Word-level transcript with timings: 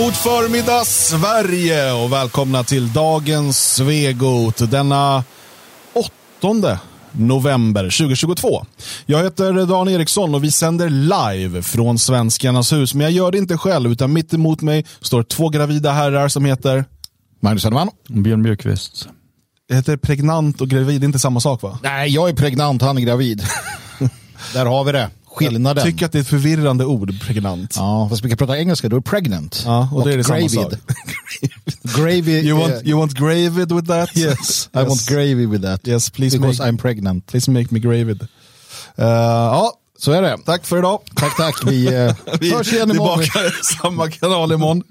God 0.00 0.14
förmiddag 0.14 0.84
Sverige 0.84 1.92
och 1.92 2.12
välkomna 2.12 2.64
till 2.64 2.92
dagens 2.92 3.74
Svegot 3.74 4.70
denna 4.70 5.24
8 6.42 6.78
november 7.12 7.82
2022. 7.82 8.66
Jag 9.06 9.22
heter 9.22 9.66
Dan 9.66 9.88
Eriksson 9.88 10.34
och 10.34 10.44
vi 10.44 10.50
sänder 10.50 10.88
live 10.88 11.62
från 11.62 11.98
Svenskarnas 11.98 12.72
hus. 12.72 12.94
Men 12.94 13.00
jag 13.04 13.12
gör 13.12 13.32
det 13.32 13.38
inte 13.38 13.58
själv 13.58 13.92
utan 13.92 14.12
mitt 14.12 14.34
emot 14.34 14.62
mig 14.62 14.86
står 15.00 15.22
två 15.22 15.48
gravida 15.48 15.92
herrar 15.92 16.28
som 16.28 16.44
heter 16.44 16.84
Magnus 17.40 17.64
Hedman. 17.64 17.90
Björn 18.08 18.42
Björkqvist. 18.42 19.08
Det 19.68 19.74
heter 19.74 19.96
pregnant 19.96 20.60
och 20.60 20.68
gravid, 20.68 21.00
det 21.00 21.04
är 21.04 21.06
inte 21.06 21.18
samma 21.18 21.40
sak 21.40 21.62
va? 21.62 21.78
Nej, 21.82 22.10
jag 22.10 22.28
är 22.28 22.34
pregnant, 22.34 22.82
han 22.82 22.98
är 22.98 23.02
gravid. 23.02 23.42
Där 24.54 24.66
har 24.66 24.84
vi 24.84 24.92
det. 24.92 25.10
Skillnaden. 25.34 25.84
Jag 25.84 25.92
tycker 25.92 26.06
att 26.06 26.12
det 26.12 26.18
är 26.18 26.20
ett 26.20 26.28
förvirrande 26.28 26.84
ord, 26.84 27.20
pregnant. 27.20 27.74
Ja, 27.76 28.06
fast 28.10 28.24
vi 28.24 28.28
kan 28.28 28.38
prata 28.38 28.58
engelska, 28.58 28.88
då 28.88 28.96
är 28.96 29.00
pregnant. 29.00 29.62
Ja, 29.66 29.88
och 29.94 30.04
det 30.08 30.12
är 30.12 30.16
det 30.16 30.24
samma 30.24 30.38
gravid. 30.38 30.50
sak. 30.52 30.72
gravy. 31.96 32.32
You 32.40 32.58
want, 32.58 32.72
eh, 32.74 32.88
you 32.88 32.98
want 32.98 33.12
gravid 33.14 33.72
with 33.72 33.86
that? 33.88 34.16
Yes, 34.16 34.68
I 34.74 34.78
want 34.78 35.08
gravy 35.08 35.46
with 35.46 35.62
that. 35.64 35.88
Yes, 35.88 36.10
please 36.10 36.38
Because 36.38 36.62
make, 36.62 36.70
I'm 36.72 36.78
pregnant. 36.78 37.26
please 37.26 37.50
make 37.50 37.66
me 37.70 37.80
gravid. 37.80 38.22
Uh, 38.22 39.06
ja, 39.06 39.72
Så 39.98 40.12
är 40.12 40.22
det. 40.22 40.38
tack 40.46 40.66
för 40.66 40.78
idag. 40.78 41.00
Tack, 41.14 41.36
tack. 41.36 41.54
Vi, 41.66 41.86
eh, 42.06 42.14
Vi 42.40 42.52
hörs 42.54 42.72
igen 42.72 42.90
är 42.90 42.94
imorgon. 42.94 43.18
tillbaka 43.22 43.46
i 43.48 43.50
samma 43.82 44.10
kanal 44.10 44.52
imorgon. 44.52 44.82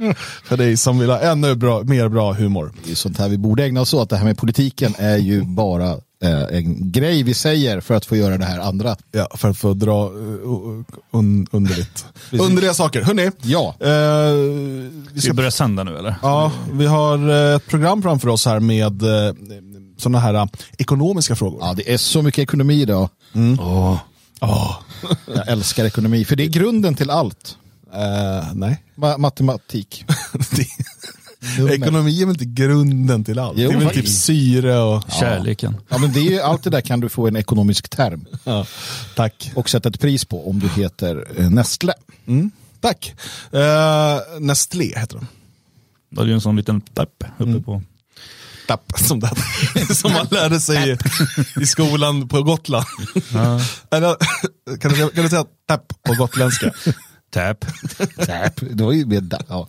För 0.45 0.58
dig 0.58 0.77
som 0.77 0.99
vill 0.99 1.09
ha 1.09 1.19
ännu 1.19 1.55
bra, 1.55 1.81
mer 1.83 2.08
bra 2.09 2.33
humor. 2.33 2.71
Det 2.85 2.91
är 2.91 2.95
sånt 2.95 3.17
här 3.17 3.30
vi 3.30 3.38
borde 3.38 3.63
ägna 3.66 3.81
oss 3.81 3.94
åt. 3.94 4.09
Det 4.09 4.17
här 4.17 4.25
med 4.25 4.38
politiken 4.38 4.94
är 4.97 5.17
ju 5.17 5.41
bara 5.44 5.97
en 6.22 6.91
grej 6.91 7.23
vi 7.23 7.34
säger 7.34 7.82
för 7.82 7.94
att 7.96 8.05
få 8.05 8.16
göra 8.16 8.38
det 8.38 8.46
här 8.46 8.59
andra. 8.59 8.96
Ja, 9.12 9.28
för 9.36 9.50
att 9.50 9.58
få 9.58 9.73
dra 9.73 10.09
uh, 10.09 10.84
un, 11.11 11.48
underligt. 11.52 12.06
underliga 12.31 12.73
saker. 12.73 13.02
Hörrni, 13.02 13.31
Ja. 13.42 13.76
eh, 13.80 14.34
vi 15.14 15.22
Ska 15.22 15.31
vi 15.31 15.36
börja 15.36 15.52
sända 15.52 15.84
nu 15.84 15.98
eller? 15.98 16.16
Ja, 16.22 16.52
vi 16.72 16.86
har 16.86 17.30
eh, 17.30 17.56
ett 17.56 17.67
program 17.67 18.02
framför 18.02 18.28
oss 18.28 18.45
här 18.45 18.59
med 18.59 19.02
eh, 19.03 19.34
sådana 19.98 20.20
här 20.20 20.34
eh, 20.34 20.45
ekonomiska 20.78 21.36
frågor. 21.36 21.59
Ja, 21.61 21.73
det 21.73 21.94
är 21.94 21.98
så 21.98 22.22
mycket 22.22 22.42
ekonomi 22.44 22.81
idag. 22.81 23.09
Åh. 23.59 23.98
Jag 25.36 25.48
älskar 25.48 25.86
ekonomi, 25.86 26.26
för 26.26 26.36
det 26.36 26.44
är 26.44 26.48
grunden 26.48 26.95
till 26.95 27.09
allt. 27.09 27.58
Eh, 27.94 28.48
nej. 28.54 28.83
Ma- 28.95 29.17
matematik. 29.17 30.06
Ekonomi 31.72 32.22
är 32.22 32.25
väl 32.25 32.33
inte 32.33 32.45
grunden 32.45 33.23
till 33.23 33.39
allt? 33.39 33.58
Jo, 33.58 33.69
det 33.69 33.75
är 33.75 33.80
väl 33.80 33.94
typ 33.94 34.08
syre 34.08 34.80
och... 34.80 35.03
Kärleken. 35.19 35.78
Ja, 35.89 35.97
men 35.97 36.14
det 36.14 36.19
är 36.19 36.31
ju, 36.31 36.39
allt 36.39 36.64
det 36.64 36.69
där 36.69 36.81
kan 36.81 37.00
du 37.00 37.09
få 37.09 37.28
en 37.28 37.36
ekonomisk 37.36 37.89
term 37.89 38.25
Ja, 38.44 38.66
tack. 39.16 39.52
och 39.55 39.70
sätta 39.70 39.89
ett 39.89 40.00
pris 40.00 40.25
på 40.25 40.50
om 40.50 40.59
du 40.59 40.67
heter 40.67 41.27
eh, 41.38 41.50
Nestle. 41.50 41.94
Tack. 42.81 43.16
Uh, 43.53 44.39
Nestlé 44.39 45.00
heter 45.00 45.16
de. 45.16 45.27
Det 46.09 46.22
är 46.22 46.25
ju 46.25 46.33
en 46.33 46.42
sån 46.42 46.55
liten 46.55 46.81
tapp 46.81 47.23
uppe 47.38 47.59
på. 47.61 47.81
Tapp, 48.67 48.94
som, 48.95 49.20
det, 49.20 49.30
som 49.95 50.11
man 50.11 50.27
lärde 50.31 50.59
sig 50.59 50.89
i, 50.89 50.97
i 51.61 51.66
skolan 51.66 52.27
på 52.27 52.44
Gotland. 52.44 52.86
Eller, 53.92 54.16
kan, 54.80 54.92
du, 54.92 55.09
kan 55.09 55.23
du 55.23 55.30
säga 55.30 55.45
tapp 55.67 55.94
på 56.03 56.14
gotländska? 56.14 56.72
Tap. 57.30 57.66
Täp, 58.25 58.53
det 58.72 58.83
var 58.83 58.91
ju 58.91 59.05
med. 59.05 59.44
Ja. 59.47 59.67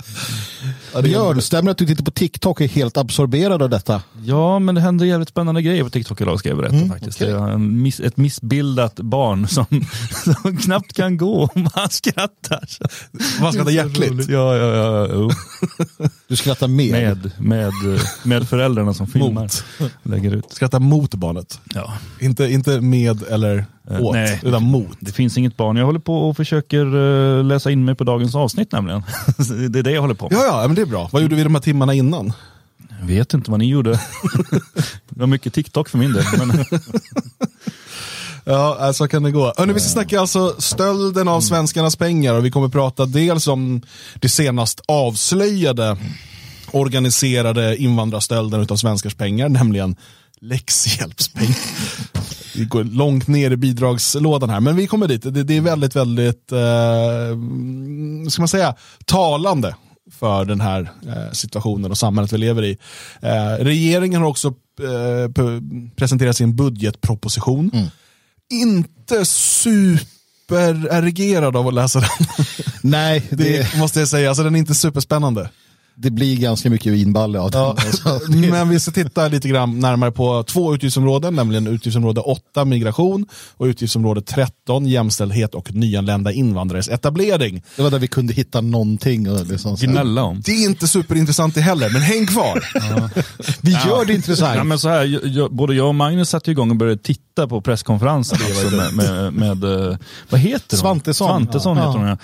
Björn, 1.02 1.42
stämmer 1.42 1.64
det 1.64 1.70
att 1.70 1.78
du 1.78 1.86
tittar 1.86 2.04
på 2.04 2.10
TikTok 2.10 2.56
och 2.56 2.64
är 2.64 2.68
helt 2.68 2.96
absorberad 2.96 3.62
av 3.62 3.70
detta? 3.70 4.02
Ja, 4.22 4.58
men 4.58 4.74
det 4.74 4.80
händer 4.80 5.06
jävligt 5.06 5.28
spännande 5.28 5.62
grejer 5.62 5.84
på 5.84 5.90
TikTok 5.90 6.20
idag 6.20 6.38
ska 6.38 6.48
jag 6.48 6.58
berätta 6.58 6.88
faktiskt. 6.88 7.22
okej. 7.22 7.32
Det 7.32 7.38
är 7.38 7.48
en 7.48 7.82
miss, 7.82 8.00
ett 8.00 8.16
missbildat 8.16 8.94
barn 8.96 9.48
som, 9.48 9.66
som 10.42 10.56
knappt 10.56 10.92
kan 10.92 11.16
gå 11.16 11.44
om 11.54 11.68
han 11.74 11.90
skrattar. 11.90 12.68
Man 13.40 13.52
så 13.52 13.70
hjärtligt. 13.70 14.28
Ja, 14.28 14.56
ja, 14.56 15.06
ja. 15.08 15.30
Du 16.30 16.36
skrattar 16.36 16.68
mer. 16.68 16.92
Med, 16.92 17.30
med, 17.38 17.72
med 18.24 18.48
föräldrarna 18.48 18.94
som 18.94 19.06
filmar. 19.06 19.42
Mot. 19.42 19.64
Lägger 20.02 20.34
ut. 20.34 20.52
Skratta 20.52 20.78
mot 20.78 21.14
barnet. 21.14 21.60
Ja. 21.74 21.92
Inte, 22.20 22.44
inte 22.44 22.80
med 22.80 23.22
eller 23.22 23.66
Eh, 23.90 24.00
åt, 24.00 24.14
nej. 24.14 24.40
utan 24.42 24.62
mot. 24.62 24.96
Det 25.00 25.12
finns 25.12 25.38
inget 25.38 25.56
barn. 25.56 25.76
Jag 25.76 25.86
håller 25.86 26.00
på 26.00 26.28
och 26.28 26.36
försöker 26.36 26.86
eh, 27.38 27.44
läsa 27.44 27.70
in 27.70 27.84
mig 27.84 27.94
på 27.94 28.04
dagens 28.04 28.34
avsnitt 28.34 28.72
nämligen. 28.72 29.02
det 29.70 29.78
är 29.78 29.82
det 29.82 29.90
jag 29.90 30.00
håller 30.00 30.14
på 30.14 30.28
med. 30.30 30.38
Ja, 30.38 30.44
ja, 30.62 30.66
men 30.66 30.74
det 30.74 30.82
är 30.82 30.86
bra. 30.86 31.08
Vad 31.12 31.22
gjorde 31.22 31.36
vi 31.36 31.42
de 31.42 31.54
här 31.54 31.62
timmarna 31.62 31.94
innan? 31.94 32.32
Jag 33.00 33.06
vet 33.06 33.34
inte 33.34 33.50
vad 33.50 33.60
ni 33.60 33.68
gjorde. 33.68 33.90
det 35.08 35.20
var 35.20 35.26
mycket 35.26 35.54
TikTok 35.54 35.88
för 35.88 35.98
min 35.98 36.12
del. 36.12 36.24
Men, 36.38 36.50
Ja, 38.44 38.86
äh, 38.86 38.92
så 38.92 39.08
kan 39.08 39.22
det 39.22 39.30
gå. 39.30 39.52
Hörrni, 39.56 39.72
vi 39.72 39.80
ska 39.80 39.88
snacka 39.88 40.20
alltså 40.20 40.54
stölden 40.58 41.28
av 41.28 41.40
svenskarnas 41.40 41.96
pengar 41.96 42.34
och 42.34 42.44
vi 42.44 42.50
kommer 42.50 42.68
prata 42.68 43.06
dels 43.06 43.46
om 43.46 43.82
det 44.14 44.28
senast 44.28 44.80
avslöjade 44.88 45.96
organiserade 46.72 47.76
invandrarstölden 47.76 48.66
av 48.70 48.76
svenskars 48.76 49.14
pengar, 49.14 49.48
nämligen 49.48 49.96
läxhjälpspengar. 50.40 51.56
Vi 52.54 52.64
går 52.64 52.84
långt 52.84 53.28
ner 53.28 53.50
i 53.50 53.56
bidragslådan 53.56 54.50
här, 54.50 54.60
men 54.60 54.76
vi 54.76 54.86
kommer 54.86 55.08
dit. 55.08 55.22
Det, 55.22 55.30
det 55.30 55.56
är 55.56 55.60
väldigt, 55.60 55.96
väldigt, 55.96 56.52
eh, 56.52 58.28
ska 58.30 58.42
man 58.42 58.48
säga, 58.48 58.74
talande 59.04 59.74
för 60.10 60.44
den 60.44 60.60
här 60.60 60.90
eh, 61.06 61.32
situationen 61.32 61.90
och 61.90 61.98
samhället 61.98 62.32
vi 62.32 62.38
lever 62.38 62.64
i. 62.64 62.78
Eh, 63.20 63.64
regeringen 63.64 64.20
har 64.20 64.28
också 64.28 64.48
eh, 64.80 65.30
presenterat 65.96 66.36
sin 66.36 66.56
budgetproposition. 66.56 67.70
Inte 68.50 69.24
supererigerad 69.24 71.56
av 71.56 71.68
att 71.68 71.74
läsa 71.74 72.00
den. 72.00 72.08
Nej, 72.80 73.22
Det, 73.30 73.36
det, 73.36 73.78
måste 73.78 73.98
jag 73.98 74.08
säga. 74.08 74.28
Alltså, 74.28 74.44
den 74.44 74.54
är 74.54 74.58
inte 74.58 74.74
superspännande. 74.74 75.50
Det 76.02 76.10
blir 76.10 76.36
ganska 76.36 76.70
mycket 76.70 76.92
vinballe 76.92 77.38
av 77.38 77.50
den. 77.50 77.60
Alltså, 77.60 78.20
Men 78.50 78.68
vi 78.68 78.80
ska 78.80 78.90
titta 78.90 79.28
lite 79.28 79.48
grann 79.48 79.78
närmare 79.78 80.10
på 80.12 80.42
två 80.42 80.74
utgiftsområden, 80.74 81.34
nämligen 81.34 81.66
utgiftsområde 81.66 82.20
8, 82.20 82.64
migration, 82.64 83.26
och 83.56 83.64
utgiftsområde 83.66 84.22
13, 84.22 84.86
jämställdhet 84.86 85.54
och 85.54 85.74
nyanlända 85.74 86.32
invandrares 86.32 86.88
etablering. 86.88 87.62
Det 87.76 87.82
var 87.82 87.90
där 87.90 87.98
vi 87.98 88.08
kunde 88.08 88.32
hitta 88.32 88.60
någonting. 88.60 89.30
Och 89.30 89.46
liksom, 89.46 89.76
gnälla 89.76 90.22
om. 90.22 90.42
Det 90.44 90.52
är 90.52 90.64
inte 90.64 90.88
superintressant 90.88 91.54
det 91.54 91.60
heller, 91.60 91.90
men 91.90 92.02
häng 92.02 92.26
kvar. 92.26 92.64
Vi 93.60 93.72
gör 93.72 94.04
det 94.04 94.14
intressant. 94.14 94.56
Ja, 94.56 94.64
men 94.64 94.78
så 94.78 94.88
här, 94.88 95.26
jag, 95.26 95.54
både 95.54 95.74
jag 95.74 95.88
och 95.88 95.94
Magnus 95.94 96.28
satte 96.28 96.50
igång 96.50 96.70
och 96.70 96.76
började 96.76 97.02
titta 97.02 97.48
på 97.48 97.60
presskonferensen 97.60 98.38
med, 98.72 98.94
med, 98.94 99.32
med, 99.32 99.90
eh, 99.90 99.96
vad 100.30 100.40
heter 100.40 100.76
hon? 100.76 100.78
Svantesson. 100.78 101.28
Svantesson 101.28 101.76
Ja. 101.76 101.86
heter 101.86 101.98
hon 101.98 102.08
ja. 102.08 102.16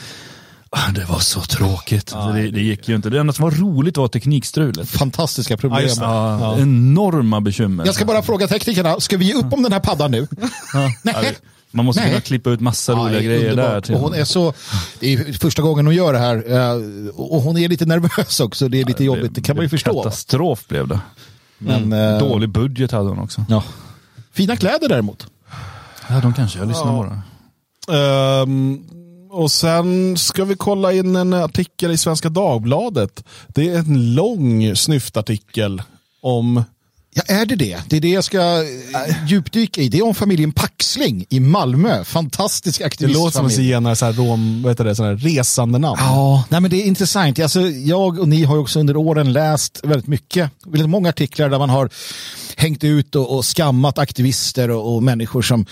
Ah, 0.78 0.90
Det 0.92 1.04
var 1.04 1.18
så 1.18 1.40
tråkigt. 1.40 2.14
det, 2.34 2.50
det 2.50 2.60
gick 2.60 2.88
ju 2.88 2.96
inte. 2.96 3.10
Det 3.10 3.20
enda 3.20 3.32
som 3.32 3.42
var 3.42 3.50
roligt 3.50 3.96
var 3.96 4.08
teknikstrulet. 4.08 4.88
Fantastiska 4.88 5.56
problem. 5.56 5.88
Ja. 5.96 6.40
Ja, 6.40 6.58
Enorma 6.58 7.40
bekymmer. 7.40 7.86
Jag 7.86 7.94
ska 7.94 8.04
bara 8.04 8.22
fråga 8.22 8.46
teknikerna, 8.48 9.00
ska 9.00 9.16
vi 9.16 9.24
ge 9.24 9.34
upp 9.34 9.52
om 9.52 9.62
den 9.62 9.72
här 9.72 9.80
paddan 9.80 10.10
nu? 10.10 10.26
Ja, 10.74 10.90
Nej. 11.02 11.36
Man 11.70 11.84
måste 11.84 12.00
Nej. 12.02 12.10
kunna 12.10 12.20
klippa 12.20 12.50
ut 12.50 12.60
massa 12.60 12.92
Ja, 12.92 12.98
roliga 12.98 13.20
grejer 13.20 13.42
där. 13.42 13.50
underbart. 13.50 13.84
Till. 13.84 13.94
Och 13.94 14.00
hon 14.00 14.14
är 14.14 14.24
så, 14.24 14.54
det 15.00 15.12
är 15.12 15.32
första 15.32 15.62
gången 15.62 15.86
hon 15.86 15.94
gör 15.94 16.12
det 16.12 16.18
här 16.18 16.52
eh, 16.52 17.08
och 17.16 17.42
hon 17.42 17.58
är 17.58 17.68
lite 17.68 17.86
nervös 17.86 18.40
också. 18.40 18.68
Det 18.68 18.80
är 18.80 18.84
lite 18.84 19.04
jobbigt, 19.04 19.34
det 19.34 19.40
kan 19.42 19.56
man 19.56 19.62
ju 19.64 19.68
förstå. 19.68 20.02
Katastrof 20.02 20.68
blev 20.68 20.88
det. 20.88 21.00
Men, 21.58 21.92
eh, 21.92 22.18
Dålig 22.18 22.48
budget 22.48 22.90
hade 22.92 23.08
hon 23.08 23.18
också. 23.18 23.44
Ja. 23.48 23.62
Fina 24.32 24.56
kläder 24.56 24.88
däremot. 24.88 25.26
Ja, 26.08 26.20
de 26.20 26.34
kanske. 26.34 26.58
Jag 26.58 26.68
lyssnar 26.68 26.92
bara. 26.92 27.22
Ehm, 28.42 28.84
och 29.36 29.50
sen 29.52 30.16
ska 30.16 30.44
vi 30.44 30.56
kolla 30.56 30.92
in 30.92 31.16
en 31.16 31.32
artikel 31.34 31.90
i 31.90 31.98
Svenska 31.98 32.28
Dagbladet. 32.28 33.24
Det 33.48 33.68
är 33.68 33.78
en 33.78 34.14
lång 34.14 34.76
snyftartikel 34.76 35.82
om 36.22 36.64
Ja, 37.18 37.22
är 37.26 37.46
det 37.46 37.56
det? 37.56 37.78
Det 37.88 37.96
är 37.96 38.00
det 38.00 38.08
jag 38.08 38.24
ska 38.24 38.38
eh, 38.40 39.26
djupdyka 39.28 39.80
i. 39.80 39.88
Det 39.88 39.98
är 39.98 40.04
om 40.04 40.14
familjen 40.14 40.52
Paxling 40.52 41.26
i 41.28 41.40
Malmö. 41.40 42.04
Fantastisk 42.04 42.78
Det 42.78 42.84
aktivistfamilj. 42.84 43.24
låter 43.24 43.36
som 43.36 43.44
en 43.46 43.50
zigenare, 43.52 43.96
så 43.96 44.04
här, 44.04 44.12
rom, 44.12 44.62
vad 44.62 44.72
heter 44.72 44.84
det, 44.84 44.96
så 44.96 45.04
här, 45.04 45.16
resande 45.16 45.78
namn. 45.78 45.96
Ja, 46.00 46.44
nej 46.48 46.60
men 46.60 46.70
det 46.70 46.76
är 46.76 46.86
intressant. 46.86 47.38
Alltså, 47.38 47.60
jag 47.68 48.18
och 48.18 48.28
ni 48.28 48.44
har 48.44 48.58
också 48.58 48.80
under 48.80 48.96
åren 48.96 49.32
läst 49.32 49.80
väldigt 49.84 50.06
mycket, 50.06 50.50
väldigt 50.66 50.90
många 50.90 51.08
artiklar 51.08 51.48
där 51.48 51.58
man 51.58 51.70
har 51.70 51.90
hängt 52.56 52.84
ut 52.84 53.14
och, 53.16 53.36
och 53.36 53.44
skammat 53.44 53.98
aktivister 53.98 54.70
och, 54.70 54.94
och 54.94 55.02
människor 55.02 55.42
som 55.42 55.66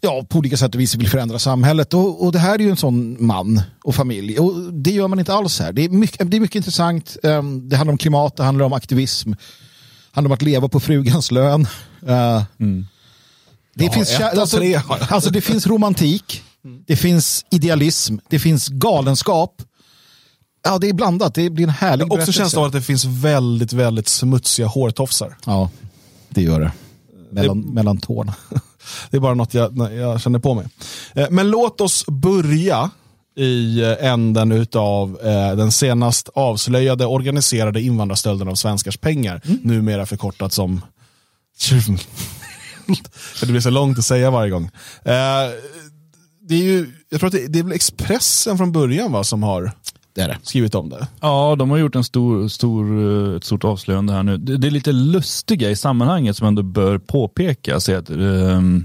ja, 0.00 0.24
på 0.28 0.38
olika 0.38 0.56
sätt 0.56 0.74
och 0.74 0.80
vis 0.80 0.94
vill 0.94 1.08
förändra 1.08 1.38
samhället. 1.38 1.94
Och, 1.94 2.24
och 2.24 2.32
det 2.32 2.38
här 2.38 2.54
är 2.54 2.58
ju 2.58 2.70
en 2.70 2.76
sån 2.76 3.26
man 3.26 3.60
och 3.84 3.94
familj. 3.94 4.38
Och 4.38 4.72
det 4.72 4.90
gör 4.90 5.08
man 5.08 5.18
inte 5.18 5.34
alls 5.34 5.60
här. 5.60 5.72
Det 5.72 5.84
är 5.84 5.88
mycket, 5.88 6.30
det 6.30 6.36
är 6.36 6.40
mycket 6.40 6.56
intressant. 6.56 7.16
Um, 7.22 7.68
det 7.68 7.76
handlar 7.76 7.92
om 7.92 7.98
klimat, 7.98 8.36
det 8.36 8.42
handlar 8.44 8.64
om 8.64 8.72
aktivism. 8.72 9.30
Det 9.30 9.36
handlar 10.12 10.28
om 10.28 10.34
att 10.34 10.42
leva 10.42 10.68
på 10.68 10.80
frugans 10.80 11.30
lön. 11.30 11.60
Uh, 12.02 12.42
det, 13.74 13.84
Ja, 13.84 13.92
finns, 13.92 14.20
alltså, 14.20 14.60
alltså, 15.10 15.30
det 15.30 15.40
finns 15.40 15.66
romantik, 15.66 16.42
det 16.86 16.96
finns 16.96 17.44
idealism, 17.50 18.16
det 18.28 18.38
finns 18.38 18.68
galenskap. 18.68 19.62
Ja, 20.64 20.78
det 20.78 20.88
är 20.88 20.92
blandat. 20.92 21.34
Det 21.34 21.50
blir 21.50 21.64
en 21.64 21.70
härlig 21.70 22.06
Också 22.06 22.16
berättelse. 22.16 22.38
känslan 22.38 22.62
av 22.62 22.66
att 22.66 22.72
det 22.72 22.82
finns 22.82 23.04
väldigt, 23.04 23.72
väldigt 23.72 24.08
smutsiga 24.08 24.66
hårtofsar. 24.66 25.36
Ja, 25.46 25.70
det 26.28 26.42
gör 26.42 26.60
det. 26.60 26.72
Mellan, 27.30 27.60
mellan 27.60 27.98
tårna. 27.98 28.34
Det 29.10 29.16
är 29.16 29.20
bara 29.20 29.34
något 29.34 29.54
jag, 29.54 29.92
jag 29.92 30.20
känner 30.20 30.38
på 30.38 30.54
mig. 30.54 30.66
Eh, 31.14 31.26
Men 31.30 31.50
låt 31.50 31.80
oss 31.80 32.06
börja 32.06 32.90
i 33.36 33.82
eh, 33.82 34.06
änden 34.12 34.52
utav 34.52 35.18
eh, 35.22 35.56
den 35.56 35.72
senast 35.72 36.28
avslöjade 36.34 37.06
organiserade 37.06 37.80
invandrarstölden 37.82 38.48
av 38.48 38.54
svenskars 38.54 38.96
pengar. 38.96 39.40
Numera 39.62 40.06
förkortat 40.06 40.52
som 40.52 40.80
det 43.40 43.46
blir 43.46 43.60
så 43.60 43.70
långt 43.70 43.98
att 43.98 44.04
säga 44.04 44.30
varje 44.30 44.50
gång. 44.50 44.64
Eh, 45.04 45.50
det 46.48 46.54
är 46.54 46.62
ju, 46.62 46.92
jag 47.08 47.20
tror 47.20 47.26
att 47.28 47.32
det, 47.32 47.46
det 47.46 47.58
är 47.58 47.62
väl 47.62 47.72
Expressen 47.72 48.58
från 48.58 48.72
början 48.72 49.12
va, 49.12 49.24
som 49.24 49.42
har 49.42 49.72
Det 50.16 50.22
är 50.22 50.28
det. 50.28 50.38
skrivit 50.42 50.74
om 50.74 50.88
det. 50.88 51.08
Ja, 51.20 51.56
de 51.58 51.70
har 51.70 51.76
gjort 51.76 51.94
en 51.94 52.04
stor, 52.04 52.48
stor, 52.48 52.84
eh, 53.30 53.36
ett 53.36 53.44
stort 53.44 53.64
avslöjande 53.64 54.12
här 54.12 54.22
nu. 54.22 54.36
Det, 54.36 54.56
det 54.56 54.66
är 54.66 54.70
lite 54.70 54.92
lustiga 54.92 55.70
i 55.70 55.76
sammanhanget 55.76 56.36
som 56.36 56.46
ändå 56.46 56.62
bör 56.62 56.98
påpekas 56.98 57.88
är 57.88 57.96
att 57.96 58.10
um, 58.10 58.84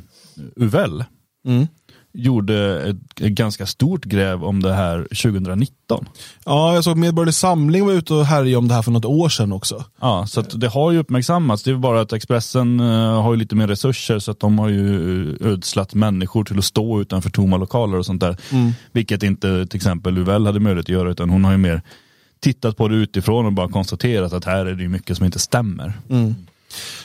Uvell 0.55 1.03
Mm. 1.45 1.67
Gjorde 2.13 2.81
ett, 2.89 3.21
ett 3.21 3.31
ganska 3.31 3.65
stort 3.65 4.05
gräv 4.05 4.43
om 4.43 4.61
det 4.61 4.73
här 4.73 4.97
2019. 5.03 6.05
Ja, 6.45 6.73
jag 6.73 6.83
såg 6.83 6.97
Medborgerlig 6.97 7.33
Samling 7.33 7.85
var 7.85 7.93
ute 7.93 8.13
och 8.13 8.25
härjade 8.25 8.55
om 8.55 8.67
det 8.67 8.73
här 8.73 8.81
för 8.81 8.91
något 8.91 9.05
år 9.05 9.29
sedan 9.29 9.51
också. 9.51 9.85
Ja, 10.01 10.25
så 10.27 10.41
det 10.41 10.67
har 10.67 10.91
ju 10.91 10.99
uppmärksammats. 10.99 11.63
Det 11.63 11.71
är 11.71 11.75
bara 11.75 12.01
att 12.01 12.13
Expressen 12.13 12.79
eh, 12.79 13.21
har 13.21 13.33
ju 13.33 13.39
lite 13.39 13.55
mer 13.55 13.67
resurser 13.67 14.19
så 14.19 14.31
att 14.31 14.39
de 14.39 14.59
har 14.59 14.69
ju 14.69 15.29
eh, 15.31 15.47
ödslat 15.47 15.93
människor 15.93 16.43
till 16.43 16.57
att 16.57 16.65
stå 16.65 17.01
utanför 17.01 17.29
tomma 17.29 17.57
lokaler 17.57 17.97
och 17.97 18.05
sånt 18.05 18.21
där. 18.21 18.37
Vilket 18.91 19.23
inte 19.23 19.65
till 19.65 19.77
exempel 19.77 20.17
Uvell 20.17 20.45
hade 20.45 20.59
möjlighet 20.59 20.85
att 20.85 20.89
göra 20.89 21.11
utan 21.11 21.29
hon 21.29 21.43
har 21.43 21.51
ju 21.51 21.57
mer 21.57 21.81
tittat 22.39 22.77
på 22.77 22.87
det 22.87 22.95
utifrån 22.95 23.45
och 23.45 23.53
bara 23.53 23.69
konstaterat 23.69 24.33
att 24.33 24.45
här 24.45 24.65
är 24.65 24.75
det 24.75 24.83
ju 24.83 24.89
mycket 24.89 25.17
som 25.17 25.25
inte 25.25 25.39
stämmer. 25.39 25.93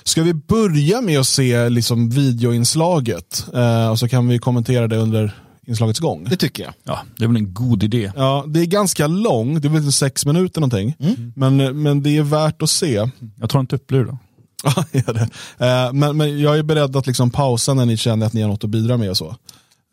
Ska 0.03 0.23
vi 0.23 0.35
börja 0.35 1.01
med 1.01 1.21
att 1.21 1.27
se 1.27 1.69
liksom 1.69 2.11
videoinslaget? 2.11 3.47
Eh, 3.55 3.89
och 3.89 3.99
så 3.99 4.09
kan 4.09 4.29
vi 4.29 4.39
kommentera 4.39 4.89
det 4.89 4.97
under 4.97 5.35
inslagets 5.67 6.01
gång. 6.01 6.25
Det 6.25 6.37
tycker 6.37 6.63
jag. 6.63 6.73
Ja, 6.85 7.01
det 7.19 7.25
är 7.25 7.29
väl 7.29 7.37
en 7.37 7.55
god 7.55 7.83
idé. 7.83 8.13
Ja, 8.17 8.45
det 8.49 8.61
är 8.61 8.67
ganska 8.67 9.07
långt, 9.07 9.63
det 9.63 9.69
är 9.69 9.73
väl 9.73 9.93
sex 9.93 10.27
minuter 10.27 10.61
någonting. 10.61 10.97
Men, 11.35 11.83
men 11.83 12.03
det 12.03 12.17
är 12.17 12.23
värt 12.23 12.63
att 12.63 12.71
se. 12.71 13.11
Jag 13.41 13.51
tar 13.51 13.59
en 13.59 13.67
tupplur 13.67 14.05
då. 14.05 14.19
Ja, 14.65 14.85
gör 14.93 15.15
det. 15.15 15.29
Eh, 15.67 15.93
men, 15.93 16.17
men 16.17 16.41
jag 16.41 16.59
är 16.59 16.63
beredd 16.63 16.97
att 16.97 17.07
liksom 17.07 17.31
pausa 17.31 17.75
när 17.75 17.87
ni 17.87 17.97
känner 17.97 18.27
att 18.27 18.33
ni 18.33 18.43
har 18.43 18.49
något 18.49 18.65
att 18.65 18.71
bidra 18.71 18.97
med 18.97 19.11
och 19.11 19.17
så. 19.17 19.37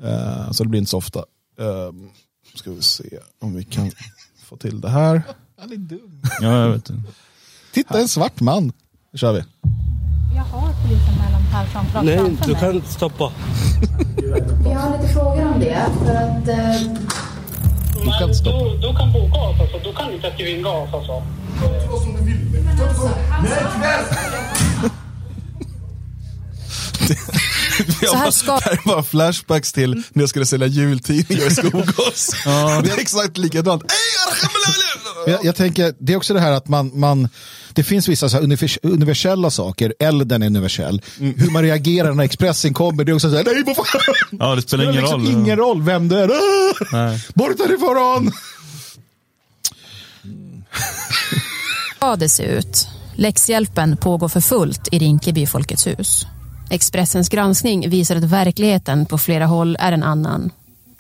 Eh, 0.04 0.52
så 0.52 0.64
det 0.64 0.70
blir 0.70 0.80
inte 0.80 0.92
så 0.92 0.98
ofta. 0.98 1.20
Eh, 1.60 1.92
ska 2.56 2.72
vi 2.72 2.82
se 2.82 3.20
om 3.42 3.56
vi 3.56 3.64
kan 3.64 3.92
få 4.46 4.58
till 4.58 4.82
det 4.82 4.90
här. 4.90 5.22
Han 5.60 5.72
är 5.72 5.78
dum. 5.78 6.22
Ja, 6.42 6.60
jag 6.60 6.70
vet. 6.70 6.92
Titta, 7.74 8.00
en 8.00 8.08
svart 8.08 8.40
man. 8.40 8.72
Nu 9.14 9.18
kör 9.20 9.34
vi. 9.34 9.44
Jag 10.36 10.44
har 10.44 10.74
polisanmälan 10.84 11.42
här 11.52 11.66
framför 11.66 12.02
Nej, 12.02 12.18
framför 12.18 12.46
du 12.46 12.52
mig. 12.52 12.62
kan 12.62 12.82
stoppa. 12.92 13.32
Jag 14.66 14.80
har 14.80 14.98
lite 15.02 15.14
frågor 15.14 15.46
om 15.54 15.60
det. 15.60 15.86
För 16.06 16.16
att, 16.16 16.48
eh, 16.48 16.82
Men 18.06 18.28
du, 18.44 18.78
du 18.88 18.96
kan 18.98 19.14
bo 19.14 19.28
gas 19.28 19.60
alltså. 19.62 19.80
Du 19.84 19.94
kan 19.96 20.14
inte 20.14 20.32
skriva 20.34 20.50
in 20.58 20.64
gas 20.64 20.94
alltså. 20.94 21.24
Så 28.10 28.16
här 28.16 28.32
ska- 28.32 28.56
Det 28.56 28.64
här 28.66 28.72
är 28.72 28.88
bara 28.88 29.04
flashbacks 29.04 29.74
till 29.74 30.04
när 30.14 30.24
jag 30.24 30.30
skulle 30.30 30.46
sälja 30.46 30.68
jultidningar 30.68 31.48
i 31.48 31.52
Skogås. 31.56 32.30
Det 32.84 32.90
är 32.92 33.00
exakt 33.00 33.38
likadant. 33.38 33.84
Ey, 33.84 33.90
Jag, 35.28 35.46
jag 35.46 35.56
tänker, 35.56 35.94
det 36.00 36.14
är 36.14 36.18
också 36.18 36.34
det 36.34 36.40
här 36.40 36.52
att 36.52 36.68
man, 36.68 36.92
man 36.94 37.30
det 37.74 37.84
finns 37.84 38.08
vissa 38.08 38.30
så 38.30 38.38
universella 38.84 39.50
saker, 39.50 39.94
elden 40.00 40.42
är 40.42 40.48
universell. 40.48 41.02
Hur 41.18 41.52
man 41.52 41.64
reagerar 41.64 42.14
när 42.14 42.24
Expressen 42.24 42.74
kommer, 42.74 43.04
det 43.04 43.12
är 43.12 43.14
också 43.14 43.30
så 43.30 43.36
här, 43.36 43.44
nej 43.44 43.64
vad 43.66 43.76
fan. 43.76 44.16
Ja, 44.32 44.56
det 44.56 44.62
spelar 44.62 44.84
ingen 44.84 44.96
liksom 44.96 45.26
roll. 45.26 45.32
ingen 45.32 45.58
roll 45.58 45.82
vem 45.82 46.08
det 46.08 46.20
är. 46.20 46.30
Nej. 46.92 47.22
Bort 47.34 47.58
därifrån! 47.58 48.32
ska 51.98 52.16
det 52.16 52.30
se 52.30 52.44
ut? 52.44 52.88
Läxhjälpen 53.16 53.98
pågår 53.98 54.28
för 54.28 54.42
fullt 54.42 54.88
i 54.92 55.00
Rinkeby 55.00 55.46
Folkets 55.48 55.88
hus. 55.88 56.26
Expressens 56.70 57.30
granskning 57.30 57.90
visar 57.90 58.16
att 58.16 58.24
verkligheten 58.24 59.06
på 59.06 59.18
flera 59.18 59.46
håll 59.46 59.78
är 59.80 59.92
en 59.92 60.04
annan. 60.04 60.52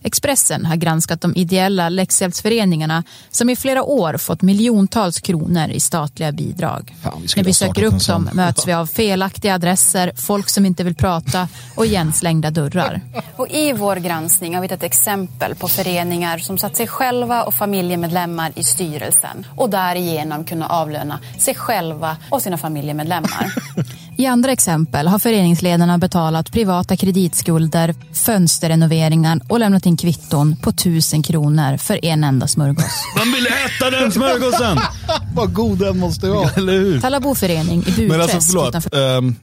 Expressen 0.04 0.66
har 0.66 0.76
granskat 0.76 1.22
de 1.22 1.36
ideella 1.36 1.90
läxhjälpsföreningarna 1.90 3.04
som 3.32 3.50
i 3.50 3.56
flera 3.56 3.84
år 3.84 4.18
fått 4.18 4.42
miljontals 4.42 5.20
kronor 5.20 5.70
i 5.70 5.80
statliga 5.80 6.32
bidrag. 6.32 6.96
Fan, 7.04 7.22
vi 7.22 7.28
När 7.36 7.44
vi 7.44 7.54
söker 7.54 7.84
upp 7.84 8.08
dem 8.08 8.30
möts 8.34 8.68
vi 8.68 8.74
av 8.74 8.86
felaktiga 8.86 9.56
adresser, 9.56 10.12
folk 10.16 10.50
som 10.50 10.66
inte 10.66 10.84
vill 10.84 10.96
prata 10.96 11.48
och 11.76 11.86
igenslängda 11.86 12.52
dörrar. 12.52 13.02
Och 13.36 13.48
I 13.48 13.74
vår 13.74 13.96
granskning 13.96 14.56
har 14.56 14.62
vi 14.62 14.68
tagit 14.68 14.84
exempel 14.84 15.56
på 15.56 15.68
föreningar 15.68 16.38
som 16.38 16.58
satt 16.58 16.78
sig 16.78 16.88
själva 16.88 17.44
och 17.44 17.54
familjemedlemmar 17.54 18.52
i 18.56 18.64
styrelsen 18.64 19.46
och 19.56 19.70
därigenom 19.70 20.44
kunna 20.44 20.68
avlöna 20.68 21.20
sig 21.38 21.56
själva 21.56 22.18
och 22.30 22.42
sina 22.42 22.58
familjemedlemmar. 22.58 23.54
I 24.18 24.26
andra 24.26 24.52
exempel 24.52 25.08
har 25.08 25.20
föreningsledarna 25.20 25.98
betalat 25.98 26.52
privata 26.52 26.98
kreditskulder, 26.98 27.96
fönsterrenoveringar 28.14 29.40
och 29.50 29.60
lämnat 29.60 29.86
in 29.86 29.98
kvitton 29.98 30.56
på 30.56 30.72
tusen 30.72 31.24
kronor 31.24 31.78
för 31.78 32.06
en 32.06 32.24
enda 32.24 32.48
smörgås. 32.48 33.04
Man 33.18 33.32
vill 33.34 33.48
äta 33.48 33.90
den 33.90 34.12
smörgåsen! 34.12 34.80
Vad 35.36 35.54
god 35.54 35.80
den 35.80 36.00
måste 36.00 36.30
vara. 36.30 36.50
Eller 36.58 36.74
hur? 36.74 37.02
Tallabo 37.02 37.36
förening 37.36 37.84
i 37.84 37.94
Men 37.98 38.08
Burträsk 38.10 38.34
alltså 38.34 38.52
förlåt. 38.52 38.70
utanför 38.70 39.34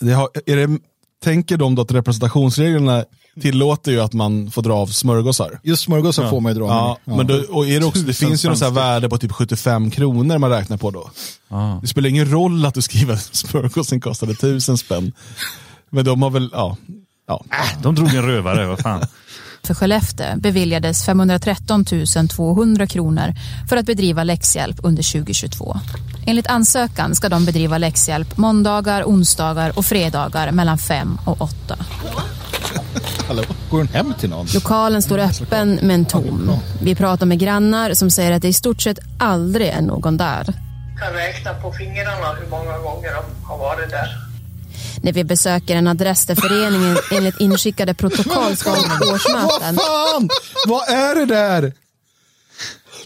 det 0.00 0.12
har, 0.12 0.28
är 0.46 0.56
det, 0.56 0.78
tänker 1.24 1.56
de 1.56 1.74
då 1.74 1.82
att 1.82 1.92
representationsreglerna 1.92 3.04
tillåter 3.40 3.92
ju 3.92 4.00
att 4.00 4.12
man 4.12 4.50
får 4.50 4.62
dra 4.62 4.74
av 4.74 4.86
smörgåsar? 4.86 5.60
Just 5.62 5.82
smörgåsar 5.82 6.30
får 6.30 6.40
man 6.40 6.52
ju 6.52 6.58
dra 6.58 6.66
Ja, 6.68 6.98
med. 7.04 7.16
men 7.16 7.26
då, 7.26 7.34
och 7.50 7.66
är 7.66 7.80
det, 7.80 7.86
också, 7.86 8.02
det 8.02 8.14
finns 8.14 8.44
ju 8.44 8.48
något 8.48 8.58
så 8.58 8.64
här 8.64 8.72
spänn 8.72 8.84
värde 8.84 9.08
på 9.08 9.18
typ 9.18 9.32
75 9.32 9.90
kronor 9.90 10.38
man 10.38 10.50
räknar 10.50 10.76
på 10.76 10.90
då. 10.90 11.10
Det 11.82 11.86
spelar 11.86 12.08
ingen 12.08 12.30
roll 12.32 12.66
att 12.66 12.74
du 12.74 12.82
skriver 12.82 13.14
att 13.14 13.34
smörgåsen 13.34 14.00
kostade 14.00 14.34
tusen 14.34 14.78
spänn. 14.78 15.12
Men 15.90 16.04
de 16.04 16.22
har 16.22 16.30
väl, 16.30 16.50
ja. 16.52 16.76
ja. 17.26 17.44
De 17.82 17.94
drog 17.94 18.08
en 18.14 18.22
rövare, 18.26 18.66
vad 18.66 18.78
fan. 18.78 19.06
För 19.66 19.74
Skellefteå 19.74 20.36
beviljades 20.36 21.04
513 21.04 21.84
200 22.30 22.86
kronor 22.86 23.34
för 23.68 23.76
att 23.76 23.86
bedriva 23.86 24.24
läxhjälp 24.24 24.76
under 24.82 25.12
2022. 25.12 25.76
Enligt 26.26 26.46
ansökan 26.46 27.14
ska 27.14 27.28
de 27.28 27.44
bedriva 27.44 27.78
läxhjälp 27.78 28.36
måndagar, 28.36 29.02
onsdagar 29.02 29.78
och 29.78 29.84
fredagar 29.84 30.52
mellan 30.52 30.78
5 30.78 31.18
och 31.26 31.40
8. 31.40 31.76
Hallå? 33.28 33.42
Går 33.70 33.78
hon 33.78 33.88
hem 33.88 34.14
till 34.14 34.30
någon? 34.30 34.46
Lokalen 34.54 35.02
står 35.02 35.18
öppen 35.18 35.78
men 35.82 36.04
tom. 36.04 36.50
Vi 36.82 36.94
pratar 36.94 37.26
med 37.26 37.38
grannar 37.38 37.94
som 37.94 38.10
säger 38.10 38.32
att 38.32 38.42
det 38.42 38.48
i 38.48 38.52
stort 38.52 38.82
sett 38.82 38.98
aldrig 39.18 39.68
är 39.68 39.80
någon 39.80 40.16
där. 40.16 40.44
kan 40.98 41.12
räkna 41.12 41.54
på 41.54 41.72
fingrarna 41.72 42.34
hur 42.40 42.50
många 42.50 42.78
gånger 42.78 43.10
de 43.14 43.46
har 43.46 43.58
varit 43.58 43.90
där. 43.90 44.29
När 45.02 45.12
vi 45.12 45.24
besöker 45.24 45.76
en 45.76 45.86
adress 45.86 46.26
där 46.26 46.34
föreningen 46.34 46.96
enligt 47.12 47.40
inskickade 47.40 47.94
protokoll 47.94 48.56
ska 48.56 48.70
ha 48.70 48.76
årsmöten 49.14 49.74
Vad 49.76 50.10
fan! 50.10 50.28
Vad 50.66 50.88
är 50.88 51.14
det 51.14 51.24
där? 51.26 51.72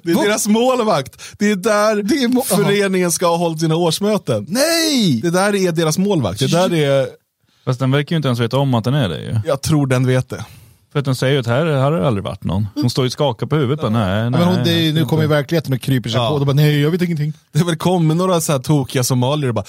Det 0.03 0.13
är 0.13 0.25
deras 0.25 0.47
målvakt. 0.47 1.23
Det 1.39 1.51
är 1.51 1.57
där 1.57 2.03
Det 2.03 2.15
är 2.15 2.29
må- 2.29 2.43
föreningen 2.43 3.13
ska 3.13 3.27
ha 3.27 3.37
hållit 3.37 3.61
sina 3.61 3.77
årsmöten. 3.77 4.47
Nej! 4.49 5.21
Det 5.23 5.31
där 5.31 5.55
är 5.55 5.73
deras 5.73 5.99
målvakt. 5.99 6.39
Det 6.39 6.47
där 6.47 6.75
är, 6.75 7.09
Fast 7.65 7.81
den 7.81 7.91
verkar 7.91 8.13
ju 8.13 8.17
inte 8.17 8.29
ens 8.29 8.41
veta 8.41 8.57
om 8.59 8.75
att 8.75 8.85
den 8.85 8.95
är 8.95 9.09
det 9.09 9.21
ju. 9.21 9.41
jag 9.47 9.63
tror 9.63 9.87
den 9.87 10.07
vet 10.07 10.29
det. 10.29 10.45
För 10.93 10.99
att 10.99 11.05
den 11.05 11.17
säger 11.17 11.33
ju 11.35 11.41
att 11.41 11.47
här, 11.47 11.67
här 11.67 11.75
har 11.77 11.93
det 11.93 12.07
aldrig 12.07 12.25
varit 12.25 12.45
någon. 12.45 12.67
Hon 12.75 12.91
står 12.91 13.05
ju 13.05 13.07
och 13.07 13.13
skakar 13.13 13.47
på 13.47 13.57
huvudet 13.57 13.81
bara, 13.81 13.91
nej, 13.91 14.31
nej. 14.31 14.41
Ja, 14.41 14.47
men 14.47 14.57
hon, 14.57 14.65
det 14.65 14.93
nu 14.93 15.05
kommer 15.05 15.23
ju 15.23 15.29
verkligheten 15.29 15.73
och 15.73 15.81
kryper 15.81 16.11
sig 16.11 16.19
Ja. 16.21 16.29
på. 16.31 16.39
De 16.39 16.45
bara, 16.45 16.53
nej 16.53 16.81
jag 16.81 16.91
vet 16.91 17.03
ingenting. 17.03 17.33
Det 17.53 17.65
väl 17.65 17.77
kommit 17.77 18.17
några 18.17 18.41
så 18.41 18.53
här 18.53 18.59
tokiga 18.59 19.05
somalier 19.05 19.49
och 19.49 19.55
bara 19.55 19.65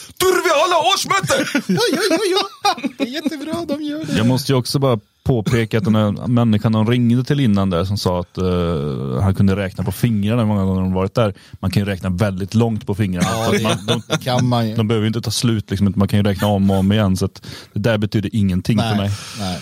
årsmöte! 0.94 1.46
Ja, 1.74 1.82
ja, 1.92 2.02
ja, 2.10 2.18
ja. 2.64 2.90
Det 2.98 3.04
är 3.04 3.08
jättebra, 3.08 3.66
de 3.68 3.82
gör 3.84 4.06
det. 4.06 4.18
Jag 4.18 4.26
måste 4.28 4.52
ju 4.52 4.58
också 4.58 4.80
bara 4.80 5.00
påpeka 5.24 5.78
att 5.78 5.84
den 5.84 5.96
här 5.96 6.28
människan 6.28 6.72
de 6.72 6.90
ringde 6.92 7.24
till 7.24 7.40
innan 7.40 7.70
där 7.70 7.86
som 7.86 7.98
sa 7.98 8.20
att 8.20 8.38
eh, 8.38 9.22
han 9.22 9.36
kunde 9.36 9.56
räkna 9.56 9.84
på 9.84 9.92
fingrarna 9.92 10.42
hur 10.42 10.48
många 10.48 10.66
gånger 10.66 10.82
de 10.82 10.94
varit 10.94 11.14
där. 11.14 11.34
Man 11.54 11.72
kan 11.72 11.84
ju 11.84 11.90
räkna 11.90 12.10
väldigt 12.10 12.54
långt 12.54 12.88
på 12.88 12.96
fingrarna. 12.96 13.28
Så 13.28 13.56
att 13.56 13.62
man, 13.62 14.02
de, 14.08 14.18
kan 14.24 14.48
man 14.48 14.70
ju. 14.70 14.76
de 14.76 14.88
behöver 14.88 15.04
ju 15.04 15.08
inte 15.08 15.22
ta 15.22 15.32
slut, 15.32 15.70
liksom, 15.70 15.94
man 15.96 16.08
kan 16.08 16.20
ju 16.20 16.24
räkna 16.24 16.48
om 16.48 16.72
och 16.72 16.78
om 16.78 16.92
igen. 16.92 17.18
Så 17.18 17.26
att 17.26 17.46
det 17.74 17.80
där 17.80 17.98
betyder 17.98 18.30
ingenting 18.34 18.80
för 18.80 18.96
mig. 18.96 19.12
nej. 19.40 19.60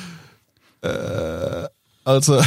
Alltså, 2.05 2.41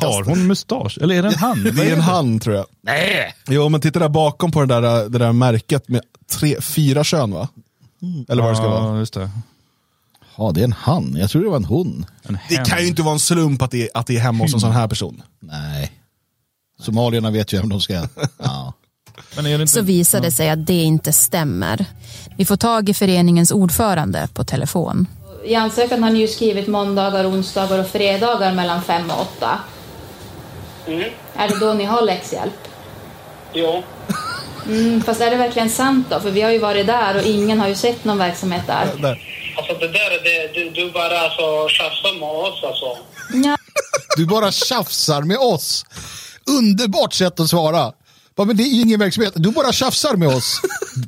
Har 0.00 0.24
hon 0.24 0.46
mustasch? 0.46 0.98
Eller 1.00 1.14
är 1.14 1.22
det 1.22 1.28
en 1.28 1.34
han? 1.34 1.62
det 1.64 1.86
är 1.90 1.92
en 1.92 2.00
hand 2.00 2.42
tror 2.42 2.56
jag. 2.56 2.66
Nej. 2.82 3.34
Jo 3.48 3.68
men 3.68 3.80
titta 3.80 3.98
där 3.98 4.08
bakom 4.08 4.52
på 4.52 4.60
det 4.60 4.80
där, 4.80 5.08
det 5.08 5.18
där 5.18 5.32
märket 5.32 5.88
med 5.88 6.00
tre, 6.32 6.60
fyra 6.60 7.04
kön 7.04 7.30
va? 7.30 7.48
Eller 8.28 8.42
vad 8.42 8.52
det 8.52 8.56
ska 8.56 8.68
vara. 8.68 8.84
Ja, 8.94 8.98
just 8.98 9.14
det. 9.14 9.30
Ja, 10.36 10.52
det 10.54 10.60
är 10.60 10.64
en 10.64 10.72
han. 10.72 11.16
Jag 11.16 11.30
tror 11.30 11.42
det 11.42 11.48
var 11.48 11.56
en 11.56 11.64
hon. 11.64 12.06
En 12.22 12.38
Det 12.48 12.56
hen. 12.56 12.64
kan 12.64 12.82
ju 12.82 12.88
inte 12.88 13.02
vara 13.02 13.12
en 13.12 13.20
slump 13.20 13.62
att 13.62 13.70
det 13.70 13.82
är, 13.82 13.88
att 13.94 14.06
det 14.06 14.16
är 14.16 14.20
hemma 14.20 14.44
hos 14.44 14.54
en 14.54 14.60
sån 14.60 14.72
här 14.72 14.88
person. 14.88 15.22
Nej. 15.40 15.92
Somalierna 16.80 17.30
vet 17.30 17.52
ju 17.52 17.58
vem 17.58 17.68
de 17.68 17.80
ska... 17.80 17.94
Ja. 18.38 18.72
Men 19.36 19.46
är 19.46 19.58
det 19.58 19.62
inte... 19.62 19.72
så 19.72 19.82
visar 19.82 20.20
det 20.20 20.30
sig 20.32 20.50
att 20.50 20.66
det 20.66 20.82
inte 20.82 21.12
stämmer. 21.12 21.84
Vi 22.36 22.44
får 22.44 22.56
tag 22.56 22.88
i 22.88 22.94
föreningens 22.94 23.50
ordförande 23.50 24.28
på 24.34 24.44
telefon. 24.44 25.06
I 25.44 25.54
ansökan 25.54 26.02
har 26.02 26.10
ni 26.10 26.18
ju 26.18 26.28
skrivit 26.28 26.68
måndagar, 26.68 27.26
onsdagar 27.30 27.78
och 27.78 27.88
fredagar 27.88 28.52
mellan 28.52 28.82
fem 28.82 29.10
och 29.10 29.20
åtta. 29.20 29.58
Mm. 30.86 31.10
Är 31.36 31.48
det 31.48 31.58
då 31.58 31.72
ni 31.72 31.84
har 31.84 32.02
läxhjälp? 32.02 32.68
Jo. 33.52 33.82
Mm, 34.66 35.02
fast 35.02 35.20
är 35.20 35.30
det 35.30 35.36
verkligen 35.36 35.70
sant 35.70 36.06
då? 36.10 36.20
För 36.20 36.30
vi 36.30 36.42
har 36.42 36.50
ju 36.50 36.58
varit 36.58 36.86
där 36.86 37.16
och 37.16 37.22
ingen 37.22 37.60
har 37.60 37.68
ju 37.68 37.74
sett 37.74 38.04
någon 38.04 38.18
verksamhet 38.18 38.66
där. 38.66 38.86
Där. 39.02 39.18
Alltså 39.56 39.74
det 39.74 39.88
där, 39.88 40.10
det, 40.24 40.54
du, 40.54 40.70
du 40.70 40.90
bara 40.90 41.18
alltså 41.20 41.68
tjafsar 41.68 42.20
med 42.20 42.28
oss 42.28 42.64
alltså. 42.64 42.98
Ja, 43.48 43.56
Du 44.16 44.26
bara 44.26 44.52
tjafsar 44.52 45.22
med 45.22 45.38
oss. 45.38 45.84
Underbart 46.58 47.12
sätt 47.12 47.40
att 47.40 47.48
svara. 47.48 47.92
Ja, 48.36 48.44
men 48.44 48.56
det 48.56 48.62
är 48.62 48.82
ingen 48.82 49.00
verksamhet. 49.00 49.32
Du 49.36 49.50
bara 49.50 49.72
tjafsar 49.72 50.14
med 50.16 50.28
oss. 50.28 50.60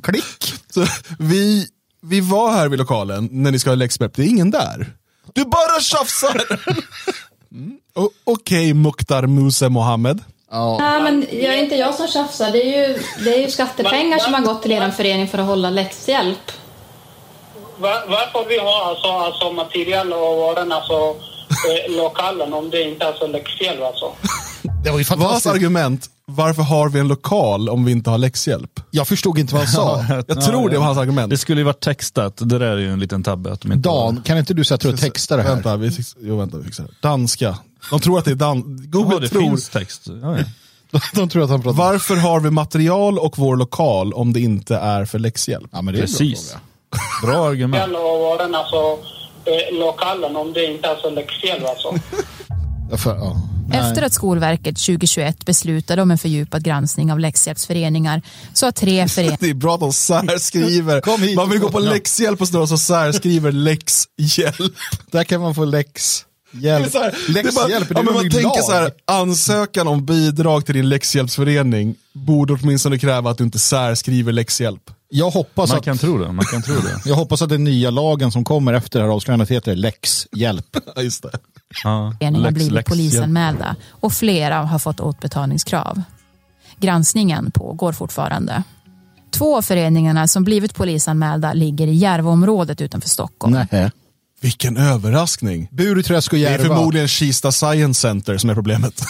Klick. 0.03 0.53
Så 0.73 0.85
vi, 1.19 1.67
vi 2.03 2.21
var 2.21 2.51
här 2.51 2.69
vid 2.69 2.79
lokalen 2.79 3.29
när 3.31 3.51
ni 3.51 3.59
ska 3.59 3.69
ha 3.69 3.75
läxprep, 3.75 4.15
det 4.15 4.21
är 4.21 4.27
ingen 4.27 4.51
där. 4.51 4.93
Du 5.33 5.45
bara 5.45 5.79
tjafsar! 5.81 6.41
Mm. 7.53 7.77
Okej 8.23 8.73
Mukhtar 8.73 9.27
Muse 9.27 9.69
Mohammed. 9.69 10.21
Nej, 10.79 11.01
men 11.03 11.25
jag 11.31 11.53
är 11.53 11.63
inte 11.63 11.75
jag 11.75 11.95
som 11.95 12.07
tjafsar. 12.07 12.51
Det 12.51 12.63
är 12.63 12.87
ju, 12.87 12.99
det 13.23 13.35
är 13.35 13.39
ju 13.41 13.49
skattepengar 13.51 14.19
som 14.19 14.33
har 14.33 14.41
gått 14.41 14.61
till 14.61 14.71
er 14.71 14.91
förening 14.91 15.27
för 15.27 15.37
att 15.37 15.45
hålla 15.45 15.69
läxhjälp. 15.69 16.51
Var, 17.77 18.03
varför 18.07 18.49
vi 18.49 18.57
har 18.57 18.89
alltså, 18.89 19.07
alltså 19.07 19.51
material 19.51 20.13
och 20.13 20.37
varan 20.37 20.71
alltså 20.71 21.15
eh, 21.69 21.95
lokalen 21.97 22.53
om 22.53 22.69
det 22.69 22.81
inte 22.83 23.05
är 23.05 23.07
alltså 23.09 23.27
läxhjälp 23.27 23.81
alltså? 23.83 24.11
Det 24.83 24.91
var 24.91 24.97
ju 24.99 25.03
Vad 25.03 25.19
fantastiskt. 25.19 25.55
argument, 25.55 26.09
varför 26.25 26.63
har 26.63 26.89
vi 26.89 26.99
en 26.99 27.07
lokal 27.07 27.69
om 27.69 27.85
vi 27.85 27.91
inte 27.91 28.09
har 28.09 28.17
läxhjälp? 28.17 28.79
Jag 28.91 29.07
förstod 29.07 29.39
inte 29.39 29.53
vad 29.53 29.63
han 29.63 29.73
sa. 29.73 30.05
Jag 30.27 30.41
tror 30.41 30.69
det 30.69 30.77
var 30.77 30.85
hans 30.85 30.97
argument. 30.97 31.29
Det 31.29 31.37
skulle 31.37 31.61
ju 31.61 31.65
varit 31.65 31.79
textat, 31.79 32.37
det 32.37 32.59
där 32.59 32.61
är 32.61 32.77
ju 32.77 32.91
en 32.91 32.99
liten 32.99 33.23
tabbe. 33.23 33.51
Att 33.53 33.61
de 33.61 33.71
inte 33.71 33.89
Dan, 33.89 34.21
kan 34.25 34.37
inte 34.37 34.53
du 34.53 34.63
sätta 34.63 34.89
och 34.89 34.97
texta 34.97 35.37
det 35.37 35.43
här? 35.43 35.49
Vänta, 35.49 35.77
vi 35.77 35.91
jo, 36.21 36.37
vänta, 36.37 36.57
vi 36.57 36.63
fixar 36.63 36.83
det. 36.83 36.89
Danska. 37.01 37.57
De 37.89 37.99
tror 37.99 38.19
att 38.19 38.25
det 38.25 38.31
är 38.31 38.35
dan... 38.35 38.79
Google 38.91 39.11
Jaha, 39.11 39.19
det 39.19 39.27
tror. 39.29 39.41
finns 39.41 39.69
text. 39.69 40.07
Ja, 40.21 40.37
ja. 40.37 40.43
De 41.13 41.29
tror 41.29 41.43
att 41.43 41.49
han 41.49 41.61
pratar. 41.61 41.77
Varför 41.77 42.15
har 42.15 42.39
vi 42.39 42.49
material 42.49 43.19
och 43.19 43.37
vår 43.37 43.55
lokal 43.55 44.13
om 44.13 44.33
det 44.33 44.39
inte 44.39 44.75
är 44.75 45.05
för 45.05 45.19
läxhjälp? 45.19 45.69
Ja, 45.71 45.81
men 45.81 45.93
det 45.93 45.99
är 45.99 46.01
bra 46.01 46.07
Precis. 46.07 46.49
fråga. 46.49 46.61
Bra 47.33 47.47
argument. 47.47 47.83
Alltså 47.83 48.99
eh, 49.45 49.79
lokalen 49.79 50.35
om 50.35 50.53
det 50.53 50.65
inte 50.65 50.87
är 50.87 50.91
alltså 50.91 51.09
läxhjälp 51.09 51.63
alltså. 51.69 51.95
Ja, 52.91 52.97
för, 52.97 53.15
ja. 53.15 53.41
Efter 53.73 54.01
att 54.01 54.13
Skolverket 54.13 54.75
2021 54.75 55.45
beslutade 55.45 56.01
om 56.01 56.11
en 56.11 56.17
fördjupad 56.17 56.63
granskning 56.63 57.11
av 57.11 57.19
läxhjälpsföreningar 57.19 58.21
så 58.53 58.65
har 58.65 58.71
tre 58.71 59.07
föreningar 59.07 59.37
Det 59.41 59.49
är 59.49 59.53
bra 59.53 59.73
att 59.73 59.79
de 59.79 59.93
särskriver. 59.93 61.01
Kom 61.01 61.21
hit. 61.21 61.35
Man 61.35 61.49
vill 61.49 61.59
gå 61.59 61.69
på 61.71 61.79
läxhjälp 61.79 62.41
och 62.41 62.47
står 62.47 62.61
och 62.61 62.69
så 62.69 62.77
särskriver 62.77 63.51
läxhjälp. 63.51 64.73
Där 65.11 65.23
kan 65.23 65.41
man 65.41 65.55
få 65.55 65.65
läx. 65.65 66.25
Det 66.51 66.69
är 66.69 66.79
Hjälp. 66.79 66.91
så 66.91 66.99
här, 66.99 67.15
det 67.33 67.39
är 67.39 67.43
bara, 67.43 67.67
Läxhjälp, 67.67 67.89
det 67.89 67.95
ja, 67.97 68.03
men 68.03 68.13
man 68.13 68.21
tänker 68.29 68.43
lag? 68.43 68.63
så 68.63 68.71
här, 68.71 68.91
ansökan 69.05 69.87
om 69.87 70.05
bidrag 70.05 70.65
till 70.65 70.75
din 70.75 70.89
läxhjälpsförening 70.89 71.95
borde 72.13 72.53
åtminstone 72.53 72.97
kräva 72.99 73.31
att 73.31 73.37
du 73.37 73.43
inte 73.43 73.59
särskriver 73.59 74.31
läxhjälp. 74.31 74.81
Jag 75.09 75.29
hoppas, 75.29 75.69
Man 75.69 75.77
att, 75.77 75.85
kan 75.85 75.97
tro 75.97 76.17
det. 76.17 76.31
Man 76.31 76.45
kan 76.45 76.61
tro 76.61 76.75
det. 76.75 77.01
jag 77.09 77.15
hoppas 77.15 77.41
att 77.41 77.49
den 77.49 77.63
nya 77.63 77.89
lagen 77.89 78.31
som 78.31 78.43
kommer 78.43 78.73
efter 78.73 78.99
det 78.99 79.05
här 79.05 79.11
avslöjandet 79.11 79.49
heter 79.49 79.75
läxhjälp. 79.75 80.65
Ja, 80.95 81.01
just 81.01 81.23
det. 81.23 81.31
Ja. 81.83 82.13
har 82.19 82.51
blivit 82.51 82.85
polisanmälda 82.85 83.75
och 83.89 84.13
flera 84.13 84.57
har 84.57 84.79
fått 84.79 84.99
återbetalningskrav. 84.99 86.01
Granskningen 86.79 87.51
pågår 87.51 87.93
fortfarande. 87.93 88.63
Två 89.31 89.57
av 89.57 89.61
föreningarna 89.61 90.27
som 90.27 90.43
blivit 90.43 90.75
polisanmälda 90.75 91.53
ligger 91.53 91.87
i 91.87 91.93
Järvaområdet 91.93 92.81
utanför 92.81 93.09
Stockholm. 93.09 93.59
Nej. 93.71 93.91
Vilken 94.41 94.77
överraskning. 94.77 95.67
Burträsk 95.71 96.33
och 96.33 96.39
Det 96.39 96.45
är 96.45 96.51
Järva. 96.51 96.75
förmodligen 96.75 97.07
Kista 97.07 97.51
Science 97.51 98.01
Center 98.01 98.37
som 98.37 98.49
är 98.49 98.53
problemet. 98.53 99.01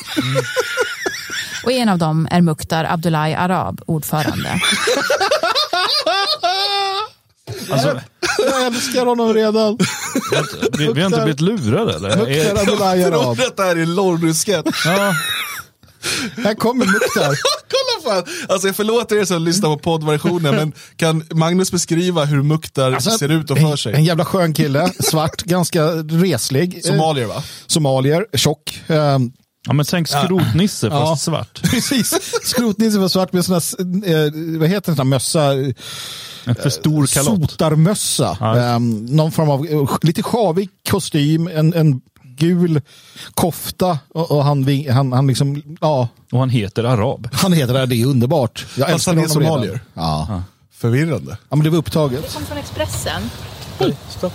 Och 1.63 1.71
en 1.71 1.89
av 1.89 1.97
dem 1.97 2.27
är 2.31 2.41
Mukhtar 2.41 2.85
Abdullahi 2.89 3.33
Arab, 3.33 3.81
ordförande. 3.87 4.49
Alltså, 7.71 7.99
Jag 8.37 8.65
älskar 8.65 9.05
honom 9.05 9.33
redan. 9.33 9.77
vi, 10.77 10.87
vi 10.93 11.01
har 11.01 11.07
inte 11.07 11.21
blivit 11.23 11.41
lurade 11.41 11.95
eller? 11.95 12.09
Är- 12.27 12.45
Jag 12.55 12.59
tror 12.65 12.83
Arab. 12.83 13.37
detta 13.37 13.65
är 13.71 13.75
en 13.75 13.95
Lorry-sketch. 13.95 14.85
Ja, 14.85 15.13
Här 16.43 16.53
kommer 16.53 16.85
Mukhtar. 16.85 17.35
Kolla 17.73 18.15
fan! 18.15 18.33
Alltså 18.49 18.67
jag 18.67 18.75
förlåter 18.75 19.15
er 19.15 19.25
som 19.25 19.41
lyssnar 19.41 19.69
på 19.69 19.77
poddversionen, 19.77 20.55
men 20.55 20.73
kan 20.95 21.23
Magnus 21.31 21.71
beskriva 21.71 22.25
hur 22.25 22.43
Mukhtar 22.43 22.91
Alltså, 22.91 23.09
ser 23.11 23.29
ut 23.31 23.51
och 23.51 23.57
för 23.57 23.65
En, 23.65 23.71
en 23.71 23.77
sig? 23.77 24.01
jävla 24.01 24.25
skön 24.25 24.53
kille, 24.53 24.91
svart, 24.99 25.41
ganska 25.43 25.85
reslig. 25.95 26.75
Eh, 26.75 26.81
Somalier 26.81 27.25
va? 27.25 27.43
Somalier, 27.67 28.25
tjock. 28.33 28.81
Ehm, 28.87 29.31
ja 29.67 29.73
men 29.73 29.85
tänk 29.85 30.07
skrotnisse 30.07 30.89
fast 30.89 31.09
Ja. 31.09 31.15
svart. 31.15 31.61
Precis, 31.71 32.13
skrotnisse 32.43 32.99
var 32.99 33.07
svart 33.07 33.33
med 33.33 33.45
sån 33.45 33.53
här, 33.53 34.25
eh, 34.25 34.59
vad 34.59 34.69
heter 34.69 34.91
en 34.91 34.95
sån 34.95 35.05
här 35.07 35.09
mössa? 35.09 35.53
En 36.45 36.55
för 36.55 36.69
stor 36.69 37.07
kalott. 37.07 37.51
Sotarmössa. 37.51 38.37
Ja. 38.39 38.57
Ehm, 38.57 39.05
någon 39.05 39.31
form 39.31 39.49
av 39.49 39.65
eh, 39.67 39.97
lite 40.01 40.23
sjavig 40.23 40.69
kostym, 40.89 41.47
en, 41.47 41.73
en 41.73 42.01
gul 42.37 42.81
kofta 43.33 43.99
och, 44.13 44.31
och 44.31 44.43
han, 44.43 44.85
han, 44.89 45.13
han 45.13 45.27
liksom, 45.27 45.61
ja, 45.81 46.07
Och 46.31 46.39
han 46.39 46.49
heter 46.49 46.83
arab. 46.83 47.29
han 47.33 47.53
heter 47.53 47.73
det, 47.73 47.85
det 47.85 47.95
är 47.95 48.05
underbart. 48.05 48.65
Jag 48.77 48.89
Fast 48.89 48.93
älskar 48.93 49.13
han 49.15 49.23
är 49.23 49.27
somalier. 49.27 49.79
Ja. 49.93 50.43
Förvirrande. 50.73 51.37
ja, 51.49 51.55
men 51.55 51.63
det 51.63 51.69
var 51.69 51.77
upptaget. 51.77 52.23
Vi 52.29 52.33
kommer 52.33 52.45
från 52.47 52.57
Expressen. 52.57 53.21
Hej. 53.79 53.97
Stopp. 54.17 54.33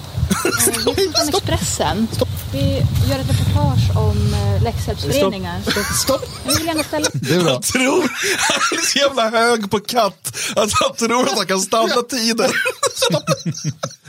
Vi 0.64 0.72
kommer 0.82 1.12
från 1.12 1.28
Expressen. 1.28 2.08
Vi 2.52 2.84
gör 3.10 3.18
ett 3.18 3.30
reportage 3.30 3.96
om 3.96 4.34
eh, 4.34 4.62
läxhjälpsföreningar. 4.62 5.60
Stopp. 6.02 6.24
Jag 6.46 6.54
vill 6.54 6.66
gärna 6.66 6.82
ställa... 6.82 7.08
Det 7.12 7.34
är 7.34 7.40
bra. 7.40 7.52
Han 7.52 7.62
tror, 7.62 8.02
han 8.38 8.78
är 8.78 8.86
så 8.86 8.98
jävla 8.98 9.30
hög 9.30 9.70
på 9.70 9.80
katt, 9.80 10.36
att 10.56 10.70
han 10.72 10.96
tror 10.96 11.22
att 11.28 11.36
han 11.36 11.46
kan 11.46 11.60
stanna 11.60 12.02
tiden. 12.10 12.50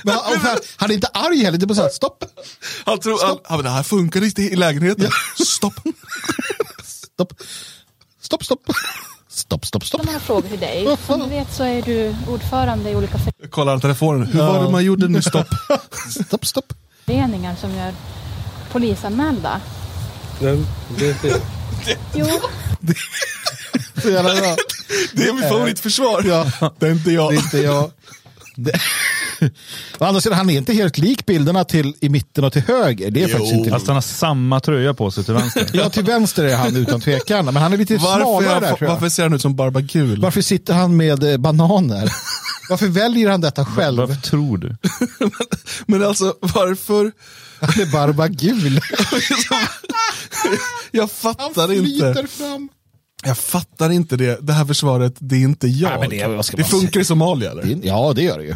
Men 0.03 0.13
han, 0.15 0.37
han, 0.37 0.57
han 0.77 0.89
är 0.89 0.93
inte 0.93 1.07
arg 1.07 1.43
heller, 1.43 1.57
det 1.57 1.63
är 1.63 1.67
bara 1.67 1.75
så 1.75 1.81
här, 1.81 1.89
stopp. 1.89 2.23
Han 2.85 2.99
tror, 2.99 3.25
han, 3.25 3.37
han, 3.43 3.63
det 3.63 3.69
här 3.69 3.83
funkar 3.83 4.23
inte 4.23 4.41
i 4.41 4.55
lägenheten. 4.55 5.11
Stopp. 5.45 5.79
Stopp. 6.85 7.33
Stopp, 8.21 8.45
stopp. 8.45 8.71
Stopp, 9.39 9.65
stopp, 9.65 9.85
stopp. 9.85 10.01
De 10.05 10.13
har 10.13 10.19
frågor 10.19 10.49
till 10.49 10.59
dig. 10.59 10.97
Som 11.07 11.19
du 11.19 11.29
vet 11.29 11.53
så 11.53 11.63
är 11.63 11.81
du 11.81 12.15
ordförande 12.27 12.89
i 12.89 12.95
olika 12.95 13.17
Kollar 13.49 13.71
han 13.71 13.81
telefonen, 13.81 14.27
hur 14.27 14.39
var 14.39 14.63
det 14.63 14.69
man 14.69 14.83
gjorde 14.83 15.07
nu? 15.07 15.21
Stopp. 15.21 15.47
Stopp, 16.25 16.45
stopp. 16.45 16.73
föreningar 17.05 17.55
som 17.55 17.75
gör 17.75 17.93
polisanmälda. 18.71 19.61
Jo, 20.41 20.63
Så 24.01 24.09
jävla 24.09 24.35
bra. 24.35 24.55
Det 25.13 25.23
är 25.23 25.33
mitt 25.33 25.49
favoritförsvar. 25.49 26.23
Ja. 26.25 26.71
Det 26.79 26.87
är 26.87 26.91
inte 26.91 27.11
jag. 27.11 27.31
Det 27.31 27.35
är 27.35 27.41
inte 27.41 27.57
jag. 27.57 27.91
Det. 28.63 28.79
Å 29.99 30.05
andra 30.05 30.21
sidan, 30.21 30.37
han 30.37 30.49
är 30.49 30.57
inte 30.57 30.73
helt 30.73 30.97
lik 30.97 31.25
bilderna 31.25 31.63
till 31.63 31.93
i 32.01 32.09
mitten 32.09 32.43
och 32.43 32.53
till 32.53 32.61
höger. 32.61 33.11
Det 33.11 33.23
är 33.23 33.27
Jo. 33.27 33.31
faktiskt 33.33 33.53
inte 33.53 33.69
Fast 33.69 33.87
han 33.87 33.95
har 33.95 34.01
samma 34.01 34.59
tröja 34.59 34.93
på 34.93 35.11
sig 35.11 35.23
till 35.23 35.33
vänster. 35.33 35.69
Ja, 35.73 35.89
till 35.89 36.03
vänster 36.03 36.43
är 36.43 36.55
han 36.55 36.75
utan 36.75 37.01
tvekan. 37.01 37.45
Men 37.45 37.55
han 37.55 37.73
är 37.73 37.77
lite 37.77 37.97
Varför, 37.97 38.21
smalare 38.25 38.55
är 38.57 38.61
där 38.61 38.67
han, 38.67 38.77
tror 38.77 38.87
jag. 38.89 38.93
varför 38.95 39.09
ser 39.09 39.23
han 39.23 39.33
ut 39.33 39.41
som 39.41 39.55
Barbagul? 39.55 40.21
Varför 40.21 40.41
sitter 40.41 40.73
han 40.73 40.97
med 40.97 41.23
eh, 41.23 41.37
bananer? 41.37 42.11
Varför 42.69 42.87
väljer 42.87 43.29
han 43.29 43.41
detta 43.41 43.65
själv? 43.65 43.97
Varför 43.97 44.15
tror 44.21 44.57
du? 44.57 44.75
Men 45.85 46.03
alltså 46.03 46.35
varför? 46.41 47.11
Han 47.61 47.81
är 47.81 47.91
barbagul. 47.91 48.81
Jag 50.91 51.11
fattar 51.11 51.71
inte. 51.73 52.27
fram. 52.29 52.69
Jag 53.25 53.37
fattar 53.37 53.89
inte 53.91 54.17
det. 54.17 54.37
Det 54.41 54.53
här 54.53 54.65
försvaret, 54.65 55.13
det 55.19 55.35
är 55.35 55.39
inte 55.39 55.67
jag. 55.67 55.89
Nej, 55.89 55.99
men 55.99 56.09
det- 56.09 56.35
vad 56.35 56.45
ska 56.45 56.57
det 56.57 56.63
man 56.63 56.69
funkar 56.81 56.99
i 56.99 57.05
Somalia 57.05 57.51
eller? 57.51 57.79
Ja, 57.83 58.13
det 58.15 58.21
gör 58.21 58.37
det 58.37 58.43
ju. 58.43 58.55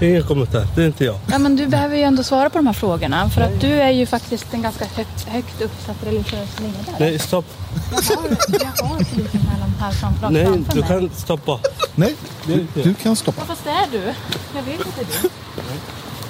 Ingen 0.00 0.22
kommentar, 0.22 0.66
det 0.76 0.82
är 0.82 0.86
inte 0.86 1.04
jag. 1.04 1.18
ja, 1.30 1.38
men 1.38 1.56
du 1.56 1.66
behöver 1.66 1.96
ju 1.96 2.02
ändå 2.02 2.22
svara 2.22 2.50
på 2.50 2.58
de 2.58 2.66
här 2.66 2.74
frågorna. 2.74 3.30
För 3.30 3.40
att 3.40 3.60
du 3.60 3.66
är 3.72 3.90
ju 3.90 4.06
faktiskt 4.06 4.46
en 4.54 4.62
ganska 4.62 4.84
högt, 4.84 5.24
högt 5.28 5.60
uppsatt 5.60 5.96
religiös 6.04 6.48
ledare. 6.60 6.96
Nej, 6.98 7.18
stopp. 7.18 7.44
Jag 7.92 8.16
har, 8.16 8.28
jag 8.60 8.86
har 8.86 8.98
polisanmälan 9.04 9.72
här 9.80 9.92
framför, 9.92 10.30
Nej, 10.30 10.44
framför 10.46 10.72
du 10.74 10.80
mig. 10.80 10.88
kan 10.88 11.10
stoppa. 11.16 11.60
Nej, 11.94 12.14
du, 12.46 12.66
du 12.82 12.94
kan 12.94 13.16
stoppa. 13.16 13.40
Ja, 13.40 13.46
fast 13.46 13.64
det 13.64 13.70
är 13.70 13.86
du. 13.92 14.14
Jag 14.56 14.62
vet 14.62 14.86
inte 14.86 15.00
du. 15.22 15.28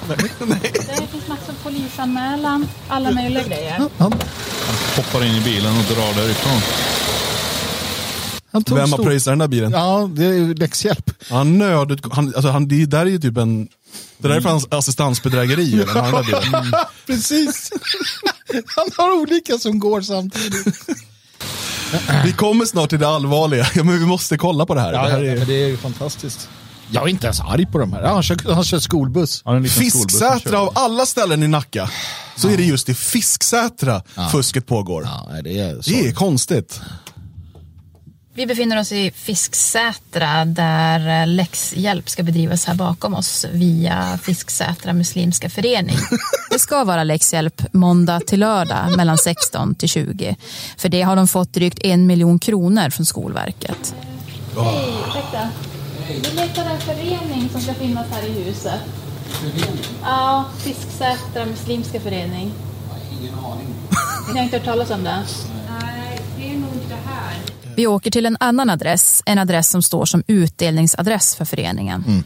Det 0.87 1.07
finns 1.11 1.27
massor 1.27 1.49
av 1.49 1.63
polisanmälan, 1.63 2.67
alla 2.87 3.11
möjliga 3.11 3.43
grejer. 3.43 3.81
Han, 3.97 4.13
Hoppar 4.95 5.25
in 5.25 5.35
i 5.35 5.41
bilen 5.41 5.77
och 5.77 5.83
drar 5.95 6.21
därifrån. 6.21 6.61
Han 8.57 8.63
tog 8.63 8.77
Vem 8.77 8.91
har 8.91 8.97
stor- 8.97 9.03
pröjsat 9.05 9.31
den 9.31 9.39
där 9.39 9.47
bilen? 9.47 9.71
Ja, 9.71 10.09
det 10.13 10.25
är 10.25 10.33
ju 10.33 10.53
läxhjälp. 10.53 11.11
Han 11.29 11.57
nöd, 11.57 11.99
han, 12.11 12.25
alltså 12.35 12.49
han, 12.49 12.67
det 12.67 12.85
där 12.85 12.99
är 13.01 13.05
ju 13.05 13.19
typ 13.19 13.37
en, 13.37 13.67
det 14.17 14.27
där 14.27 14.35
är 14.35 14.41
för 14.41 14.49
hans 14.49 14.67
assistansbedrägeri. 14.71 15.73
eller? 15.81 15.93
Den 15.93 16.11
där 16.11 16.23
bilen. 16.23 16.73
Precis. 17.05 17.71
Han 18.75 18.89
har 18.97 19.21
olika 19.21 19.57
som 19.57 19.79
går 19.79 20.01
samtidigt. 20.01 20.67
Vi 22.25 22.31
kommer 22.33 22.65
snart 22.65 22.89
till 22.89 22.99
det 22.99 23.07
allvarliga, 23.07 23.67
ja, 23.75 23.83
men 23.83 23.99
vi 23.99 24.05
måste 24.05 24.37
kolla 24.37 24.65
på 24.65 24.75
det 24.75 24.81
här. 24.81 24.91
det 24.91 24.97
här 24.97 25.23
är, 25.23 25.37
men 25.37 25.47
det 25.47 25.63
är 25.63 25.67
ju 25.67 25.77
fantastiskt. 25.77 26.49
Jag 26.91 27.03
är 27.03 27.07
inte 27.07 27.25
ens 27.27 27.39
arg 27.39 27.65
på 27.65 27.77
de 27.77 27.93
här. 27.93 28.01
Ja, 28.03 28.13
Han 28.13 28.23
kör, 28.23 28.53
han 28.53 28.63
kör 28.63 28.79
skolbuss. 28.79 29.41
Ja, 29.45 29.63
Fisksätra 29.63 30.39
kör. 30.51 30.55
av 30.55 30.71
alla 30.75 31.05
ställen 31.05 31.43
i 31.43 31.47
Nacka, 31.47 31.89
så 32.35 32.49
är 32.49 32.57
det 32.57 32.63
just 32.63 32.89
i 32.89 32.93
Fisksätra 32.93 34.01
fusket 34.31 34.65
pågår. 34.67 35.03
Ja, 35.03 35.41
det 35.43 35.59
är 35.59 35.81
så. 35.81 35.89
Det 35.89 36.07
är 36.07 36.13
konstigt. 36.13 36.81
Vi 38.37 38.45
befinner 38.45 38.79
oss 38.79 38.91
i 38.91 39.11
Fisksätra 39.11 40.45
där 40.45 41.21
eh, 41.21 41.27
läxhjälp 41.27 42.09
ska 42.09 42.23
bedrivas 42.23 42.65
här 42.65 42.75
bakom 42.75 43.13
oss 43.13 43.45
via 43.51 44.19
Fisksätra 44.23 44.93
muslimska 44.93 45.49
förening. 45.49 45.97
Det 46.51 46.59
ska 46.59 46.83
vara 46.83 47.03
läxhjälp 47.03 47.61
måndag 47.73 48.19
till 48.19 48.39
lördag 48.39 48.97
mellan 48.97 49.17
16 49.17 49.75
till 49.75 49.89
20. 49.89 50.35
För 50.77 50.89
det 50.89 51.01
har 51.01 51.15
de 51.15 51.27
fått 51.27 51.53
drygt 51.53 51.79
en 51.83 52.07
miljon 52.07 52.39
kronor 52.39 52.89
från 52.89 53.05
Skolverket. 53.05 53.95
Hej, 54.57 54.93
ursäkta. 55.07 55.49
Vi 56.07 56.35
letar 56.35 56.65
en 56.65 56.79
förening 56.79 57.49
som 57.51 57.61
ska 57.61 57.73
finnas 57.73 58.05
här 58.11 58.27
i 58.27 58.31
huset. 58.31 58.79
Ja, 60.03 60.45
Fisksätra 60.57 61.45
muslimska 61.45 61.99
förening. 61.99 62.51
Ingen 63.21 63.33
aning. 63.33 63.75
Ni 64.33 64.37
har 64.37 64.43
inte 64.43 64.57
hört 64.57 64.65
talas 64.65 64.89
om 64.89 65.03
det? 65.03 65.23
Nej, 65.69 66.19
det 66.37 66.49
är 66.49 66.57
nog 66.57 66.73
inte 66.73 66.95
här. 67.05 67.56
Vi 67.76 67.86
åker 67.86 68.10
till 68.10 68.26
en 68.26 68.36
annan 68.40 68.70
adress, 68.70 69.22
en 69.26 69.38
adress 69.38 69.68
som 69.70 69.82
står 69.82 70.04
som 70.04 70.22
utdelningsadress 70.26 71.34
för 71.34 71.44
föreningen. 71.44 72.24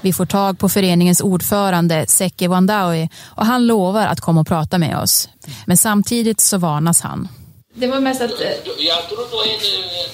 Vi 0.00 0.12
får 0.12 0.26
tag 0.26 0.58
på 0.58 0.68
föreningens 0.68 1.20
ordförande 1.20 2.04
Seki 2.08 2.46
Wandawi 2.46 3.08
och 3.24 3.46
han 3.46 3.66
lovar 3.66 4.06
att 4.06 4.20
komma 4.20 4.40
och 4.40 4.46
prata 4.46 4.78
med 4.78 4.98
oss. 4.98 5.28
Men 5.66 5.76
samtidigt 5.76 6.40
så 6.40 6.58
varnas 6.58 7.00
han. 7.00 7.28
Det 7.74 7.86
var 7.86 8.00
mest 8.00 8.20
att... 8.22 8.30
eh, 8.30 8.36
Jag 8.78 9.08
tror 9.08 9.18
det 9.18 9.36
var 9.36 9.44
en 9.44 9.50
eh, 9.50 10.10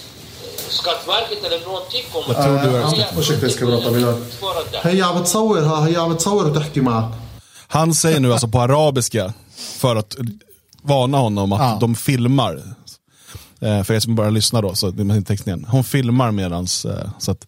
Skatteverket 0.69 1.45
eller 1.45 1.66
någonting 1.66 2.02
kommer. 2.12 2.35
Jag 2.35 2.45
tror 2.62 2.71
du 2.73 2.76
är... 2.76 3.19
ursäkta 3.21 3.47
jag 3.47 3.52
ska 3.52 3.66
prata 3.66 3.90
med 3.90 4.02
dig. 4.02 4.14
هي 4.83 5.02
عم 5.02 5.21
بتصورها 5.21 5.87
هي 5.87 5.97
عم 5.97 6.14
بتصور 6.14 6.47
وتحكي 6.47 6.80
معك 6.80 7.04
Han 7.69 7.95
säger 7.95 8.21
nu 8.21 8.33
alltså 8.33 8.49
på 8.49 8.61
arabiska 8.61 9.33
för 9.78 9.97
att 9.97 10.16
varna 10.83 11.19
honom 11.19 11.52
att 11.52 11.61
Ja. 11.61 11.78
de 11.80 11.95
filmar. 11.95 12.62
Eh, 13.62 13.83
för 13.83 13.93
er 13.93 14.00
som 14.00 14.15
bara 14.15 14.29
lyssnar 14.29 14.62
då, 14.62 14.75
så 14.75 14.91
det 14.91 15.01
är 15.01 15.47
igen. 15.47 15.65
Hon 15.69 15.83
filmar 15.83 16.31
medans, 16.31 16.85
eh, 16.85 17.09
så 17.19 17.31
att 17.31 17.47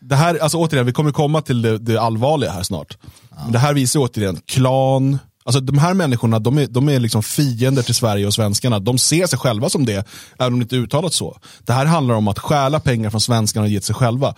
det 0.00 0.16
här, 0.16 0.38
alltså 0.38 0.58
återigen, 0.58 0.86
vi 0.86 0.92
kommer 0.92 1.12
komma 1.12 1.42
till 1.42 1.62
det, 1.62 1.78
det 1.78 2.00
allvarliga 2.00 2.50
här 2.50 2.62
snart. 2.62 2.98
Men 3.42 3.52
det 3.52 3.58
här 3.58 3.74
visar 3.74 4.00
återigen 4.00 4.40
klan, 4.46 5.18
alltså 5.44 5.60
de 5.60 5.78
här 5.78 5.94
människorna 5.94 6.38
de 6.38 6.58
är, 6.58 6.66
de 6.66 6.88
är 6.88 7.00
liksom 7.00 7.22
fiender 7.22 7.82
till 7.82 7.94
Sverige 7.94 8.26
och 8.26 8.34
svenskarna. 8.34 8.78
De 8.78 8.98
ser 8.98 9.26
sig 9.26 9.38
själva 9.38 9.68
som 9.68 9.86
det, 9.86 10.06
även 10.38 10.52
om 10.52 10.58
det 10.58 10.62
inte 10.62 10.76
är 10.76 10.80
uttalat 10.80 11.12
så. 11.12 11.38
Det 11.64 11.72
här 11.72 11.86
handlar 11.86 12.14
om 12.14 12.28
att 12.28 12.38
stjäla 12.38 12.80
pengar 12.80 13.10
från 13.10 13.20
svenskarna 13.20 13.64
och 13.64 13.70
ge 13.70 13.78
till 13.78 13.86
sig 13.86 13.94
själva. 13.94 14.34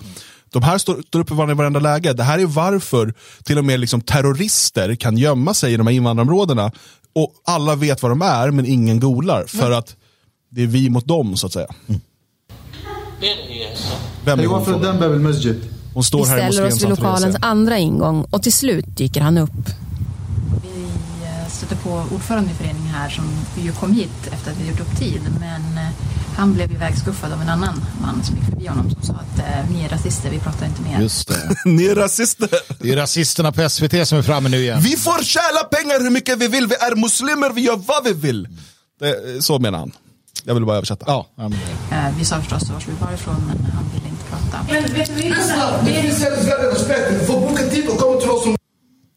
De 0.51 0.63
här 0.63 0.79
står, 0.79 1.03
står 1.03 1.21
upp 1.21 1.29
för 1.29 1.35
varandra 1.35 1.55
i 1.55 1.57
varenda 1.57 1.81
läge. 1.81 2.13
Det 2.13 2.23
här 2.23 2.39
är 2.39 2.47
varför 2.47 3.15
till 3.45 3.59
och 3.59 3.65
med 3.65 3.81
liksom 3.81 4.01
terrorister 4.01 4.95
kan 4.95 5.19
gömma 5.19 5.55
sig 5.55 5.73
i 5.73 5.77
de 5.77 5.87
här 5.87 5.95
invandrarområdena 5.95 6.73
och 7.15 7.33
alla 7.45 7.75
vet 7.75 8.03
vad 8.03 8.13
de 8.13 8.23
är 8.23 8.51
men 8.51 8.67
ingen 8.67 9.01
googlar. 9.01 9.45
För 9.47 9.71
att 9.71 9.97
det 10.55 10.63
är 10.63 10.67
vi 10.67 10.91
mot 10.91 11.07
dem 11.07 11.37
så 11.37 11.47
att 11.47 11.53
säga. 11.53 11.67
Mm. 11.89 12.01
Vem 14.25 14.41
är 14.41 14.47
hon? 14.47 14.83
Den 14.83 14.99
Bab 14.99 15.21
masjid. 15.21 15.61
Hon 15.95 16.05
står 16.05 16.25
vi 16.25 16.31
här 16.31 16.49
i 16.49 16.53
ställer 16.53 16.69
oss 16.69 16.83
vid 16.83 16.89
lokalens 16.89 17.37
andra 17.41 17.79
ingång 17.79 18.27
och 18.31 18.43
till 18.43 18.53
slut 18.53 18.85
dyker 18.97 19.21
han 19.21 19.39
upp. 19.39 19.51
Vi 20.63 20.83
eh, 21.25 21.49
stötte 21.51 21.77
på 21.77 21.91
ordförande 22.15 22.51
i 22.51 22.55
föreningen 22.55 22.95
här 22.95 23.11
som 23.11 23.25
ju 23.65 23.73
kom 23.73 23.93
hit 23.93 24.27
efter 24.33 24.51
att 24.51 24.61
vi 24.61 24.69
gjort 24.69 24.81
upp 24.81 24.99
tid. 24.99 25.21
Men 25.41 25.79
eh, 25.79 25.91
han 26.37 26.55
blev 26.55 26.73
ivägskuffad 26.73 27.33
av 27.33 27.41
en 27.43 27.49
annan 27.49 27.85
man 28.03 28.25
som 28.25 28.37
gick 28.37 28.45
förbi 28.45 28.67
honom 28.67 28.91
som 28.91 29.03
sa 29.03 29.13
att 29.13 29.39
eh, 29.39 29.71
ni 29.71 29.85
är 29.85 29.89
rasister, 29.89 30.31
vi 30.31 30.39
pratar 30.39 30.67
inte 30.67 30.83
mer. 30.83 31.01
Just 31.01 31.29
det. 31.29 31.57
ni 31.71 31.87
är 31.87 31.95
rasister. 31.95 32.49
Det 32.81 32.93
är 32.93 32.97
rasisterna 32.97 33.53
på 33.53 33.69
SVT 33.69 34.09
som 34.09 34.19
är 34.19 34.23
framme 34.23 34.49
nu 34.49 34.59
igen. 34.59 34.81
Vi 34.81 34.97
får 34.97 35.25
tjäla 35.25 35.65
pengar 35.65 36.03
hur 36.03 36.11
mycket 36.11 36.39
vi 36.39 36.49
vill. 36.49 36.67
Vi 36.67 36.75
är 36.75 36.97
muslimer, 36.97 37.51
vi 37.51 37.61
gör 37.61 37.77
vad 37.77 38.05
vi 38.05 38.13
vill. 38.13 38.49
Det, 39.01 39.43
så 39.43 39.59
menar 39.59 39.79
han. 39.79 39.93
Jag 40.47 40.55
vill 40.55 40.65
bara 40.67 40.77
översätta. 40.77 41.05
Ja, 41.09 41.27
ja, 41.37 41.49
men 41.49 41.59
Eh, 41.93 42.17
Vi 42.19 42.25
sa 42.25 42.41
förstås 42.41 42.71
var 42.71 42.83
vi 42.87 42.93
var 43.01 43.13
ifrån 43.13 43.35
men 43.47 43.71
han 43.73 43.85
ville 43.95 44.09
inte 44.09 44.25
prata. 44.31 44.67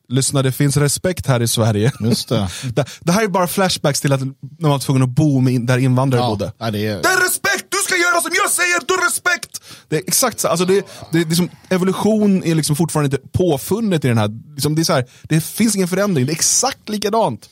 Lyssna, 0.10 0.42
det 0.44 0.52
finns 0.52 0.78
respekt 0.78 1.28
här 1.28 1.42
i 1.42 1.48
Sverige. 1.48 1.92
just 2.00 2.30
det. 2.30 2.50
Det, 2.74 2.86
det 3.00 3.12
här 3.12 3.24
är 3.24 3.28
bara 3.28 3.48
flashbacks 3.48 4.02
till 4.02 4.13
att 4.13 4.20
när 4.22 4.34
man 4.60 4.72
var 4.72 4.80
tvungen 4.80 5.04
att 5.04 5.10
bo 5.10 5.40
med, 5.40 5.54
in- 5.54 5.66
där 5.66 5.78
invandrare 5.78 6.22
Ja, 6.22 6.30
bodde. 6.30 6.52
ja, 6.58 6.72
det 6.72 6.80
är- 6.86 7.02
det 7.02 7.08
är 7.10 7.24
respekt! 7.24 7.66
Du 7.70 7.78
ska 7.78 7.96
göra 7.96 8.22
som 8.22 8.32
jag 8.44 8.52
säger, 8.52 8.80
du 8.88 8.94
har 8.94 9.06
respekt! 9.06 9.62
Det 9.90 9.96
är 9.96 10.02
exakt 10.08 10.40
så, 10.40 10.48
alltså 10.48 10.66
det, 10.66 10.74
det, 11.12 11.24
det 11.24 11.32
är 11.32 11.36
som, 11.36 11.50
evolution 11.70 12.44
är 12.44 12.56
liksom 12.56 12.76
fortfarande 12.76 13.16
inte 13.16 13.28
påfunnet 13.38 14.06
i 14.06 14.08
den 14.08 14.18
här, 14.18 14.30
liksom 14.54 14.76
det, 14.76 14.82
är 14.82 14.84
så 14.84 14.94
här, 14.94 15.06
det 15.24 15.42
finns 15.44 15.76
ingen 15.76 15.88
förändring, 15.88 16.26
det 16.26 16.32
är 16.32 16.36
exakt 16.36 16.90
likadant. 16.90 17.50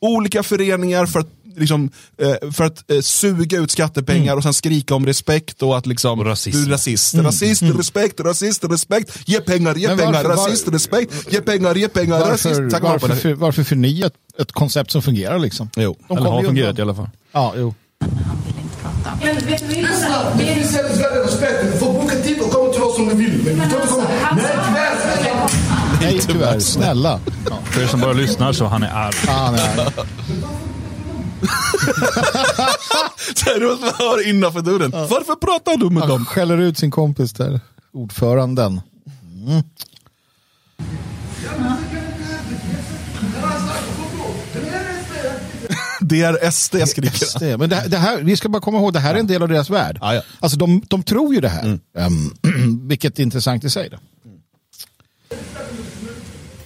Olika 0.00 0.42
föreningar 0.42 1.06
för 1.06 1.20
att, 1.20 1.28
liksom, 1.56 1.90
eh, 2.22 2.50
för 2.52 2.64
att 2.64 2.90
eh, 2.90 3.00
suga 3.00 3.58
ut 3.58 3.70
skattepengar 3.70 4.36
och 4.36 4.42
sen 4.42 4.54
skrika 4.54 4.94
om 4.94 5.06
respekt 5.06 5.62
och 5.62 5.78
att 5.78 5.86
liksom, 5.86 6.20
Och 6.20 6.26
rasism. 6.26 6.58
du 6.58 6.64
är 6.66 6.70
rasist, 6.70 7.14
rasist, 7.14 7.62
respekt, 7.62 8.20
rasist, 8.20 8.64
respekt, 8.64 9.18
ge 9.28 9.40
pengar, 9.40 9.74
ge 9.74 9.88
Men 9.88 9.98
pengar, 9.98 10.12
varför- 10.12 10.28
var- 10.28 10.36
rasist, 10.36 10.68
respekt, 10.68 11.32
ge 11.32 11.40
pengar, 11.40 11.74
ge 11.74 11.88
pengar, 11.88 12.18
rasist. 12.20 12.44
Varför, 12.46 12.70
Tack 12.70 12.82
varför, 12.82 13.08
varför, 13.08 13.20
för, 13.22 13.34
varför 13.34 13.62
förnya 13.64 14.06
ett, 14.06 14.12
ett 14.40 14.52
koncept 14.52 14.90
som 14.90 15.02
fungerar 15.02 15.38
liksom? 15.38 15.70
Jo. 15.76 15.96
De 16.08 16.16
Eller 16.18 16.30
har 16.30 16.42
fungerat 16.42 16.68
undan. 16.70 16.78
i 16.78 16.82
alla 16.82 16.94
fall. 16.94 17.08
Ja, 17.32 17.54
jo. 17.56 17.74
Han 18.00 18.10
ville 18.46 18.60
inte 18.60 18.76
prata. 18.82 19.16
Nej, 26.00 26.20
tyvärr. 26.26 26.58
Snälla. 26.60 27.20
Ja. 27.50 27.58
För 27.64 27.82
er 27.82 27.86
som 27.86 28.00
bara 28.00 28.12
lyssnar 28.12 28.52
så 28.52 28.66
han 28.66 28.82
är 28.82 28.90
arg. 28.90 29.14
Ah, 29.28 29.50
nej. 29.50 29.86
Så 33.34 33.44
här, 33.44 33.60
du 33.60 33.66
hör 33.98 34.28
innanför 34.28 34.60
dörren. 34.62 34.90
Varför 34.90 35.34
pratar 35.34 35.76
du 35.76 35.90
med 35.90 36.02
Han 36.02 36.08
dem? 36.08 36.24
skäller 36.24 36.58
ut 36.58 36.78
sin 36.78 36.90
kompis 36.90 37.32
där. 37.32 37.60
Ordföranden. 37.92 38.80
Det 46.00 46.22
är 46.22 46.50
SD 46.50 46.76
skriker 46.88 47.38
det. 47.38 47.56
Men 47.58 47.70
det, 47.70 47.84
det 47.88 47.96
här, 47.96 48.22
vi 48.22 48.36
ska 48.36 48.48
bara 48.48 48.62
komma 48.62 48.78
ihåg, 48.78 48.92
det 48.92 48.98
här 49.00 49.14
är 49.14 49.18
en 49.18 49.26
del 49.26 49.42
av 49.42 49.48
deras 49.48 49.70
värld. 49.70 49.98
Ja, 50.00 50.14
ja. 50.14 50.22
Alltså 50.40 50.58
de, 50.58 50.82
de 50.88 51.02
tror 51.02 51.34
ju 51.34 51.40
det 51.40 51.48
här. 51.48 51.78
Ehm, 51.98 52.30
vilket 52.88 53.18
är 53.18 53.22
intressant 53.22 53.64
i 53.64 53.70
sig. 53.70 53.88
Då. 53.90 53.96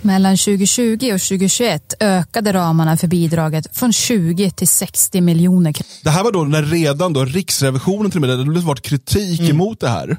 Mellan 0.03 0.37
2020 0.37 0.93
och 0.93 1.21
2021 1.21 1.95
ökade 2.01 2.53
ramarna 2.53 2.97
för 2.97 3.07
bidraget 3.07 3.77
från 3.77 3.93
20 3.93 4.51
till 4.51 4.69
60 4.69 5.21
miljoner 5.21 5.73
kronor. 5.73 5.89
Det 6.03 6.11
här 6.11 6.25
var 6.25 6.33
då 6.33 6.45
när 6.45 6.63
redan 6.63 7.13
då 7.13 7.25
Riksrevisionen 7.25 8.11
till 8.11 8.19
och 8.19 8.21
med, 8.21 8.31
det 8.31 8.45
hade 8.45 8.61
varit 8.61 8.83
kritik 8.83 9.41
emot 9.41 9.81
det 9.81 9.89
här. 9.89 10.17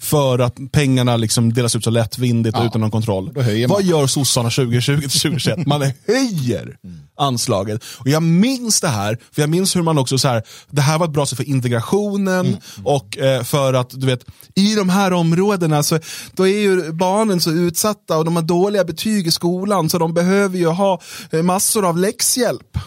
För 0.00 0.38
att 0.38 0.56
pengarna 0.72 1.16
liksom 1.16 1.52
delas 1.52 1.76
ut 1.76 1.84
så 1.84 1.90
lättvindigt 1.90 2.56
och 2.56 2.62
Ja. 2.62 2.66
utan 2.66 2.80
någon 2.80 2.90
kontroll. 2.90 3.30
Vad 3.68 3.82
gör 3.84 4.06
sossarna 4.06 4.50
2020 4.50 5.00
till 5.00 5.10
2021? 5.20 5.66
Man 5.66 5.80
höjer 6.06 6.76
anslaget. 7.18 7.84
Och 7.98 8.08
jag 8.08 8.22
minns 8.22 8.80
det 8.80 8.88
här, 8.88 9.18
för 9.32 9.42
jag 9.42 9.48
minns 9.50 9.76
hur 9.76 9.82
man 9.82 9.98
också 9.98 10.18
så 10.18 10.28
här, 10.28 10.42
det 10.70 10.80
här 10.82 10.98
var 10.98 11.06
ett 11.06 11.12
bra 11.12 11.26
sätt 11.26 11.36
för 11.36 11.48
integrationen 11.48 12.56
och 12.84 13.18
eh, 13.18 13.42
för 13.42 13.74
att 13.74 13.90
du 13.90 14.06
vet, 14.06 14.24
i 14.54 14.74
de 14.74 14.88
här 14.88 15.12
områdena 15.12 15.82
så 15.82 15.98
då 16.34 16.48
är 16.48 16.58
ju 16.58 16.92
barnen 16.92 17.40
så 17.40 17.50
utsatta 17.50 18.18
och 18.18 18.24
de 18.24 18.36
har 18.36 18.42
dåliga 18.42 18.84
betyg 18.84 19.26
i 19.26 19.30
skolan 19.30 19.90
så 19.90 19.98
de 19.98 20.14
behöver 20.14 20.58
ju 20.58 20.66
ha 20.68 21.00
eh, 21.30 21.42
massor 21.42 21.88
av 21.88 21.98
läxhjälp. 21.98 22.78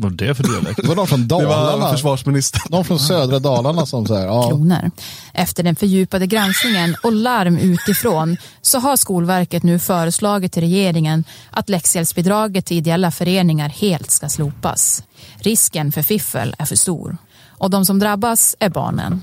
Vad 0.00 0.22
är 0.22 0.26
det 0.26 0.34
för 0.34 0.44
dialekt? 0.44 0.76
Det 0.82 0.88
var 0.88 0.96
de 0.96 1.06
från 1.06 1.28
Det 1.28 1.34
var 1.34 1.42
Dalarna. 1.42 1.92
försvarsministern. 1.92 2.62
De 2.68 2.84
från 2.84 2.98
södra 2.98 3.38
Dalarna 3.38 3.86
som 3.86 4.06
säger 4.06 4.26
ja, 4.26 4.48
kronor. 4.48 4.90
Efter 5.32 5.62
den 5.62 5.76
fördjupade 5.76 6.26
granskningen 6.26 6.96
och 7.02 7.12
larm 7.12 7.58
utifrån 7.58 8.36
så 8.62 8.78
har 8.78 8.96
Skolverket 8.96 9.62
nu 9.62 9.78
föreslagit 9.78 10.52
till 10.52 10.62
regeringen 10.62 11.24
att 11.50 11.68
läxhjälpsbidraget 11.68 12.66
till 12.66 12.76
ideella 12.76 13.10
föreningar 13.10 13.68
helt 13.68 14.10
ska 14.10 14.28
slopas. 14.28 15.02
Risken 15.36 15.92
för 15.92 16.02
fiffel 16.02 16.54
är 16.58 16.64
för 16.64 16.76
stor. 16.76 17.16
Och 17.48 17.70
de 17.70 17.84
som 17.86 17.98
drabbas 17.98 18.56
är 18.58 18.68
barnen. 18.68 19.22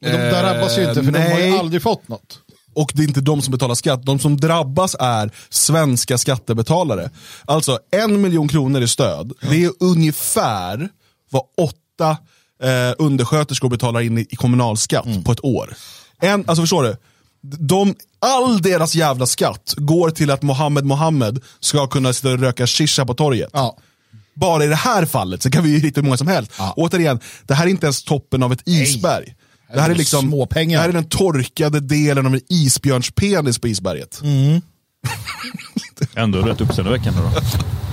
Men 0.00 0.12
de 0.12 0.30
drabbas 0.30 0.78
ju 0.78 0.88
inte 0.88 1.04
för 1.04 1.12
de 1.12 1.18
har 1.18 1.38
ju 1.38 1.50
nej. 1.50 1.58
aldrig 1.58 1.82
fått 1.82 2.08
något. 2.08 2.40
Och 2.74 2.92
det 2.94 3.02
är 3.02 3.08
inte 3.08 3.20
de 3.20 3.42
som 3.42 3.52
betalar 3.52 3.74
skatt. 3.74 4.06
De 4.06 4.18
som 4.18 4.36
drabbas 4.36 4.96
är 5.00 5.30
svenska 5.48 6.18
skattebetalare. 6.18 7.10
Alltså 7.44 7.78
en 7.90 8.20
miljon 8.20 8.48
kronor 8.48 8.82
i 8.82 8.88
stöd, 8.88 9.32
det 9.40 9.64
är 9.64 9.72
ungefär 9.80 10.88
vad 11.30 11.42
åtta 11.58 12.16
eh, 12.62 12.94
undersköterskor 12.98 13.68
betalar 13.68 14.00
in 14.00 14.18
i, 14.18 14.26
i 14.30 14.36
kommunalskatt 14.36 15.24
på 15.24 15.32
ett 15.32 15.44
år. 15.44 15.74
En, 16.20 16.44
alltså 16.46 16.62
förstår 16.62 16.82
du? 16.82 16.96
De, 17.58 17.94
all 18.18 18.62
deras 18.62 18.94
jävla 18.94 19.26
skatt 19.26 19.74
går 19.76 20.10
till 20.10 20.30
att 20.30 20.42
Mohammed 20.42 20.84
Mohammed 20.84 21.42
ska 21.60 21.86
kunna 21.86 22.12
sitta 22.12 22.32
och 22.32 22.38
röka 22.38 22.66
shisha 22.66 23.06
på 23.06 23.14
torget. 23.14 23.50
Ja. 23.52 23.76
Bara 24.34 24.64
i 24.64 24.66
det 24.66 24.74
här 24.74 25.06
fallet 25.06 25.42
så 25.42 25.50
kan 25.50 25.62
vi 25.62 25.70
ju 25.70 25.78
hitta 25.78 26.00
hur 26.00 26.04
många 26.04 26.16
som 26.16 26.28
helst. 26.28 26.52
Ja. 26.58 26.74
Återigen, 26.76 27.20
det 27.46 27.54
här 27.54 27.66
är 27.66 27.70
inte 27.70 27.86
ens 27.86 28.04
toppen 28.04 28.42
av 28.42 28.52
ett 28.52 28.68
isberg. 28.68 29.34
Det 29.74 29.80
här 29.80 29.90
är 29.90 29.94
liksom 29.94 30.20
Småpengar. 30.28 30.76
Det 30.78 30.82
här 30.82 30.88
är 30.88 30.92
den 30.92 31.04
torkade 31.08 31.80
delen 31.80 32.26
av 32.26 32.34
en 32.34 32.40
isbjörnspenis 32.48 33.58
på 33.58 33.68
isberget. 33.68 34.20
Ändå 36.14 36.38
rätt 36.38 36.60
uppseendeväckande 36.60 37.20
då. 37.20 37.28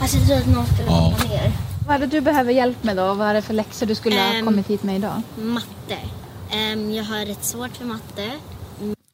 Alltså 0.01 0.17
jag 0.17 0.39
att 0.39 0.47
någon 0.47 0.65
skulle 0.65 0.87
Ja. 0.87 1.13
ner. 1.29 1.51
Vad 1.87 1.95
är 1.95 1.99
det 1.99 2.07
du 2.07 2.21
behöver 2.21 2.53
hjälp 2.53 2.83
med 2.83 2.97
då? 2.97 3.13
Vad 3.13 3.27
är 3.27 3.33
det 3.33 3.41
för 3.41 3.53
läxor 3.53 3.85
du 3.85 3.95
skulle 3.95 4.15
ha 4.15 4.33
Ehm. 4.33 4.45
kommit 4.45 4.67
hit 4.67 4.83
med 4.83 4.95
idag? 4.95 5.21
Matte. 5.37 5.97
Ehm, 6.51 6.91
jag 6.91 7.03
har 7.03 7.25
rätt 7.25 7.45
svårt 7.45 7.77
för 7.77 7.85
matte. 7.85 8.31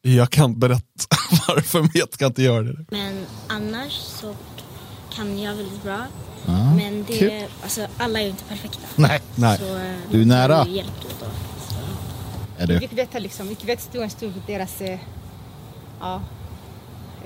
Jag 0.02 0.30
kan 0.30 0.60
berätta 0.60 0.84
varför, 1.48 1.80
men 1.82 1.90
jag 1.94 2.12
kan 2.12 2.28
inte 2.28 2.44
göra 2.44 2.64
det. 2.64 2.86
Men 2.92 3.26
annars 3.48 3.92
så 3.94 4.36
kan 5.16 5.40
jag 5.40 5.56
väldigt 5.56 5.84
bra. 5.84 6.00
Men 6.78 7.06
det, 7.08 7.18
kul. 7.20 7.32
alltså, 7.64 7.88
alla 7.98 8.20
är 8.20 8.24
ju 8.24 8.30
inte 8.30 8.44
perfekta. 8.44 8.80
Nej. 8.96 9.22
Nej. 9.36 9.58
Så, 9.58 9.78
eh, 9.78 9.94
Du 10.12 10.22
är 10.22 10.26
nära. 10.26 10.64
då. 10.64 10.82
Är 12.58 12.68
du? 12.68 12.80
Vilket 12.80 12.98
vet 12.98 13.22
liksom, 13.22 13.48
vilket 13.48 13.70
vet 13.70 13.82
stor 13.82 14.04
en 14.04 14.10
stor 14.10 14.34
deras, 14.48 14.82
eh, 14.82 15.00
ja, 16.00 16.22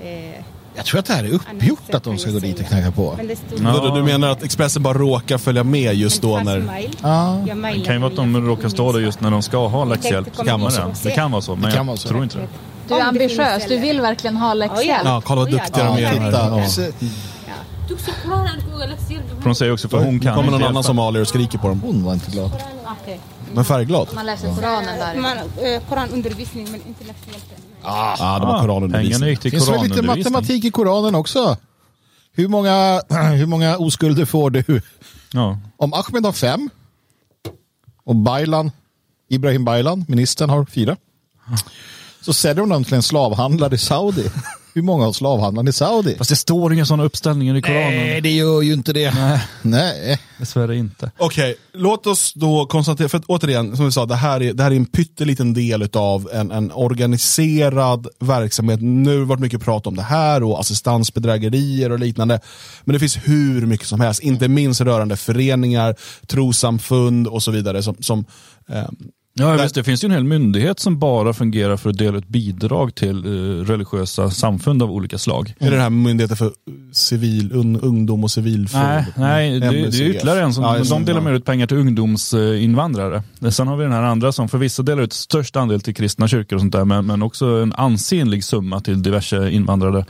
eh, 0.02 0.44
Jag 0.76 0.84
tror 0.84 1.00
att 1.00 1.06
det 1.06 1.12
här 1.12 1.24
är 1.24 1.34
uppgjort 1.34 1.94
att 1.94 2.02
de 2.02 2.18
ska 2.18 2.30
gå 2.30 2.38
dit 2.38 2.60
och 2.60 2.66
knacka 2.66 2.90
på. 2.92 3.14
men 3.16 3.26
det 3.26 3.36
stod 3.36 3.60
Vadå, 3.60 3.94
Du 3.94 4.02
menar 4.02 4.28
att 4.28 4.42
Expressen 4.42 4.82
bara 4.82 4.98
råkar 4.98 5.38
följa 5.38 5.64
med 5.64 5.94
just 5.94 6.22
då 6.22 6.38
när... 6.38 6.88
Ja. 7.02 7.38
Jag 7.46 7.56
Det 7.56 7.80
kan 7.84 7.94
ju 7.94 8.00
vara 8.00 8.10
att 8.10 8.16
de 8.16 8.46
råkar 8.46 8.68
stå 8.68 8.92
där 8.92 9.00
just 9.00 9.20
när 9.20 9.30
de 9.30 9.42
ska 9.42 9.68
ha 9.68 9.84
läxhjälp. 9.84 10.36
komma 10.36 10.44
Det 10.44 10.50
kan, 10.50 10.90
det. 11.02 11.08
det 11.08 11.28
vara 11.28 11.42
så, 11.42 11.56
men 11.56 11.74
jag 11.86 12.00
tror 12.00 12.22
inte 12.22 12.38
det. 12.38 12.48
Du 12.88 12.94
är 12.94 12.98
det 12.98 13.04
ambitiös, 13.04 13.64
du 13.68 13.78
vill 13.78 14.00
verkligen 14.00 14.36
ha 14.36 14.54
läxhjälp. 14.54 15.02
Ja, 15.04 15.22
kolla 15.24 15.40
vad 15.40 15.50
duktiga 15.50 15.84
de 15.84 16.04
är. 16.04 16.12
Titta. 16.12 16.82
För 19.40 19.44
de 19.44 19.54
säger 19.54 19.72
också 19.72 19.88
för 19.88 19.98
hon 19.98 20.20
kan 20.20 20.34
kommer 20.34 20.50
någon 20.50 20.64
annan 20.64 20.84
somalier 20.84 21.22
och 21.22 21.28
skriker 21.28 21.58
på 21.58 21.68
dem. 21.68 21.80
Hon 21.84 22.04
var 22.04 22.14
inte 22.14 22.30
glad. 22.30 22.50
Men 23.54 23.64
färgglad. 23.64 24.08
Man 24.14 24.26
läser 24.26 24.54
Koranen 24.54 24.98
där. 24.98 25.14
Man, 25.20 25.36
eh, 25.38 25.82
koranundervisning 25.88 26.64
men 26.72 26.74
inte 26.86 27.04
läxhjälpen. 27.04 27.58
Ah, 27.82 28.16
de 28.16 28.22
har 28.24 28.38
Pengarna 28.40 28.60
koranundervisning. 28.60 29.28
gick 29.28 29.40
till 29.40 29.50
Det 29.50 29.56
finns 29.56 29.68
väl 29.68 29.74
lite 29.82 29.88
koranundervisning. 29.94 30.32
matematik 30.32 30.64
i 30.64 30.70
Koranen 30.70 31.14
också? 31.14 31.56
Hur 32.32 32.48
många, 32.48 33.02
hur 33.36 33.46
många 33.46 33.76
oskulder 33.78 34.24
får 34.24 34.50
du? 34.50 34.82
Ja. 35.32 35.58
Om 35.76 35.92
Ahmed 35.92 36.24
har 36.24 36.32
fem 36.32 36.70
och 38.04 38.16
Baylan, 38.16 38.70
Ibrahim 39.28 39.64
Baylan, 39.64 40.04
ministern, 40.08 40.50
har 40.50 40.64
fyra. 40.64 40.96
Så 42.20 42.32
säljer 42.32 42.54
de 42.62 42.68
dem 42.68 42.84
till 42.84 42.94
en 42.94 43.02
slavhandlare 43.02 43.74
i 43.74 43.78
Saudi. 43.78 44.30
Hur 44.74 44.82
många 44.82 45.04
har 45.04 45.12
slavhandlaren 45.12 45.68
i 45.68 45.72
Saudi? 45.72 46.14
Fast 46.18 46.30
det 46.30 46.36
står 46.36 46.72
inga 46.72 46.86
sådana 46.86 47.04
uppställningar 47.04 47.54
i 47.56 47.62
Koranen. 47.62 47.96
Nej, 47.96 48.20
det 48.20 48.30
gör 48.30 48.62
ju 48.62 48.72
inte 48.72 48.92
det. 48.92 49.14
Nej, 49.14 49.40
Nej. 49.62 50.20
dessvärre 50.38 50.76
inte. 50.76 51.10
Okej, 51.18 51.56
låt 51.72 52.06
oss 52.06 52.32
då 52.34 52.66
konstatera, 52.66 53.08
för 53.08 53.18
att 53.18 53.24
återigen, 53.24 53.76
som 53.76 53.84
vi 53.84 53.92
sa, 53.92 54.06
det 54.06 54.14
här 54.14 54.42
är, 54.42 54.52
det 54.52 54.62
här 54.62 54.70
är 54.70 54.76
en 54.76 54.86
pytteliten 54.86 55.54
del 55.54 55.88
av 55.92 56.30
en, 56.32 56.50
en 56.50 56.72
organiserad 56.72 58.06
verksamhet. 58.20 58.80
Nu 58.82 59.10
har 59.10 59.18
det 59.18 59.24
varit 59.24 59.40
mycket 59.40 59.62
prat 59.62 59.86
om 59.86 59.96
det 59.96 60.02
här 60.02 60.42
och 60.42 60.60
assistansbedrägerier 60.60 61.92
och 61.92 61.98
liknande. 61.98 62.40
Men 62.84 62.92
det 62.92 63.00
finns 63.00 63.18
hur 63.24 63.66
mycket 63.66 63.86
som 63.86 64.00
helst, 64.00 64.22
inte 64.22 64.48
minst 64.48 64.80
rörande 64.80 65.16
föreningar, 65.16 65.96
trossamfund 66.26 67.26
och 67.26 67.42
så 67.42 67.50
vidare. 67.50 67.82
Som, 67.82 67.96
som, 68.00 68.24
ehm, 68.68 68.96
Ja, 69.34 69.46
Där- 69.46 69.62
visst, 69.62 69.74
det 69.74 69.84
finns 69.84 70.04
ju 70.04 70.06
en 70.06 70.12
hel 70.12 70.24
myndighet 70.24 70.80
som 70.80 70.98
bara 70.98 71.32
fungerar 71.32 71.76
för 71.76 71.90
att 71.90 71.98
dela 71.98 72.18
ut 72.18 72.28
bidrag 72.28 72.94
till 72.94 73.24
eh, 73.24 73.64
religiösa 73.64 74.30
samfund 74.30 74.82
av 74.82 74.90
olika 74.90 75.18
slag. 75.18 75.54
Är 75.58 75.64
det 75.64 75.70
den 75.70 75.80
här 75.80 75.90
myndigheten 75.90 76.36
för 76.36 76.52
civil, 76.92 77.52
un, 77.52 77.80
ungdom 77.80 78.24
och 78.24 78.30
civilfrågor? 78.30 78.86
Nej, 78.86 79.06
nej 79.16 79.60
det, 79.60 79.70
det 79.70 79.78
är 79.78 80.02
ytterligare 80.02 80.40
en 80.40 80.54
som 80.54 80.64
Ja, 80.64 80.84
de 80.84 81.04
delar 81.04 81.20
mer 81.20 81.32
ut 81.32 81.44
pengar 81.44 81.66
till 81.66 81.76
ungdomsinvandrare. 81.76 83.22
Sen 83.50 83.68
har 83.68 83.76
vi 83.76 83.84
den 83.84 83.92
här 83.92 84.02
andra 84.02 84.32
som 84.32 84.48
förvisso 84.48 84.82
delar 84.82 85.02
ut 85.02 85.12
störst 85.12 85.56
andel 85.56 85.80
till 85.80 85.94
kristna 85.94 86.28
kyrkor 86.28 86.56
och 86.56 86.60
sånt 86.60 86.72
där, 86.72 86.84
men, 86.84 87.06
men 87.06 87.22
också 87.22 87.46
en 87.46 87.72
ansenlig 87.72 88.44
summa 88.44 88.80
till 88.80 89.02
diverse 89.02 89.50
invandrare 89.50 90.04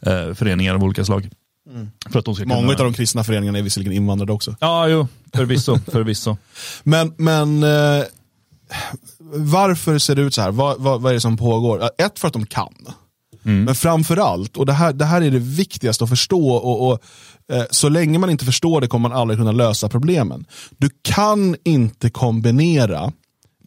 eh, 0.00 0.34
föreningar 0.34 0.74
av 0.74 0.84
olika 0.84 1.04
slag. 1.04 1.28
För 2.10 2.18
att 2.18 2.24
de 2.24 2.34
ska 2.34 2.44
Många 2.46 2.70
av 2.70 2.76
de 2.76 2.92
kristna 2.92 3.24
föreningarna 3.24 3.58
är 3.58 3.62
visserligen 3.62 3.92
invandrade 3.92 4.32
också. 4.32 4.56
Ja, 4.60 4.88
jo, 4.88 5.08
förvisso, 5.34 5.78
förvisso. 5.92 6.36
Men, 6.82 7.12
men 7.16 7.62
eh, 7.62 8.04
varför 9.34 9.98
ser 9.98 10.14
det 10.14 10.22
ut 10.22 10.34
så 10.34 10.42
här? 10.42 10.50
Vad, 10.50 10.80
vad, 10.80 11.00
vad 11.00 11.10
är 11.10 11.14
det 11.14 11.20
som 11.20 11.36
pågår? 11.36 11.90
Ett, 11.98 12.18
för 12.18 12.28
att 12.28 12.34
de 12.34 12.46
kan. 12.46 12.74
Men 13.64 13.74
framförallt, 13.74 14.56
och 14.56 14.66
det 14.66 14.72
här, 14.72 14.92
det 14.92 15.04
här 15.04 15.22
är 15.22 15.30
det 15.30 15.38
viktigaste 15.38 16.04
att 16.04 16.10
förstå, 16.10 16.50
och, 16.50 16.88
och 16.88 17.02
eh, 17.52 17.64
så 17.70 17.88
länge 17.88 18.18
man 18.18 18.30
inte 18.30 18.44
förstår 18.44 18.80
det 18.80 18.88
kommer 18.88 19.08
man 19.08 19.18
aldrig 19.18 19.38
kunna 19.38 19.52
lösa 19.52 19.88
problemen. 19.88 20.46
Du 20.76 20.90
kan 21.02 21.56
inte 21.64 22.10
kombinera 22.10 23.12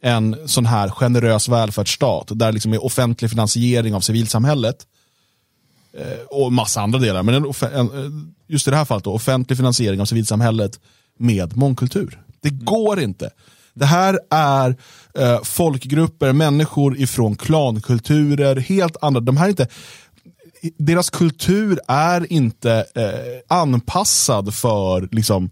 en 0.02 0.36
sån 0.46 0.66
här 0.66 0.90
generös 0.90 1.50
välfärdsstat, 1.50 2.28
där 2.30 2.52
liksom 2.52 2.74
är 2.74 2.86
offentlig 2.86 3.30
finansiering 3.30 3.96
av 3.96 4.00
civilsamhället, 4.00 4.86
eh, 5.98 6.26
och 6.30 6.54
massa 6.54 6.82
andra 6.82 7.00
delar, 7.00 7.24
men 7.24 7.36
en, 7.36 7.46
en, 7.74 8.06
eh, 8.06 8.12
just 8.48 8.68
i 8.68 8.72
det 8.72 8.78
här 8.78 8.86
fallet 8.86 9.04
då, 9.04 9.14
offentlig 9.14 9.58
finansiering 9.58 10.02
av 10.02 10.06
civilsamhället 10.06 10.80
med 11.20 11.58
mångkultur. 11.58 12.22
Det 12.42 12.50
går 12.50 13.00
inte. 13.00 13.30
Det 13.82 13.88
här 13.88 14.20
är 14.30 14.76
eh, 15.14 15.44
folkgrupper, 15.44 16.34
människor 16.34 16.98
ifrån 16.98 17.36
klankulturer, 17.36 18.56
helt 18.56 18.98
andra. 19.02 19.22
De 19.22 19.38
här 19.38 19.46
är 19.46 19.50
inte, 19.50 19.68
deras 20.78 21.10
kultur 21.10 21.80
är 21.88 22.34
inte 22.34 22.86
eh, 22.96 23.58
anpassad 23.58 24.56
för 24.56 25.10
liksom, 25.12 25.50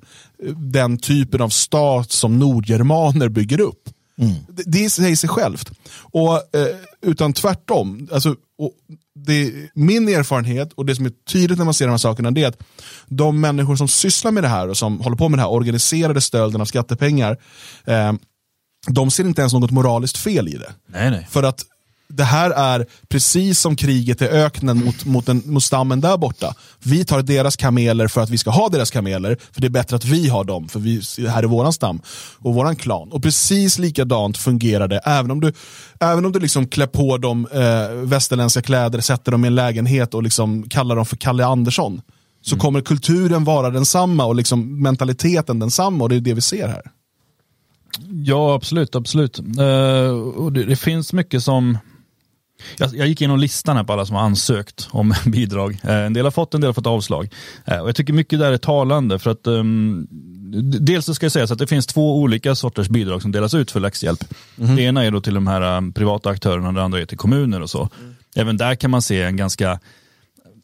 den 0.56 0.98
typen 0.98 1.42
av 1.42 1.50
stat 1.50 2.12
som 2.12 2.40
nordgermaner 2.40 3.30
bygger 3.30 3.62
upp. 3.62 3.90
Det, 4.48 4.64
det 4.66 4.90
säger 4.90 5.16
sig 5.16 5.30
självt. 5.30 5.72
Och, 6.02 6.34
eh, 6.34 6.76
utan 7.02 7.34
tvärtom. 7.34 8.10
Alltså, 8.12 8.36
det, 9.16 9.54
min 9.74 10.10
erfarenhet 10.10 10.74
och 10.74 10.86
det 10.86 10.96
som 10.96 11.06
är 11.06 11.12
tydligt 11.30 11.58
när 11.58 11.66
man 11.66 11.74
ser 11.74 11.86
de 11.86 11.92
här 11.92 11.98
sakerna 11.98 12.32
det 12.32 12.44
är 12.44 12.48
att 12.48 12.64
de 13.08 13.42
människor 13.42 13.76
som 13.76 13.88
sysslar 13.88 14.32
med 14.32 14.44
det 14.44 14.48
här 14.48 14.68
och 14.68 14.78
som 14.78 15.00
håller 15.02 15.18
på 15.18 15.30
med 15.30 15.38
den 15.38 15.44
här 15.44 15.52
organiserade 15.52 16.22
stölden 16.22 16.62
av 16.62 16.66
skattepengar 16.66 17.38
eh, 17.86 18.14
de 18.88 19.12
ser 19.12 19.24
inte 19.24 19.42
ens 19.42 19.54
något 19.54 19.72
moraliskt 19.72 20.18
fel 20.18 20.48
i 20.48 20.58
det. 20.58 20.74
Nej, 20.88 21.12
nej. 21.12 21.28
För 21.30 21.44
att 21.44 21.66
det 22.14 22.24
här 22.24 22.52
är 22.52 22.86
precis 23.08 23.60
som 23.60 23.76
kriget 23.76 24.22
i 24.22 24.26
öknen 24.26 24.86
mot, 24.86 25.06
mot, 25.06 25.26
den, 25.26 25.42
mot 25.46 25.64
stammen 25.64 26.02
där 26.02 26.18
borta. 26.18 26.54
Vi 26.80 27.06
tar 27.06 27.22
deras 27.22 27.56
kameler 27.56 28.08
för 28.08 28.22
att 28.22 28.30
vi 28.30 28.38
ska 28.38 28.50
ha 28.50 28.70
deras 28.70 28.92
kameler, 28.92 29.38
för 29.52 29.62
det 29.62 29.68
är 29.68 29.70
bättre 29.70 29.96
att 29.96 30.06
vi 30.06 30.30
har 30.30 30.44
dem, 30.44 30.70
för 30.70 30.80
vi, 30.80 31.02
det 31.18 31.30
här 31.30 31.44
är 31.44 31.48
våran 31.48 31.74
stam 31.74 32.02
och 32.38 32.54
våran 32.54 32.76
klan. 32.76 33.12
Och 33.12 33.24
precis 33.24 33.80
likadant 33.80 34.38
fungerar 34.38 34.88
det, 34.88 34.98
även 34.98 35.32
om 35.32 35.40
du, 35.42 35.54
även 36.00 36.26
om 36.26 36.32
du 36.32 36.40
liksom 36.40 36.68
klär 36.68 36.88
på 36.88 37.18
dem 37.18 37.48
eh, 37.52 37.96
västerländska 37.96 38.62
kläder, 38.62 39.02
sätter 39.02 39.32
dem 39.32 39.46
i 39.46 39.48
en 39.48 39.56
lägenhet 39.56 40.14
och 40.14 40.24
liksom 40.24 40.70
kallar 40.70 40.96
dem 40.96 41.06
för 41.06 41.16
Kalle 41.16 41.46
Andersson. 41.46 42.02
Så 42.42 42.58
kommer 42.58 42.82
kulturen 42.82 43.44
vara 43.44 43.70
densamma 43.70 44.26
och 44.26 44.36
liksom 44.36 44.82
mentaliteten 44.82 45.60
densamma 45.60 46.04
och 46.04 46.10
det 46.10 46.16
är 46.16 46.20
det 46.20 46.34
vi 46.34 46.42
ser 46.42 46.68
här. 46.68 46.82
Ja, 48.24 48.54
absolut. 48.54 48.96
absolut. 48.96 49.40
Eh, 49.40 50.12
och 50.12 50.54
det, 50.54 50.66
det 50.66 50.76
finns 50.76 51.14
mycket 51.14 51.44
som... 51.44 51.78
Jag, 52.78 52.96
jag 52.96 53.08
gick 53.08 53.22
igenom 53.22 53.40
listan 53.40 53.78
här 53.78 53.84
på 53.84 53.94
alla 53.94 54.06
som 54.06 54.16
har 54.16 54.24
ansökt 54.24 54.88
om 54.92 55.14
bidrag. 55.26 55.80
Eh, 55.84 55.96
en 55.96 56.14
del 56.14 56.24
har 56.26 56.32
fått, 56.32 56.54
en 56.54 56.62
del 56.62 56.68
har 56.68 56.74
fått 56.74 56.88
avslag. 56.88 57.34
Eh, 57.66 57.78
och 57.80 57.88
jag 57.88 57.96
tycker 57.96 58.14
mycket 58.14 58.40
där 58.40 58.52
är 58.52 58.58
talande. 58.58 59.20
för 59.20 59.32
att 59.32 59.44
d- 59.44 60.78
Dels 60.80 61.06
så 61.06 61.14
ska 61.14 61.26
jag 61.26 61.32
säga 61.32 61.48
så 61.48 61.54
att 61.54 61.60
det 61.60 61.68
finns 61.68 61.88
två 61.88 62.18
olika 62.20 62.56
sorters 62.56 62.90
bidrag 62.90 63.22
som 63.22 63.32
delas 63.32 63.54
ut 63.54 63.72
för 63.72 63.80
läxhjälp. 63.80 64.24
Det 64.56 64.82
ena 64.82 65.04
är 65.06 65.12
då 65.12 65.22
till 65.22 65.34
de 65.34 65.48
här 65.48 65.78
um, 65.78 65.94
privata 65.94 66.30
aktörerna 66.30 66.68
och 66.68 66.74
det 66.74 66.84
andra 66.84 67.00
är 67.00 67.06
till 67.06 67.18
kommuner 67.18 67.62
och 67.62 67.70
så. 67.70 67.90
Även 68.36 68.58
där 68.58 68.76
kan 68.76 68.92
man 68.92 69.02
se 69.02 69.22
en 69.22 69.38
ganska 69.38 69.80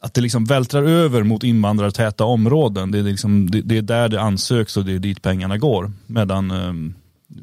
att 0.01 0.13
det 0.13 0.21
liksom 0.21 0.45
vältrar 0.45 0.83
över 0.83 1.23
mot 1.23 1.43
invandrartäta 1.43 2.23
områden. 2.23 2.91
Det 2.91 2.99
är, 2.99 3.03
liksom, 3.03 3.51
det, 3.51 3.61
det 3.61 3.77
är 3.77 3.81
där 3.81 4.09
det 4.09 4.21
ansöks 4.21 4.77
och 4.77 4.85
det 4.85 4.93
är 4.93 4.99
dit 4.99 5.21
pengarna 5.21 5.57
går. 5.57 5.91
Medan 6.07 6.51
ehm, 6.51 6.93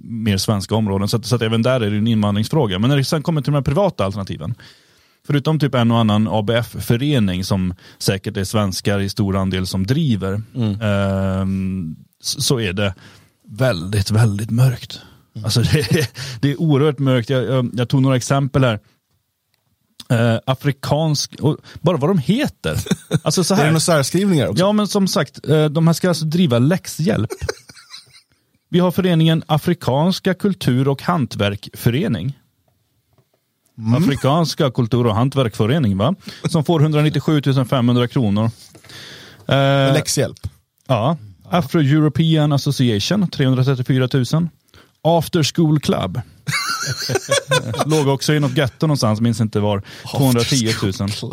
mer 0.02 0.36
svenska 0.36 0.74
områden. 0.74 1.08
Så, 1.08 1.16
att, 1.16 1.26
så 1.26 1.36
att 1.36 1.42
även 1.42 1.62
där 1.62 1.80
är 1.80 1.90
det 1.90 1.96
en 1.96 2.06
invandringsfråga. 2.06 2.78
Men 2.78 2.90
när 2.90 2.96
det 2.96 3.04
sen 3.04 3.22
kommer 3.22 3.40
till 3.42 3.52
de 3.52 3.56
här 3.56 3.62
privata 3.62 4.04
alternativen. 4.04 4.54
Förutom 5.26 5.58
typ 5.58 5.74
en 5.74 5.90
och 5.90 5.98
annan 5.98 6.28
ABF-förening 6.28 7.44
som 7.44 7.74
säkert 7.98 8.36
är 8.36 8.44
svenskar 8.44 9.00
i 9.00 9.08
stor 9.08 9.36
andel 9.36 9.66
som 9.66 9.86
driver. 9.86 10.42
ehm, 10.82 11.96
så, 12.22 12.40
så 12.40 12.60
är 12.60 12.72
det 12.72 12.94
väldigt, 13.48 14.10
väldigt 14.10 14.50
mörkt. 14.50 15.00
Alltså 15.44 15.60
det, 15.72 15.78
är- 15.92 16.08
det 16.40 16.50
är 16.50 16.60
oerhört 16.60 16.98
mörkt. 16.98 17.30
Jag, 17.30 17.44
jag, 17.44 17.70
jag 17.74 17.88
tog 17.88 18.02
några 18.02 18.16
exempel 18.16 18.64
här. 18.64 18.80
Eh, 20.10 20.38
afrikansk, 20.46 21.34
och 21.40 21.56
bara 21.80 21.96
vad 21.96 22.10
de 22.10 22.18
heter. 22.18 22.78
Alltså 23.22 23.44
så 23.44 23.54
Är 23.54 23.58
det 23.58 23.62
här. 23.62 23.70
några 23.70 23.80
särskrivningar 23.80 24.46
också? 24.48 24.64
Ja, 24.64 24.72
men 24.72 24.86
som 24.88 25.08
sagt, 25.08 25.48
eh, 25.48 25.64
de 25.64 25.86
här 25.86 25.94
ska 25.94 26.08
alltså 26.08 26.24
driva 26.24 26.58
läxhjälp. 26.58 27.30
Vi 28.72 28.78
har 28.78 28.90
föreningen 28.90 29.42
Afrikanska 29.46 30.34
kultur 30.34 30.88
och 30.88 31.02
hantverkförening. 31.02 32.38
Afrikanska 33.96 34.70
kultur 34.70 35.06
och 35.06 35.14
hantverkförening, 35.14 35.96
va? 35.96 36.14
Som 36.44 36.64
får 36.64 36.80
197 36.80 37.42
500 37.70 38.08
kronor. 38.08 38.50
Eh, 39.48 39.92
Läxhjälp. 39.92 40.38
ja. 40.86 41.16
Afro-European 41.50 42.52
Association, 42.52 43.28
334 43.28 44.08
000. 44.12 44.48
After 45.02 45.54
School 45.54 45.80
Club, 45.80 46.20
Låg 47.86 48.08
också 48.08 48.34
i 48.34 48.40
något 48.40 48.56
getto 48.56 48.86
någonstans, 48.86 49.20
minns 49.20 49.40
inte 49.40 49.60
var. 49.60 49.82
210 50.16 50.68
000. 51.22 51.32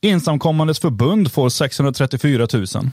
Ensamkommandes 0.00 0.78
förbund 0.78 1.32
får 1.32 1.48
634 1.48 2.46
000. 2.52 2.90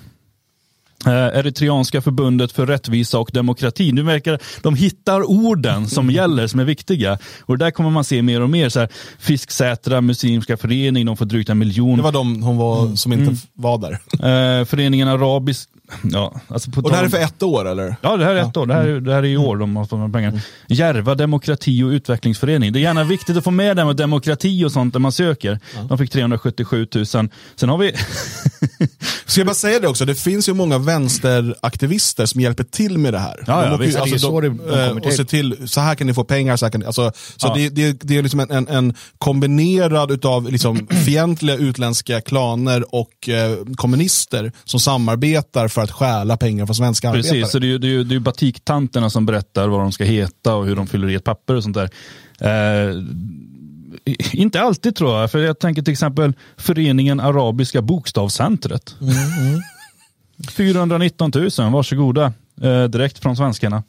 Eh, 1.06 1.12
Eritreanska 1.14 2.02
förbundet 2.02 2.52
för 2.52 2.66
rättvisa 2.66 3.20
och 3.20 3.30
demokrati. 3.34 3.92
Nu 3.92 4.04
verkar 4.04 4.40
de 4.62 4.76
hittar 4.76 5.30
orden 5.30 5.88
som 5.88 6.10
gäller, 6.10 6.48
som 6.48 6.60
är 6.60 6.64
viktiga. 6.64 7.18
Och 7.42 7.58
där 7.58 7.72
kommer 7.72 7.90
man 7.90 8.04
se 8.04 8.22
mer 8.22 8.42
och 8.42 8.50
mer. 8.50 8.70
Så 8.70 8.80
här, 8.80 8.90
Fisksätra 9.20 10.02
muslimska 10.02 10.58
förening, 10.58 11.06
de 11.06 11.18
får 11.18 11.26
drygt 11.26 11.50
en 11.50 11.58
miljon. 11.58 11.98
Det 11.98 12.04
var 12.04 12.12
de 12.12 12.44
hon 12.44 12.58
var, 12.58 12.96
som 12.96 13.14
inte 13.14 13.36
var 13.54 13.78
där. 13.78 13.92
Eh, 14.60 14.66
föreningen 14.66 15.08
Arabisk... 15.08 15.70
Ja, 16.04 16.41
alltså 16.47 16.71
på 16.71 16.82
Och 16.82 16.89
det 16.89 16.95
här 16.95 17.04
är 17.04 17.10
för 17.10 17.17
ett 17.17 17.43
år 17.43 17.67
eller? 17.67 17.95
Ja, 18.02 18.17
det 18.17 18.25
här 18.25 18.36
är 18.36 18.41
ett 18.41 18.58
år. 18.58 18.65
Det 18.65 18.73
här, 18.73 18.88
är- 18.88 18.99
det 18.99 19.13
här 19.13 19.19
är 19.23 19.28
i 19.28 19.38
år 19.38 19.58
de 19.58 19.75
har 19.75 19.84
fått 19.84 19.89
de 19.89 20.02
här 20.02 20.10
pengarna. 20.10 20.39
Järva 20.67 21.15
demokrati 21.15 21.84
och 21.84 21.88
utvecklingsförening. 21.89 22.73
Det 22.73 22.80
är 22.80 22.82
gärna 22.82 23.04
viktigt 23.04 23.38
att 23.38 23.43
få 23.43 23.52
med 23.52 23.78
det 23.78 23.86
med 23.86 23.95
demokrati 23.95 24.65
och 24.65 24.71
sånt 24.71 24.93
när 24.93 24.99
man 24.99 25.12
söker. 25.12 25.60
De 25.89 25.97
fick 25.97 26.12
377 26.12 26.88
000. 26.95 27.06
Sen 27.06 27.30
har 27.62 27.78
vi... 27.78 27.93
Ska 29.25 29.39
jag 29.39 29.47
bara 29.47 29.54
säga 29.56 29.80
det 29.80 29.88
också, 29.88 30.06
det 30.06 30.15
finns 30.15 30.49
ju 30.49 30.54
många 30.54 30.78
vänsteraktivister 30.78 32.25
som 32.25 32.41
hjälper 32.41 32.63
till 32.63 32.97
med 32.97 33.13
det 33.13 33.19
här. 33.19 33.43
Ja, 33.47 33.65
ja, 33.65 33.73
åker 33.73 33.84
ju- 33.84 33.88
visst. 33.89 33.97
Det 34.04 34.10
är 34.10 34.13
ju 34.13 34.19
så 34.19 34.41
det- 34.41 34.49
de 34.49 34.58
kommer 34.58 34.88
eh, 34.88 34.91
och 34.95 35.04
till. 35.04 35.15
ser 35.17 35.23
till, 35.23 35.69
så 35.69 35.82
här 35.82 35.95
kan 35.95 36.08
ni 36.08 36.13
få 36.13 36.23
pengar, 36.23 36.58
så 36.58 36.65
här 36.65 36.71
kan 36.71 36.80
ni, 36.82 36.86
alltså, 36.88 37.12
så 37.38 37.47
Ja. 37.47 37.54
det, 37.56 37.69
det, 37.69 37.97
det 38.02 38.17
är 38.17 38.23
liksom 38.23 38.39
en, 38.39 38.52
en, 38.52 38.67
en 38.67 38.93
kombinerad 39.17 40.12
utav 40.12 40.52
liksom 40.52 40.88
fientliga 41.06 41.56
utländska 41.56 42.21
klaner 42.21 42.95
och 42.95 43.30
eh, 43.30 43.58
kommunister 43.75 44.52
som 44.65 44.80
samarbetar 44.80 45.67
för 45.67 45.79
att 45.80 45.92
stjäla 45.92 46.38
pengar 46.38 46.65
från 46.65 46.76
svenska 46.76 47.10
arbetare. 47.10 47.32
Precis, 47.32 47.52
så 47.52 47.60
det 47.60 47.65
är 47.68 47.86
ju 47.86 48.04
det 48.04 48.15
är, 48.15 48.20
batiktanterna 48.20 49.10
som 49.10 49.26
berättar 49.26 49.68
vad 49.68 49.80
de 49.80 49.92
ska 49.92 50.04
heta 50.04 50.56
och 50.56 50.65
hur 50.65 50.76
de 50.76 50.88
fyller 50.88 51.10
i 51.10 51.15
ett 51.15 51.24
papper 51.24 51.56
och 51.56 51.63
sånt 51.63 51.78
där. 51.78 51.89
Eh, 52.39 52.96
inte 54.32 54.62
alltid 54.62 54.96
tror 54.96 55.20
jag, 55.20 55.32
för 55.32 55.39
jag 55.39 55.60
tänker 55.60 55.82
till 55.82 55.92
exempel 55.92 56.34
Föreningen 56.58 57.20
Arabiska 57.20 57.82
Bokstavscentret. 57.82 58.96
419 60.58 61.32
000, 61.36 61.72
varsågoda. 61.72 62.34
Eh, 62.62 62.84
direkt 62.84 63.20
från 63.20 63.36
svenskarna. 63.36 63.84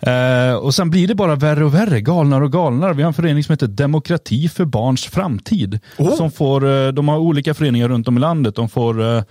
Eh, 0.00 0.54
och 0.54 0.74
sen 0.74 0.90
blir 0.90 1.08
det 1.08 1.14
bara 1.14 1.34
värre 1.34 1.64
och 1.64 1.74
värre, 1.74 2.00
galnare 2.00 2.44
och 2.44 2.52
galnare. 2.52 2.92
Vi 2.92 3.02
har 3.02 3.08
en 3.08 3.14
förening 3.14 3.44
som 3.44 3.52
heter 3.52 3.66
Demokrati 3.66 4.48
för 4.48 4.64
barns 4.64 5.04
framtid. 5.04 5.80
Som 6.16 6.30
får, 6.30 6.68
eh, 6.68 6.88
de 6.88 7.08
har 7.08 7.18
olika 7.18 7.54
föreningar 7.54 7.88
runt 7.88 8.08
om 8.08 8.16
i 8.16 8.20
landet. 8.20 8.54
De 8.54 8.68
får 8.68 9.16
eh, 9.16 9.22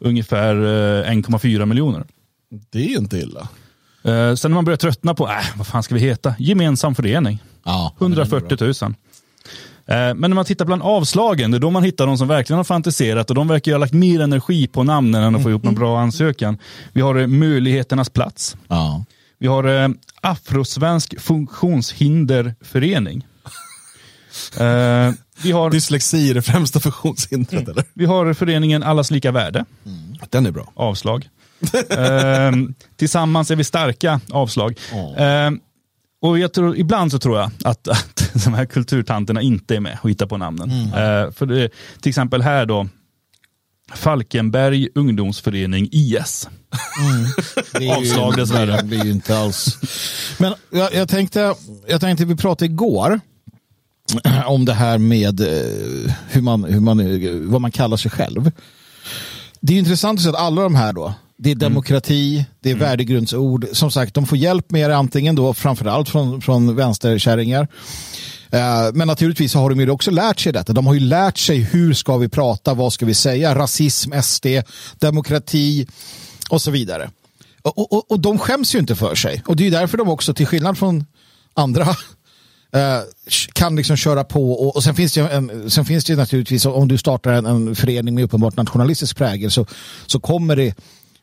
ungefär 0.00 0.54
eh, 0.56 1.10
1,4 1.10 1.66
miljoner. 1.66 2.04
Det 2.72 2.78
är 2.78 2.88
ju 2.88 2.96
inte 2.96 3.18
illa. 3.18 3.48
Eh, 4.04 4.34
sen 4.34 4.50
när 4.50 4.54
man 4.54 4.64
börjar 4.64 4.76
tröttna 4.76 5.14
på, 5.14 5.28
äh, 5.28 5.34
vad 5.56 5.66
fan 5.66 5.82
ska 5.82 5.94
vi 5.94 6.00
heta? 6.00 6.34
Gemensam 6.38 6.94
förening. 6.94 7.42
Ja, 7.64 7.94
140 7.98 8.56
000. 8.60 8.72
Eh, 9.88 9.96
Men 10.14 10.20
när 10.20 10.28
man 10.28 10.44
tittar 10.44 10.64
bland 10.64 10.82
avslagen, 10.82 11.50
det 11.50 11.56
är 11.56 11.60
då 11.60 11.70
man 11.70 11.82
hittar 11.82 12.06
de 12.06 12.18
som 12.18 12.28
verkligen 12.28 12.56
har 12.56 12.64
fantiserat 12.64 13.30
och 13.30 13.34
de 13.36 13.48
verkar 13.48 13.70
ju 13.70 13.74
ha 13.74 13.78
lagt 13.80 13.92
mer 13.92 14.20
energi 14.20 14.66
på 14.66 14.82
namnen 14.82 15.22
än 15.22 15.36
att 15.36 15.42
få 15.42 15.50
ihop 15.50 15.66
en 15.66 15.74
bra 15.74 16.00
ansökan. 16.00 16.58
Vi 16.92 17.00
har 17.00 17.14
eh, 17.14 17.26
Möjligheternas 17.26 18.10
plats. 18.10 18.56
Ja. 18.68 19.04
Vi 19.38 19.46
har 19.46 19.64
eh, 19.64 19.88
Afrosvensk 20.20 21.20
funktionshinderförening. 21.20 23.26
Vi, 25.42 25.52
har, 25.52 25.70
Dyslexi 25.70 26.30
är 26.30 26.34
det 26.34 26.42
främsta 26.42 26.80
funktionshindret 26.80 27.68
eller? 27.68 27.84
vi 27.94 28.04
har 28.04 28.34
föreningen 28.34 28.82
Allas 28.82 29.10
lika 29.10 29.32
värde. 29.32 29.64
Den 30.30 30.46
är 30.46 30.50
bra. 30.50 30.72
Avslag. 30.74 31.28
eh, 31.90 32.52
tillsammans 32.96 33.50
är 33.50 33.56
vi 33.56 33.64
starka. 33.64 34.20
Avslag. 34.30 34.78
Eh, 35.16 35.50
och 36.22 36.38
jag 36.38 36.52
tror, 36.52 36.76
ibland 36.76 37.10
så 37.10 37.18
tror 37.18 37.38
jag 37.38 37.50
att, 37.64 37.88
att 37.88 38.30
de 38.44 38.54
här 38.54 38.66
kulturtanterna 38.66 39.42
inte 39.42 39.76
är 39.76 39.80
med 39.80 39.98
och 40.02 40.10
hittar 40.10 40.26
på 40.26 40.36
namnen. 40.36 40.70
Eh, 40.70 41.30
för 41.32 41.46
det, 41.46 41.70
till 42.00 42.08
exempel 42.08 42.42
här 42.42 42.66
då, 42.66 42.88
Falkenberg 43.94 44.88
ungdomsförening 44.94 45.88
IS. 45.92 46.48
Det 47.72 47.78
är 47.78 47.82
ju- 47.82 47.90
Avslag 47.90 48.36
dessvärre. 48.36 48.76
Det 48.76 48.84
blir 48.84 49.04
ju 49.04 49.10
inte 49.10 49.38
alls. 49.38 49.78
Men 50.38 50.54
jag, 50.70 50.94
jag, 50.94 51.08
tänkte, 51.08 51.54
jag 51.88 52.00
tänkte, 52.00 52.24
vi 52.24 52.36
pratade 52.36 52.64
igår 52.70 53.20
om 54.46 54.64
det 54.64 54.74
här 54.74 54.98
med 54.98 55.40
eh, 55.40 56.12
hur 56.28 56.42
man, 56.42 56.64
hur 56.64 56.80
man, 56.80 57.00
eh, 57.00 57.30
vad 57.32 57.60
man 57.60 57.70
kallar 57.70 57.96
sig 57.96 58.10
själv. 58.10 58.50
Det 59.60 59.74
är 59.74 59.78
intressant 59.78 60.18
att 60.18 60.22
se 60.22 60.28
att 60.28 60.34
alla 60.34 60.62
de 60.62 60.74
här 60.74 60.92
då, 60.92 61.14
det 61.38 61.50
är 61.50 61.54
demokrati, 61.54 62.44
det 62.60 62.70
är 62.70 62.74
värdegrundsord. 62.74 63.66
Som 63.72 63.90
sagt, 63.90 64.14
de 64.14 64.26
får 64.26 64.38
hjälp 64.38 64.70
med 64.70 64.90
det 64.90 64.96
antingen 64.96 65.34
då 65.34 65.54
framförallt 65.54 66.08
från, 66.08 66.40
från 66.40 66.76
vänsterkärringar. 66.76 67.68
Eh, 68.50 68.92
Men 68.94 69.08
naturligtvis 69.08 69.54
har 69.54 69.70
de 69.70 69.80
ju 69.80 69.90
också 69.90 70.10
lärt 70.10 70.40
sig 70.40 70.52
detta. 70.52 70.72
De 70.72 70.86
har 70.86 70.94
ju 70.94 71.00
lärt 71.00 71.38
sig 71.38 71.58
hur 71.58 71.94
ska 71.94 72.16
vi 72.16 72.28
prata, 72.28 72.74
vad 72.74 72.92
ska 72.92 73.06
vi 73.06 73.14
säga, 73.14 73.54
rasism, 73.54 74.12
SD, 74.22 74.46
demokrati 74.98 75.86
och 76.50 76.62
så 76.62 76.70
vidare. 76.70 77.10
Och, 77.62 77.92
och, 77.92 78.10
och 78.10 78.20
de 78.20 78.38
skäms 78.38 78.74
ju 78.74 78.78
inte 78.78 78.96
för 78.96 79.14
sig. 79.14 79.42
Och 79.46 79.56
det 79.56 79.66
är 79.66 79.70
därför 79.70 79.98
de 79.98 80.08
också, 80.08 80.34
till 80.34 80.46
skillnad 80.46 80.78
från 80.78 81.04
andra, 81.54 81.96
kan 83.52 83.76
liksom 83.76 83.96
köra 83.96 84.24
på. 84.24 84.52
Och, 84.52 84.76
och 84.76 84.84
sen, 84.84 84.94
finns 84.94 85.12
det 85.12 85.20
en, 85.20 85.70
sen 85.70 85.84
finns 85.84 86.04
det 86.04 86.12
ju 86.12 86.16
naturligtvis, 86.16 86.66
om 86.66 86.88
du 86.88 86.98
startar 86.98 87.32
en, 87.32 87.46
en 87.46 87.76
förening 87.76 88.14
med 88.14 88.24
uppenbart 88.24 88.56
nationalistisk 88.56 89.16
prägel 89.16 89.50
så, 89.50 89.66
så 90.06 90.20
kommer 90.20 90.56
det 90.56 90.74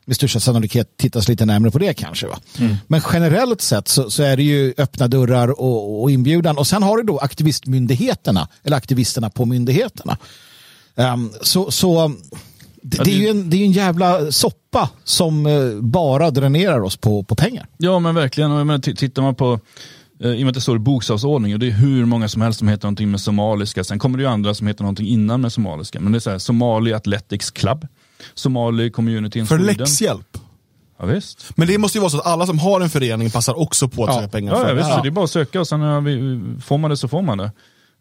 med 0.04 0.16
största 0.16 0.40
sannolikhet 0.40 0.96
tittas 0.96 1.28
lite 1.28 1.46
närmare 1.46 1.70
på 1.70 1.78
det 1.78 1.94
kanske. 1.94 2.26
Va? 2.26 2.38
Men 2.86 3.00
generellt 3.12 3.60
sett 3.60 3.88
så, 3.88 4.10
så 4.10 4.22
är 4.22 4.36
det 4.36 4.42
ju 4.42 4.74
öppna 4.78 5.08
dörrar 5.08 5.60
och, 5.60 6.02
och 6.02 6.10
inbjudan. 6.10 6.58
Och 6.58 6.66
sen 6.66 6.82
har 6.82 6.96
du 6.96 7.02
då 7.02 7.18
aktivistmyndigheterna, 7.18 8.48
eller 8.62 8.76
aktivisterna 8.76 9.30
på 9.30 9.44
myndigheterna. 9.44 10.18
Ehm, 10.96 11.30
så 11.42 11.70
så 11.70 12.12
det, 12.82 13.04
det 13.04 13.10
är 13.10 13.16
ju 13.16 13.28
en, 13.28 13.50
det 13.50 13.56
är 13.56 13.64
en 13.64 13.72
jävla 13.72 14.32
soppa 14.32 14.90
som 15.04 15.46
eh, 15.46 15.80
bara 15.80 16.30
dränerar 16.30 16.80
oss 16.80 16.96
på, 16.96 17.22
på 17.22 17.34
pengar. 17.34 17.66
Ja 17.76 17.98
men 17.98 18.14
verkligen, 18.14 18.50
och 18.50 18.60
jag 18.60 18.66
menar, 18.66 18.78
tittar 18.78 19.22
man 19.22 19.34
på 19.34 19.52
eh, 19.52 19.58
i 20.20 20.34
och 20.34 20.38
med 20.38 20.48
att 20.48 20.54
det 20.54 20.60
står 20.60 20.76
i 20.76 20.78
bokstavsordning 20.78 21.52
och 21.54 21.58
det 21.60 21.66
är 21.66 21.70
hur 21.70 22.04
många 22.04 22.28
som 22.28 22.42
helst 22.42 22.58
som 22.58 22.68
heter 22.68 22.84
någonting 22.84 23.10
med 23.10 23.20
somaliska. 23.20 23.84
Sen 23.84 23.98
kommer 23.98 24.18
det 24.18 24.22
ju 24.24 24.28
andra 24.30 24.54
som 24.54 24.66
heter 24.66 24.82
någonting 24.82 25.06
innan 25.06 25.40
med 25.40 25.52
somaliska. 25.52 26.00
Men 26.00 26.12
det 26.12 26.18
är 26.18 26.20
så 26.20 26.30
här, 26.30 26.38
Somali 26.38 26.92
Athletics 26.92 27.50
Club, 27.50 27.86
Somali 28.34 28.90
Community 28.90 29.38
in 29.38 29.46
För 29.46 29.58
Sweden. 29.58 29.76
läxhjälp. 29.76 30.38
Ja, 30.98 31.06
visst. 31.06 31.46
Men 31.56 31.68
det 31.68 31.78
måste 31.78 31.98
ju 31.98 32.00
vara 32.00 32.10
så 32.10 32.18
att 32.18 32.26
alla 32.26 32.46
som 32.46 32.58
har 32.58 32.80
en 32.80 32.90
förening 32.90 33.30
passar 33.30 33.58
också 33.58 33.88
på 33.88 34.04
att 34.04 34.14
söka 34.14 34.28
pengar 34.28 34.52
Ja, 34.52 34.60
ja, 34.62 34.68
det 34.68 34.74
visst, 34.74 34.88
här. 34.88 34.96
så 34.96 35.02
det 35.02 35.08
är 35.08 35.10
bara 35.10 35.24
att 35.24 35.30
söka 35.30 35.60
och 35.60 35.68
sen 35.68 35.80
har 35.80 36.00
vi, 36.00 36.40
får 36.60 36.78
man 36.78 36.90
det 36.90 36.96
så 36.96 37.08
får 37.08 37.22
man 37.22 37.38
det. 37.38 37.50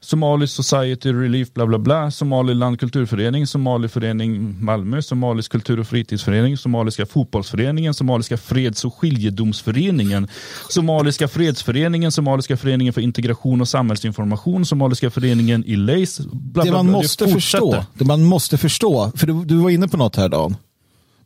Somali 0.03 0.47
Society 0.47 1.13
Relief 1.13 1.53
bla 1.53 1.65
bla 1.65 1.77
bla, 1.79 2.11
Somaliland 2.11 2.79
kulturförening, 2.79 3.47
Somaliförening 3.47 4.63
Malmö, 4.63 5.01
Somalisk 5.01 5.51
kultur 5.51 5.79
och 5.79 5.87
fritidsförening, 5.87 6.57
Somaliska 6.57 7.05
fotbollsföreningen, 7.05 7.93
Somaliska 7.93 8.37
freds 8.37 8.85
och 8.85 8.93
skiljedomsföreningen, 8.95 10.27
Somaliska 10.69 11.27
fredsföreningen, 11.27 12.11
Somaliska 12.11 12.57
föreningen 12.57 12.93
för 12.93 13.01
integration 13.01 13.61
och 13.61 13.67
samhällsinformation, 13.67 14.65
Somaliska 14.65 15.09
föreningen 15.11 15.65
i 15.65 15.75
Leis. 15.75 16.19
Bla, 16.31 16.63
det 16.63 16.71
man 16.71 16.85
bla. 16.85 16.97
måste 16.97 17.23
fortsätter. 17.27 17.59
förstå, 17.71 17.85
det 17.93 18.05
man 18.05 18.23
måste 18.23 18.57
förstå, 18.57 19.11
för 19.15 19.27
du, 19.27 19.45
du 19.45 19.55
var 19.55 19.69
inne 19.69 19.87
på 19.87 19.97
något 19.97 20.15
här 20.15 20.29
Dan. 20.29 20.55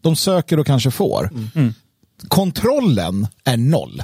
De 0.02 0.16
söker 0.16 0.60
och 0.60 0.66
kanske 0.66 0.92
får. 0.92 1.30
Mm. 1.56 1.74
Kontrollen 2.28 3.28
är 3.44 3.58
noll. 3.58 4.04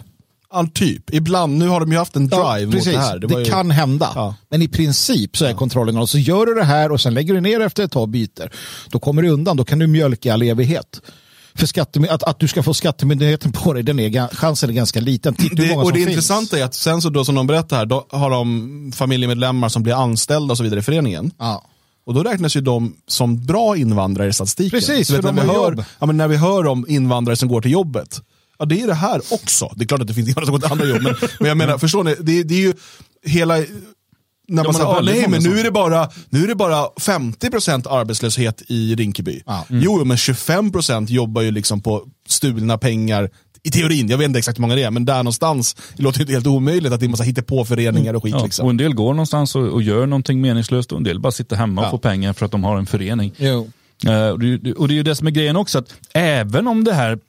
All 0.54 0.68
typ. 0.68 1.14
Ibland, 1.14 1.58
nu 1.58 1.68
har 1.68 1.80
de 1.80 1.92
ju 1.92 1.98
haft 1.98 2.16
en 2.16 2.28
drive 2.28 2.66
mot 2.66 2.76
precis. 2.76 2.94
det 2.94 3.00
här. 3.00 3.20
Det, 3.20 3.28
var 3.28 3.40
ju- 3.40 3.46
kan 3.46 3.72
hända. 3.72 4.12
Ja. 4.16 4.36
Men 4.50 4.62
i 4.62 4.68
princip 4.68 5.38
så 5.38 5.46
är 5.46 5.54
kontrollen 5.54 5.96
noll. 5.96 6.08
Så 6.08 6.18
gör 6.18 6.46
du 6.46 6.54
det 6.54 6.64
här 6.64 6.92
och 6.92 7.02
sen 7.02 7.14
lägger 7.14 7.34
du 7.34 7.42
ner 7.42 7.60
efter 7.60 7.84
ett 7.84 7.92
tag 7.92 8.02
och 8.02 8.10
byter. 8.10 8.52
Då 8.90 9.00
kommer 9.00 9.22
du 9.22 9.30
undan. 9.30 9.58
Då 9.58 9.66
kan 9.66 9.80
du 9.80 9.88
mjölka 9.88 10.30
i 10.30 10.32
all 10.32 10.42
evighet. 10.42 11.02
För 11.56 11.66
skatte, 11.68 12.08
att, 12.10 12.24
att 12.24 12.40
du 12.40 12.48
ska 12.48 12.64
få 12.64 12.74
skattemyndigheten 12.74 13.52
på 13.52 13.74
dig, 13.74 13.84
den 13.84 14.00
är, 14.00 14.28
chansen 14.36 14.70
är 14.70 14.74
ganska 14.74 15.00
liten. 15.00 15.34
Titta 15.36 15.62
hur 15.62 15.70
Det, 15.70 15.76
och 15.76 15.92
det 15.92 15.98
finns. 15.98 16.10
intressanta 16.10 16.60
är 16.60 16.64
att 16.64 16.74
sen 16.74 17.02
så 17.02 17.10
då 17.10 17.26
som 17.26 17.36
de 17.36 17.48
berättar 17.48 17.78
här, 17.78 17.86
då 17.86 18.06
har 18.10 18.30
de 18.30 18.92
familjemedlemmar 18.96 19.70
som 19.70 19.84
blir 19.84 19.94
anställda 20.04 20.52
och 20.52 20.58
så 20.58 20.64
vidare 20.64 20.80
i 20.80 20.84
föreningen. 20.84 21.32
Ja. 21.40 21.64
Och 22.06 22.14
då 22.14 22.24
räknas 22.24 22.56
ju 22.56 22.62
de 22.62 22.96
som 23.08 23.46
bra 23.46 23.78
invandrare 23.78 24.28
i 24.30 24.34
statistiken. 24.34 24.80
Precis, 24.80 25.08
för 25.12 25.22
när, 25.22 25.34
vi 25.34 25.42
hör, 25.42 25.86
ja, 26.00 26.06
när 26.06 26.28
vi 26.28 26.38
hör 26.38 26.68
om 26.68 26.86
invandrare 26.90 27.36
som 27.36 27.50
går 27.50 27.62
till 27.62 27.72
jobbet, 27.72 28.22
ja 28.64 28.66
det 28.66 28.82
är 28.82 28.88
det 28.88 28.94
här 28.94 29.22
också. 29.30 29.70
Det 29.76 29.84
är 29.84 29.88
klart 29.88 30.02
att 30.02 30.08
det 30.08 30.14
finns 30.14 30.28
invandrare 30.30 30.46
som 30.46 30.54
går 30.54 30.60
till 30.60 30.72
andra 30.72 30.86
jobb, 30.86 31.02
men, 31.04 31.16
men 31.40 31.48
jag 31.48 31.58
menar, 31.58 31.78
förstår 31.78 32.04
ni? 32.04 32.16
Det, 32.20 32.44
det 32.44 32.54
är 32.54 32.60
ju 32.60 32.74
hela... 33.26 33.58
När 34.48 34.56
man 34.56 34.66
man 34.66 34.74
säger, 34.74 34.86
ah, 34.86 35.02
nej 35.02 35.28
men 35.30 35.44
nu 35.44 35.60
är, 35.60 35.64
det 35.64 35.72
bara, 35.72 36.10
nu 36.30 36.44
är 36.44 36.48
det 36.48 36.56
bara 36.56 36.86
50% 36.88 37.90
arbetslöshet 37.90 38.62
i 38.68 38.96
Rinkeby. 38.96 39.42
Ja. 39.46 39.66
Jo, 39.70 39.96
jo, 40.00 40.06
men 40.06 40.18
25% 40.18 41.12
jobbar 41.12 41.42
ju 41.42 41.52
liksom 41.52 41.82
på 41.82 42.04
stulna 42.28 42.78
pengar. 42.78 43.30
I 43.64 43.72
teorin, 43.72 44.10
jag 44.10 44.18
vet 44.18 44.26
inte 44.26 44.40
exakt 44.40 44.58
hur 44.58 44.62
många 44.62 44.76
det 44.76 44.84
är, 44.84 44.92
men 44.92 45.06
där 45.06 45.18
någonstans, 45.18 45.76
det 45.98 46.04
låter 46.04 46.20
ju 46.20 46.24
inte 46.24 46.34
helt 46.34 46.48
omöjligt 46.48 46.94
att 46.94 47.00
det 47.00 47.08
måste 47.08 47.26
hitta 47.26 47.42
på 47.42 47.66
föreningar 47.66 48.14
och 48.14 48.24
skit. 48.24 48.34
Ja, 48.38 48.44
liksom. 48.44 48.66
och 48.66 48.72
en 48.72 48.78
del 48.78 48.94
går 48.94 49.14
någonstans 49.14 49.56
och, 49.56 49.68
och 49.68 49.84
gör 49.84 50.06
någonting 50.06 50.42
meningslöst 50.42 50.92
och 50.92 50.98
en 50.98 51.04
del 51.04 51.20
bara 51.20 51.32
sitter 51.32 51.56
hemma 51.56 51.82
och 51.82 51.88
Ja. 51.88 51.92
får 51.92 51.98
pengar 51.98 52.34
för 52.34 52.46
att 52.46 52.52
de 52.52 52.64
har 52.64 52.78
en 52.78 52.86
förening. 52.86 53.32
Jo. 53.38 53.70
Eh, 54.08 54.28
och, 54.28 54.40
det, 54.40 54.74
och 54.74 54.88
det 54.88 54.94
är 54.94 54.96
ju 54.96 55.04
det 55.04 55.16
som 55.16 55.28
är 55.28 55.32
grejen 55.32 55.56
också, 55.56 55.80
att 55.80 55.94
även 56.14 56.68
om 56.68 56.84
det 56.84 56.94
här 56.94 57.20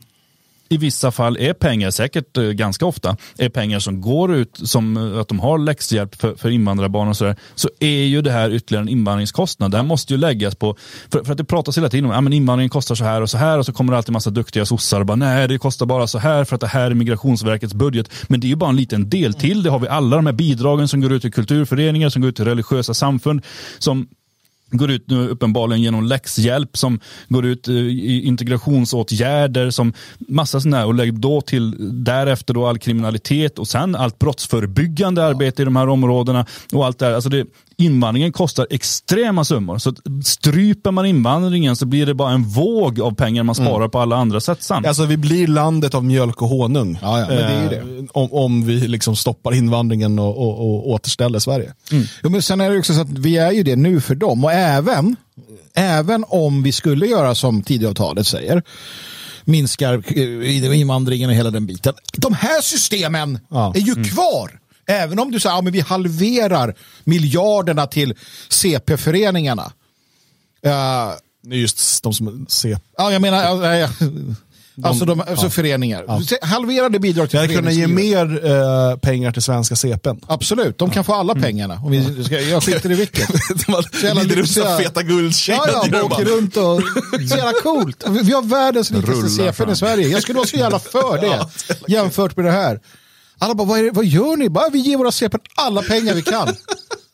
i 0.74 0.76
vissa 0.76 1.10
fall 1.10 1.36
är 1.36 1.52
pengar, 1.52 1.90
säkert 1.90 2.36
eh, 2.36 2.44
ganska 2.44 2.86
ofta, 2.86 3.16
är 3.38 3.48
pengar 3.48 3.78
som 3.78 4.00
går 4.00 4.34
ut 4.34 4.60
som 4.62 4.96
eh, 4.96 5.20
att 5.20 5.28
de 5.28 5.40
har 5.40 5.58
läxhjälp 5.58 6.14
för, 6.14 6.34
för 6.34 6.50
invandrarbarn 6.50 7.08
och 7.08 7.16
sådär, 7.16 7.36
så 7.54 7.70
är 7.80 8.04
ju 8.04 8.22
det 8.22 8.30
här 8.30 8.50
ytterligare 8.50 8.82
en 8.82 8.88
invandringskostnad. 8.88 9.70
Det 9.70 9.76
här 9.76 9.84
måste 9.84 10.12
ju 10.12 10.18
läggas 10.18 10.54
på, 10.54 10.76
för, 11.12 11.24
för 11.24 11.32
att 11.32 11.38
det 11.38 11.44
pratas 11.44 11.78
hela 11.78 11.88
tiden 11.88 12.04
om 12.04 12.26
att 12.26 12.32
ja, 12.32 12.36
invandringen 12.36 12.70
kostar 12.70 12.94
så 12.94 13.04
här 13.04 13.22
och 13.22 13.30
så 13.30 13.38
här 13.38 13.58
och 13.58 13.66
så 13.66 13.72
kommer 13.72 13.92
det 13.92 13.96
alltid 13.96 14.12
massa 14.12 14.30
duktiga 14.30 14.66
sossar 14.66 15.00
och 15.00 15.06
bara 15.06 15.16
nej 15.16 15.48
det 15.48 15.58
kostar 15.58 15.86
bara 15.86 16.06
så 16.06 16.18
här 16.18 16.44
för 16.44 16.54
att 16.54 16.60
det 16.60 16.66
här 16.66 16.90
är 16.90 16.94
Migrationsverkets 16.94 17.74
budget. 17.74 18.10
Men 18.28 18.40
det 18.40 18.46
är 18.46 18.48
ju 18.48 18.56
bara 18.56 18.70
en 18.70 18.76
liten 18.76 19.10
del 19.10 19.34
till. 19.34 19.62
Det 19.62 19.70
har 19.70 19.78
vi 19.78 19.88
alla 19.88 20.16
de 20.16 20.26
här 20.26 20.32
bidragen 20.32 20.88
som 20.88 21.00
går 21.00 21.12
ut 21.12 21.22
till 21.22 21.32
kulturföreningar, 21.32 22.08
som 22.08 22.22
går 22.22 22.28
ut 22.28 22.36
till 22.36 22.44
religiösa 22.44 22.94
samfund, 22.94 23.42
som 23.78 24.08
går 24.76 24.90
ut 24.90 25.04
nu 25.06 25.28
uppenbarligen 25.28 25.82
genom 25.82 26.04
läxhjälp 26.04 26.76
som 26.76 27.00
går 27.28 27.46
ut 27.46 27.68
eh, 27.68 27.74
i 27.74 28.22
integrationsåtgärder 28.26 29.70
som 29.70 29.92
massa 30.18 30.60
sådana 30.60 30.76
här 30.76 30.86
och 30.86 30.94
lägger 30.94 31.12
då 31.12 31.40
till 31.40 31.74
därefter 32.04 32.54
då 32.54 32.66
all 32.66 32.78
kriminalitet 32.78 33.58
och 33.58 33.68
sen 33.68 33.96
allt 33.96 34.18
brottsförebyggande 34.18 35.24
arbete 35.24 35.62
i 35.62 35.64
de 35.64 35.76
här 35.76 35.88
områdena 35.88 36.46
och 36.72 36.86
allt 36.86 36.98
det 36.98 37.06
här. 37.06 37.12
Alltså 37.12 37.30
det, 37.30 37.46
invandringen 37.76 38.32
kostar 38.32 38.66
extrema 38.70 39.44
summor. 39.44 39.78
Så 39.78 39.94
stryper 40.24 40.90
man 40.90 41.06
invandringen 41.06 41.76
så 41.76 41.86
blir 41.86 42.06
det 42.06 42.14
bara 42.14 42.32
en 42.32 42.44
våg 42.44 43.00
av 43.00 43.14
pengar 43.14 43.42
man 43.42 43.54
sparar 43.54 43.76
mm. 43.76 43.90
på 43.90 43.98
alla 43.98 44.16
andra 44.16 44.40
sätt 44.40 44.62
sen. 44.62 44.86
Alltså 44.86 45.06
vi 45.06 45.16
blir 45.16 45.46
landet 45.46 45.94
av 45.94 46.04
mjölk 46.04 46.42
och 46.42 46.48
honung. 46.48 46.98
Ja, 47.02 47.20
ja, 47.20 47.26
men 47.28 47.36
det 47.36 47.42
är 47.42 47.70
det. 47.70 47.76
Eh, 47.76 48.04
om, 48.12 48.32
om 48.32 48.66
vi 48.66 48.88
liksom 48.88 49.16
stoppar 49.16 49.54
invandringen 49.54 50.18
och, 50.18 50.38
och, 50.38 50.60
och 50.60 50.90
återställer 50.90 51.38
Sverige. 51.38 51.72
Mm. 51.92 52.04
Jo, 52.22 52.30
men 52.30 52.42
sen 52.42 52.60
är 52.60 52.70
det 52.70 52.78
också 52.78 52.94
så 52.94 53.00
att 53.00 53.18
vi 53.18 53.36
är 53.36 53.52
ju 53.52 53.62
det 53.62 53.76
nu 53.76 54.00
för 54.00 54.14
dem 54.14 54.44
och 54.44 54.52
även, 54.64 55.16
även 55.74 56.24
om 56.28 56.62
vi 56.62 56.72
skulle 56.72 57.06
göra 57.06 57.34
som 57.34 57.62
Tidöavtalet 57.62 58.26
säger 58.26 58.62
minskar 59.44 60.02
eh, 60.18 60.80
invandringen 60.80 61.30
och 61.30 61.36
hela 61.36 61.50
den 61.50 61.66
biten. 61.66 61.94
De 62.12 62.34
här 62.34 62.60
systemen 62.60 63.38
ja. 63.50 63.74
är 63.74 63.80
ju 63.80 63.92
mm. 63.92 64.04
kvar. 64.04 64.60
Även 64.86 65.18
om 65.18 65.30
du 65.30 65.40
säger 65.40 65.58
att 65.58 65.64
ja, 65.64 65.70
vi 65.70 65.80
halverar 65.80 66.74
miljarderna 67.04 67.86
till 67.86 68.14
CP-föreningarna. 68.48 69.72
Uh, 70.66 71.14
är 71.52 71.56
just 71.56 72.02
de 72.02 72.14
som 72.14 72.46
CP. 72.48 72.80
Ja, 72.96 73.12
jag 73.12 73.22
menar, 73.22 73.72
äh, 73.74 73.90
de, 74.76 74.88
alltså, 74.88 75.04
de, 75.04 75.20
alltså 75.20 75.46
ja. 75.46 75.50
föreningar. 75.50 76.04
Ja. 76.06 76.20
Halverade 76.42 76.98
bidrag 76.98 77.30
till 77.30 77.38
Jag 77.38 77.50
kunna 77.50 77.70
ge 77.70 77.86
mer 77.86 78.46
uh, 78.46 78.96
pengar 78.96 79.32
till 79.32 79.42
svenska 79.42 79.76
CPn. 79.76 80.20
Absolut, 80.26 80.78
de 80.78 80.90
kan 80.90 81.00
ja. 81.00 81.04
få 81.04 81.14
alla 81.14 81.32
mm. 81.32 81.42
pengarna. 81.42 81.80
Om 81.84 81.90
vi 81.90 82.24
ska, 82.24 82.40
jag 82.40 82.62
skiter 82.62 82.90
i 82.90 82.94
vilket. 82.94 83.28
glider 83.28 84.36
runt 84.36 84.50
som 84.50 84.78
feta 84.78 85.02
guldkedjor. 85.02 85.68
Ja, 85.72 85.86
ja, 85.92 86.02
åker 86.02 86.24
runt 86.24 86.56
och... 86.56 86.80
Så 87.28 87.36
jävla 87.36 87.52
coolt. 87.62 88.04
Vi 88.08 88.32
har 88.32 88.42
världens 88.42 88.90
likaste 88.90 89.28
CPn 89.28 89.70
i 89.70 89.76
Sverige. 89.76 90.08
Jag 90.08 90.22
skulle 90.22 90.36
vara 90.36 90.48
så 90.48 90.56
jävla 90.56 90.78
för 90.78 91.18
det. 91.20 91.46
jämfört 91.92 92.36
med 92.36 92.44
det 92.44 92.52
här. 92.52 92.80
Alla 93.38 93.54
bara, 93.54 93.68
vad, 93.68 93.78
är, 93.78 93.90
vad 93.90 94.04
gör 94.04 94.36
ni? 94.36 94.48
Bara, 94.48 94.68
vi 94.68 94.78
ger 94.78 94.96
våra 94.96 95.12
CP 95.12 95.38
alla 95.54 95.82
pengar 95.82 96.14
vi 96.14 96.22
kan. 96.22 96.56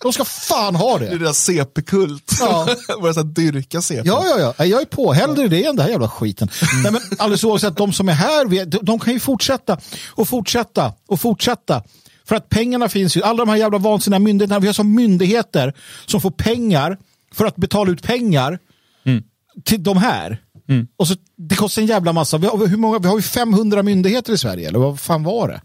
De 0.02 0.12
ska 0.12 0.24
fan 0.24 0.74
ha 0.74 0.98
det. 0.98 1.06
Det 1.06 1.12
är 1.12 1.18
deras 1.18 1.44
CP-kult. 1.44 2.32
Ja. 2.40 3.22
Dyrka 3.24 3.82
CP. 3.82 4.08
Ja, 4.08 4.24
ja, 4.26 4.54
ja. 4.58 4.64
Jag 4.66 4.80
är 4.80 4.86
på. 4.86 5.12
Hellre 5.12 5.48
det 5.48 5.64
än 5.64 5.76
den 5.76 5.84
här 5.84 5.92
jävla 5.92 6.08
skiten. 6.08 6.48
Mm. 6.72 6.82
Nej, 6.82 6.92
men 6.92 7.18
alldeles 7.18 7.44
oavsett, 7.44 7.76
de 7.76 7.92
som 7.92 8.08
är 8.08 8.12
här, 8.12 8.64
de 8.84 8.98
kan 8.98 9.12
ju 9.12 9.20
fortsätta 9.20 9.78
och 10.08 10.28
fortsätta 10.28 10.92
och 11.08 11.20
fortsätta. 11.20 11.82
För 12.24 12.36
att 12.36 12.48
pengarna 12.48 12.88
finns 12.88 13.16
ju. 13.16 13.22
Alla 13.22 13.44
de 13.44 13.48
här 13.48 13.56
jävla 13.56 13.78
vansinniga 13.78 14.18
myndigheterna. 14.18 14.60
Vi 14.60 14.66
har 14.66 14.74
som 14.74 14.94
myndigheter 14.94 15.74
som 16.06 16.20
får 16.20 16.30
pengar 16.30 16.98
för 17.34 17.44
att 17.44 17.56
betala 17.56 17.90
ut 17.90 18.02
pengar 18.02 18.58
mm. 19.04 19.22
till 19.64 19.82
de 19.82 19.96
här. 19.96 20.42
Mm. 20.68 20.86
Och 20.96 21.08
så, 21.08 21.14
det 21.36 21.54
kostar 21.54 21.82
en 21.82 21.88
jävla 21.88 22.12
massa. 22.12 22.38
Vi 22.38 22.46
har, 22.46 22.66
hur 22.66 22.76
många, 22.76 22.98
vi 22.98 23.08
har 23.08 23.16
ju 23.16 23.22
500 23.22 23.82
myndigheter 23.82 24.32
i 24.32 24.38
Sverige, 24.38 24.68
eller 24.68 24.78
vad 24.78 25.00
fan 25.00 25.22
var 25.22 25.48
det? 25.48 25.60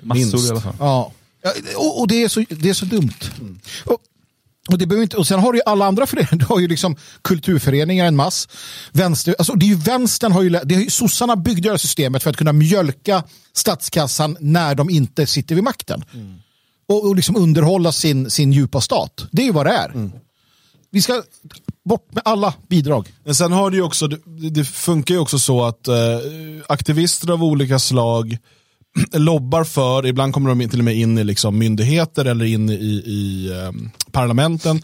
Massor 0.00 0.20
Minst. 0.20 0.48
i 0.48 0.50
alla 0.50 0.60
fall. 0.60 0.74
Ja. 0.78 1.12
Och, 1.76 2.00
och, 2.00 2.08
det, 2.08 2.22
är 2.22 2.28
så, 2.28 2.44
det 2.48 2.68
är 2.68 2.74
så 2.74 2.84
dumt. 2.84 3.14
Mm. 3.40 3.58
Och, 3.84 3.98
och, 4.68 4.78
det 4.78 5.02
inte, 5.02 5.16
och 5.16 5.26
sen 5.26 5.40
har 5.40 5.52
du 5.52 5.58
ju 5.58 5.62
alla 5.66 5.86
andra 5.86 6.06
föreningar. 6.06 6.36
Du 6.38 6.44
har 6.44 6.60
ju 6.60 6.68
liksom 6.68 6.96
kulturföreningar 7.22 8.06
en 8.06 8.16
mass. 8.16 8.48
Vänster, 8.92 9.34
alltså 9.38 9.52
det 9.52 9.66
är 9.66 9.68
ju 9.68 9.74
vänstern 9.74 10.32
har 10.32 10.42
ju, 10.42 10.50
det 10.50 10.74
är 10.74 10.80
ju, 10.80 10.90
sossarna 10.90 11.36
byggde 11.36 11.62
det 11.62 11.70
här 11.70 11.76
systemet 11.76 12.22
för 12.22 12.30
att 12.30 12.36
kunna 12.36 12.52
mjölka 12.52 13.24
statskassan 13.52 14.36
när 14.40 14.74
de 14.74 14.90
inte 14.90 15.26
sitter 15.26 15.54
vid 15.54 15.64
makten. 15.64 16.04
Mm. 16.14 16.34
Och, 16.88 17.08
och 17.08 17.16
liksom 17.16 17.36
underhålla 17.36 17.92
sin, 17.92 18.30
sin 18.30 18.52
djupa 18.52 18.80
stat. 18.80 19.26
Det 19.32 19.42
är 19.42 19.46
ju 19.46 19.52
vad 19.52 19.66
det 19.66 19.72
är. 19.72 19.88
Mm. 19.88 20.12
Vi 20.90 21.02
ska 21.02 21.22
bort 21.84 22.12
med 22.12 22.22
alla 22.24 22.54
bidrag. 22.68 23.12
Men 23.24 23.34
sen 23.34 23.52
har 23.52 23.70
det 23.70 23.76
ju 23.76 23.82
också, 23.82 24.08
det, 24.08 24.50
det 24.50 24.64
funkar 24.64 25.14
ju 25.14 25.20
också 25.20 25.38
så 25.38 25.64
att 25.64 25.88
eh, 25.88 25.94
aktivister 26.66 27.30
av 27.30 27.44
olika 27.44 27.78
slag 27.78 28.38
lobbar 29.12 29.64
för, 29.64 30.06
ibland 30.06 30.34
kommer 30.34 30.54
de 30.54 30.68
till 30.68 30.78
och 30.78 30.84
med 30.84 30.96
in 30.96 31.18
i 31.18 31.24
liksom 31.24 31.58
myndigheter 31.58 32.24
eller 32.24 32.44
in 32.44 32.70
i, 32.70 33.02
i 33.06 33.50
um, 33.68 33.90
parlamenten. 34.12 34.76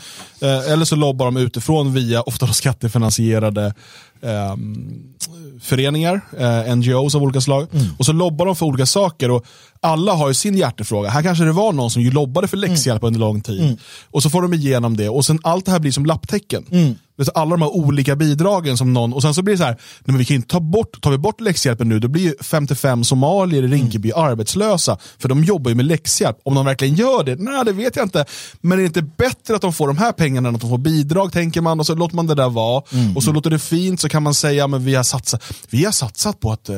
Uh, 0.43 0.73
eller 0.73 0.85
så 0.85 0.97
lobbar 0.97 1.27
de 1.27 1.37
utifrån 1.37 1.95
via 1.95 2.23
ofta 2.23 2.47
skattefinansierade 2.47 3.75
um, 4.21 5.15
föreningar, 5.61 6.21
eh, 6.39 6.77
NGOs 6.77 7.15
av 7.15 7.23
olika 7.23 7.41
slag. 7.41 7.67
Mm. 7.73 7.87
Och 7.99 8.07
så 8.07 8.13
lobbar 8.13 8.47
de 8.47 8.57
för 8.57 8.67
olika 8.67 8.87
saker. 8.87 9.31
Och 9.31 9.47
alla 9.83 10.13
har 10.13 10.29
ju 10.29 10.35
sin 10.35 10.57
hjärtefråga. 10.57 11.11
Här 11.11 11.23
kanske 11.23 11.45
det 11.45 11.53
var 11.53 11.73
någon 11.73 11.91
som 11.91 12.03
ju 12.03 12.11
lobbade 12.11 12.49
för 12.49 12.57
läxhjälp 12.57 13.03
mm. 13.03 13.07
under 13.07 13.21
lång 13.21 13.41
tid. 13.41 13.61
Mm. 13.61 13.77
Och 14.11 14.23
så 14.23 14.31
får 14.31 14.43
de 14.43 14.55
igenom 14.55 14.97
det 14.97 15.09
och 15.09 15.25
sen 15.27 15.39
allt 15.43 15.65
det 15.65 15.73
här 15.73 15.79
blir 15.79 15.93
som 15.93 16.07
lapptäcken. 16.07 16.65
Mm. 16.71 16.95
Alla 17.35 17.51
de 17.51 17.63
här 17.63 17.69
olika 17.69 18.17
bidragen 18.17 18.77
som 18.77 18.93
någon, 18.93 19.13
och 19.13 19.23
sen 19.23 19.35
så 19.35 19.43
blir 19.43 19.55
det 19.55 19.59
så 19.59 19.65
här, 19.65 19.73
nej 19.73 20.05
men 20.05 20.19
vi 20.19 20.25
kan 20.25 20.37
inte 20.37 20.49
ta 20.49 20.61
bort, 20.61 21.01
tar 21.01 21.11
vi 21.11 21.19
bort 21.19 21.41
läxhjälpen 21.41 21.89
nu, 21.89 21.99
då 21.99 22.09
blir 22.09 22.23
ju 22.23 22.35
55 22.41 23.05
somalier 23.05 23.63
i 23.63 23.67
Rinkeby 23.67 24.11
mm. 24.11 24.25
arbetslösa. 24.25 24.99
För 25.19 25.29
de 25.29 25.45
jobbar 25.45 25.71
ju 25.71 25.75
med 25.75 25.85
läxhjälp. 25.85 26.37
Om 26.43 26.55
de 26.55 26.65
verkligen 26.65 26.95
gör 26.95 27.25
det, 27.25 27.37
nej 27.37 27.65
det 27.65 27.73
vet 27.73 27.97
jag 27.97 28.05
inte. 28.05 28.25
Men 28.61 28.79
är 28.79 28.83
det 28.83 28.87
inte 28.87 29.03
bättre 29.03 29.55
att 29.55 29.63
de 29.63 29.73
får 29.73 29.87
de 29.87 29.99
här 29.99 30.13
pengarna 30.13 30.49
än 30.49 30.55
att 30.55 30.61
de 30.61 30.71
får 30.71 30.79
bidrag, 30.79 31.33
tänker 31.33 31.61
man, 31.61 31.81
och 31.81 31.87
så 31.87 31.95
låter 31.95 32.17
man 32.17 32.27
det 32.27 32.35
där 32.35 32.49
vara. 32.49 32.83
Mm. 32.93 33.17
Och 33.17 33.23
så 33.23 33.33
låter 33.33 33.51
det 33.51 33.59
fint, 33.59 34.01
så 34.01 34.09
kan 34.09 34.23
man 34.23 34.35
säga, 34.35 34.67
men 34.67 34.85
vi 34.85 34.95
har 34.95 35.03
satsat, 35.03 35.43
vi 35.71 35.85
har 35.85 35.93
satsat 35.93 36.41
på 36.41 36.53
att 36.53 36.69
eh, 36.69 36.77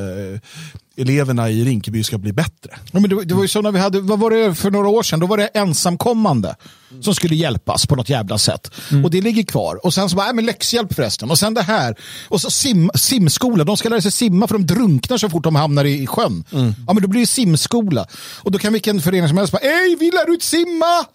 eleverna 0.97 1.49
i 1.49 1.65
Rinkeby 1.65 2.03
ska 2.03 2.17
bli 2.17 2.33
bättre. 2.33 2.79
Ja, 2.91 2.99
men 2.99 3.09
det, 3.09 3.25
det 3.25 3.33
var 3.33 3.41
ju 3.41 3.47
så 3.47 3.61
när 3.61 3.71
vi 3.71 3.79
hade, 3.79 4.01
vad 4.01 4.19
var 4.19 4.31
det 4.31 4.55
för 4.55 4.71
några 4.71 4.87
år 4.87 5.03
sedan, 5.03 5.19
då 5.19 5.27
var 5.27 5.37
det 5.37 5.47
ensamkommande 5.47 6.55
mm. 6.91 7.03
som 7.03 7.15
skulle 7.15 7.35
hjälpas 7.35 7.85
på 7.85 7.95
något 7.95 8.09
jävla 8.09 8.37
sätt. 8.37 8.71
Mm. 8.91 9.05
Och 9.05 9.11
det 9.11 9.21
ligger 9.21 9.43
kvar. 9.43 9.85
Och 9.85 9.93
sen 9.93 10.09
så 10.09 10.15
bara, 10.15 10.25
nej 10.25 10.35
men 10.35 10.45
läxhjälp 10.45 10.93
förresten. 10.93 11.31
Och 11.31 11.39
sen 11.39 11.53
det 11.53 11.61
här. 11.61 11.95
Och 12.29 12.41
så 12.41 12.49
sim, 12.49 12.91
simskola, 12.95 13.63
de 13.63 13.77
ska 13.77 13.89
lära 13.89 14.01
sig 14.01 14.11
simma 14.11 14.47
för 14.47 14.55
de 14.55 14.65
drunknar 14.65 15.17
så 15.17 15.29
fort 15.29 15.43
de 15.43 15.55
hamnar 15.55 15.85
i, 15.85 16.03
i 16.03 16.07
sjön. 16.07 16.43
Mm. 16.51 16.75
Ja 16.87 16.93
men 16.93 17.01
då 17.03 17.07
blir 17.07 17.21
det 17.21 17.27
simskola. 17.27 18.07
Och 18.35 18.51
då 18.51 18.59
kan 18.59 18.73
vilken 18.73 19.01
förening 19.01 19.27
som 19.27 19.37
helst 19.37 19.53
bara, 19.53 19.61
ej 19.61 19.95
vi 19.99 20.11
lär 20.11 20.33
ut 20.33 20.43
simma! 20.43 21.05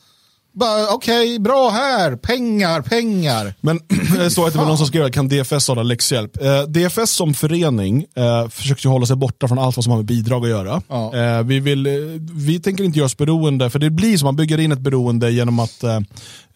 Okej, 0.61 1.25
okay, 1.25 1.39
bra 1.39 1.71
här. 1.71 2.17
Pengar, 2.17 2.83
pengar. 2.83 3.55
Men 3.61 3.81
det 4.17 4.31
står 4.31 4.47
att 4.47 4.53
det 4.53 4.59
var 4.59 4.67
någon 4.67 4.79
som 4.79 4.87
skrev, 4.87 5.11
kan 5.11 5.29
DFS 5.29 5.69
hålla 5.69 5.83
läxhjälp? 5.83 6.43
Eh, 6.43 6.63
DFS 6.63 7.11
som 7.11 7.35
förening 7.35 8.05
eh, 8.17 8.49
försöker 8.49 8.89
hålla 8.89 9.07
sig 9.07 9.17
borta 9.17 9.49
från 9.49 9.59
allt 9.59 9.77
vad 9.77 9.85
som 9.85 9.91
har 9.91 9.99
med 9.99 10.07
bidrag 10.07 10.45
att 10.45 10.51
göra. 10.51 10.83
Ja. 10.89 11.17
Eh, 11.17 11.43
vi, 11.43 11.61
vill, 11.61 11.87
eh, 11.87 11.93
vi 12.35 12.61
tänker 12.61 12.85
inte 12.85 12.99
göra 12.99 13.07
oss 13.07 13.17
beroende, 13.17 13.71
för 13.71 13.79
det 13.79 13.91
blir 13.91 14.19
så, 14.19 14.25
man 14.25 14.37
bygger 14.37 14.61
in 14.61 14.73
ett 14.73 14.79
beroende 14.79 15.31
genom 15.31 15.59
att 15.59 15.85
eh, 15.85 16.01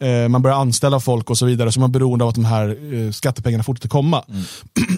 eh, 0.09 0.29
man 0.29 0.43
börjar 0.43 0.57
anställa 0.57 1.01
folk 1.01 1.31
och 1.31 1.39
så 1.39 1.47
vidare, 1.47 1.73
så 1.73 1.81
man 1.81 1.91
är 1.91 1.93
beroende 1.93 2.25
av 2.25 2.29
att 2.29 2.35
de 2.35 2.45
här 2.45 3.13
skattepengarna 3.13 3.65
fortsätter 3.65 3.89
komma. 3.89 4.25
Mm. 4.29 4.43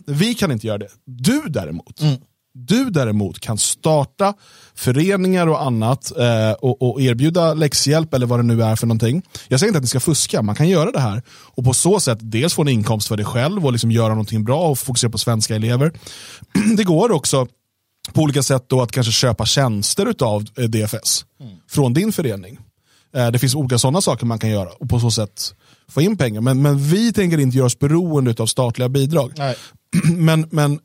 vi 0.19 0.35
kan 0.35 0.53
inte 0.53 0.67
göra 0.67 0.79
det. 0.79 0.89
Du 1.05 1.43
däremot, 1.49 2.01
mm 2.01 2.17
du 2.55 2.91
däremot 2.91 3.41
kan 3.41 3.59
starta 3.59 4.35
föreningar 4.75 5.47
och 5.47 5.63
annat 5.63 6.13
eh, 6.19 6.53
och, 6.53 6.83
och, 6.83 7.01
erbjuda 7.01 7.55
läxhjälp 7.55 8.15
eller 8.15 8.27
vad 8.27 8.39
det 8.39 8.43
nu 8.43 8.63
är 8.63 8.77
för 8.77 8.87
någonting. 8.87 9.23
Jag 9.49 9.61
säger 9.61 9.69
inte 9.69 9.79
att 9.79 9.83
ni 9.83 9.89
ska 9.89 10.01
fuska, 10.01 10.43
man 10.43 10.55
kan 10.55 10.69
göra 10.69 10.91
det 10.91 11.01
här 11.01 11.23
och 11.29 11.65
på 11.65 11.75
så 11.75 12.01
sätt 12.01 12.19
dels 12.21 12.55
få 12.55 12.63
en 12.63 12.69
inkomst 12.69 13.09
för 13.09 13.17
dig 13.17 13.27
själv 13.27 13.67
och 13.67 13.73
liksom 13.73 13.91
göra 13.91 14.09
någonting 14.09 14.45
bra 14.45 14.69
och 14.69 14.79
fokusera 14.79 15.11
på 15.11 15.19
svenska 15.19 15.57
elever. 15.57 15.93
Det 16.77 16.85
går 16.85 17.13
också 17.13 17.47
på 18.13 18.23
olika 18.23 18.43
sätt 18.43 18.65
då 18.67 18.83
att 18.83 18.93
kanske 18.93 19.13
köpa 19.13 19.47
tjänster 19.47 20.15
av 20.23 20.45
eh, 20.59 20.65
DFS 20.65 21.25
mm. 21.41 21.53
från 21.69 21.95
din 21.95 22.13
förening. 22.13 22.59
Eh, 23.17 23.31
det 23.31 23.39
finns 23.39 23.55
olika 23.55 23.79
sådana 23.79 24.01
saker 24.01 24.27
man 24.27 24.39
kan 24.39 24.51
göra 24.51 24.69
och 24.69 24.89
på 24.89 25.01
så 25.01 25.11
sätt 25.11 25.55
få 25.89 26.03
in 26.03 26.17
pengar. 26.17 26.41
Men, 26.41 26.63
men 26.63 26.79
vi 26.79 27.13
tänker 27.13 27.39
inte 27.39 27.57
göra 27.57 27.67
oss 27.67 27.79
beroende 27.79 28.35
av 28.39 28.47
statliga 28.47 28.89
bidrag. 28.89 29.33
Men, 30.17 30.49
men 30.51 30.79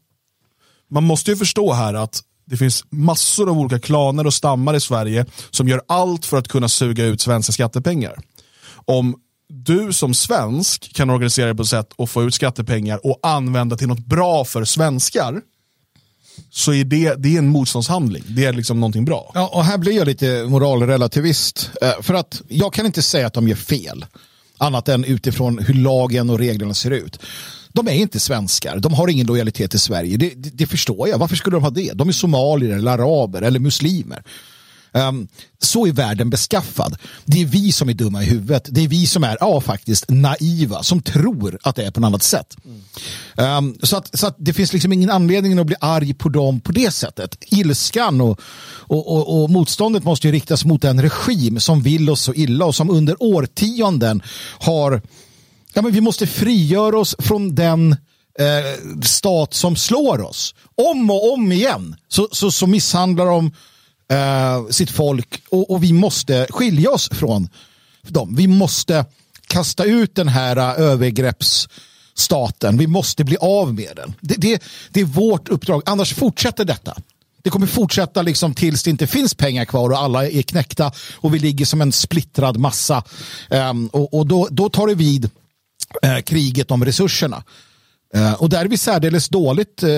man 0.90 1.04
måste 1.04 1.32
ju 1.32 1.38
förstå 1.38 1.74
här 1.74 1.94
att 1.94 2.22
det 2.46 2.58
finns 2.58 2.84
massor 2.90 3.50
av 3.50 3.60
olika 3.60 3.80
klaner 3.80 4.28
och 4.28 4.34
stammar 4.34 4.76
i 4.76 4.80
Sverige 4.80 5.26
som 5.52 5.68
gör 5.68 5.82
allt 5.88 6.26
för 6.26 6.38
att 6.38 6.48
kunna 6.48 6.70
suga 6.70 7.06
ut 7.06 7.22
svenska 7.22 7.54
skattepengar. 7.54 8.20
Om 8.86 9.16
du 9.54 9.94
som 9.94 10.14
svensk 10.14 10.94
kan 10.96 11.10
organisera 11.10 11.46
dig 11.46 11.56
på 11.56 11.62
ett 11.62 11.70
sätt 11.70 11.90
och 11.96 12.10
få 12.10 12.24
ut 12.24 12.34
skattepengar 12.34 13.06
och 13.06 13.20
använda 13.24 13.78
till 13.78 13.88
något 13.88 14.06
bra 14.06 14.46
för 14.46 14.66
svenskar 14.66 15.42
så 16.52 16.74
är 16.74 16.84
det, 16.84 17.16
det 17.18 17.36
är 17.36 17.38
en 17.38 17.48
motståndshandling. 17.48 18.24
Det 18.28 18.46
är 18.46 18.54
liksom 18.54 18.80
någonting 18.80 19.06
bra. 19.06 19.32
Ja, 19.34 19.48
och 19.54 19.66
här 19.66 19.78
blir 19.78 19.92
jag 19.92 20.08
lite 20.08 20.46
moralrelativist. 20.48 21.72
Eh, 21.82 22.02
för 22.02 22.14
att 22.14 22.42
jag 22.48 22.74
kan 22.74 22.86
inte 22.86 23.02
säga 23.02 23.28
att 23.28 23.34
de 23.34 23.48
gör 23.48 23.56
fel. 23.56 24.06
Annat 24.58 24.90
än 24.90 25.04
utifrån 25.04 25.60
hur 25.60 25.74
lagen 25.74 26.30
och 26.30 26.40
reglerna 26.40 26.74
ser 26.74 26.92
ut. 26.92 27.20
De 27.74 27.88
är 27.88 27.94
inte 27.94 28.20
svenskar, 28.20 28.80
de 28.80 28.94
har 28.94 29.08
ingen 29.08 29.28
lojalitet 29.28 29.72
till 29.72 29.80
Sverige. 29.80 30.18
Det, 30.18 30.34
det, 30.36 30.50
det 30.50 30.68
förstår 30.68 31.08
jag. 31.08 31.18
Varför 31.18 31.36
skulle 31.36 31.56
de 31.56 31.64
ha 31.64 31.70
det? 31.70 31.92
De 31.94 32.08
är 32.08 32.14
somalier, 32.14 32.78
eller 32.78 32.92
araber 32.92 33.42
eller 33.42 33.60
muslimer. 33.60 34.24
Um, 34.92 35.28
så 35.62 35.88
är 35.88 35.92
världen 35.92 36.30
beskaffad. 36.30 36.98
Det 37.26 37.42
är 37.42 37.46
vi 37.46 37.72
som 37.72 37.90
är 37.90 37.94
dumma 37.94 38.24
i 38.24 38.26
huvudet. 38.26 38.68
Det 38.72 38.82
är 38.84 38.88
vi 38.88 39.08
som 39.08 39.24
är, 39.24 39.38
ja 39.40 39.62
faktiskt, 39.62 40.06
naiva, 40.10 40.84
som 40.84 41.02
tror 41.02 41.60
att 41.64 41.76
det 41.76 41.86
är 41.86 41.92
på 41.92 42.00
något 42.00 42.08
annat 42.08 42.24
sätt. 42.24 42.58
Mm. 42.66 43.58
Um, 43.58 43.78
så 43.84 43.98
att, 43.98 44.20
så 44.20 44.28
att 44.28 44.36
det 44.40 44.54
finns 44.54 44.74
liksom 44.74 44.94
ingen 44.94 45.10
anledning 45.10 45.60
att 45.60 45.66
bli 45.66 45.76
arg 45.80 46.14
på 46.14 46.30
dem 46.30 46.62
på 46.62 46.72
det 46.72 46.92
sättet. 46.92 47.44
Ilskan 47.48 48.22
och, 48.22 48.42
och, 48.72 49.14
och, 49.16 49.44
och 49.44 49.50
motståndet 49.50 50.04
måste 50.04 50.28
ju 50.28 50.34
riktas 50.34 50.66
mot 50.66 50.84
en 50.84 51.02
regim 51.02 51.60
som 51.60 51.82
vill 51.82 52.10
oss 52.10 52.22
så 52.22 52.34
illa 52.34 52.66
och 52.66 52.76
som 52.76 52.90
under 52.90 53.24
årtionden 53.24 54.22
har, 54.60 55.02
ja 55.74 55.82
men 55.82 55.92
vi 55.92 56.02
måste 56.02 56.28
frigöra 56.28 57.00
oss 57.00 57.16
från 57.20 57.56
den 57.56 57.92
eh, 58.40 59.02
stat 59.04 59.54
som 59.54 59.76
slår 59.76 60.22
oss. 60.22 60.56
Om 60.76 61.10
och 61.10 61.34
om 61.34 61.52
igen 61.52 61.96
så, 62.08 62.28
så, 62.32 62.52
så 62.52 62.68
misshandlar 62.68 63.26
de 63.26 63.52
eh, 64.12 64.68
sitt 64.70 64.92
folk 64.92 65.44
och, 65.50 65.72
och, 65.72 65.84
vi 65.84 65.94
måste 65.94 66.48
skilja 66.50 66.92
oss 66.92 67.10
från 67.12 67.50
dem. 68.08 68.36
Vi 68.36 68.48
måste 68.48 69.06
kasta 69.48 69.84
ut 69.84 70.16
den 70.16 70.28
här 70.28 70.58
uh, 70.58 70.80
övergreppsstaten. 70.80 72.78
Vi 72.78 72.88
måste 72.88 73.24
bli 73.24 73.38
av 73.38 73.74
med 73.74 73.96
den. 73.96 74.14
Det, 74.22 74.36
det, 74.36 74.64
det 74.90 75.00
är 75.00 75.06
vårt 75.06 75.50
uppdrag, 75.50 75.82
annars 75.86 76.14
fortsätter 76.14 76.66
detta. 76.66 76.96
Det 77.44 77.50
kommer 77.50 77.68
fortsätta 77.68 78.22
liksom 78.22 78.54
tills 78.54 78.84
det 78.84 78.90
inte 78.90 79.08
finns 79.08 79.34
pengar 79.34 79.66
kvar 79.66 79.90
och 79.90 79.98
alla 79.98 80.28
är 80.28 80.42
knäckta 80.42 80.92
och 81.16 81.34
vi 81.34 81.40
ligger 81.40 81.66
som 81.66 81.82
en 81.82 81.92
splittrad 81.92 82.58
massa. 82.58 83.04
Um, 83.50 83.88
och, 83.88 84.14
och 84.14 84.28
då, 84.28 84.48
då 84.52 84.70
tar 84.70 84.88
det 84.88 84.96
vid 84.96 85.30
uh, 86.06 86.22
kriget 86.22 86.72
om 86.72 86.86
resurserna. 86.86 87.44
Uh, 88.16 88.34
och 88.34 88.50
där 88.50 88.66
är 88.66 88.68
vi 88.68 88.78
särdeles 88.78 89.30
dåligt 89.30 89.84
uh, 89.84 89.90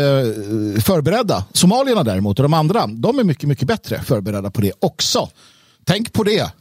förberedda. 0.81 1.45
Somalierna 1.53 2.03
däremot 2.03 2.39
och 2.39 2.43
de 2.43 2.53
andra, 2.53 2.87
de 2.87 3.19
är 3.19 3.23
mycket, 3.23 3.49
mycket 3.49 3.67
bättre 3.67 4.01
förberedda 4.01 4.51
på 4.51 4.61
det 4.61 4.73
också. 4.79 5.29
Tänk 5.85 6.13
på 6.13 6.23
det. 6.23 6.51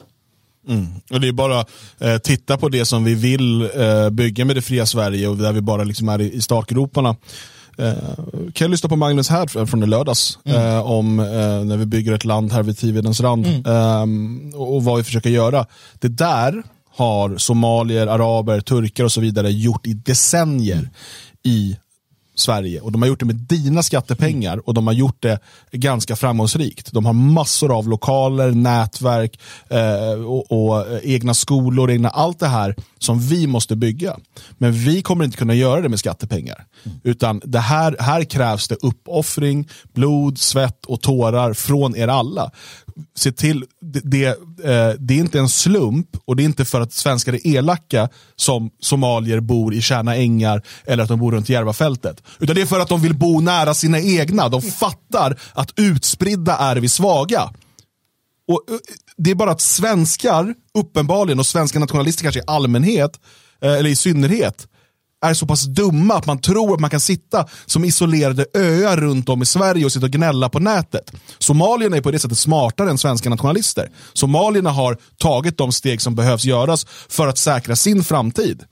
Mm. 0.69 0.87
Och 1.11 1.21
Det 1.21 1.29
är 1.29 1.33
bara 1.33 1.65
eh, 1.99 2.19
titta 2.19 2.57
på 2.57 2.69
det 2.69 2.85
som 2.85 3.05
vi 3.05 3.15
vill 3.15 3.63
eh, 3.63 4.11
bygga 4.11 4.45
med 4.45 4.57
det 4.57 4.63
fria 4.63 4.87
Sverige 4.87 5.29
och 5.29 5.37
där 5.37 5.53
vi 5.53 5.61
bara 5.61 5.85
liksom 5.85 6.09
är 6.09 6.21
i, 6.21 6.33
i 6.33 6.41
startgroparna. 6.41 7.17
Eh, 7.79 7.95
kan 8.35 8.65
jag 8.65 8.71
lyssna 8.71 8.89
på 8.89 8.97
Magnus 8.97 9.29
här 9.29 9.67
från 9.67 9.83
i 9.83 9.87
lördags 9.87 10.39
mm. 10.45 10.63
eh, 10.63 10.91
om 10.91 11.21
eh, 11.21 11.65
när 11.65 11.77
vi 11.77 11.87
bygger 11.87 12.13
ett 12.13 12.25
land 12.25 12.53
här 12.53 12.63
vid 12.63 12.79
Tivedens 12.79 13.21
rand 13.21 13.47
mm. 13.47 13.65
eh, 13.67 14.59
och, 14.61 14.77
och 14.77 14.85
vad 14.85 14.97
vi 14.97 15.05
försöker 15.05 15.31
göra. 15.31 15.67
Det 15.99 16.09
där 16.09 16.63
har 16.97 17.37
somalier, 17.37 18.07
araber, 18.07 18.61
turkar 18.61 19.05
och 19.05 19.13
så 19.13 19.21
vidare 19.21 19.51
gjort 19.51 19.87
i 19.87 19.95
decennier. 19.95 20.79
Mm 20.79 20.91
i 21.43 21.77
Sverige 22.35 22.81
och 22.81 22.93
de 22.93 23.03
har 23.03 23.09
gjort 23.09 23.21
det 23.21 23.27
med 23.27 23.37
dina 23.37 23.83
skattepengar 23.83 24.69
och 24.69 24.75
de 24.75 24.87
har 24.87 24.95
gjort 24.95 25.23
det 25.23 25.39
ganska 25.73 26.17
framgångsrikt. 26.17 26.93
De 26.93 27.07
har 27.07 27.13
massor 27.13 27.79
av 27.79 27.89
lokaler, 27.89 28.51
nätverk 28.51 29.41
eh, 29.69 30.25
och, 30.25 30.53
och, 30.53 30.91
eh, 30.91 31.01
egna 31.03 31.35
skolor, 31.35 31.91
egna, 31.91 32.09
allt 32.09 32.39
det 32.39 32.47
här 32.47 32.75
som 32.99 33.21
vi 33.21 33.47
måste 33.47 33.77
bygga. 33.77 34.17
Men 34.59 34.73
vi 34.73 35.03
kommer 35.03 35.25
inte 35.25 35.37
kunna 35.37 35.55
göra 35.55 35.81
det 35.81 35.89
med 35.89 35.99
skattepengar. 35.99 36.67
Mm. 36.85 36.99
Utan 37.05 37.41
det 37.45 37.59
här, 37.59 37.97
här 37.99 38.25
krävs 38.25 38.69
det 38.69 38.77
uppoffring, 38.83 39.69
blod, 39.93 40.39
svett 40.39 40.87
och 40.87 41.01
tårar 41.01 41.55
från 41.55 41.97
er 41.97 42.09
alla 42.09 42.51
se 43.17 43.33
till, 43.33 43.65
det, 43.81 44.01
det, 44.05 44.27
eh, 44.27 44.95
det, 44.99 45.15
är 45.15 45.19
inte 45.19 45.39
en 45.39 45.49
slump 45.49 46.09
och 46.25 46.37
det 46.37 46.43
är 46.43 46.45
inte 46.45 46.65
för 46.65 46.81
att 46.81 46.93
svenskar 46.93 47.33
är 47.33 47.47
elaka 47.47 48.09
som 48.37 48.71
somalier 48.81 49.41
bor 49.41 49.75
i 49.75 49.81
Tjärna 49.81 50.17
ängar 50.17 50.63
eller 50.85 51.03
att 51.03 51.09
de 51.09 51.19
bor 51.19 51.33
runt 51.33 51.49
Järvafältet. 51.49 52.23
Utan 52.39 52.55
det 52.55 52.63
är 52.63 52.67
för 52.67 52.81
att 52.81 52.89
de 52.89 53.03
vill 53.03 53.15
bo 53.15 53.41
nära 53.41 53.75
sina 53.75 54.01
egna. 54.01 54.49
De 54.49 54.63
fattar 54.63 55.39
att 55.53 55.73
utspridda 55.77 56.57
är 56.57 56.77
vi 56.77 56.89
svaga. 56.89 57.43
Och 58.49 58.65
eh, 58.71 58.77
Det 59.17 59.31
är 59.31 59.35
bara 59.35 59.51
att 59.51 59.61
svenskar, 59.61 60.55
uppenbarligen, 60.75 61.39
och 61.39 61.47
svenska 61.47 61.79
nationalister 61.79 62.23
kanske 62.23 62.41
i 62.41 62.45
allmänhet, 62.47 63.21
eh, 63.63 63.73
eller 63.73 63.91
i 63.91 63.97
synnerhet, 63.97 64.67
är 65.21 65.35
så 65.35 65.47
pass 65.47 65.65
dumma 65.65 66.15
att 66.15 66.27
man 66.27 66.41
tror 66.41 66.75
att 66.75 66.81
man 66.81 66.91
kan 66.91 67.01
sitta 67.01 67.47
som 67.67 67.85
isolerade 67.85 68.47
öar 68.55 68.97
runt 68.97 69.29
om 69.29 69.43
i 69.43 69.47
Sverige 69.47 69.85
och 69.85 69.93
sitta 69.93 70.07
och 70.07 70.13
gnälla 70.13 70.49
på 70.49 70.59
nätet. 70.59 71.13
Somalierna 71.39 71.97
är 71.97 72.01
på 72.01 72.11
det 72.11 72.19
sättet 72.19 72.39
smartare 72.39 72.91
än 72.91 72.99
svenska 72.99 73.31
nationalister. 73.31 73.91
Somalierna 74.13 74.71
har 74.71 74.97
tagit 75.19 75.59
de 75.59 75.73
steg 75.73 76.01
som 76.01 76.15
behövs 76.15 76.45
göras 76.45 76.87
för 77.09 77.29
att 77.29 77.39
säkra 77.39 77.77
sin 77.77 78.05
framtid. 78.05 78.65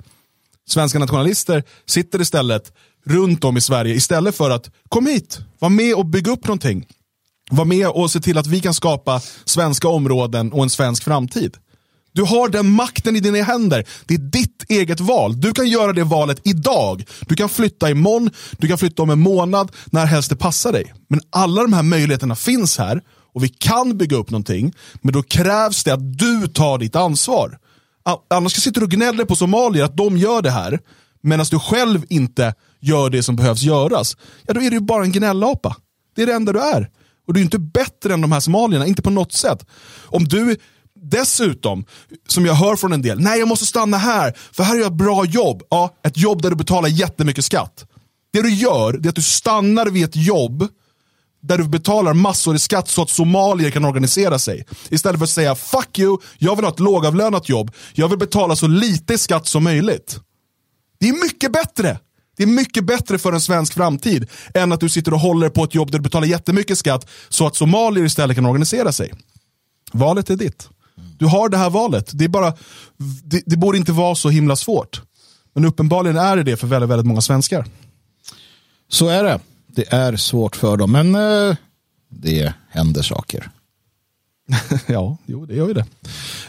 Svenska 0.68 0.98
nationalister 0.98 1.64
sitter 1.86 2.20
istället 2.20 2.72
runt 3.06 3.44
om 3.44 3.56
i 3.56 3.60
Sverige 3.60 3.94
istället 3.94 4.36
för 4.36 4.50
att 4.50 4.70
kom 4.88 5.06
hit, 5.06 5.38
var 5.58 5.68
med 5.68 5.94
och 5.94 6.06
bygga 6.06 6.32
upp 6.32 6.46
någonting. 6.46 6.86
Var 7.50 7.64
med 7.64 7.88
och 7.88 8.10
se 8.10 8.20
till 8.20 8.38
att 8.38 8.46
vi 8.46 8.60
kan 8.60 8.74
skapa 8.74 9.20
svenska 9.44 9.88
områden 9.88 10.52
och 10.52 10.62
en 10.62 10.70
svensk 10.70 11.04
framtid. 11.04 11.56
Du 12.18 12.24
har 12.24 12.48
den 12.48 12.70
makten 12.70 13.16
i 13.16 13.20
dina 13.20 13.42
händer. 13.42 13.84
Det 14.06 14.14
är 14.14 14.18
ditt 14.18 14.64
eget 14.68 15.00
val. 15.00 15.40
Du 15.40 15.52
kan 15.52 15.68
göra 15.68 15.92
det 15.92 16.04
valet 16.04 16.40
idag. 16.44 17.04
Du 17.20 17.36
kan 17.36 17.48
flytta 17.48 17.90
imorgon, 17.90 18.30
du 18.58 18.68
kan 18.68 18.78
flytta 18.78 19.02
om 19.02 19.10
en 19.10 19.20
månad, 19.20 19.72
när 19.86 20.06
helst 20.06 20.30
det 20.30 20.36
passar 20.36 20.72
dig. 20.72 20.94
Men 21.08 21.20
alla 21.30 21.62
de 21.62 21.72
här 21.72 21.82
möjligheterna 21.82 22.36
finns 22.36 22.78
här 22.78 23.02
och 23.34 23.44
vi 23.44 23.48
kan 23.48 23.98
bygga 23.98 24.16
upp 24.16 24.30
någonting. 24.30 24.72
Men 25.02 25.12
då 25.12 25.22
krävs 25.22 25.84
det 25.84 25.94
att 25.94 26.18
du 26.18 26.46
tar 26.46 26.78
ditt 26.78 26.96
ansvar. 26.96 27.58
Annars 28.30 28.52
sitter 28.52 28.80
du 28.80 28.84
och 28.84 28.92
gnäller 28.92 29.24
på 29.24 29.36
somalier 29.36 29.84
att 29.84 29.96
de 29.96 30.16
gör 30.16 30.42
det 30.42 30.50
här, 30.50 30.80
medan 31.22 31.46
du 31.50 31.58
själv 31.58 32.04
inte 32.08 32.54
gör 32.80 33.10
det 33.10 33.22
som 33.22 33.36
behövs 33.36 33.62
göras. 33.62 34.16
Ja, 34.46 34.54
då 34.54 34.62
är 34.62 34.70
du 34.70 34.80
bara 34.80 35.04
en 35.04 35.12
gnällapa. 35.12 35.76
Det 36.16 36.22
är 36.22 36.26
det 36.26 36.34
enda 36.34 36.52
du 36.52 36.60
är. 36.60 36.90
Och 37.26 37.34
du 37.34 37.40
är 37.40 37.44
inte 37.44 37.58
bättre 37.58 38.14
än 38.14 38.20
de 38.20 38.32
här 38.32 38.40
somalierna, 38.40 38.86
inte 38.86 39.02
på 39.02 39.10
något 39.10 39.32
sätt. 39.32 39.66
Om 40.04 40.24
du 40.24 40.56
Dessutom, 41.10 41.84
som 42.28 42.46
jag 42.46 42.54
hör 42.54 42.76
från 42.76 42.92
en 42.92 43.02
del, 43.02 43.20
nej 43.20 43.38
jag 43.38 43.48
måste 43.48 43.66
stanna 43.66 43.98
här, 43.98 44.34
för 44.52 44.62
här 44.62 44.70
har 44.70 44.80
jag 44.80 44.86
ett 44.86 44.98
bra 44.98 45.24
jobb. 45.24 45.62
Ja, 45.70 45.94
ett 46.04 46.16
jobb 46.18 46.42
där 46.42 46.50
du 46.50 46.56
betalar 46.56 46.88
jättemycket 46.88 47.44
skatt. 47.44 47.84
Det 48.32 48.42
du 48.42 48.54
gör, 48.54 48.92
det 48.92 49.06
är 49.06 49.10
att 49.10 49.16
du 49.16 49.22
stannar 49.22 49.86
vid 49.86 50.04
ett 50.04 50.16
jobb 50.16 50.68
där 51.42 51.58
du 51.58 51.64
betalar 51.64 52.14
massor 52.14 52.56
i 52.56 52.58
skatt 52.58 52.88
så 52.88 53.02
att 53.02 53.10
somalier 53.10 53.70
kan 53.70 53.84
organisera 53.84 54.38
sig. 54.38 54.66
Istället 54.88 55.18
för 55.18 55.24
att 55.24 55.30
säga 55.30 55.54
fuck 55.54 55.98
you, 55.98 56.18
jag 56.38 56.56
vill 56.56 56.64
ha 56.64 56.72
ett 56.72 56.80
lågavlönat 56.80 57.48
jobb. 57.48 57.70
Jag 57.94 58.08
vill 58.08 58.18
betala 58.18 58.56
så 58.56 58.66
lite 58.66 59.18
skatt 59.18 59.46
som 59.46 59.64
möjligt. 59.64 60.20
Det 61.00 61.08
är 61.08 61.12
mycket 61.12 61.52
bättre. 61.52 61.98
Det 62.36 62.42
är 62.42 62.46
mycket 62.46 62.84
bättre 62.84 63.18
för 63.18 63.32
en 63.32 63.40
svensk 63.40 63.74
framtid 63.74 64.30
än 64.54 64.72
att 64.72 64.80
du 64.80 64.88
sitter 64.88 65.14
och 65.14 65.20
håller 65.20 65.48
på 65.48 65.64
ett 65.64 65.74
jobb 65.74 65.90
där 65.90 65.98
du 65.98 66.02
betalar 66.02 66.26
jättemycket 66.26 66.78
skatt 66.78 67.08
så 67.28 67.46
att 67.46 67.56
somalier 67.56 68.04
istället 68.04 68.36
kan 68.36 68.46
organisera 68.46 68.92
sig. 68.92 69.12
Valet 69.92 70.30
är 70.30 70.36
ditt. 70.36 70.68
Du 71.18 71.26
har 71.26 71.48
det 71.48 71.56
här 71.56 71.70
valet. 71.70 72.10
Det, 72.12 72.24
är 72.24 72.28
bara, 72.28 72.54
det, 73.24 73.42
det 73.46 73.56
borde 73.56 73.78
inte 73.78 73.92
vara 73.92 74.14
så 74.14 74.28
himla 74.28 74.56
svårt. 74.56 75.02
Men 75.54 75.64
uppenbarligen 75.64 76.16
är 76.16 76.36
det 76.36 76.42
det 76.42 76.56
för 76.56 76.66
väldigt, 76.66 76.90
väldigt 76.90 77.06
många 77.06 77.20
svenskar. 77.20 77.66
Så 78.88 79.08
är 79.08 79.24
det. 79.24 79.40
Det 79.66 79.92
är 79.92 80.16
svårt 80.16 80.56
för 80.56 80.76
dem, 80.76 80.92
men 80.92 81.14
eh, 81.14 81.56
det 82.08 82.54
händer 82.68 83.02
saker. 83.02 83.50
ja, 84.86 85.16
jo, 85.26 85.46
det 85.46 85.54
gör 85.54 85.68
ju 85.68 85.74
det. 85.74 85.86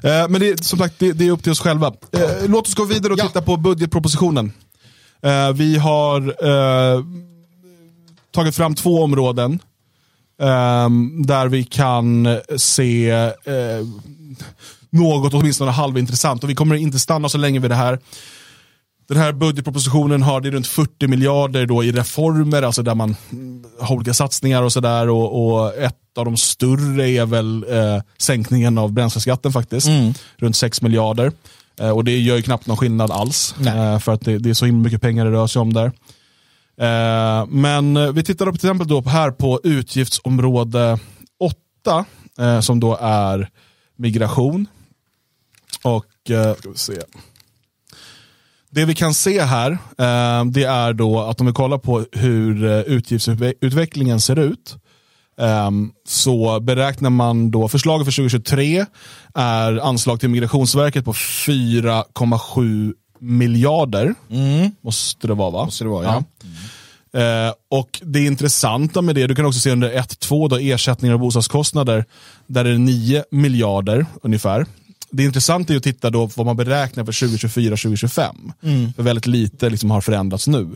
Eh, 0.04 0.30
men 0.30 0.42
det, 0.42 0.64
som 0.64 0.80
sagt, 0.80 1.00
det, 1.00 1.12
det, 1.12 1.28
är 1.28 1.32
upp 1.32 1.44
till 1.44 1.52
oss 1.52 1.60
själva. 1.60 1.94
Eh, 2.12 2.48
låt 2.48 2.68
oss 2.68 2.76
gå 2.76 2.86
vidare 2.86 3.14
och 3.14 3.20
ja. 3.20 3.28
titta 3.28 3.42
på 3.42 3.58
budgetpropositionen. 3.58 4.52
Eh, 5.22 5.52
vi 5.54 5.78
har 5.78 6.22
eh, 6.46 7.04
tagit 8.32 8.56
fram 8.56 8.76
två 8.76 9.04
områden 9.04 9.60
Um, 10.42 11.24
där 11.26 11.48
vi 11.48 11.64
kan 11.64 12.38
se 12.58 13.14
uh, 13.14 13.88
något 14.90 15.34
åtminstone 15.34 15.72
halvintressant. 15.72 16.44
Och 16.44 16.50
vi 16.50 16.56
kommer 16.56 16.76
inte 16.76 17.00
stanna 17.00 17.30
så 17.30 17.38
länge 17.38 17.60
vid 17.60 17.72
det 17.72 17.76
här. 17.76 18.00
Den 19.10 19.18
här 19.18 19.32
budgetpropositionen 19.32 20.22
har 20.22 20.42
det 20.42 20.52
runt 20.52 20.68
40 20.68 21.08
miljarder 21.08 21.66
då 21.66 21.84
i 21.84 21.92
reformer, 21.92 22.62
alltså 22.62 22.84
där 22.84 22.96
man 22.96 23.16
har 23.80 23.96
olika 23.96 24.14
satsningar 24.14 24.64
och 24.64 24.74
sådär. 24.74 25.10
Och, 25.10 25.54
och, 25.54 25.78
ett 25.78 25.96
av 26.18 26.26
de 26.26 26.38
större 26.38 27.10
är 27.10 27.26
väl 27.26 27.66
eh, 27.70 28.02
sänkningen 28.18 28.78
av 28.78 28.92
bränsleskatten 28.92 29.52
faktiskt. 29.52 29.88
Mm. 29.88 30.14
Runt 30.38 30.56
6 30.56 30.82
miljarder. 30.82 31.32
Eh, 31.80 31.90
och 31.90 32.04
det 32.04 32.20
gör 32.20 32.36
ju 32.36 32.42
knappt 32.42 32.68
någon 32.68 32.78
skillnad 32.78 33.12
alls. 33.12 33.56
Eh, 33.68 34.00
för 34.00 34.12
att 34.12 34.22
det, 34.22 34.38
det, 34.38 34.50
är 34.50 34.54
så 34.54 34.66
himla 34.66 34.84
mycket 34.84 35.02
pengar 35.02 35.26
det 35.26 35.32
rör 35.32 35.48
sig 35.48 35.60
om 35.60 35.74
där. 35.74 35.92
Eh, 36.80 37.46
men 37.48 38.14
vi 38.14 38.24
tittar 38.24 38.46
till 38.46 38.56
exempel 38.56 38.88
då 38.88 39.02
här 39.02 39.32
på 39.32 39.60
utgiftsområde 39.64 41.00
8 41.40 42.06
eh, 42.40 42.60
som 42.60 42.80
då 42.80 42.98
är 43.02 43.50
migration. 43.96 44.68
Och 45.84 46.32
eh, 46.32 46.56
ska 46.56 46.70
vi 46.70 46.78
se. 46.78 47.02
Det 48.72 48.86
vi 48.86 48.96
kan 48.96 49.14
se 49.14 49.42
här 49.42 49.72
eh, 49.72 50.46
det 50.46 50.64
är 50.64 50.94
då 50.94 51.20
att 51.20 51.42
om 51.42 51.48
vi 51.48 51.54
kollar 51.54 51.78
på 51.78 52.06
hur 52.12 52.66
eh, 52.66 52.80
utgiftsutvecklingen 52.80 54.22
ser 54.22 54.40
ut 54.40 54.76
eh, 55.40 55.72
så 56.08 56.60
beräknar 56.60 57.10
man 57.10 57.52
då 57.52 57.68
förslaget 57.68 58.06
för 58.06 58.12
2023 58.12 58.86
är 59.36 59.78
anslag 59.78 60.20
till 60.20 60.30
Migrationsverket 60.30 61.06
på 61.06 61.14
4,7 61.14 62.94
miljarder. 63.20 64.16
Måste 64.82 65.28
det 65.28 65.34
vara 65.34 65.50
va? 65.50 65.66
Måste 65.66 65.84
det 65.84 65.90
vara, 65.90 66.06
ja. 66.06 66.24
Eh, 67.14 67.54
och 67.70 68.02
det 68.04 68.26
intressanta 68.26 69.02
med 69.02 69.16
det, 69.16 69.28
du 69.28 69.36
kan 69.36 69.46
också 69.46 69.60
se 69.60 69.72
under 69.72 69.92
1-2 69.92 70.50
då 70.50 70.58
ersättningar 70.58 71.14
och 71.14 71.20
bostadskostnader, 71.20 72.06
där 72.48 72.66
är 72.66 72.72
det 72.72 72.78
9 72.78 73.24
miljarder 73.32 74.06
ungefär. 74.24 74.66
Det 75.12 75.24
intressanta 75.24 75.74
är 75.74 75.78
att 75.78 75.84
titta 75.84 76.10
då 76.10 76.28
på 76.28 76.34
vad 76.36 76.46
man 76.46 76.58
beräknar 76.58 77.06
för 77.06 77.12
2024-2025. 77.12 78.52
Mm. 78.64 78.94
För 78.94 79.04
väldigt 79.04 79.28
lite 79.28 79.70
liksom 79.70 79.92
har 79.92 80.02
förändrats 80.02 80.48
nu. 80.48 80.70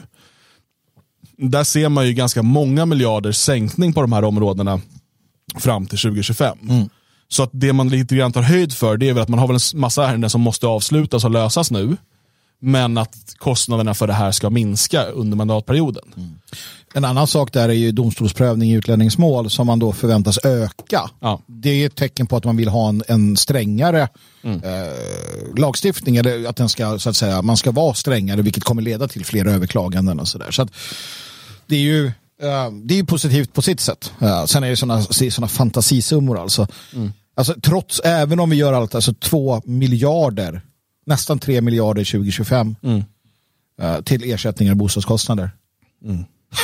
Där 1.37 1.63
ser 1.63 1.89
man 1.89 2.07
ju 2.07 2.13
ganska 2.13 2.43
många 2.43 2.85
miljarder 2.85 3.31
sänkning 3.31 3.93
på 3.93 4.01
de 4.01 4.13
här 4.13 4.23
områdena 4.23 4.81
fram 5.55 5.85
till 5.85 5.97
2025. 5.97 6.57
Så 7.27 7.43
att 7.43 7.49
det 7.53 7.73
man 7.73 7.89
lite 7.89 8.15
grann 8.15 8.31
tar 8.31 8.41
höjd 8.41 8.73
för 8.73 8.97
det 8.97 9.09
är 9.09 9.13
väl 9.13 9.23
att 9.23 9.29
man 9.29 9.39
har 9.39 9.47
väl 9.47 9.55
en 9.55 9.79
massa 9.79 10.09
ärenden 10.09 10.29
som 10.29 10.41
måste 10.41 10.67
avslutas 10.67 11.25
och 11.25 11.31
lösas 11.31 11.71
nu. 11.71 11.97
Men 12.65 12.97
att 12.97 13.35
kostnaderna 13.37 13.93
för 13.93 14.07
det 14.07 14.13
här 14.13 14.31
ska 14.31 14.49
minska 14.49 15.03
under 15.05 15.37
mandatperioden. 15.37 16.03
En 16.93 17.05
annan 17.05 17.27
sak 17.27 17.53
där 17.53 17.69
är 17.69 17.73
ju 17.73 17.91
domstolsprövning 17.91 18.71
i 18.71 18.73
utlänningsmål 18.73 19.49
som 19.49 19.67
man 19.67 19.79
då 19.79 19.91
förväntas 19.91 20.39
öka. 20.45 21.09
Det 21.47 21.69
är 21.69 21.85
ett 21.85 21.95
tecken 21.95 22.27
på 22.27 22.37
att 22.37 22.43
man 22.43 22.57
vill 22.57 22.69
ha 22.69 22.89
en, 22.89 23.03
en 23.07 23.37
strängare 23.37 24.01
eh, 24.43 25.57
lagstiftning. 25.57 26.17
Eller 26.17 26.49
att 26.49 26.55
den 26.55 26.69
ska, 26.69 26.99
så 26.99 27.09
att 27.09 27.15
säga, 27.15 27.41
man 27.41 27.57
ska 27.57 27.71
vara 27.71 27.93
strängare 27.93 28.41
vilket 28.41 28.63
kommer 28.63 28.81
leda 28.81 29.07
till 29.07 29.25
fler 29.25 29.47
överklaganden 29.47 30.19
och 30.19 30.27
sådär. 30.27 30.51
Så 30.51 30.67
det 31.67 31.75
är 31.75 31.81
ju 31.81 32.05
eh, 32.41 32.71
det 32.83 32.99
är 32.99 33.03
positivt 33.03 33.53
på 33.53 33.61
sitt 33.61 33.79
sätt. 33.79 34.11
Eh, 34.19 34.45
sen 34.45 34.63
är 34.63 34.69
det 34.69 35.31
sådana 35.31 35.47
fantasisummor 35.47 36.39
alltså. 36.39 36.67
alltså. 37.35 37.53
Trots, 37.61 38.01
även 38.03 38.39
om 38.39 38.49
vi 38.49 38.55
gör 38.55 38.73
allt, 38.73 38.95
alltså 38.95 39.13
två 39.13 39.61
miljarder, 39.65 40.61
nästan 41.05 41.39
tre 41.39 41.61
miljarder 41.61 42.03
2025 42.11 42.75
eh, 43.81 44.01
till 44.01 44.31
ersättningar 44.31 44.73
och 44.73 44.77
bostadskostnader. 44.77 45.49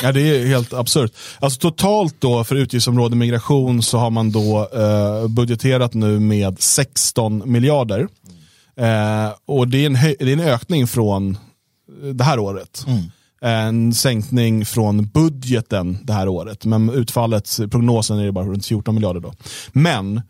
Ja, 0.03 0.11
det 0.11 0.21
är 0.21 0.47
helt 0.47 0.73
absurt. 0.73 1.13
Alltså 1.39 1.59
totalt 1.59 2.15
då 2.19 2.43
för 2.43 2.55
utgiftsområde 2.55 3.15
migration 3.15 3.83
så 3.83 3.97
har 3.97 4.09
man 4.09 4.31
då 4.31 4.69
eh, 4.73 5.27
budgeterat 5.27 5.93
nu 5.93 6.19
med 6.19 6.59
16 6.59 7.51
miljarder. 7.51 8.07
Eh, 8.77 9.33
och 9.45 9.67
det 9.67 9.77
är, 9.77 9.85
en 9.85 9.93
det 9.93 10.21
är 10.21 10.33
en 10.33 10.39
ökning 10.39 10.87
från 10.87 11.37
eh, 12.03 12.09
det 12.09 12.23
här 12.23 12.39
året. 12.39 12.85
En 13.41 13.93
sänkning 13.93 14.65
från 14.65 15.07
budgeten 15.07 15.97
det 16.03 16.13
här 16.13 16.27
året. 16.27 16.65
Men 16.65 16.89
utfallet, 16.89 17.59
prognosen 17.71 18.19
är 18.19 18.31
bara 18.31 18.45
runt 18.45 18.65
14 18.65 18.95
miljarder 18.95 19.19
då. 19.19 19.33
Men 19.71 20.21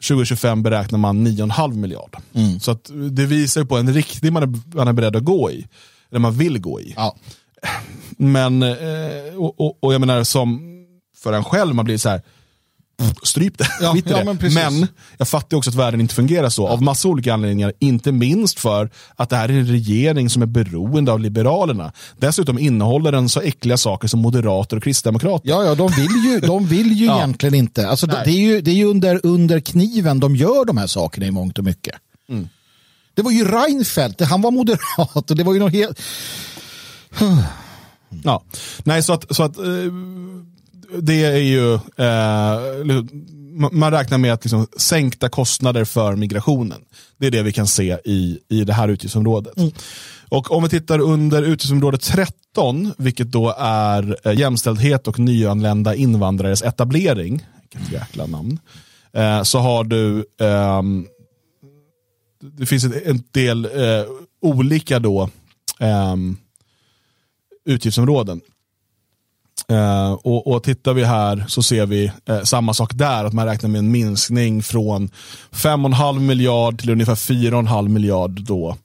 2025 0.00 0.62
beräknar 0.62 0.98
man 0.98 1.26
9,5 1.26 1.74
miljard. 1.74 2.16
Så 2.60 2.70
att 2.70 2.90
det 3.10 3.26
visar 3.26 3.64
på 3.64 3.76
en 3.76 3.94
riktning 3.94 4.32
man 4.32 4.42
är, 4.42 4.76
man 4.76 4.88
är 4.88 4.92
beredd 4.92 5.16
att 5.16 5.24
gå 5.24 5.50
i. 5.50 5.66
Eller 6.10 6.20
man 6.20 6.38
vill 6.38 6.58
gå 6.60 6.80
i. 6.80 6.94
Men, 8.18 8.62
eh, 8.62 9.34
och, 9.36 9.60
och, 9.60 9.78
och 9.80 9.94
jag 9.94 10.00
menar 10.00 10.24
som 10.24 10.72
för 11.16 11.32
en 11.32 11.44
själv, 11.44 11.74
man 11.74 11.84
blir 11.84 11.98
så 11.98 12.08
här 12.08 12.22
stryp 13.22 13.58
det. 13.58 13.68
Ja, 13.80 13.96
ja, 14.06 14.16
det. 14.16 14.24
men 14.24 14.54
men 14.54 14.88
jag 15.16 15.28
fattar 15.28 15.56
också 15.56 15.70
att 15.70 15.76
världen 15.76 16.00
inte 16.00 16.14
fungerar 16.14 16.48
så 16.48 16.68
av 16.68 16.82
massa 16.82 17.08
olika 17.08 17.34
anledningar. 17.34 17.72
Inte 17.78 18.12
minst 18.12 18.60
för 18.60 18.90
att 19.16 19.30
det 19.30 19.36
här 19.36 19.48
är 19.48 19.52
en 19.52 19.66
regering 19.66 20.30
som 20.30 20.42
är 20.42 20.46
beroende 20.46 21.12
av 21.12 21.20
Liberalerna. 21.20 21.92
Dessutom 22.18 22.58
innehåller 22.58 23.12
den 23.12 23.28
så 23.28 23.40
äckliga 23.40 23.76
saker 23.76 24.08
som 24.08 24.20
moderater 24.20 24.76
och 24.76 24.82
kristdemokrater. 24.82 25.48
Ja, 25.48 25.64
ja, 25.64 25.74
de 25.74 25.92
vill 25.92 26.24
ju, 26.24 26.40
de 26.40 26.66
vill 26.66 26.92
ju 26.92 27.06
Ja. 27.06 27.16
egentligen 27.16 27.54
inte. 27.54 27.88
Alltså, 27.88 28.06
det, 28.06 28.16
är 28.16 28.30
ju, 28.30 28.60
det 28.60 28.70
är 28.70 28.74
ju 28.74 28.84
under, 28.84 29.20
under 29.22 29.60
kniven 29.60 30.20
de 30.20 30.36
gör 30.36 30.64
de 30.64 30.76
här 30.76 30.86
sakerna 30.86 31.26
i 31.26 31.30
mångt 31.30 31.58
och 31.58 31.64
mycket. 31.64 31.94
Mm. 32.28 32.48
Det 33.14 33.22
var 33.22 33.30
ju 33.30 33.44
Reinfeldt, 33.44 34.20
han 34.20 34.42
var 34.42 34.50
moderat 34.50 35.30
och 35.30 35.36
det 35.36 35.44
var 35.44 35.54
ju 35.54 35.60
något 35.60 35.72
helt... 35.72 36.00
Ja, 38.24 38.42
nej 38.84 39.02
så 39.02 39.12
att, 39.12 39.36
så 39.36 39.42
att 39.42 39.58
eh, 39.58 39.64
det 40.98 41.24
är 41.24 41.36
ju, 41.36 41.74
eh, 41.74 42.94
man 43.72 43.90
räknar 43.90 44.18
med 44.18 44.32
att 44.32 44.44
liksom 44.44 44.66
sänkta 44.76 45.28
kostnader 45.28 45.84
för 45.84 46.16
migrationen. 46.16 46.80
Det 47.18 47.26
är 47.26 47.30
det 47.30 47.42
vi 47.42 47.52
kan 47.52 47.66
se 47.66 47.98
i, 48.04 48.38
i 48.48 48.64
det 48.64 48.72
här 48.72 48.88
utgiftsområdet. 48.88 49.52
Och 50.28 50.52
om 50.52 50.62
vi 50.62 50.68
tittar 50.68 50.98
under 50.98 51.42
utgiftsområde 51.42 51.98
13, 51.98 52.92
vilket 52.98 53.30
då 53.32 53.54
är 53.58 54.16
eh, 54.28 54.38
jämställdhet 54.38 55.08
och 55.08 55.18
nyanlända 55.18 55.94
invandrares 55.94 56.62
etablering, 56.62 57.46
vilket 57.70 57.92
jäkla 57.92 58.26
namn, 58.26 58.58
eh, 59.12 59.42
så 59.42 59.58
har 59.58 59.84
du 59.84 60.24
ehm, 60.40 61.06
det 62.58 62.66
finns 62.66 62.84
ett- 62.84 63.06
en 63.06 63.22
del 63.30 63.64
eh, 63.64 64.04
olika 64.42 64.98
då 64.98 65.30
ehm, 65.80 66.36
utgiftsområden. 67.64 68.40
Eh, 69.68 70.12
och, 70.12 70.46
och 70.46 70.62
tittar 70.62 70.94
vi 70.94 71.04
här 71.04 71.44
så 71.48 71.62
ser 71.62 71.86
vi 71.86 72.12
eh, 72.28 72.42
samma 72.42 72.74
sak 72.74 72.90
där, 72.94 73.24
att 73.24 73.32
man 73.32 73.46
räknar 73.46 73.70
med 73.70 73.78
en 73.78 73.90
minskning 73.90 74.62
från 74.62 75.08
5,5 75.52 76.18
miljard 76.20 76.80
till 76.80 76.90
ungefär 76.90 77.14
4,5 77.14 77.88
miljard 77.88 78.40
då. 78.42 78.76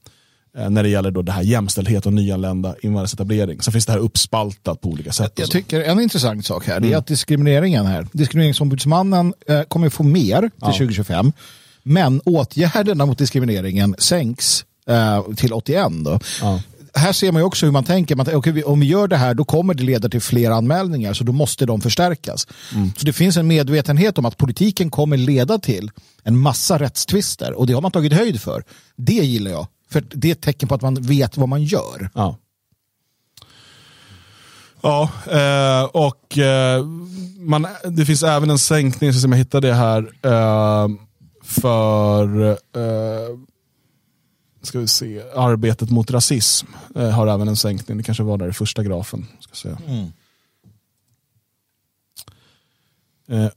eh, 0.58 0.70
När 0.70 0.84
det 0.84 0.90
gäller 0.90 1.12
då 1.12 1.22
det 1.22 1.32
här 1.32 1.42
jämställdhet 1.42 2.06
och 2.06 2.14
nyanlända 2.14 2.76
invandraretablering. 2.82 3.62
Så 3.62 3.72
finns 3.72 3.86
det 3.86 3.92
här 3.92 4.00
uppspaltat 4.00 4.82
på 4.82 4.90
olika 4.90 5.12
sätt. 5.12 5.34
Jag 5.36 5.52
tycker 5.52 5.82
en 5.82 6.00
intressant 6.00 6.46
sak 6.46 6.68
här 6.68 6.78
Mm. 6.78 6.94
är 6.94 6.98
att 6.98 7.08
diskrimineringen 7.08 7.86
här, 7.86 8.08
diskrimineringsombudsmannen 8.12 9.34
eh, 9.48 9.62
kommer 9.62 9.90
få 9.90 10.04
mer 10.04 10.40
till 10.42 10.50
Ja. 10.62 10.68
2025, 10.68 11.32
men 11.84 12.22
åtgärderna 12.26 13.06
mot 13.06 13.18
diskrimineringen 13.18 13.96
sänks 14.00 14.66
eh, 14.88 15.24
till 15.36 15.54
81 15.54 15.88
då. 16.06 16.20
Här 16.94 17.14
ser 17.14 17.32
man 17.32 17.42
också 17.42 17.66
hur 17.66 17.74
man 17.74 17.84
tänker, 17.84 18.16
man, 18.16 18.42
vi- 18.46 18.64
om 18.64 18.80
vi 18.80 18.86
gör 18.86 19.08
det 19.08 19.18
här 19.18 19.34
då 19.34 19.46
kommer 19.46 19.74
det 19.74 19.84
leda 19.84 20.10
till 20.10 20.22
fler 20.22 20.52
anmälningar 20.52 21.14
så 21.14 21.24
då 21.24 21.32
måste 21.32 21.66
de 21.66 21.82
förstärkas. 21.82 22.48
Mm. 22.76 22.92
Så 22.98 23.06
det 23.06 23.14
finns 23.14 23.38
en 23.38 23.48
medvetenhet 23.48 24.18
om 24.18 24.26
att 24.26 24.38
politiken 24.38 24.92
kommer 24.92 25.18
leda 25.18 25.60
till 25.60 25.92
en 26.24 26.38
massa 26.38 26.80
rättstvister 26.80 27.54
och 27.54 27.68
det 27.68 27.74
har 27.74 27.82
man 27.82 27.92
tagit 27.92 28.14
höjd 28.14 28.42
för. 28.42 28.64
Det 28.96 29.14
gillar 29.14 29.52
jag, 29.52 29.68
för 29.92 30.04
det 30.14 30.28
är 30.28 30.32
ett 30.32 30.42
tecken 30.42 30.70
på 30.70 30.76
att 30.76 30.82
man 30.82 30.94
vet 31.02 31.38
vad 31.38 31.50
man 31.50 31.64
gör. 31.64 32.10
Ja. 32.14 32.38
Ja, 34.84 35.10
eh, 35.32 35.84
och 35.84 36.38
eh, 36.38 36.86
man, 37.40 37.68
det 37.84 38.06
finns 38.06 38.24
även 38.24 38.50
en 38.50 38.60
sänkning, 38.60 39.14
som 39.14 39.32
jag 39.32 39.40
hittade 39.40 39.68
det 39.68 39.74
här, 39.74 40.00
eh, 40.24 40.88
för 41.44 42.50
eh, 42.52 43.38
ska 44.62 44.80
vi 44.80 44.88
se, 44.88 45.22
arbetet 45.36 45.90
mot 45.90 46.12
rasism 46.12 46.68
eh, 46.96 47.10
har 47.10 47.28
även 47.28 47.48
en 47.48 47.56
sänkning. 47.56 47.98
Det 47.98 48.04
kanske 48.04 48.24
var 48.24 48.38
där 48.38 48.50
i 48.50 48.54
första 48.54 48.84
grafen. 48.84 49.28
Ska 49.40 49.56
säga. 49.56 49.78
Eh, 53.30 53.50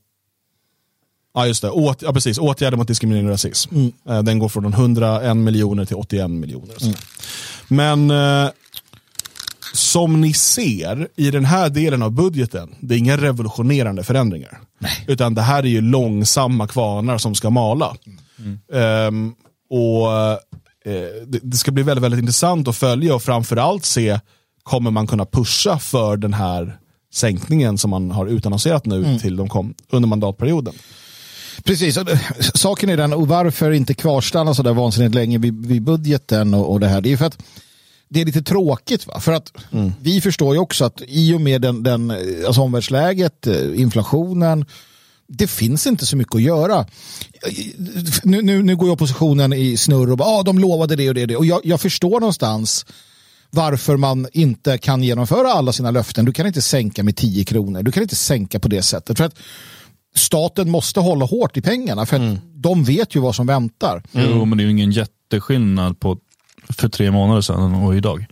ja, 1.34 1.46
just 1.46 1.62
det. 1.62 1.70
Åt, 1.70 2.02
ja, 2.02 2.12
precis. 2.12 2.38
Åtgärder 2.38 2.76
mot 2.76 2.88
diskriminering 2.88 3.26
och 3.26 3.32
rasism. 3.32 3.74
Mm. 3.74 3.92
Eh, 4.08 4.22
den 4.22 4.38
går 4.38 4.48
från 4.48 4.72
101 4.72 5.36
miljoner 5.36 5.84
till 5.84 5.96
81 5.96 6.30
miljoner. 6.30 6.74
så. 6.78 6.92
Men 7.68 8.10
eh, 8.10 8.50
som 9.74 10.20
ni 10.20 10.32
ser 10.32 11.08
i 11.16 11.30
den 11.30 11.44
här 11.44 11.70
delen 11.70 12.02
av 12.02 12.10
budgeten, 12.10 12.74
det 12.80 12.94
är 12.94 12.98
inga 12.98 13.16
revolutionerande 13.16 14.04
förändringar. 14.04 14.60
Utan 15.06 15.34
det 15.34 15.42
här 15.42 15.62
är 15.62 15.68
ju 15.68 15.80
långsamma 15.80 16.66
kvarnar 16.66 17.18
som 17.18 17.34
ska 17.34 17.50
mala. 17.50 17.96
Ehm, 18.72 19.34
och 19.70 20.12
eh, 20.12 20.38
det, 21.26 21.40
det 21.42 21.56
ska 21.56 21.70
bli 21.70 21.82
väldigt, 21.82 22.02
väldigt 22.04 22.18
intressant 22.20 22.68
att 22.68 22.76
följa 22.76 23.14
och 23.14 23.22
framförallt 23.22 23.84
se, 23.84 24.20
kommer 24.62 24.90
man 24.90 25.06
kunna 25.06 25.24
pusha 25.26 25.78
för 25.78 26.16
den 26.16 26.34
här 26.34 26.78
sänkningen 27.14 27.78
som 27.78 27.90
man 27.90 28.10
har 28.10 28.26
utannonserat 28.26 28.86
nu 28.86 28.96
Mm. 29.04 29.18
till 29.18 29.36
de 29.36 29.48
kom, 29.48 29.74
under 29.90 30.06
mandatperioden. 30.08 30.74
Precis, 31.64 31.94
det- 31.94 32.18
saken 32.54 32.90
är 32.90 32.96
den, 32.96 33.12
och 33.12 33.28
varför 33.28 33.70
inte 33.70 33.94
kvarstanna 33.94 34.54
så 34.54 34.62
där 34.62 34.72
vansinnigt 34.72 35.14
länge 35.14 35.38
vid, 35.38 35.66
vid 35.66 35.82
budgeten 35.82 36.54
och, 36.54 36.72
och 36.72 36.80
det 36.80 36.88
här, 36.88 37.00
det 37.00 37.12
är 37.12 37.16
för 37.16 37.24
att 37.26 37.38
det 38.08 38.20
är 38.20 38.24
lite 38.24 38.42
tråkigt. 38.42 39.06
Va? 39.06 39.20
För 39.20 39.32
att 39.32 39.52
vi 40.00 40.20
förstår 40.20 40.54
ju 40.54 40.60
också 40.60 40.84
att 40.84 41.02
i 41.08 41.34
och 41.34 41.40
med 41.40 41.60
den, 41.62 41.82
den, 41.82 42.10
eh, 42.10 42.16
alltså 42.46 42.60
omvärldsläget, 42.60 43.46
eh, 43.46 43.80
inflationen, 43.80 44.64
det 45.28 45.46
finns 45.46 45.86
inte 45.86 46.06
så 46.06 46.16
mycket 46.16 46.34
att 46.34 46.42
göra. 46.42 46.86
Nu, 48.22 48.42
nu, 48.42 48.62
nu 48.62 48.76
går 48.76 48.88
ju 48.88 48.92
oppositionen 48.92 49.52
i 49.52 49.76
snurr 49.76 50.10
och 50.10 50.18
bara, 50.18 50.28
ah, 50.28 50.42
de 50.42 50.58
lovade 50.58 50.96
det 50.96 51.08
och 51.08 51.14
det 51.14 51.22
och 51.22 51.28
det. 51.28 51.36
Och 51.36 51.46
jag, 51.46 51.60
jag 51.64 51.80
förstår 51.80 52.20
någonstans 52.20 52.86
varför 53.50 53.96
man 53.96 54.26
inte 54.32 54.78
kan 54.78 55.02
genomföra 55.02 55.48
alla 55.48 55.72
sina 55.72 55.90
löften. 55.90 56.24
Du 56.24 56.32
kan 56.32 56.46
inte 56.46 56.62
sänka 56.62 57.02
med 57.02 57.16
10 57.16 57.44
kronor. 57.44 57.82
Du 57.82 57.92
kan 57.92 58.02
inte 58.02 58.16
sänka 58.16 58.60
på 58.60 58.68
det 58.68 58.82
sättet. 58.82 59.18
För 59.18 59.24
att 59.24 59.38
staten 60.14 60.70
måste 60.70 61.00
hålla 61.00 61.24
hårt 61.24 61.56
i 61.56 61.62
pengarna 61.62 62.06
för 62.06 62.16
att 62.16 62.38
de 62.54 62.84
vet 62.84 63.14
ju 63.16 63.20
vad 63.20 63.34
som 63.34 63.46
väntar. 63.46 64.02
Jo, 64.12 64.44
men 64.44 64.58
det 64.58 64.62
är 64.62 64.64
ju 64.64 64.70
ingen 64.70 64.92
jätteskillnad 64.92 66.00
på 66.00 66.18
för 66.68 66.88
tre 66.88 67.10
månader 67.10 67.40
sedan 67.40 67.74
och 67.74 67.96
idag. 67.96 68.26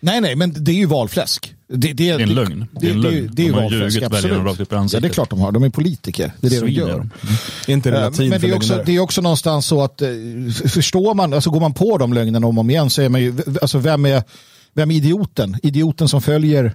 Nej, 0.00 0.20
nej, 0.20 0.36
men 0.36 0.64
det 0.64 0.70
är 0.70 0.76
ju 0.76 0.86
valfläsk. 0.86 1.54
Det, 1.68 1.92
Det 1.92 2.10
är 2.10 2.18
en 2.20 2.34
lögn. 2.34 2.66
Det 2.80 2.86
är 2.86 2.90
en 2.90 3.00
lögn. 3.00 3.30
Det, 3.32 3.42
är 3.42 3.46
De 3.46 3.52
har 3.54 3.70
ljugit 3.70 3.94
väljarna 3.94 4.16
absolut. 4.16 4.38
rakt 4.46 4.60
upp 4.60 4.72
i 4.72 4.74
Ja, 4.74 4.80
ansiktet. 4.80 5.02
det 5.02 5.08
är 5.08 5.12
klart 5.12 5.30
de 5.30 5.40
har. 5.40 5.52
De 5.52 5.62
är 5.62 5.70
politiker. 5.70 6.32
Det 6.40 6.46
är 6.46 6.50
det 6.50 6.56
de 6.56 6.60
Svin 6.60 6.82
är 6.82 6.88
gör. 6.88 6.98
de. 6.98 7.10
Är 7.68 7.74
inte 7.74 7.90
det 7.90 7.96
Eh, 7.96 8.02
latin 8.02 8.28
Men 8.28 8.40
det 8.40 8.48
är, 8.50 8.56
också, 8.56 8.82
det 8.86 8.92
är 8.96 9.00
också 9.00 9.20
någonstans 9.22 9.66
så 9.66 9.82
att 9.82 10.02
eh, 10.02 10.08
förstår 10.68 11.14
man, 11.14 11.32
alltså 11.32 11.50
går 11.50 11.60
man 11.60 11.74
på 11.74 11.98
de 11.98 12.12
lögnerna 12.12 12.46
om 12.46 12.58
och 12.58 12.60
om 12.62 12.70
igen 12.70 12.90
så 12.90 13.02
är 13.02 13.08
man 13.08 13.20
ju, 13.22 13.34
alltså 13.62 13.78
vem 13.78 14.06
är, 14.06 14.22
vem 14.74 14.90
är 14.90 14.94
idioten? 14.94 15.56
Idioten 15.62 16.08
som 16.08 16.22
följer 16.22 16.72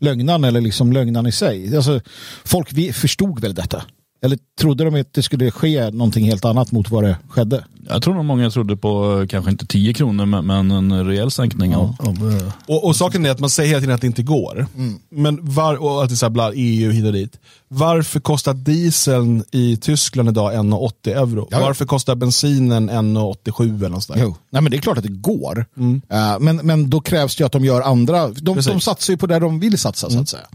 lögnan 0.00 0.44
eller 0.44 0.60
liksom 0.60 0.92
lögnan 0.92 1.26
i 1.26 1.32
sig. 1.32 1.76
Alltså, 1.76 2.00
folk 2.44 2.68
vi 2.72 2.92
förstod 2.92 3.40
väl 3.40 3.54
detta? 3.54 3.82
Eller 4.22 4.38
trodde 4.60 4.84
de 4.84 5.00
att 5.00 5.14
det 5.14 5.22
skulle 5.22 5.50
ske 5.50 5.90
någonting 5.90 6.24
helt 6.24 6.44
annat 6.44 6.72
mot 6.72 6.90
vad 6.90 7.04
det 7.04 7.16
skedde? 7.28 7.64
Jag 7.88 8.02
tror 8.02 8.14
nog 8.14 8.24
många 8.24 8.50
trodde 8.50 8.76
på 8.76 9.20
eh, 9.20 9.26
kanske 9.26 9.50
inte 9.50 9.66
10 9.66 9.94
kronor 9.94 10.26
men, 10.42 10.70
en 10.70 11.06
rejäl 11.06 11.30
sänkning 11.30 11.76
av, 11.76 11.96
av 11.98 12.32
eh, 12.32 12.52
Och, 12.66 12.84
och 12.84 12.96
saken 12.96 13.26
är 13.26 13.30
att 13.30 13.40
man 13.40 13.50
säger 13.50 13.68
hela 13.68 13.80
tiden 13.80 13.94
att 13.94 14.00
det 14.00 14.06
inte 14.06 14.22
går. 14.22 14.66
Men 15.10 15.38
var, 15.54 15.74
och 15.76 16.02
att 16.02 16.08
det 16.08 16.14
är 16.14 16.16
så 16.16 16.26
här 16.26 16.30
bland 16.30 16.54
EU 16.56 16.90
hit 16.90 17.04
och 17.04 17.12
dit. 17.12 17.38
Varför 17.72 18.20
kostar 18.20 18.54
dieseln 18.54 19.44
i 19.50 19.76
Tyskland 19.76 20.28
idag 20.28 20.52
1,80 20.52 21.08
euro? 21.08 21.48
Ja. 21.50 21.60
Varför 21.60 21.86
kostar 21.86 22.14
bensinen 22.14 22.90
1,87 22.90 23.76
eller 23.78 23.88
något? 23.88 24.10
Jo. 24.16 24.36
Nej, 24.50 24.62
men 24.62 24.70
det 24.70 24.76
är 24.76 24.80
klart 24.80 24.98
att 24.98 25.04
det 25.04 25.10
går. 25.10 25.66
Eh, 26.10 26.38
men, 26.40 26.56
men 26.56 26.90
då 26.90 27.00
krävs 27.00 27.36
det 27.36 27.44
att 27.44 27.52
de 27.52 27.64
gör 27.64 27.80
andra. 27.80 28.28
De, 28.28 28.54
Precis. 28.54 28.72
de 28.72 28.80
satsar 28.80 29.12
ju 29.12 29.16
på 29.16 29.26
där 29.26 29.40
de 29.40 29.60
vill 29.60 29.78
satsa 29.78 30.10
så 30.10 30.20
att 30.20 30.28
säga. 30.28 30.46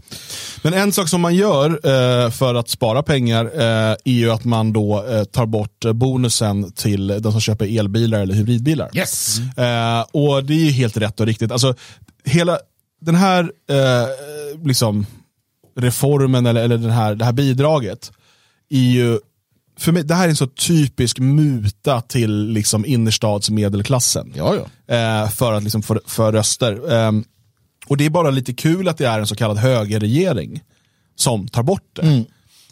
Men 0.62 0.74
en 0.74 0.92
sak 0.92 1.08
som 1.08 1.20
man 1.20 1.34
gör 1.34 1.70
eh, 1.70 2.30
för 2.30 2.54
att 2.54 2.68
spara 2.68 3.02
pengar 3.02 3.44
eh, 3.44 3.96
är 4.04 4.12
ju 4.12 4.30
att 4.30 4.44
man 4.44 4.72
då 4.72 5.04
tar 5.32 5.46
bort 5.46 5.84
bonusen 5.94 6.72
till 6.72 7.06
de 7.06 7.32
som 7.32 7.40
köper 7.40 7.78
elbilar 7.78 8.20
eller 8.20 8.34
hybridbilar. 8.34 8.90
Yes. 8.94 9.38
Eh, 9.38 10.00
och 10.12 10.44
det 10.44 10.54
är 10.54 10.64
ju 10.64 10.70
helt 10.70 10.96
rätt 10.96 11.20
och 11.20 11.26
riktigt. 11.26 11.52
Alltså, 11.52 11.74
hela 12.24 12.58
den 13.00 13.14
här 13.14 13.50
liksom, 14.66 15.06
reformen 15.76 16.46
eller, 16.46 16.62
eller 16.62 16.78
den 16.78 16.90
här, 16.90 17.14
det 17.14 17.24
här 17.24 17.32
bidraget 17.32 18.12
är 18.70 18.78
ju 18.78 19.18
för 19.78 19.92
mig, 19.92 20.04
det 20.04 20.14
här 20.14 20.24
är 20.24 20.28
en 20.28 20.36
så 20.36 20.46
typisk 20.46 21.18
muta 21.18 22.00
till 22.00 22.48
liksom 22.48 22.86
innerstadsmedelklassen. 22.86 24.32
Ja, 24.36 24.54
ja. 24.54 24.94
Eh, 24.94 25.30
för 25.30 25.52
att 25.52 25.62
liksom 25.62 25.82
få 25.82 26.00
för 26.06 26.32
röster. 26.32 26.92
Ehm, 26.92 27.24
och 27.86 27.96
det 27.96 28.06
är 28.06 28.10
bara 28.10 28.30
lite 28.30 28.52
kul 28.52 28.88
att 28.88 28.98
det 28.98 29.06
är 29.06 29.18
en 29.18 29.26
så 29.26 29.36
kallad 29.36 29.58
högerregering 29.58 30.62
som 31.16 31.48
tar 31.48 31.62
bort 31.62 31.90
det. 31.92 32.24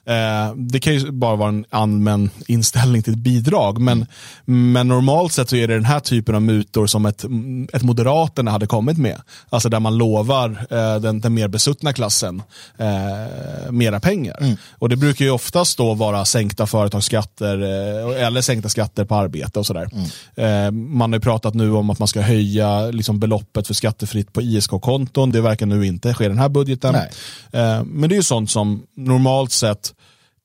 Eh, 0.06 0.54
det 0.56 0.80
kan 0.80 0.94
ju 0.94 1.10
bara 1.10 1.36
vara 1.36 1.48
en 1.48 1.64
allmän 1.70 2.30
inställning 2.46 3.02
till 3.02 3.12
ett 3.12 3.18
bidrag, 3.18 3.80
men, 3.80 4.06
men 4.44 4.88
normalt 4.88 5.32
sett 5.32 5.48
så 5.48 5.56
är 5.56 5.68
det 5.68 5.74
den 5.74 5.84
här 5.84 6.00
typen 6.00 6.34
av 6.34 6.42
mutor 6.42 6.86
som 6.86 7.06
ett, 7.06 7.24
ett 7.72 7.82
Moderaterna 7.82 8.50
hade 8.50 8.66
kommit 8.66 8.98
med. 8.98 9.20
Alltså 9.48 9.68
där 9.68 9.80
man 9.80 9.98
lovar 9.98 10.66
eh, 10.70 11.00
den, 11.00 11.20
den 11.20 11.34
mer 11.34 11.48
besuttna 11.48 11.92
klassen 11.92 12.42
eh, 12.78 13.72
mera 13.72 14.00
pengar. 14.00 14.56
Och 14.70 14.88
det 14.88 14.96
brukar 14.96 15.24
ju 15.24 15.30
oftast 15.30 15.78
då 15.78 15.94
vara 15.94 16.24
sänkta 16.24 16.66
företagsskatter 16.66 17.62
eh, 17.62 18.26
eller 18.26 18.40
sänkta 18.40 18.68
skatter 18.68 19.04
på 19.04 19.14
arbete 19.14 19.58
och 19.58 19.66
sådär. 19.66 19.88
Eh, 20.34 20.70
man 20.70 21.12
har 21.12 21.16
ju 21.16 21.20
pratat 21.20 21.54
nu 21.54 21.72
om 21.72 21.90
att 21.90 21.98
man 21.98 22.08
ska 22.08 22.20
höja 22.20 22.86
liksom, 22.90 23.20
beloppet 23.20 23.66
för 23.66 23.74
skattefritt 23.74 24.32
på 24.32 24.42
ISK-konton. 24.42 25.30
Det 25.30 25.40
verkar 25.40 25.66
nu 25.66 25.86
inte 25.86 26.14
ske 26.14 26.24
i 26.24 26.28
den 26.28 26.38
här 26.38 26.48
budgeten. 26.48 26.92
Nej. 26.92 27.10
Eh, 27.52 27.84
men 27.84 28.08
det 28.08 28.14
är 28.14 28.16
ju 28.16 28.22
sånt 28.22 28.50
som 28.50 28.82
normalt 28.96 29.52
sett 29.52 29.93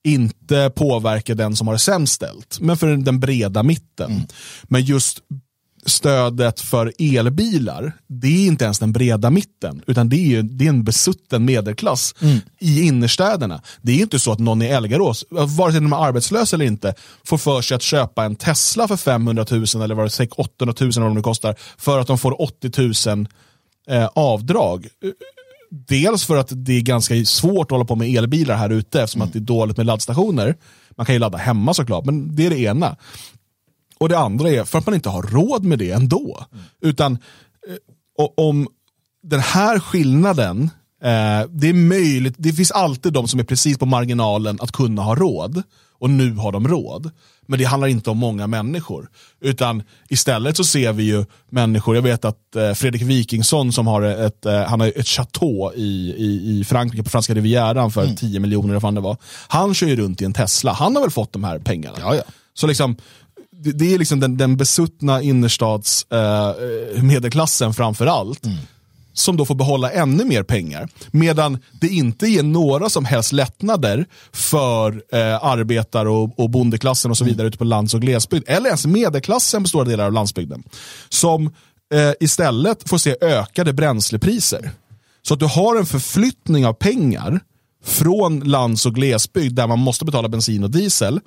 inte 0.04 0.72
påverkar 0.74 1.34
den 1.34 1.56
som 1.56 1.66
har 1.66 1.74
det 1.74 1.78
sämst 1.78 2.12
ställt, 2.12 2.60
men 2.60 2.76
för 2.76 2.96
den 2.96 3.20
breda 3.20 3.62
mitten. 3.62 4.26
Men 4.62 4.82
just 4.82 5.20
stödet 5.86 6.60
för 6.60 6.92
elbilar, 6.98 7.92
det 8.06 8.28
är 8.28 8.46
inte 8.46 8.64
ens 8.64 8.78
den 8.78 8.92
breda 8.92 9.30
mitten, 9.30 9.82
utan 9.86 10.08
det 10.08 10.16
är, 10.16 10.26
ju, 10.26 10.42
det 10.42 10.64
är 10.64 10.68
en 10.68 10.84
besutten 10.84 11.44
medelklass 11.44 12.14
i 12.58 12.82
innerstäderna. 12.82 13.62
Det 13.82 13.92
är 13.92 13.96
inte 13.96 14.18
så 14.18 14.32
att 14.32 14.38
någon 14.38 14.62
i 14.62 14.66
Elgarås, 14.66 15.24
vare 15.30 15.72
sig 15.72 15.80
de 15.80 15.92
är 15.92 16.06
arbetslösa 16.06 16.56
eller 16.56 16.64
inte, 16.64 16.94
får 17.24 17.38
för 17.38 17.62
sig 17.62 17.74
att 17.74 17.82
köpa 17.82 18.24
en 18.24 18.36
Tesla 18.36 18.88
för 18.88 18.96
500 18.96 19.46
000 19.50 19.64
eller 19.82 19.94
vad 19.94 20.04
det 20.06 20.20
är, 20.20 20.40
800 20.40 20.74
000 20.80 20.90
eller 20.90 21.06
vad 21.06 21.16
det 21.16 21.22
kostar, 21.22 21.54
för 21.78 21.98
att 21.98 22.06
de 22.06 22.18
får 22.18 22.42
80 22.42 23.08
000 23.08 23.28
eh, 23.88 24.08
avdrag 24.14 24.88
dels 25.70 26.24
för 26.24 26.36
att 26.36 26.48
det 26.50 26.72
är 26.72 26.80
ganska 26.80 27.24
svårt 27.24 27.66
att 27.66 27.70
hålla 27.70 27.84
på 27.84 27.96
med 27.96 28.08
elbilar 28.16 28.56
här 28.56 28.70
ute 28.70 29.02
eftersom 29.02 29.22
att 29.22 29.32
det 29.32 29.38
är 29.38 29.40
dåligt 29.40 29.76
med 29.76 29.86
laddstationer. 29.86 30.56
Man 30.96 31.06
kan 31.06 31.14
ju 31.14 31.18
ladda 31.18 31.38
hemma 31.38 31.74
såklart, 31.74 32.04
men 32.04 32.36
det 32.36 32.46
är 32.46 32.50
det 32.50 32.60
ena. 32.60 32.96
Och 33.98 34.08
det 34.08 34.18
andra 34.18 34.50
är 34.50 34.64
för 34.64 34.78
att 34.78 34.86
man 34.86 34.94
inte 34.94 35.08
har 35.08 35.22
råd 35.22 35.64
med 35.64 35.78
det 35.78 35.90
ändå. 35.90 36.44
Utan 36.80 37.12
eh, 37.68 38.26
om 38.36 38.68
den 39.22 39.40
här 39.40 39.78
skillnaden, 39.78 40.62
eh, 41.02 41.48
det 41.50 41.68
är 41.68 41.74
möjligt, 41.74 42.34
det 42.38 42.52
finns 42.52 42.70
alltid 42.70 43.12
de 43.12 43.28
som 43.28 43.40
är 43.40 43.44
precis 43.44 43.78
på 43.78 43.86
marginalen 43.86 44.58
att 44.60 44.72
kunna 44.72 45.02
ha 45.02 45.14
råd. 45.14 45.62
Och 46.00 46.10
nu 46.10 46.34
har 46.34 46.52
de 46.52 46.68
råd. 46.68 47.10
Men 47.46 47.58
det 47.58 47.64
handlar 47.64 47.88
inte 47.88 48.10
om 48.10 48.18
många 48.18 48.46
människor. 48.46 49.08
Utan 49.40 49.82
istället 50.08 50.56
så 50.56 50.64
ser 50.64 50.92
vi 50.92 51.02
ju 51.02 51.24
människor, 51.50 51.94
jag 51.94 52.02
vet 52.02 52.24
att 52.24 52.56
eh, 52.56 52.72
Fredrik 52.72 53.02
Wikingsson 53.02 53.72
som 53.72 53.86
har 53.86 54.02
ett, 54.02 54.46
eh, 54.46 54.62
han 54.62 54.80
har 54.80 54.92
ett 54.96 55.06
chateau 55.06 55.72
i, 55.74 56.14
i, 56.18 56.60
i 56.60 56.64
Frankrike, 56.64 57.02
på 57.02 57.10
franska 57.10 57.34
rivieran 57.34 57.90
för 57.90 58.14
10 58.14 58.40
miljoner 58.40 58.72
vad 58.72 58.82
fan 58.82 58.94
det 58.94 59.00
var. 59.00 59.16
Han 59.48 59.74
kör 59.74 59.86
ju 59.86 59.96
runt 59.96 60.22
i 60.22 60.24
en 60.24 60.32
Tesla, 60.32 60.72
han 60.72 60.94
har 60.94 61.02
väl 61.02 61.10
fått 61.10 61.32
de 61.32 61.44
här 61.44 61.58
pengarna. 61.58 61.96
Ja, 62.00 62.14
ja. 62.14 62.22
Så 62.54 62.66
liksom, 62.66 62.96
det, 63.50 63.72
det 63.72 63.94
är 63.94 63.98
liksom 63.98 64.20
den, 64.20 64.36
den 64.36 64.56
besuttna 64.56 65.22
innerstads 65.22 66.06
eh, 66.10 67.02
medelklassen 67.02 67.74
framför 67.74 68.06
allt. 68.06 68.46
Som 69.12 69.36
då 69.36 69.44
får 69.44 69.54
behålla 69.54 69.90
ännu 69.90 70.24
mer 70.24 70.42
pengar. 70.42 70.88
Medan 71.10 71.58
det 71.80 71.88
inte 71.88 72.26
ger 72.26 72.42
några 72.42 72.88
som 72.88 73.04
helst 73.04 73.32
lättnader 73.32 74.06
för 74.32 75.02
eh, 75.12 75.44
arbetar 75.44 76.06
och, 76.06 76.38
och 76.38 76.50
bondeklassen 76.50 77.10
och 77.10 77.18
så 77.18 77.24
vidare 77.24 77.48
ute 77.48 77.58
på 77.58 77.64
lands 77.64 77.94
och 77.94 78.00
glesbygd. 78.00 78.44
Eller 78.46 78.66
ens 78.66 78.86
medelklassen 78.86 79.62
på 79.62 79.68
stora 79.68 79.84
delar 79.84 80.04
av 80.04 80.12
landsbygden. 80.12 80.62
Som 81.08 81.46
eh, 81.94 82.12
istället 82.20 82.88
får 82.88 82.98
se 82.98 83.16
ökade 83.20 83.72
bränslepriser. 83.72 84.70
Så 85.22 85.34
att 85.34 85.40
du 85.40 85.46
har 85.46 85.76
en 85.76 85.86
förflyttning 85.86 86.66
av 86.66 86.72
pengar 86.72 87.40
från 87.84 88.40
lands 88.40 88.86
och 88.86 88.94
glesbygd 88.94 89.54
där 89.54 89.66
man 89.66 89.78
måste 89.78 90.04
betala 90.04 90.28
bensin 90.28 90.64
och 90.64 90.70
diesel 90.70 91.20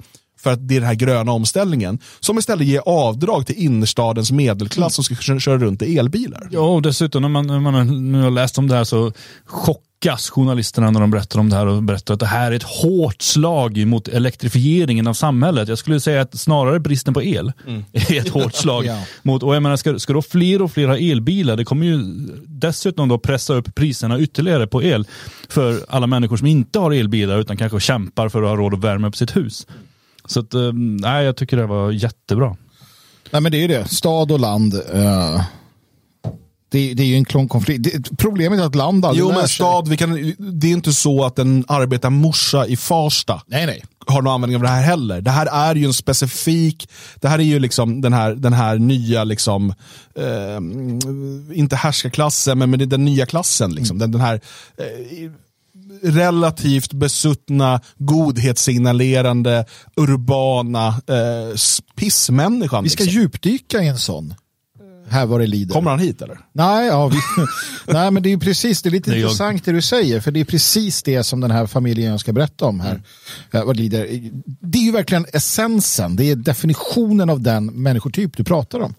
för 0.44 0.54
att 0.54 0.68
det 0.68 0.76
är 0.76 0.80
den 0.80 0.88
här 0.88 0.96
gröna 0.96 1.32
omställningen 1.32 2.00
som 2.20 2.38
istället 2.38 2.68
ger 2.68 2.82
avdrag 2.86 3.46
till 3.48 3.56
innerstadens 3.56 4.32
medelklass 4.32 4.96
som 4.96 5.04
ska 5.04 5.16
kö- 5.16 5.40
köra 5.40 5.58
runt 5.58 5.82
i 5.82 5.98
elbilar. 5.98 6.48
Ja, 6.52 6.60
och 6.60 6.82
dessutom 6.82 7.22
när 7.22 7.30
man, 7.30 7.48
när 7.48 7.60
man 7.60 8.12
nu 8.12 8.22
har 8.22 8.32
läst 8.32 8.58
om 8.58 8.68
det 8.68 8.76
här 8.76 8.84
så 8.84 9.12
chockas 9.46 10.30
journalisterna 10.30 10.92
när 10.92 11.00
de 11.00 11.12
berättar 11.12 11.40
om 11.40 11.50
det 11.50 11.56
här 11.56 11.66
och 11.66 11.84
berättar 11.84 12.14
att 12.14 12.20
det 12.20 12.26
här 12.26 12.52
är 12.52 12.56
ett 12.56 12.64
hårt 12.64 13.22
slag 13.22 13.88
mot 13.88 14.08
elektrifieringen 14.08 15.08
av 15.08 15.14
samhället. 15.14 15.70
Jag 15.70 15.78
skulle 15.78 16.00
säga 16.00 16.22
att 16.22 16.40
snarare 16.40 16.80
bristen 16.80 17.14
på 17.14 17.24
el 17.24 17.52
är 17.94 18.18
ett 18.20 18.30
hårt 18.30 18.54
slag. 18.56 18.86
Ja. 18.94 19.04
mot, 19.22 19.44
och 19.44 19.56
jag 19.56 19.64
menar, 19.64 19.76
ska, 19.76 20.00
ska 20.00 20.14
då 20.14 20.22
fler 20.22 20.62
och 20.62 20.72
fler 20.72 20.88
ha 20.88 20.98
elbilar, 20.98 21.58
det 21.58 21.66
kommer 21.66 21.86
ju 21.86 21.98
dessutom 22.48 23.10
då 23.10 23.18
pressa 23.18 23.54
upp 23.54 23.76
priserna 23.76 24.20
ytterligare 24.20 24.68
på 24.68 24.84
el 24.84 25.08
för 25.50 25.80
alla 25.90 26.08
människor 26.08 26.38
som 26.38 26.48
inte 26.48 26.80
har 26.80 26.92
elbilar 26.92 27.40
utan 27.40 27.58
kanske 27.58 27.80
kämpar 27.80 28.30
för 28.30 28.44
att 28.44 28.50
ha 28.50 28.56
råd 28.56 28.74
att 28.74 28.80
värma 28.80 29.08
upp 29.08 29.16
sitt 29.18 29.36
hus. 29.36 29.68
Så 30.26 30.40
att, 30.40 30.54
eh, 30.54 30.74
nej, 30.74 31.26
jag 31.26 31.38
tycker 31.38 31.58
det 31.58 31.66
var 31.66 31.92
jättebra. 31.92 32.56
Nej, 33.32 33.42
men 33.42 33.52
det 33.52 33.58
är 33.58 33.62
ju 33.62 33.68
det. 33.68 33.88
Stad 33.88 34.32
och 34.32 34.40
land. 34.40 34.74
eh, 34.94 35.42
det, 36.74 36.94
det 36.94 37.04
är 37.04 37.08
ju 37.08 37.16
en 37.16 37.48
konflikt. 37.48 37.84
Det, 37.84 38.18
problemet 38.18 38.60
är 38.60 38.64
att 38.64 38.76
land 38.76 39.06
aldrig 39.06 39.26
Jo 39.26 39.32
men 39.32 39.48
stad, 39.48 39.88
vi 39.88 39.98
kan, 39.98 40.34
det 40.38 40.68
är 40.68 40.72
inte 40.72 40.94
så 40.94 41.26
att 41.26 41.40
en 41.40 41.66
arbetarmorsa 41.68 42.68
i 42.68 42.78
Farsta 42.78 43.42
Nej, 43.48 43.66
nej. 43.66 43.84
har 44.08 44.22
någon 44.22 44.34
användning 44.34 44.56
av 44.56 44.62
det 44.62 44.70
här 44.70 44.82
heller. 44.82 45.22
Det 45.22 45.32
här 45.32 45.46
är 45.46 45.76
ju 45.76 45.86
en 45.86 45.94
specifik, 45.94 46.90
det 47.16 47.28
här 47.28 47.40
är 47.40 47.44
ju 47.44 47.60
liksom 47.60 48.02
den 48.02 48.14
här, 48.14 48.36
den 48.36 48.54
här 48.54 48.78
nya, 48.78 49.24
liksom, 49.24 49.74
eh, 50.16 51.58
inte 51.58 51.76
härskarklassen, 51.76 52.60
men, 52.60 52.70
men 52.70 52.80
det 52.80 52.86
är 52.86 52.88
den 52.88 53.06
nya 53.06 53.26
klassen. 53.26 53.76
Liksom. 53.76 53.98
Den, 53.98 54.12
den 54.12 54.22
här 54.22 54.42
eh, 54.78 55.32
relativt 56.02 56.94
besuttna, 56.94 57.82
godhetssignalerande, 57.98 59.66
urbana 59.98 60.88
eh, 60.88 61.56
pissmänniskan. 61.96 62.84
Vi 62.84 62.90
ska 62.90 63.04
liksom. 63.04 63.22
djupdyka 63.22 63.84
i 63.84 63.88
en 63.88 63.98
sån. 63.98 64.34
Här 65.10 65.26
var 65.26 65.40
det 65.40 65.48
lider. 65.48 65.74
Kommer 65.74 65.92
han 65.92 66.00
hit 66.00 66.22
eller? 66.22 66.40
Nej, 66.54 66.88
ja, 66.88 67.08
vi, 67.08 67.18
nej, 67.94 68.12
men 68.12 68.24
det 68.24 68.30
är 68.30 68.32
ju 68.32 68.40
precis, 68.40 68.82
det 68.82 68.90
är 68.90 68.92
lite 68.92 69.12
Det 69.12 69.18
är 69.18 69.20
jag. 69.20 69.26
intressant 69.28 69.66
det 69.66 69.72
du 69.72 69.82
säger, 69.82 70.20
för 70.22 70.32
det 70.32 70.40
är 70.40 70.46
precis 70.46 71.04
det 71.04 71.24
som 71.24 71.40
den 71.42 71.52
här 71.52 71.68
familjen 71.68 72.12
jag 72.12 72.20
ska 72.20 72.34
berätta 72.34 72.66
om 72.66 72.80
här. 72.80 73.02
eh, 73.52 73.64
vad 73.66 73.78
lider. 73.78 74.08
Det 74.46 74.78
är 74.78 74.84
ju 74.84 74.92
verkligen 74.92 75.26
essensen, 75.34 76.16
det 76.16 76.24
är 76.32 76.36
definitionen 76.36 77.30
av 77.30 77.42
den 77.42 77.66
människotyp 77.66 78.38
du 78.38 78.44
pratar 78.44 78.80
om. 78.80 78.94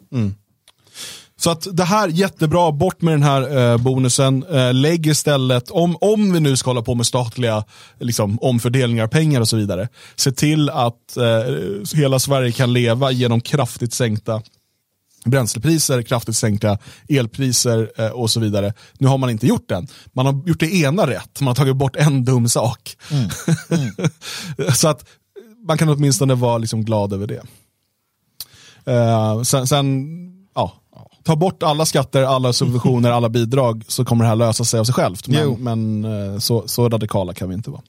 Så 1.36 1.50
att 1.50 1.66
det 1.72 1.84
här, 1.84 2.08
jättebra, 2.08 2.72
bort 2.72 3.02
med 3.02 3.14
den 3.14 3.22
här 3.22 3.72
eh, 3.72 3.76
bonusen. 3.76 4.44
Eh, 4.50 4.74
lägg 4.74 5.06
istället, 5.06 5.70
om, 5.70 5.96
om 6.00 6.32
vi 6.32 6.40
nu 6.40 6.56
ska 6.56 6.70
hålla 6.70 6.82
på 6.82 6.94
med 6.94 7.06
statliga 7.06 7.64
liksom, 8.00 8.38
omfördelningar 8.40 9.04
av 9.04 9.08
pengar 9.08 9.40
och 9.40 9.48
så 9.48 9.56
vidare, 9.56 9.88
se 10.16 10.32
till 10.32 10.70
att 10.70 11.16
eh, 11.16 11.98
hela 11.98 12.18
Sverige 12.18 12.52
kan 12.52 12.72
leva 12.72 13.10
genom 13.10 13.40
kraftigt 13.40 13.92
sänkta 13.92 14.42
bränslepriser, 15.24 16.02
kraftigt 16.02 16.36
sänkta 16.36 16.78
elpriser 17.08 17.90
eh, 17.96 18.08
och 18.08 18.30
så 18.30 18.40
vidare. 18.40 18.72
Nu 18.98 19.08
har 19.08 19.18
man 19.18 19.30
inte 19.30 19.46
gjort 19.46 19.68
den. 19.68 19.88
Man 20.12 20.26
har 20.26 20.48
gjort 20.48 20.60
det 20.60 20.74
ena 20.74 21.06
rätt, 21.06 21.40
man 21.40 21.46
har 21.46 21.54
tagit 21.54 21.76
bort 21.76 21.96
en 21.96 22.24
dum 22.24 22.48
sak. 22.48 22.96
så 24.74 24.88
att 24.88 25.04
man 25.66 25.78
kan 25.78 25.88
åtminstone 25.88 26.34
vara 26.34 26.58
liksom 26.58 26.84
glad 26.84 27.12
över 27.12 27.26
det. 27.26 27.42
Eh, 28.92 29.42
sen, 29.42 29.66
sen 29.66 30.06
ja, 30.54 30.72
ta 31.24 31.36
bort 31.36 31.62
alla 31.62 31.86
skatter, 31.86 32.22
alla 32.22 32.52
subventioner, 32.52 33.10
alla 33.12 33.28
bidrag 33.28 33.84
så 33.88 34.04
kommer 34.04 34.24
det 34.24 34.28
här 34.28 34.36
lösa 34.36 34.64
sig 34.64 34.80
av 34.80 34.84
sig 34.84 34.94
självt. 34.94 35.28
Men, 35.28 35.50
men 35.52 36.04
eh, 36.34 36.38
så, 36.38 36.68
så 36.68 36.88
radikala 36.88 37.34
kan 37.34 37.48
vi 37.48 37.54
inte 37.54 37.70
vara. 37.70 37.82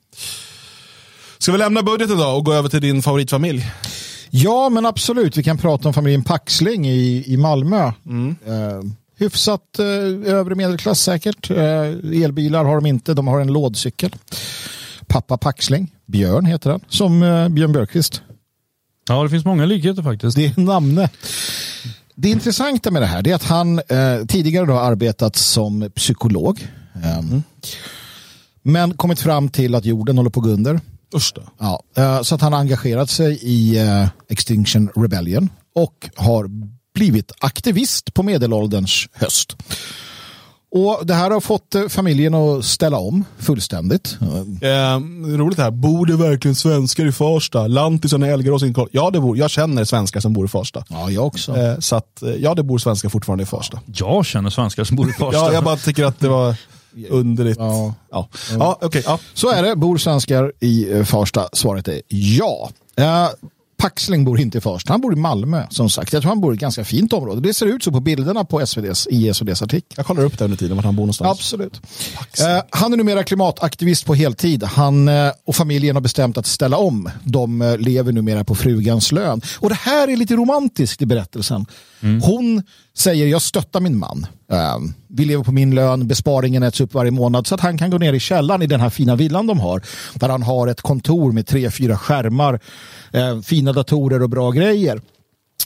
Ska 1.38 1.52
vi 1.52 1.58
lämna 1.58 1.84
budgeten 1.84 2.18
då 2.18 2.28
och 2.28 2.46
gå 2.46 2.54
över 2.54 2.70
till 2.70 2.82
din 2.82 3.02
favoritfamilj? 3.02 3.72
Ja, 4.30 4.70
men 4.70 4.86
absolut. 4.86 5.38
Vi 5.38 5.44
kan 5.44 5.58
prata 5.58 5.88
om 5.88 5.94
familjen 5.94 6.24
Paxling 6.24 6.88
i, 6.88 7.24
i 7.28 7.38
Malmö. 7.38 7.84
Eh, 7.86 7.94
hyfsat 9.18 9.80
eh, 9.80 10.34
övre 10.34 10.56
medelklass 10.56 11.00
säkert. 11.00 11.50
Eh, 11.50 12.24
elbilar 12.24 12.66
har 12.66 12.76
de 12.76 12.86
inte, 12.86 13.14
de 13.14 13.28
har 13.28 13.40
en 13.40 13.54
lådcykel. 13.54 14.16
Pappa 15.08 15.38
Paxling, 15.38 15.92
Björn 16.06 16.46
heter 16.46 16.70
han, 16.70 16.80
som 16.88 17.24
eh, 17.24 17.50
Björn 17.50 17.72
Björkqvist. 17.72 18.22
Ja, 19.08 19.24
det 19.24 19.30
finns 19.30 19.46
många 19.46 19.66
likheter 19.66 20.04
faktiskt. 20.04 20.38
Det 20.38 20.46
är 20.46 20.62
namnet. 20.62 21.12
Det 22.16 22.30
intressanta 22.30 22.92
med 22.92 23.02
det 23.02 23.06
här 23.06 23.28
är 23.28 23.36
att 23.36 23.44
han 23.44 23.80
eh, 23.80 24.26
tidigare 24.28 24.72
har 24.72 24.82
arbetat 24.92 25.36
som 25.36 25.92
psykolog. 25.96 26.68
Eh, 27.04 27.22
Men 28.64 28.94
kommit 28.94 29.20
fram 29.20 29.50
till 29.50 29.76
att 29.76 29.86
jorden 29.86 30.18
håller 30.18 30.30
på 30.30 30.40
att 30.40 30.44
gå 30.46 30.50
under. 30.52 30.80
Ja, 31.60 31.84
eh, 31.98 32.22
så 32.22 32.36
att 32.36 32.42
han 32.42 32.54
har 32.54 32.60
engagerat 32.60 33.10
sig 33.10 33.40
i 33.42 33.78
eh, 33.78 34.08
Extinction 34.30 34.90
Rebellion 34.96 35.50
och 35.76 36.10
har 36.16 36.50
blivit 36.94 37.32
aktivist 37.40 38.14
på 38.14 38.24
medelålderns 38.24 39.08
höst. 39.14 39.56
Och 40.76 41.06
det 41.06 41.14
här 41.14 41.32
har 41.32 41.42
fått 41.42 41.76
eh, 41.76 41.88
familjen 41.88 42.34
att 42.34 42.66
ställa 42.66 42.98
om 42.98 43.26
fullständigt. 43.38 44.18
Eh, 44.62 45.00
roligt 45.38 45.58
här, 45.58 45.72
bor 45.72 46.06
det 46.06 46.16
verkligen 46.16 46.56
svenskar 46.56 47.06
i 47.06 47.12
Farsta? 47.12 47.68
Lantisarna 47.68 48.28
älgar 48.28 48.52
oss 48.52 48.64
inte. 48.64 48.86
Ja, 48.92 49.10
det 49.10 49.20
bor, 49.20 49.38
jag 49.38 49.50
känner 49.50 49.84
svenskar 49.84 50.20
som 50.20 50.34
bor 50.34 50.46
i 50.46 50.48
Farsta. 50.48 50.84
Ja, 50.90 51.10
jag 51.10 51.26
också. 51.26 51.58
Eh, 51.58 51.80
så 51.80 51.96
att, 51.96 52.22
eh, 52.22 52.30
ja, 52.30 52.56
det 52.56 52.64
bor 52.64 52.78
svenskar 52.78 53.10
fortfarande 53.10 53.44
i 53.44 53.46
Farsta. 53.46 53.80
Jag 53.86 54.26
känner 54.26 54.50
svenskar 54.50 54.84
som 54.84 54.96
bor 54.96 55.10
i 55.10 55.14
Farsta. 55.14 55.40
Ja, 55.40 55.54
jag 55.54 55.64
bara 55.64 55.78
tycker 55.78 56.06
att 56.06 56.20
det 56.20 56.28
var 56.28 56.56
underligt. 57.10 57.58
Ja. 57.58 57.94
Ja, 58.12 58.30
ja. 58.60 58.80
okej. 58.82 59.04
ja. 59.06 59.20
Så 59.34 59.52
är 59.52 59.64
det, 59.64 59.76
bor 59.76 59.98
svenskar 59.98 60.54
i 60.60 60.92
eh, 60.94 61.04
Farsta? 61.04 61.50
Svaret 61.54 61.88
är 61.88 62.02
ja. 62.08 62.70
Eh, 62.98 63.28
Paxling 63.78 64.26
bor 64.26 64.40
inte 64.40 64.58
i 64.58 64.62
Farsta, 64.62 64.94
han 64.94 65.02
bor 65.02 65.14
i 65.14 65.16
Malmö 65.16 65.64
som 65.70 65.90
sagt. 65.90 66.14
Jag 66.14 66.22
tror 66.22 66.30
han 66.30 66.42
bor 66.42 66.54
i 66.54 66.56
ett 66.56 66.62
ganska 66.62 66.84
fint 66.84 67.14
område. 67.14 67.42
Det 67.42 67.54
ser 67.54 67.66
ut 67.66 67.84
så 67.84 67.92
på 67.92 68.00
bilderna 68.00 68.46
på 68.46 68.62
SVDs, 68.62 69.08
i 69.08 69.30
SVDs 69.30 69.62
artikel. 69.62 69.94
Jag 69.98 70.06
kollar 70.06 70.24
upp 70.24 70.38
det 70.38 70.46
under 70.46 70.58
tiden, 70.58 70.76
vart 70.76 70.86
han 70.86 70.96
bor 70.96 71.04
någonstans. 71.04 71.40
Absolut. 71.40 71.82
Eh, 72.40 72.64
han 72.70 72.94
är 72.94 72.98
numera 72.98 73.24
klimataktivist 73.24 74.06
på 74.06 74.14
heltid. 74.14 74.64
Han 74.64 75.08
eh, 75.08 75.32
och 75.46 75.56
familjen 75.56 75.96
har 75.96 76.02
bestämt 76.02 76.38
att 76.38 76.46
ställa 76.46 76.78
om. 76.78 77.10
De 77.24 77.62
eh, 77.62 77.78
lever 77.78 78.12
numera 78.12 78.44
på 78.44 78.56
frugans 78.56 79.12
lön. 79.12 79.42
Och 79.60 79.70
det 79.70 79.76
här 79.76 80.08
är 80.08 80.16
lite 80.18 80.36
romantiskt 80.36 81.02
i 81.02 81.06
berättelsen. 81.06 81.66
Hon 82.22 82.64
säger 82.98 83.28
jag 83.28 83.42
stöttar 83.42 83.80
min 83.80 83.98
man. 83.98 84.28
Ehm, 84.52 84.94
vi 85.08 85.26
lever 85.26 85.44
på 85.44 85.52
min 85.52 85.76
lön, 85.76 86.08
besparingen 86.08 86.64
äts 86.64 86.82
upp 86.82 86.94
varje 86.94 87.12
månad 87.12 87.48
så 87.48 87.56
att 87.56 87.62
han 87.62 87.78
kan 87.78 87.90
gå 87.90 87.98
ner 87.98 88.14
i 88.14 88.20
källaren 88.20 88.62
i 88.62 88.68
den 88.68 88.80
här 88.80 88.90
fina 88.90 89.16
villan 89.16 89.48
de 89.48 89.60
har. 89.60 89.82
Där 90.14 90.30
han 90.30 90.44
har 90.44 90.68
ett 90.68 90.82
kontor 90.82 91.32
med 91.32 91.48
tre, 91.48 91.72
fyra 91.72 91.98
skärmar, 91.98 92.60
ehm, 93.12 93.44
fina 93.44 93.74
datorer 93.74 94.22
och 94.22 94.30
bra 94.30 94.52
grejer 94.52 95.02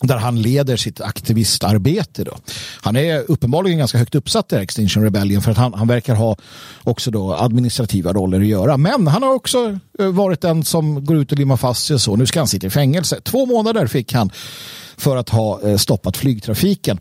där 0.02 0.18
han 0.18 0.42
leder 0.42 0.78
sitt 0.78 1.02
aktivistarbete. 1.02 2.24
Då. 2.24 2.38
Han 2.82 2.96
är 2.96 3.32
uppenbarligen 3.32 3.78
ganska 3.78 3.98
högt 3.98 4.16
uppsatt 4.16 4.54
i 4.54 4.56
Extinction 4.56 5.04
Rebellion 5.04 5.42
för 5.42 5.52
att 5.52 5.58
han, 5.58 5.74
han 5.74 5.88
verkar 5.88 6.16
ha 6.16 6.36
också 6.84 7.12
då 7.12 7.34
administrativa 7.34 8.14
roller 8.14 8.40
att 8.40 8.48
göra. 8.48 8.78
Men 8.78 9.08
han 9.08 9.24
har 9.24 9.34
också 9.34 9.80
eh, 10.00 10.08
varit 10.08 10.42
den 10.42 10.64
som 10.64 11.06
går 11.06 11.18
ut 11.18 11.32
och 11.32 11.38
limmar 11.38 11.58
fast 11.58 11.86
sig 11.86 11.94
och 11.94 12.02
så. 12.02 12.16
Nu 12.16 12.26
ska 12.26 12.40
han 12.40 12.48
sitta 12.48 12.68
i 12.68 12.70
fängelse. 12.70 13.22
Två 13.22 13.46
månader 13.46 13.88
fick 13.88 14.14
han 14.14 14.32
för 14.98 15.18
att 15.18 15.30
ha 15.30 15.62
eh, 15.62 15.78
stoppat 15.78 16.18
flygtrafiken. 16.18 17.00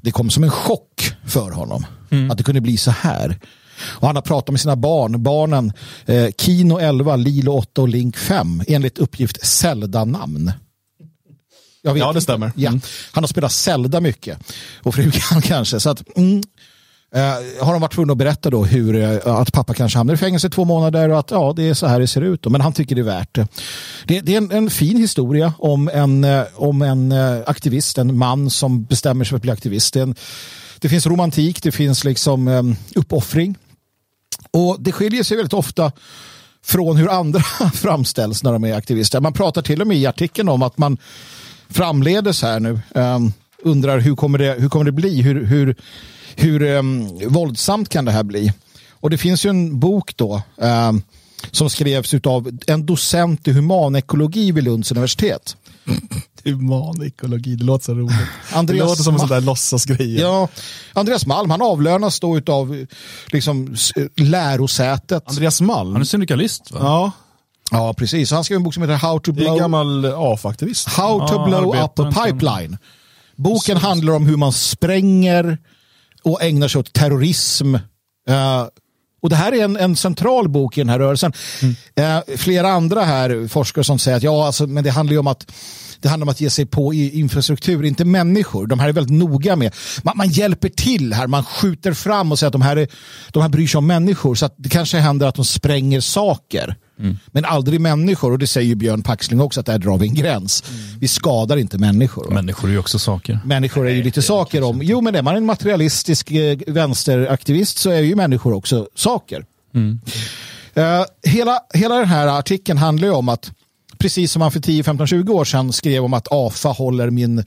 Det 0.00 0.10
kom 0.10 0.30
som 0.30 0.44
en 0.44 0.50
chock 0.50 1.14
för 1.26 1.50
honom 1.50 1.86
att 2.30 2.38
det 2.38 2.44
kunde 2.44 2.60
bli 2.60 2.76
så 2.76 2.90
här. 2.90 3.38
Och 3.84 4.06
han 4.06 4.16
har 4.16 4.22
pratat 4.22 4.50
med 4.50 4.60
sina 4.60 4.76
barn, 4.76 5.22
barnen 5.22 5.72
eh, 6.06 6.26
Kino 6.38 6.78
11, 6.78 7.16
Lilo 7.16 7.52
8 7.52 7.82
och 7.82 7.88
Link 7.88 8.16
5 8.16 8.62
enligt 8.66 8.98
uppgift 8.98 9.46
Zelda-namn. 9.46 10.52
Jag 11.82 11.94
vet 11.94 12.00
Ja, 12.00 12.06
det 12.06 12.10
inte. 12.10 12.20
stämmer. 12.20 12.52
Ja. 12.56 12.68
Mm. 12.68 12.80
Han 13.12 13.24
har 13.24 13.28
spelat 13.28 13.52
Zelda 13.52 14.00
mycket. 14.00 14.38
Och 14.82 14.94
frugan 14.94 15.42
kanske. 15.42 15.80
Så 15.80 15.90
att, 15.90 16.16
mm, 16.16 16.42
eh, 17.14 17.64
har 17.64 17.72
de 17.72 17.80
varit 17.80 17.92
tvungna 17.94 18.12
att 18.12 18.18
berätta 18.18 18.50
då 18.50 18.64
hur, 18.64 18.96
eh, 18.96 19.34
att 19.34 19.52
pappa 19.52 19.74
kanske 19.74 19.98
hamnar 19.98 20.14
i 20.14 20.16
fängelse 20.16 20.46
i 20.46 20.50
två 20.50 20.64
månader 20.64 21.08
och 21.08 21.18
att 21.18 21.30
ja, 21.30 21.52
det 21.56 21.62
är 21.68 21.74
så 21.74 21.86
här 21.86 22.00
det 22.00 22.06
ser 22.06 22.20
ut. 22.20 22.42
Då. 22.42 22.50
Men 22.50 22.60
han 22.60 22.72
tycker 22.72 22.94
det 22.94 23.00
är 23.00 23.04
värt 23.04 23.34
det. 23.34 23.48
Det, 24.04 24.20
det 24.20 24.32
är 24.34 24.36
en, 24.38 24.50
en 24.50 24.70
fin 24.70 24.96
historia 24.96 25.54
om 25.58 25.88
en, 25.88 26.24
eh, 26.24 26.44
om 26.54 26.82
en 26.82 27.12
aktivist, 27.46 27.98
en 27.98 28.18
man 28.18 28.50
som 28.50 28.84
bestämmer 28.84 29.24
sig 29.24 29.28
för 29.28 29.36
att 29.36 29.42
bli 29.42 29.50
aktivist. 29.50 29.94
Det, 29.94 30.00
en, 30.00 30.14
det 30.78 30.88
finns 30.88 31.06
romantik, 31.06 31.62
det 31.62 31.72
finns 31.72 32.04
liksom 32.04 32.48
eh, 32.48 32.62
uppoffring. 32.94 33.56
Och 34.50 34.76
det 34.80 34.92
skiljer 34.92 35.22
sig 35.22 35.36
väldigt 35.36 35.52
ofta 35.52 35.92
från 36.64 36.96
hur 36.96 37.08
andra 37.08 37.40
framställs 37.74 38.42
när 38.42 38.52
de 38.52 38.64
är 38.64 38.74
aktivister. 38.74 39.20
Man 39.20 39.32
pratar 39.32 39.62
till 39.62 39.80
och 39.80 39.86
med 39.86 39.96
i 39.96 40.06
artikeln 40.06 40.48
om 40.48 40.62
att 40.62 40.78
man 40.78 40.98
framledes 41.72 42.42
här 42.42 42.60
nu 42.60 42.80
um, 42.94 43.32
undrar 43.62 43.98
hur 43.98 44.16
kommer 44.16 44.38
det, 44.38 44.56
hur 44.58 44.68
kommer 44.68 44.84
det 44.84 44.92
bli? 44.92 45.22
Hur, 45.22 45.44
hur, 45.44 45.76
hur 46.34 46.62
um, 46.62 47.18
våldsamt 47.28 47.88
kan 47.88 48.04
det 48.04 48.12
här 48.12 48.22
bli? 48.22 48.52
Och 48.90 49.10
det 49.10 49.18
finns 49.18 49.46
ju 49.46 49.50
en 49.50 49.80
bok 49.80 50.16
då 50.16 50.42
um, 50.56 51.02
som 51.50 51.70
skrevs 51.70 52.14
av 52.24 52.58
en 52.66 52.86
docent 52.86 53.48
i 53.48 53.52
humanekologi 53.52 54.52
vid 54.52 54.64
Lunds 54.64 54.92
universitet. 54.92 55.56
Humanekologi, 56.44 57.56
det 57.56 57.64
låter 57.64 57.84
så 57.84 57.94
roligt. 57.94 58.16
Andreas 58.52 58.82
det 58.82 58.88
låter 58.88 59.02
som 59.02 59.14
en 59.14 59.20
sån 59.20 59.28
där 59.28 59.40
låtsasgrej. 59.40 60.20
Ja, 60.20 60.48
Andreas 60.92 61.26
Malm, 61.26 61.50
han 61.50 61.62
avlönas 61.62 62.20
då 62.20 62.40
av 62.46 62.86
liksom, 63.26 63.76
lärosätet. 64.16 65.28
Andreas 65.28 65.60
Malm? 65.60 65.92
Han 65.92 66.00
är 66.00 66.04
syndikalist 66.06 66.70
va? 66.70 66.78
Ja, 66.82 67.12
Ja, 67.72 67.94
precis. 67.94 68.30
Han 68.30 68.44
skrev 68.44 68.56
en 68.56 68.62
bok 68.62 68.74
som 68.74 68.82
heter 68.82 68.94
How 68.94 69.18
to 69.18 69.32
det 69.32 69.40
är 69.40 69.44
en 69.44 69.52
blow, 69.52 69.58
gammal 69.58 70.04
AFA-aktivist. 70.04 70.88
How 70.88 71.28
to 71.28 71.34
Ja, 71.34 71.46
blow 71.46 71.84
up 71.84 71.98
a 71.98 72.24
pipeline. 72.24 72.78
Boken 73.36 73.76
handlar 73.76 74.12
om 74.12 74.26
hur 74.26 74.36
man 74.36 74.52
spränger 74.52 75.58
och 76.22 76.42
ägnar 76.42 76.68
sig 76.68 76.78
åt 76.78 76.92
terrorism. 76.92 77.74
Eh, 78.28 78.66
och 79.22 79.30
det 79.30 79.36
här 79.36 79.52
är 79.52 79.64
en, 79.64 79.76
en 79.76 79.96
central 79.96 80.48
bok 80.48 80.78
i 80.78 80.80
den 80.80 80.88
här 80.88 80.98
rörelsen. 80.98 81.32
Eh, 81.94 82.36
flera 82.36 82.68
andra 82.68 83.02
här 83.04 83.48
forskare 83.48 83.84
som 83.84 83.98
säger 83.98 84.16
att 84.16 84.22
ja, 84.22 84.46
alltså, 84.46 84.66
men 84.66 84.84
det 84.84 84.90
handlar 84.90 85.12
ju 85.12 85.18
om 85.18 85.26
att 85.26 85.52
det 86.00 86.08
handlar 86.08 86.24
om 86.24 86.28
att 86.28 86.40
ge 86.40 86.50
sig 86.50 86.66
på 86.66 86.94
i 86.94 87.20
infrastruktur, 87.20 87.84
inte 87.84 88.04
människor. 88.04 88.66
De 88.66 88.80
här 88.80 88.88
är 88.88 88.92
väldigt 88.92 89.18
noga 89.18 89.56
med. 89.56 89.74
Man, 90.02 90.16
man 90.16 90.28
hjälper 90.28 90.68
till 90.68 91.12
här, 91.12 91.26
man 91.26 91.44
skjuter 91.44 91.92
fram 91.92 92.32
och 92.32 92.38
säger 92.38 92.48
att 92.48 92.52
de 92.52 92.62
här, 92.62 92.76
är, 92.76 92.88
de 93.32 93.42
här 93.42 93.48
bryr 93.48 93.66
sig 93.66 93.78
om 93.78 93.86
människor. 93.86 94.34
Så 94.34 94.46
att 94.46 94.54
det 94.56 94.68
kanske 94.68 94.98
händer 94.98 95.26
att 95.26 95.34
de 95.34 95.44
spränger 95.44 96.00
saker. 96.00 96.76
Men 97.26 97.44
aldrig 97.44 97.80
människor. 97.80 98.32
Och 98.32 98.38
det 98.38 98.46
säger 98.46 98.74
Björn 98.74 99.02
Paxling 99.02 99.40
också, 99.40 99.60
att 99.60 99.66
där 99.66 99.78
drar 99.78 99.98
vi 99.98 100.08
en 100.08 100.14
gräns. 100.14 100.64
Vi 101.00 101.08
skadar 101.08 101.56
inte 101.56 101.78
människor. 101.78 102.24
va? 102.24 102.34
Människor 102.34 102.68
är 102.68 102.72
ju 102.72 102.78
också 102.78 102.98
saker. 102.98 103.40
Människor 103.44 103.88
är 103.88 103.92
ju 103.92 104.02
lite 104.02 104.22
saker 104.22 104.62
om. 104.62 104.80
Jo, 104.82 105.00
men 105.00 105.14
är 105.14 105.22
man 105.22 105.36
en 105.36 105.46
materialistisk 105.46 106.30
eh, 106.30 106.58
vänsteraktivist 106.66 107.78
så 107.78 107.90
är 107.90 108.00
ju 108.00 108.16
människor 108.16 108.52
också 108.52 108.88
saker. 108.94 109.44
Eh, 110.74 111.04
hela, 111.22 111.60
hela 111.74 111.96
den 111.96 112.08
här 112.08 112.26
artikeln 112.26 112.78
handlar 112.78 113.08
ju 113.08 113.14
om 113.14 113.28
att 113.28 113.50
precis 114.02 114.32
som 114.32 114.42
han 114.42 114.52
för 114.52 114.60
10, 114.60 114.82
15, 114.82 115.06
20 115.06 115.32
år 115.32 115.44
sedan 115.44 115.72
skrev 115.72 116.04
om 116.04 116.14
att 116.14 116.28
AFA 116.30 116.68
håller 116.68 117.10
min, 117.10 117.38
eh, 117.38 117.44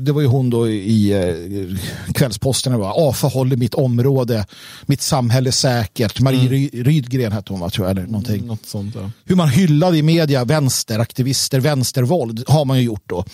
det 0.00 0.12
var 0.12 0.20
ju 0.20 0.26
hon 0.26 0.50
då 0.50 0.68
i 0.68 1.12
eh, 1.12 2.12
Kvällsposten, 2.14 2.78
va? 2.78 2.92
AFA 2.96 3.28
håller 3.28 3.56
mitt 3.56 3.74
område, 3.74 4.46
mitt 4.86 5.02
samhälle 5.02 5.52
säkert. 5.52 6.20
Marie 6.20 6.48
Ry- 6.48 6.82
Rydgren 6.84 7.32
hette 7.32 7.52
hon 7.52 7.60
va, 7.60 7.70
tror 7.70 7.86
jag, 7.86 7.96
eller 7.96 8.06
någonting 8.06 8.46
Något 8.46 8.66
sånt 8.66 8.94
ja. 8.94 9.10
hur 9.24 9.36
man 9.36 9.48
hyllade 9.48 9.98
i 9.98 10.02
media 10.02 10.44
vänsteraktivister, 10.44 11.60
vänstervåld 11.60 12.44
har 12.48 12.64
man 12.64 12.78
ju 12.78 12.84
gjort 12.84 13.04
då. 13.06 13.24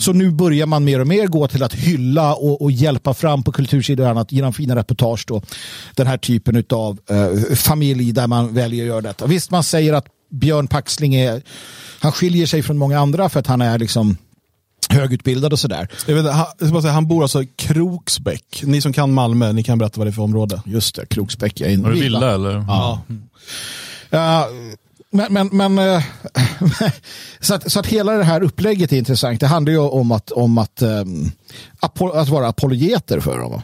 Så 0.00 0.12
nu 0.12 0.30
börjar 0.30 0.66
man 0.66 0.84
mer 0.84 1.00
och 1.00 1.06
mer 1.06 1.26
gå 1.26 1.48
till 1.48 1.62
att 1.62 1.74
hylla 1.74 2.34
och, 2.34 2.62
och 2.62 2.72
hjälpa 2.72 3.14
fram 3.14 3.42
på 3.42 3.52
kultursidor 3.52 4.04
och 4.04 4.10
annat 4.10 4.32
genom 4.32 4.52
fina 4.52 4.76
reportage 4.76 5.24
då. 5.26 5.42
Den 5.94 6.06
här 6.06 6.18
typen 6.18 6.64
av 6.70 6.98
eh, 7.10 7.54
familj 7.54 8.12
där 8.12 8.26
man 8.26 8.54
väljer 8.54 8.84
att 8.84 8.88
göra 8.88 9.00
detta. 9.00 9.26
Visst, 9.26 9.50
man 9.50 9.62
säger 9.64 9.92
att 9.92 10.06
Björn 10.30 10.66
Paxling 10.66 11.14
är, 11.14 11.42
han 12.00 12.12
skiljer 12.12 12.46
sig 12.46 12.62
från 12.62 12.78
många 12.78 13.00
andra 13.00 13.28
för 13.28 13.40
att 13.40 13.46
han 13.46 13.62
är 13.62 13.78
liksom 13.78 14.16
högutbildad 14.90 15.52
och 15.52 15.58
sådär. 15.58 15.88
Jag 16.06 16.14
vet, 16.14 16.32
han, 16.32 16.46
jag 16.58 16.70
bara 16.70 16.82
säga, 16.82 16.94
han 16.94 17.08
bor 17.08 17.22
alltså 17.22 17.42
i 17.42 17.46
Kroksbäck. 17.46 18.62
Ni 18.64 18.80
som 18.80 18.92
kan 18.92 19.12
Malmö, 19.12 19.52
ni 19.52 19.62
kan 19.62 19.78
berätta 19.78 19.98
vad 19.98 20.06
det 20.06 20.10
är 20.10 20.12
för 20.12 20.22
område. 20.22 20.62
Just 20.66 20.94
det, 20.94 21.06
Kroksbäck 21.06 21.60
är 21.60 21.68
en 21.68 21.82
Var 21.82 21.90
det 21.90 22.00
villa 22.00 22.34
eller? 22.34 22.64
Ja. 22.68 23.02
Ja, 24.10 24.48
men, 25.10 25.32
men, 25.32 25.48
men 25.52 25.78
eh, 25.78 26.02
så, 27.40 27.54
att, 27.54 27.72
så 27.72 27.80
att 27.80 27.86
hela 27.86 28.12
det 28.12 28.24
här 28.24 28.42
upplägget 28.42 28.92
är 28.92 28.96
intressant. 28.96 29.40
Det 29.40 29.46
handlar 29.46 29.72
ju 29.72 29.78
om 29.78 30.12
att, 30.12 30.30
om 30.30 30.58
att, 30.58 30.82
um, 30.82 31.30
att 31.80 32.28
vara 32.28 32.48
apologeter 32.48 33.20
för 33.20 33.38
dem. 33.38 33.62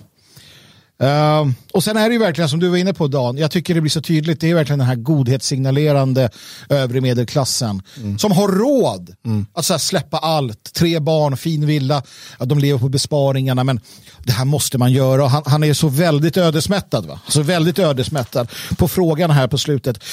Uh, 1.02 1.52
och 1.72 1.84
sen 1.84 1.96
är 1.96 2.08
det 2.08 2.12
ju 2.12 2.18
verkligen 2.18 2.48
som 2.48 2.60
du 2.60 2.68
var 2.68 2.76
inne 2.76 2.94
på 2.94 3.08
Dan, 3.08 3.36
jag 3.36 3.50
tycker 3.50 3.74
det 3.74 3.80
blir 3.80 3.90
så 3.90 4.02
tydligt, 4.02 4.40
det 4.40 4.50
är 4.50 4.54
verkligen 4.54 4.78
den 4.78 4.88
här 4.88 4.96
godhetssignalerande 4.96 6.30
övre 6.68 7.00
medelklassen 7.00 7.82
mm. 7.96 8.18
som 8.18 8.32
har 8.32 8.48
råd 8.48 9.14
mm. 9.26 9.46
att 9.54 9.64
så 9.64 9.78
släppa 9.78 10.18
allt, 10.18 10.72
tre 10.72 11.00
barn, 11.00 11.36
fin 11.36 11.66
villa, 11.66 12.02
ja, 12.38 12.44
de 12.44 12.58
lever 12.58 12.78
på 12.78 12.88
besparingarna 12.88 13.64
men 13.64 13.80
det 14.24 14.32
här 14.32 14.44
måste 14.44 14.78
man 14.78 14.92
göra 14.92 15.24
och 15.24 15.30
han, 15.30 15.42
han 15.46 15.64
är 15.64 15.74
så 15.74 15.88
väldigt 15.88 16.36
ödesmättad. 16.36 17.06
Va? 17.06 17.20
Så 17.28 17.42
väldigt 17.42 17.78
ödesmättad 17.78 18.50
på 18.78 18.88
frågan 18.88 19.30
här 19.30 19.48
på 19.48 19.58
slutet. 19.58 20.04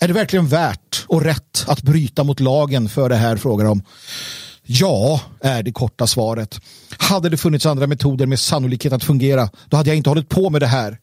Är 0.00 0.08
det 0.08 0.14
verkligen 0.14 0.48
värt 0.48 1.04
och 1.06 1.22
rätt 1.22 1.64
att 1.66 1.82
bryta 1.82 2.24
mot 2.24 2.40
lagen 2.40 2.88
för 2.88 3.08
det 3.08 3.16
här 3.16 3.36
frågan 3.36 3.66
om? 3.66 3.82
Ja, 4.62 5.20
är 5.40 5.62
det 5.62 5.72
korta 5.72 6.06
svaret. 6.06 6.60
Hade 7.10 7.28
det 7.28 7.36
funnits 7.36 7.66
andra 7.66 7.86
metoder 7.86 8.26
med 8.26 8.38
sannolikhet 8.38 8.92
att 8.92 9.04
fungera, 9.04 9.48
då 9.68 9.76
hade 9.76 9.90
jag 9.90 9.96
inte 9.96 10.10
hållit 10.10 10.28
på 10.28 10.50
med 10.50 10.62
det 10.62 10.66
här. 10.66 10.98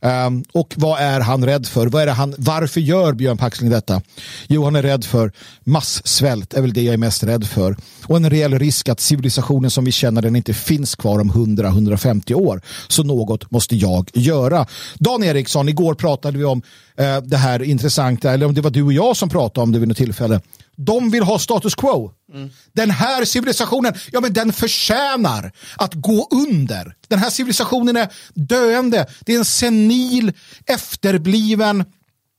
Um, 0.00 0.44
och 0.52 0.74
vad 0.76 1.00
är 1.00 1.20
han 1.20 1.44
rädd 1.44 1.66
för? 1.66 1.86
Vad 1.86 2.02
är 2.02 2.06
det 2.06 2.12
han, 2.12 2.34
varför 2.38 2.80
gör 2.80 3.12
Björn 3.12 3.36
Paxling 3.36 3.70
detta? 3.70 4.02
Jo, 4.46 4.64
han 4.64 4.76
är 4.76 4.82
rädd 4.82 5.04
för 5.04 5.32
massvält, 5.64 6.54
är 6.54 6.60
väl 6.60 6.72
det 6.72 6.82
jag 6.82 6.92
är 6.92 6.98
mest 6.98 7.22
rädd 7.22 7.46
för. 7.46 7.76
Och 8.04 8.16
en 8.16 8.30
reell 8.30 8.58
risk 8.58 8.88
att 8.88 9.00
civilisationen 9.00 9.70
som 9.70 9.84
vi 9.84 9.92
känner 9.92 10.22
den 10.22 10.36
inte 10.36 10.54
finns 10.54 10.94
kvar 10.94 11.20
om 11.20 11.32
100-150 11.32 12.34
år. 12.34 12.60
Så 12.88 13.02
något 13.02 13.50
måste 13.50 13.76
jag 13.76 14.10
göra. 14.14 14.66
Dan 14.98 15.24
Eriksson, 15.24 15.68
igår 15.68 15.94
pratade 15.94 16.38
vi 16.38 16.44
om 16.44 16.62
uh, 17.00 17.18
det 17.22 17.36
här 17.36 17.62
intressanta, 17.62 18.32
eller 18.32 18.46
om 18.46 18.54
det 18.54 18.60
var 18.60 18.70
du 18.70 18.82
och 18.82 18.92
jag 18.92 19.16
som 19.16 19.28
pratade 19.28 19.62
om 19.62 19.72
det 19.72 19.78
vid 19.78 19.88
något 19.88 19.96
tillfälle. 19.96 20.40
De 20.86 21.10
vill 21.10 21.22
ha 21.22 21.38
status 21.38 21.74
quo. 21.74 22.12
Mm. 22.34 22.50
Den 22.72 22.90
här 22.90 23.24
civilisationen, 23.24 23.94
ja 24.12 24.20
men 24.20 24.32
den 24.32 24.52
förtjänar 24.52 25.52
att 25.76 25.94
gå 25.94 26.28
under. 26.30 26.94
Den 27.08 27.18
här 27.18 27.30
civilisationen 27.30 27.96
är 27.96 28.08
döende. 28.34 29.06
Det 29.20 29.34
är 29.34 29.38
en 29.38 29.44
senil, 29.44 30.32
efterbliven, 30.66 31.84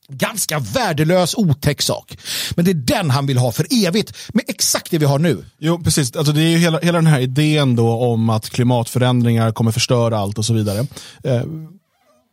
ganska 0.10 0.60
värdelös, 0.60 1.36
otäck 1.36 1.82
sak. 1.82 2.18
Men 2.56 2.66
det 2.66 2.72
är 2.72 2.76
den 2.76 3.10
han 3.10 3.26
vill 3.26 3.38
ha 3.38 3.52
för 3.52 3.68
evigt, 3.86 4.18
med 4.34 4.44
exakt 4.48 4.92
det 4.92 4.98
vi 4.98 5.06
har 5.06 5.20
nu. 5.20 5.46
Jo, 5.60 5.84
precis. 5.84 6.16
Alltså, 6.16 6.34
det 6.34 6.42
är 6.42 6.50
ju 6.50 6.58
hela, 6.58 6.80
hela 6.80 6.98
den 6.98 7.08
här 7.08 7.20
idén 7.20 7.76
då 7.76 7.92
om 7.92 8.30
att 8.30 8.50
klimatförändringar 8.50 9.52
kommer 9.52 9.72
förstöra 9.72 10.18
allt 10.18 10.38
och 10.38 10.46
så 10.46 10.54
vidare. 10.54 10.88
Eh, 11.24 11.44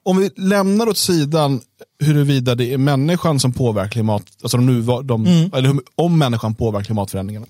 om 0.06 0.16
vi 0.16 0.30
lämnar 0.36 0.88
åt 0.88 0.96
sidan 0.96 1.60
huruvida 2.00 2.54
det 2.54 2.72
är 2.72 2.78
människan 2.78 3.40
som 3.40 3.52
påverkar 3.52 3.90
klimat, 3.90 4.22
alltså 4.42 4.56
de 4.56 4.66
nu, 4.66 4.82
de, 5.02 5.26
mm. 5.26 5.50
eller 5.54 5.74
om 5.94 6.18
människan 6.18 6.54
påverkar 6.54 6.84
klimatförändringarna. 6.84 7.46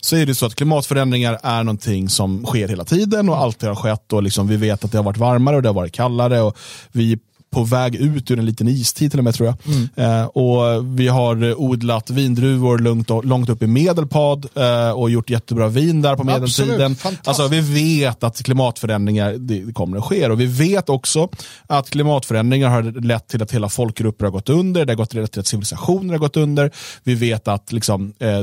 Så 0.00 0.16
är 0.16 0.26
det 0.26 0.34
så 0.34 0.46
att 0.46 0.54
klimatförändringar 0.54 1.38
är 1.42 1.64
någonting 1.64 2.08
som 2.08 2.44
sker 2.44 2.68
hela 2.68 2.84
tiden 2.84 3.28
och 3.28 3.38
alltid 3.38 3.68
har 3.68 3.76
skett. 3.76 4.12
och 4.12 4.22
liksom 4.22 4.48
Vi 4.48 4.56
vet 4.56 4.84
att 4.84 4.92
det 4.92 4.98
har 4.98 5.04
varit 5.04 5.16
varmare 5.16 5.56
och 5.56 5.62
det 5.62 5.68
har 5.68 5.74
varit 5.74 5.92
kallare. 5.92 6.40
och 6.40 6.56
Vi 6.92 7.18
på 7.50 7.64
väg 7.64 7.94
ut 7.94 8.30
ur 8.30 8.38
en 8.38 8.46
liten 8.46 8.68
istid 8.68 9.10
till 9.10 9.20
och 9.20 9.24
med 9.24 9.34
tror 9.34 9.46
jag. 9.46 9.74
Mm. 9.74 10.20
Eh, 10.20 10.26
och 10.26 10.84
Vi 10.98 11.08
har 11.08 11.60
odlat 11.60 12.10
vindruvor 12.10 12.78
långt, 12.78 13.10
långt 13.24 13.48
upp 13.48 13.62
i 13.62 13.66
Medelpad 13.66 14.46
eh, 14.54 14.90
och 14.90 15.10
gjort 15.10 15.30
jättebra 15.30 15.68
vin 15.68 16.02
där 16.02 16.16
på 16.16 16.24
medeltiden. 16.24 16.96
Alltså, 17.24 17.48
vi 17.48 17.60
vet 17.60 18.24
att 18.24 18.42
klimatförändringar 18.42 19.32
det 19.32 19.72
kommer 19.72 19.98
att 19.98 20.04
ske 20.04 20.28
och 20.28 20.40
vi 20.40 20.46
vet 20.46 20.88
också 20.88 21.28
att 21.66 21.90
klimatförändringar 21.90 22.68
har 22.68 22.82
lett 22.82 23.28
till 23.28 23.42
att 23.42 23.52
hela 23.52 23.68
folkgrupper 23.68 24.24
har 24.24 24.32
gått 24.32 24.48
under, 24.48 24.84
det 24.84 24.92
har 24.92 24.96
gått 24.96 25.10
till 25.10 25.40
att 25.40 25.46
civilisationer 25.46 26.14
har 26.14 26.18
gått 26.18 26.36
under. 26.36 26.70
Vi 27.04 27.14
vet 27.14 27.48
att 27.48 27.72
liksom, 27.72 28.12
eh, 28.18 28.40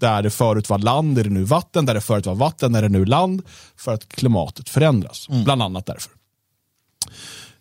där 0.00 0.22
det 0.22 0.30
förut 0.30 0.70
var 0.70 0.78
land 0.78 1.18
är 1.18 1.24
det 1.24 1.30
nu 1.30 1.44
vatten, 1.44 1.86
där 1.86 1.94
det 1.94 2.00
förut 2.00 2.26
var 2.26 2.34
vatten 2.34 2.74
är 2.74 2.82
det 2.82 2.88
nu 2.88 3.04
land 3.04 3.42
för 3.76 3.94
att 3.94 4.08
klimatet 4.08 4.68
förändras. 4.68 5.26
Mm. 5.30 5.44
Bland 5.44 5.62
annat 5.62 5.86
därför. 5.86 6.12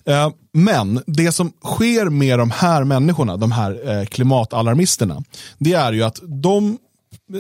Eh, 0.06 0.30
men 0.54 1.04
det 1.08 1.32
som 1.32 1.52
sker 1.64 2.10
med 2.10 2.40
de 2.40 2.52
här 2.52 2.84
människorna, 2.84 3.38
de 3.38 3.52
här 3.52 3.90
eh, 3.90 4.06
klimatalarmisterna, 4.06 5.24
det 5.58 5.74
är 5.74 5.94
ju 5.94 6.04
att 6.04 6.20
de 6.24 6.78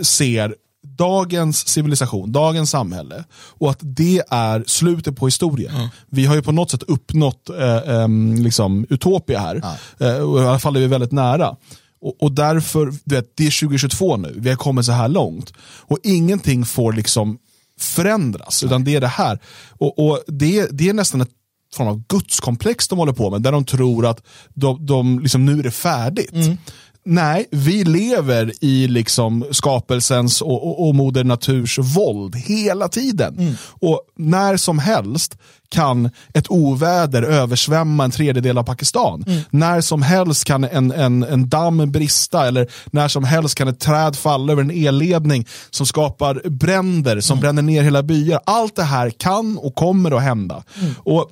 ser 0.02 0.56
dagens 0.98 1.68
civilisation, 1.68 2.32
dagens 2.32 2.70
samhälle 2.70 3.24
och 3.34 3.70
att 3.70 3.80
det 3.82 4.22
är 4.30 4.64
slutet 4.68 5.16
på 5.16 5.26
historien. 5.26 5.76
Mm. 5.76 5.88
Vi 6.10 6.26
har 6.26 6.36
ju 6.36 6.42
på 6.42 6.52
något 6.52 6.72
sätt 6.72 6.84
uppnått 6.84 7.50
eh, 7.50 7.76
eh, 7.76 8.08
liksom, 8.38 8.86
utopia 8.90 9.40
här. 9.40 9.56
Mm. 9.56 10.16
Eh, 10.16 10.22
och 10.22 10.42
I 10.42 10.46
alla 10.46 10.60
fall 10.60 10.76
är 10.76 10.80
vi 10.80 10.88
väldigt 10.88 11.12
nära. 11.12 11.56
Och, 12.02 12.24
och 12.24 12.32
därför, 12.32 12.94
vet, 13.04 13.38
det 13.38 13.48
är 13.48 13.62
2022 13.62 14.18
nu, 14.18 14.34
vi 14.38 14.50
har 14.50 14.58
kommit 14.58 14.86
så 14.86 14.92
här 14.92 15.08
långt. 15.08 15.54
Och 15.62 15.98
ingenting 16.04 16.66
får 16.66 16.94
liksom 16.94 17.38
förändras, 17.80 18.64
utan 18.64 18.84
det 18.84 18.96
är 18.96 19.02
det 19.02 19.08
här. 19.08 19.40
Och, 19.70 20.00
och 20.00 20.20
det, 20.28 20.68
det 20.72 20.90
är 20.90 20.94
nästan 20.94 21.22
ett 21.22 21.30
form 21.76 21.88
av 21.88 22.04
gudskomplex 22.08 22.88
de 22.88 23.00
håller 23.00 23.14
på 23.14 23.30
med, 23.30 23.42
där 23.42 23.52
de 23.52 23.66
tror 23.66 24.06
att 24.06 24.24
de, 24.54 24.86
de 24.86 25.20
liksom, 25.20 25.46
nu 25.46 25.60
är 25.60 25.64
det 25.64 25.72
färdigt. 25.72 26.34
Mm. 26.34 26.58
Nej, 27.06 27.46
vi 27.52 27.84
lever 27.84 28.52
i 28.62 28.88
liksom 28.88 29.46
skapelsens 29.52 30.42
och, 30.42 30.68
och, 30.68 30.88
och 30.88 30.96
moder 30.96 31.24
naturs 31.24 31.80
våld 31.80 32.36
hela 32.36 32.88
tiden. 32.88 33.38
Mm. 33.38 33.54
Och 33.80 34.02
när 34.18 34.58
som 34.58 34.80
helst 34.80 35.38
kan 35.70 36.10
ett 36.34 36.52
oväder 36.52 37.24
översvämma 37.24 38.04
en 38.04 38.12
tredjedel 38.12 38.58
av 38.58 38.64
Pakistan. 38.64 39.24
Mm. 39.28 39.42
När 39.50 39.82
som 39.82 40.02
helst 40.02 40.46
kan 40.46 40.64
en, 40.64 40.92
en, 40.92 41.24
en 41.24 41.50
damm 41.50 41.92
brista 41.92 42.48
eller 42.48 42.68
när 42.86 43.08
som 43.08 43.24
helst 43.24 43.56
kan 43.56 43.68
ett 43.68 43.80
träd 43.80 44.16
falla 44.16 44.54
över 44.54 44.62
en 44.62 44.88
elledning 44.88 45.48
som 45.70 45.86
skapar 45.86 46.50
bränder 46.50 47.20
som 47.20 47.38
mm. 47.38 47.42
bränner 47.42 47.62
ner 47.62 47.84
hela 47.84 48.04
byar. 48.04 48.40
Allt 48.46 48.76
det 48.76 48.84
här 48.84 49.10
kan 49.10 49.58
och 49.58 49.76
kommer 49.76 50.12
att 50.12 50.24
hända. 50.24 50.64
Mm. 50.82 50.94
Och 50.98 51.30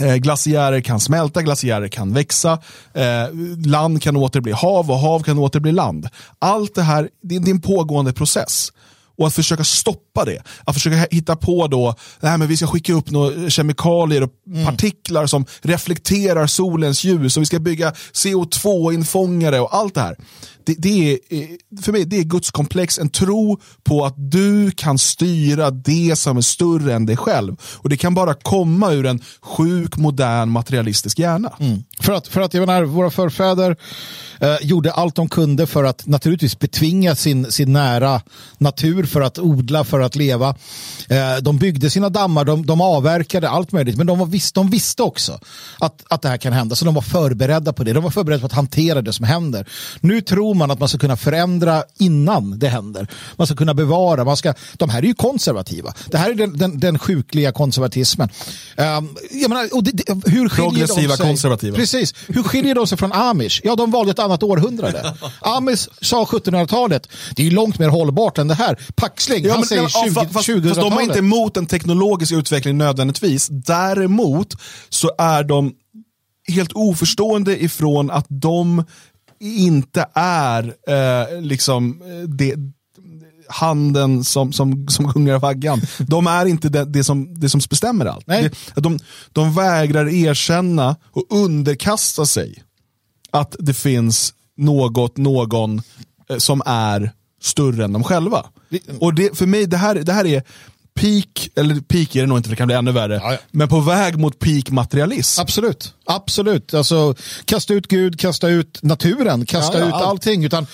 Eh, 0.00 0.16
glaciärer 0.16 0.80
kan 0.80 1.00
smälta, 1.00 1.42
glaciärer 1.42 1.88
kan 1.88 2.12
växa, 2.12 2.58
eh, 2.94 3.34
land 3.66 4.02
kan 4.02 4.16
åter 4.16 4.40
bli 4.40 4.52
hav 4.52 4.90
och 4.90 4.98
hav 4.98 5.22
kan 5.22 5.38
åter 5.38 5.60
bli 5.60 5.72
land. 5.72 6.08
Allt 6.38 6.74
det 6.74 6.82
här 6.82 7.08
det, 7.22 7.38
det 7.38 7.50
är 7.50 7.54
en 7.54 7.60
pågående 7.60 8.12
process. 8.12 8.72
Och 9.18 9.26
att 9.26 9.34
försöka 9.34 9.64
stoppa 9.64 10.24
det, 10.24 10.42
att 10.64 10.74
försöka 10.74 10.96
hitta 11.10 11.36
på 11.36 11.66
då, 11.66 11.94
nej, 12.20 12.38
men 12.38 12.48
vi 12.48 12.56
ska 12.56 12.66
skicka 12.66 12.92
upp 12.92 13.10
några 13.10 13.50
kemikalier 13.50 14.22
och 14.22 14.30
mm. 14.46 14.66
partiklar 14.66 15.26
som 15.26 15.46
reflekterar 15.62 16.46
solens 16.46 17.04
ljus 17.04 17.36
och 17.36 17.40
vi 17.40 17.46
ska 17.46 17.58
bygga 17.58 17.92
CO2-infångare 18.12 19.58
och 19.58 19.74
allt 19.74 19.94
det 19.94 20.00
här 20.00 20.16
det, 20.64 20.74
det, 20.78 21.12
är, 21.12 21.18
eh, 21.28 21.48
för 21.82 21.92
mig 21.92 22.04
det 22.04 22.16
är 22.16 22.24
Guds 22.24 22.50
komplex, 22.50 22.98
en 22.98 23.10
tro 23.10 23.60
på 23.82 24.04
att 24.04 24.14
du 24.16 24.70
kan 24.70 24.98
styra 24.98 25.70
det 25.70 26.18
som 26.18 26.36
är 26.36 26.40
större 26.40 26.94
än 26.94 27.06
dig 27.06 27.16
själv. 27.16 27.56
Och 27.62 27.88
det 27.88 27.96
kan 27.96 28.14
bara 28.14 28.34
komma 28.34 28.92
ur 28.92 29.06
en 29.06 29.20
sjuk, 29.40 29.96
modern, 29.96 30.50
materialistisk 30.50 31.18
hjärna. 31.18 31.52
Mm. 31.60 31.82
För 32.00 32.12
att, 32.12 32.28
för 32.28 32.40
att 32.40 32.54
jag 32.54 32.66
menar, 32.66 32.82
våra 32.82 33.10
förfäder 33.10 33.76
eh, 34.40 34.56
gjorde 34.62 34.92
allt 34.92 35.14
de 35.14 35.28
kunde 35.28 35.66
för 35.66 35.84
att 35.84 36.06
naturligtvis 36.06 36.58
betvinga 36.58 37.14
sin, 37.14 37.52
sin 37.52 37.72
nära 37.72 38.20
natur, 38.58 39.04
för 39.04 39.20
att 39.20 39.38
odla, 39.38 39.84
för 39.84 40.00
att 40.00 40.16
leva. 40.16 40.48
Eh, 41.08 41.36
de 41.42 41.58
byggde 41.58 41.90
sina 41.90 42.08
dammar, 42.08 42.44
de, 42.44 42.66
de 42.66 42.80
avverkade 42.80 43.50
allt 43.50 43.72
möjligt, 43.72 43.96
men 43.96 44.06
de, 44.06 44.18
var, 44.18 44.26
vis, 44.26 44.52
de 44.52 44.70
visste 44.70 45.02
också 45.02 45.38
att, 45.78 46.04
att 46.08 46.22
det 46.22 46.28
här 46.28 46.36
kan 46.36 46.52
hända, 46.52 46.76
så 46.76 46.84
de 46.84 46.94
var 46.94 47.02
förberedda 47.02 47.72
på 47.72 47.84
det. 47.84 47.92
De 47.92 48.02
var 48.02 48.10
förberedda 48.10 48.40
på 48.40 48.46
att 48.46 48.52
hantera 48.52 49.02
det 49.02 49.12
som 49.12 49.26
händer. 49.26 49.68
Nu 50.00 50.20
tror 50.20 50.54
man 50.60 50.70
att 50.70 50.78
man 50.78 50.88
ska 50.88 50.98
kunna 50.98 51.16
förändra 51.16 51.84
innan 51.98 52.58
det 52.58 52.68
händer. 52.68 53.08
Man 53.36 53.46
ska 53.46 53.56
kunna 53.56 53.74
bevara. 53.74 54.24
Man 54.24 54.36
ska, 54.36 54.54
de 54.74 54.90
här 54.90 55.02
är 55.02 55.06
ju 55.06 55.14
konservativa. 55.14 55.94
Det 56.06 56.18
här 56.18 56.30
är 56.30 56.34
den, 56.34 56.58
den, 56.58 56.80
den 56.80 56.98
sjukliga 56.98 57.52
konservatismen. 57.52 58.28
Um, 58.76 59.16
jag 59.30 59.48
menar, 59.48 59.68
och 59.76 59.84
det, 59.84 59.90
det, 59.90 60.30
hur 60.30 60.48
Progressiva 60.48 61.08
de 61.08 61.16
sig, 61.16 61.26
konservativa. 61.26 61.76
Precis. 61.76 62.14
Hur 62.26 62.42
skiljer 62.42 62.74
de 62.74 62.86
sig 62.86 62.98
från 62.98 63.12
amish? 63.12 63.60
Ja, 63.64 63.76
de 63.76 63.90
valde 63.90 64.10
ett 64.10 64.18
annat 64.18 64.42
århundrade. 64.42 65.14
amish 65.40 65.88
sa 66.00 66.24
1700-talet. 66.24 67.08
Det 67.36 67.42
är 67.42 67.44
ju 67.44 67.52
långt 67.52 67.78
mer 67.78 67.88
hållbart 67.88 68.38
än 68.38 68.48
det 68.48 68.54
här. 68.54 68.78
Paxling, 68.94 69.44
ja, 69.44 69.50
han 69.50 69.60
men, 69.60 69.68
säger 69.68 69.88
20, 69.88 70.14
fast, 70.14 70.48
2000-talet. 70.48 70.68
Fast 70.68 70.80
de 70.80 70.98
är 70.98 71.02
inte 71.02 71.18
emot 71.18 71.56
en 71.56 71.66
teknologisk 71.66 72.32
utveckling 72.32 72.78
nödvändigtvis. 72.78 73.48
Däremot 73.50 74.54
så 74.88 75.10
är 75.18 75.44
de 75.44 75.72
helt 76.48 76.72
oförstående 76.72 77.62
ifrån 77.62 78.10
att 78.10 78.26
de 78.28 78.84
inte 79.40 80.06
är 80.14 80.74
eh, 80.88 81.40
liksom 81.40 82.02
eh, 82.02 82.28
det, 82.28 82.54
handen 83.50 84.24
som, 84.24 84.52
som, 84.52 84.88
som 84.88 85.12
gungar 85.12 85.38
vaggan. 85.38 85.80
De 85.98 86.26
är 86.26 86.46
inte 86.46 86.68
det, 86.68 86.84
det, 86.84 87.04
som, 87.04 87.40
det 87.40 87.48
som 87.48 87.60
bestämmer 87.70 88.06
allt. 88.06 88.26
Nej. 88.26 88.50
Det, 88.74 88.80
de, 88.80 88.98
de 89.32 89.54
vägrar 89.54 90.08
erkänna 90.08 90.96
och 91.12 91.26
underkasta 91.30 92.26
sig 92.26 92.62
att 93.30 93.56
det 93.58 93.74
finns 93.74 94.34
något, 94.56 95.16
någon 95.16 95.82
eh, 96.30 96.36
som 96.36 96.62
är 96.66 97.12
större 97.42 97.84
än 97.84 97.92
de 97.92 98.04
själva. 98.04 98.46
Och 99.00 99.14
det, 99.14 99.38
för 99.38 99.46
mig, 99.46 99.66
det 99.66 99.76
här, 99.76 99.94
det 99.94 100.12
här 100.12 100.26
är 100.26 100.42
peak, 100.94 101.48
eller 101.56 101.80
peak 101.80 102.16
är 102.16 102.20
det 102.20 102.26
nog 102.26 102.38
inte 102.38 102.48
för 102.48 102.56
det 102.56 102.58
kan 102.58 102.66
bli 102.68 102.76
ännu 102.76 102.92
värre, 102.92 103.38
men 103.50 103.68
på 103.68 103.80
väg 103.80 104.18
mot 104.18 104.38
peak 104.38 104.70
materialism. 104.70 105.40
Absolut, 105.40 105.94
absolut. 106.04 106.74
Alltså, 106.74 107.14
kasta 107.44 107.74
ut 107.74 107.86
Gud, 107.88 108.20
kasta 108.20 108.48
ut 108.48 108.78
naturen, 108.82 109.46
kasta 109.46 109.78
Ja, 109.78 109.84
ja, 109.84 109.88
ut 109.88 109.94
allt. 109.94 110.04
allting. 110.04 110.44
Utan, 110.44 110.66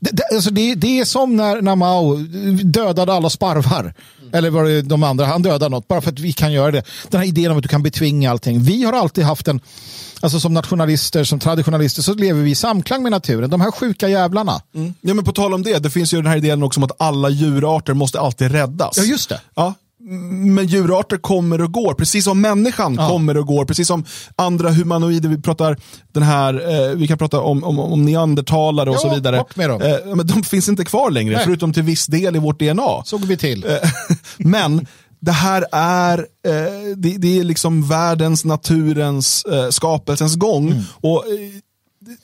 det, 0.00 0.10
det, 0.12 0.22
alltså 0.34 0.50
det, 0.50 0.74
det 0.74 1.00
är 1.00 1.04
som 1.04 1.36
när, 1.36 1.60
när 1.62 1.76
Mao 1.76 2.16
dödade 2.64 3.12
alla 3.12 3.30
sparvar. 3.30 3.94
Eller 4.32 4.50
var 4.50 4.64
det 4.64 4.82
de 4.82 5.02
andra, 5.02 5.26
han 5.26 5.42
dödade 5.42 5.68
något 5.68 5.88
bara 5.88 6.00
för 6.00 6.10
att 6.10 6.18
vi 6.18 6.32
kan 6.32 6.52
göra 6.52 6.70
det. 6.70 6.82
Den 7.10 7.20
här 7.20 7.28
idén 7.28 7.50
om 7.50 7.56
att 7.56 7.62
du 7.62 7.68
kan 7.68 7.82
betvinga 7.82 8.30
allting. 8.30 8.62
Vi 8.62 8.84
har 8.84 8.92
alltid 8.92 9.24
haft 9.24 9.48
en, 9.48 9.60
alltså 10.22 10.40
som 10.40 10.54
nationalister, 10.54 11.24
som 11.24 11.38
traditionalister 11.38 12.02
så 12.02 12.14
lever 12.14 12.42
vi 12.42 12.50
i 12.50 12.54
samklang 12.54 13.02
med 13.02 13.12
naturen. 13.12 13.50
De 13.50 13.60
här 13.60 13.70
sjuka 13.70 14.08
jävlarna. 14.08 14.60
Mm. 14.74 14.94
Ja, 15.00 15.14
men 15.14 15.24
på 15.24 15.32
tal 15.32 15.54
om 15.54 15.62
det, 15.62 15.78
det 15.78 15.90
finns 15.90 16.14
ju 16.14 16.16
den 16.16 16.26
här 16.26 16.36
idén 16.36 16.62
också 16.62 16.80
om 16.80 16.84
att 16.84 17.00
alla 17.00 17.28
djurarter 17.30 17.94
måste 17.94 18.20
alltid 18.20 18.52
räddas. 18.52 18.96
Ja, 18.96 19.02
just 19.02 19.28
det. 19.28 19.40
Ja. 19.54 19.74
Men 20.44 20.66
djurarter 20.66 21.16
kommer 21.16 21.60
och 21.60 21.72
går, 21.72 21.94
precis 21.94 22.24
som 22.24 22.40
människan 22.40 22.96
kommer 22.96 23.36
och 23.36 23.46
går, 23.46 23.64
precis 23.64 23.88
som 23.88 24.04
andra 24.36 24.70
humanoider. 24.70 25.28
Vi 25.28 25.42
pratar 25.42 25.76
den 26.12 26.22
här, 26.22 26.54
eh, 26.90 26.94
vi 26.96 27.08
kan 27.08 27.18
prata 27.18 27.40
om, 27.40 27.64
om, 27.64 27.78
om 27.78 28.04
neandertalare 28.04 28.90
och 28.90 28.96
Ja, 28.96 29.00
så 29.00 29.14
vidare. 29.14 29.44
med 29.54 29.70
dem. 29.70 29.82
Eh, 29.82 30.14
men 30.14 30.26
de 30.26 30.42
finns 30.42 30.68
inte 30.68 30.84
kvar 30.84 31.10
längre, 31.10 31.34
Nej. 31.34 31.44
förutom 31.44 31.72
till 31.72 31.82
viss 31.82 32.06
del 32.06 32.36
i 32.36 32.38
vårt 32.38 32.58
DNA. 32.58 33.02
Såg 33.04 33.24
vi 33.24 33.36
till. 33.36 33.64
Eh, 33.64 33.76
Men 34.36 34.86
det 35.22 35.32
här 35.32 35.66
är, 35.72 36.18
eh, 36.18 36.96
det, 36.96 37.16
det 37.18 37.38
är 37.38 37.44
liksom 37.44 37.88
världens, 37.88 38.44
naturens, 38.44 39.44
eh, 39.44 39.70
skapelsens 39.70 40.36
gång. 40.36 40.70
Mm. 40.70 40.82
Och 41.00 41.26
eh, 41.26 41.32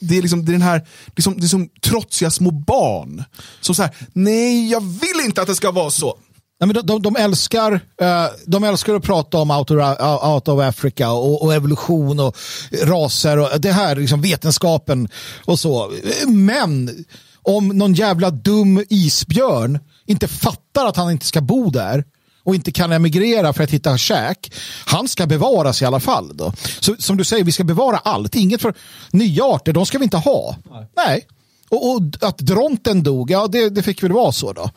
det 0.00 0.18
är 0.18 0.22
liksom 0.22 0.44
det 0.44 0.50
är 0.50 0.52
den 0.52 0.62
här, 0.62 0.78
det 1.06 1.20
är 1.20 1.22
som, 1.22 1.40
det 1.40 1.46
är 1.46 1.48
som 1.48 1.68
trotsiga 1.82 2.30
små 2.30 2.50
barn. 2.50 3.24
Som 3.60 3.74
så 3.74 3.82
här, 3.82 3.94
nej 4.12 4.70
jag 4.70 4.80
vill 4.80 5.24
inte 5.24 5.42
att 5.42 5.46
det 5.46 5.54
ska 5.54 5.70
vara 5.70 5.90
så. 5.90 6.18
Nej, 6.60 6.66
men 6.66 6.74
de, 6.74 6.86
de, 6.86 7.02
de, 7.02 7.16
älskar, 7.16 7.72
eh, 8.00 8.26
de 8.46 8.64
älskar 8.64 8.94
att 8.94 9.02
prata 9.02 9.38
om 9.38 9.50
out 9.50 9.70
of, 9.70 9.78
out 10.22 10.48
of 10.48 10.60
Africa 10.60 11.10
och, 11.10 11.42
och 11.42 11.54
evolution 11.54 12.20
och 12.20 12.36
raser 12.82 13.38
och 13.38 13.60
det 13.60 13.72
här, 13.72 13.96
liksom 13.96 14.22
vetenskapen 14.22 15.08
och 15.44 15.58
så. 15.58 15.92
Men 16.26 17.04
om 17.42 17.68
någon 17.68 17.94
jävla 17.94 18.30
dum 18.30 18.84
isbjörn 18.88 19.78
inte 20.06 20.28
fattar 20.28 20.86
att 20.86 20.96
han 20.96 21.10
inte 21.10 21.26
ska 21.26 21.40
bo 21.40 21.70
där 21.70 22.04
och 22.48 22.54
inte 22.54 22.72
kan 22.72 22.92
emigrera 22.92 23.52
för 23.52 23.64
att 23.64 23.70
hitta 23.70 23.98
käk. 23.98 24.52
Han 24.86 25.08
ska 25.08 25.26
bevaras 25.26 25.82
i 25.82 25.84
alla 25.84 26.00
fall. 26.00 26.36
Då. 26.36 26.52
Så, 26.80 26.96
som 26.98 27.16
du 27.16 27.24
säger, 27.24 27.44
vi 27.44 27.52
ska 27.52 27.64
bevara 27.64 27.98
allt. 27.98 28.34
Inget 28.34 28.62
för 28.62 28.74
nya 29.10 29.44
arter, 29.44 29.72
de 29.72 29.86
ska 29.86 29.98
vi 29.98 30.04
inte 30.04 30.16
ha. 30.16 30.56
Nej. 30.96 31.26
Och, 31.68 31.90
och 31.90 32.02
att 32.20 32.38
dronten 32.38 33.02
dog, 33.02 33.30
ja 33.30 33.46
det, 33.46 33.70
det 33.70 33.82
fick 33.82 34.02
väl 34.02 34.12
vara 34.12 34.32
så 34.32 34.52
då. 34.52 34.70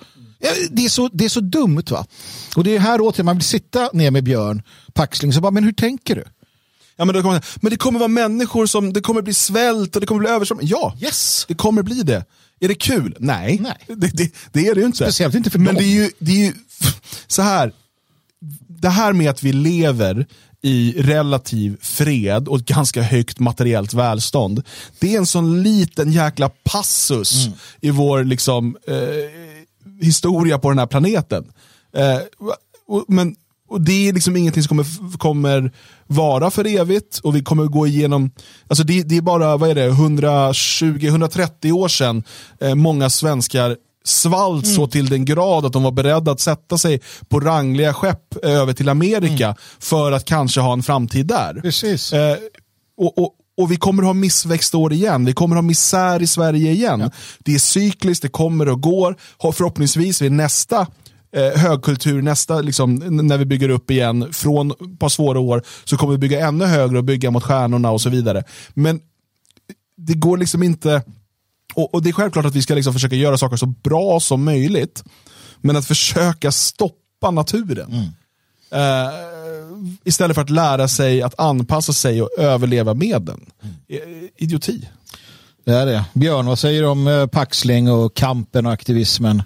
Det 0.71 0.85
är 0.85 0.89
så, 0.89 1.09
det 1.13 1.25
är 1.25 1.29
så 1.29 1.39
dumt 1.39 1.83
va. 1.89 2.05
Och 2.55 2.63
det 2.63 2.75
är 2.75 2.79
här 2.79 3.01
återigen, 3.01 3.25
man 3.25 3.35
vill 3.35 3.45
sitta 3.45 3.89
ner 3.93 4.11
med 4.11 4.23
Björn 4.23 4.63
Paxling 4.93 5.33
så 5.33 5.41
bara, 5.41 5.51
men 5.51 5.63
hur 5.63 5.73
tänker 5.73 6.15
du? 6.15 6.23
Ja, 6.95 7.05
men, 7.05 7.15
det 7.15 7.21
kommer, 7.21 7.45
men 7.61 7.69
det 7.69 7.77
kommer 7.77 7.99
vara 7.99 8.07
människor 8.07 8.65
som, 8.65 8.93
det 8.93 9.01
kommer 9.01 9.21
bli 9.21 9.33
svält 9.33 9.95
och 9.95 10.01
det 10.01 10.07
kommer 10.07 10.19
bli 10.19 10.29
översvämning. 10.29 10.67
Ja, 10.67 10.97
yes. 11.01 11.45
det 11.47 11.55
kommer 11.55 11.83
bli 11.83 12.03
det. 12.03 12.25
Är 12.63 12.67
det 12.67 12.75
kul? 12.75 13.15
Nej, 13.19 13.59
Nej. 13.61 13.77
Det, 13.87 14.07
det, 14.07 14.33
det 14.51 14.67
är 14.67 14.75
det 14.75 14.81
ju 14.81 14.85
inte. 14.85 14.97
Speciellt 14.97 15.35
inte 15.35 15.49
för 15.49 15.59
Men 15.59 15.75
det 15.75 15.83
är, 15.83 16.03
ju, 16.03 16.11
det 16.19 16.31
är 16.31 16.45
ju 16.45 16.53
så 17.27 17.41
här, 17.41 17.71
det 18.67 18.89
här 18.89 19.13
med 19.13 19.29
att 19.29 19.43
vi 19.43 19.53
lever 19.53 20.25
i 20.61 20.93
relativ 20.97 21.77
fred 21.81 22.47
och 22.47 22.57
ett 22.57 22.65
ganska 22.65 23.01
högt 23.01 23.39
materiellt 23.39 23.93
välstånd. 23.93 24.63
Det 24.99 25.13
är 25.13 25.17
en 25.17 25.25
sån 25.25 25.63
liten 25.63 26.11
jäkla 26.11 26.49
passus 26.49 27.45
Mm. 27.45 27.57
i 27.81 27.89
vår 27.89 28.23
liksom, 28.23 28.77
eh, 28.87 28.95
historia 30.01 30.59
på 30.59 30.69
den 30.69 30.79
här 30.79 30.85
planeten. 30.85 31.51
Eh, 31.93 32.19
och, 32.87 33.05
men, 33.07 33.35
och 33.69 33.81
det 33.81 34.09
är 34.09 34.13
liksom 34.13 34.37
ingenting 34.37 34.63
som 34.63 34.67
kommer, 34.67 35.17
kommer 35.17 35.71
vara 36.07 36.51
för 36.51 36.67
evigt 36.67 37.19
och 37.19 37.35
vi 37.35 37.43
kommer 37.43 37.65
gå 37.65 37.87
igenom, 37.87 38.31
alltså 38.67 38.83
det, 38.83 39.03
det 39.03 39.17
är 39.17 39.21
bara 39.21 39.57
vad 39.57 39.69
är 39.69 39.75
det, 39.75 39.89
120-130 39.89 41.71
år 41.71 41.87
sedan 41.87 42.23
eh, 42.59 42.75
många 42.75 43.09
svenskar 43.09 43.77
svalt 44.03 44.67
så 44.67 44.87
till 44.87 45.09
den 45.09 45.25
grad 45.25 45.65
att 45.65 45.73
de 45.73 45.83
var 45.83 45.91
beredda 45.91 46.31
att 46.31 46.39
sätta 46.39 46.77
sig 46.77 47.01
på 47.29 47.39
rangliga 47.39 47.93
skepp 47.93 48.35
över 48.43 48.73
till 48.73 48.89
Amerika 48.89 49.55
för 49.79 50.11
att 50.11 50.25
kanske 50.25 50.61
ha 50.61 50.73
en 50.73 50.83
framtid 50.83 51.27
där. 51.27 51.53
Precis. 51.61 52.13
Eh, 52.13 52.37
och, 52.97 53.17
och, 53.17 53.35
och 53.57 53.71
vi 53.71 53.75
kommer 53.75 54.03
ha 54.03 54.13
missväxtår 54.13 54.93
igen, 54.93 55.25
vi 55.25 55.33
kommer 55.33 55.55
ha 55.55 55.61
misär 55.61 56.21
i 56.21 56.27
Sverige 56.27 56.71
igen. 56.71 57.11
Det 57.39 57.55
är 57.55 57.59
cykliskt, 57.59 58.21
det 58.21 58.29
kommer 58.29 58.69
och 58.69 58.81
går. 58.81 59.15
Förhoppningsvis 59.53 60.21
vid 60.21 60.31
nästa 60.31 60.87
eh, 61.35 61.59
högkultur, 61.61 62.21
nästa, 62.21 62.61
liksom, 62.61 62.95
när 62.95 63.37
vi 63.37 63.45
bygger 63.45 63.69
upp 63.69 63.91
igen 63.91 64.33
från 64.33 64.71
ett 64.71 64.99
par 64.99 65.09
svåra 65.09 65.39
år, 65.39 65.63
så 65.83 65.97
kommer 65.97 66.11
vi 66.11 66.17
bygga 66.17 66.47
ännu 66.47 66.65
högre 66.65 66.97
och 66.97 67.03
bygga 67.03 67.31
mot 67.31 67.43
stjärnorna 67.43 67.91
och 67.91 68.01
så 68.01 68.09
vidare. 68.09 68.43
Men 68.73 68.99
det 69.97 70.13
går 70.13 70.37
liksom 70.37 70.63
inte, 70.63 71.01
och, 71.73 71.93
och 71.93 72.03
det 72.03 72.09
är 72.09 72.13
självklart 72.13 72.45
att 72.45 72.55
vi 72.55 72.61
ska 72.61 72.75
liksom 72.75 72.93
försöka 72.93 73.15
göra 73.15 73.37
saker 73.37 73.57
så 73.57 73.65
bra 73.65 74.19
som 74.19 74.43
möjligt, 74.43 75.03
men 75.61 75.75
att 75.75 75.85
försöka 75.85 76.51
stoppa 76.51 77.31
naturen. 77.31 78.13
Eh, 78.71 79.09
istället 80.03 80.35
för 80.35 80.41
att 80.41 80.49
lära 80.49 80.87
sig 80.87 81.21
att 81.21 81.39
anpassa 81.39 81.93
sig 81.93 82.21
och 82.21 82.29
överleva 82.37 82.93
med 82.93 83.21
den. 83.21 83.45
Eh, 83.87 83.99
Idioti. 84.37 84.89
Det 85.65 85.71
är 85.71 85.85
det. 85.85 86.05
Björn, 86.13 86.45
vad 86.45 86.59
säger 86.59 86.81
du 86.81 86.87
om 86.87 87.07
eh, 87.07 87.27
Paxling 87.27 87.91
och 87.91 88.13
kampen 88.15 88.65
och 88.65 88.71
aktivismen? 88.73 89.43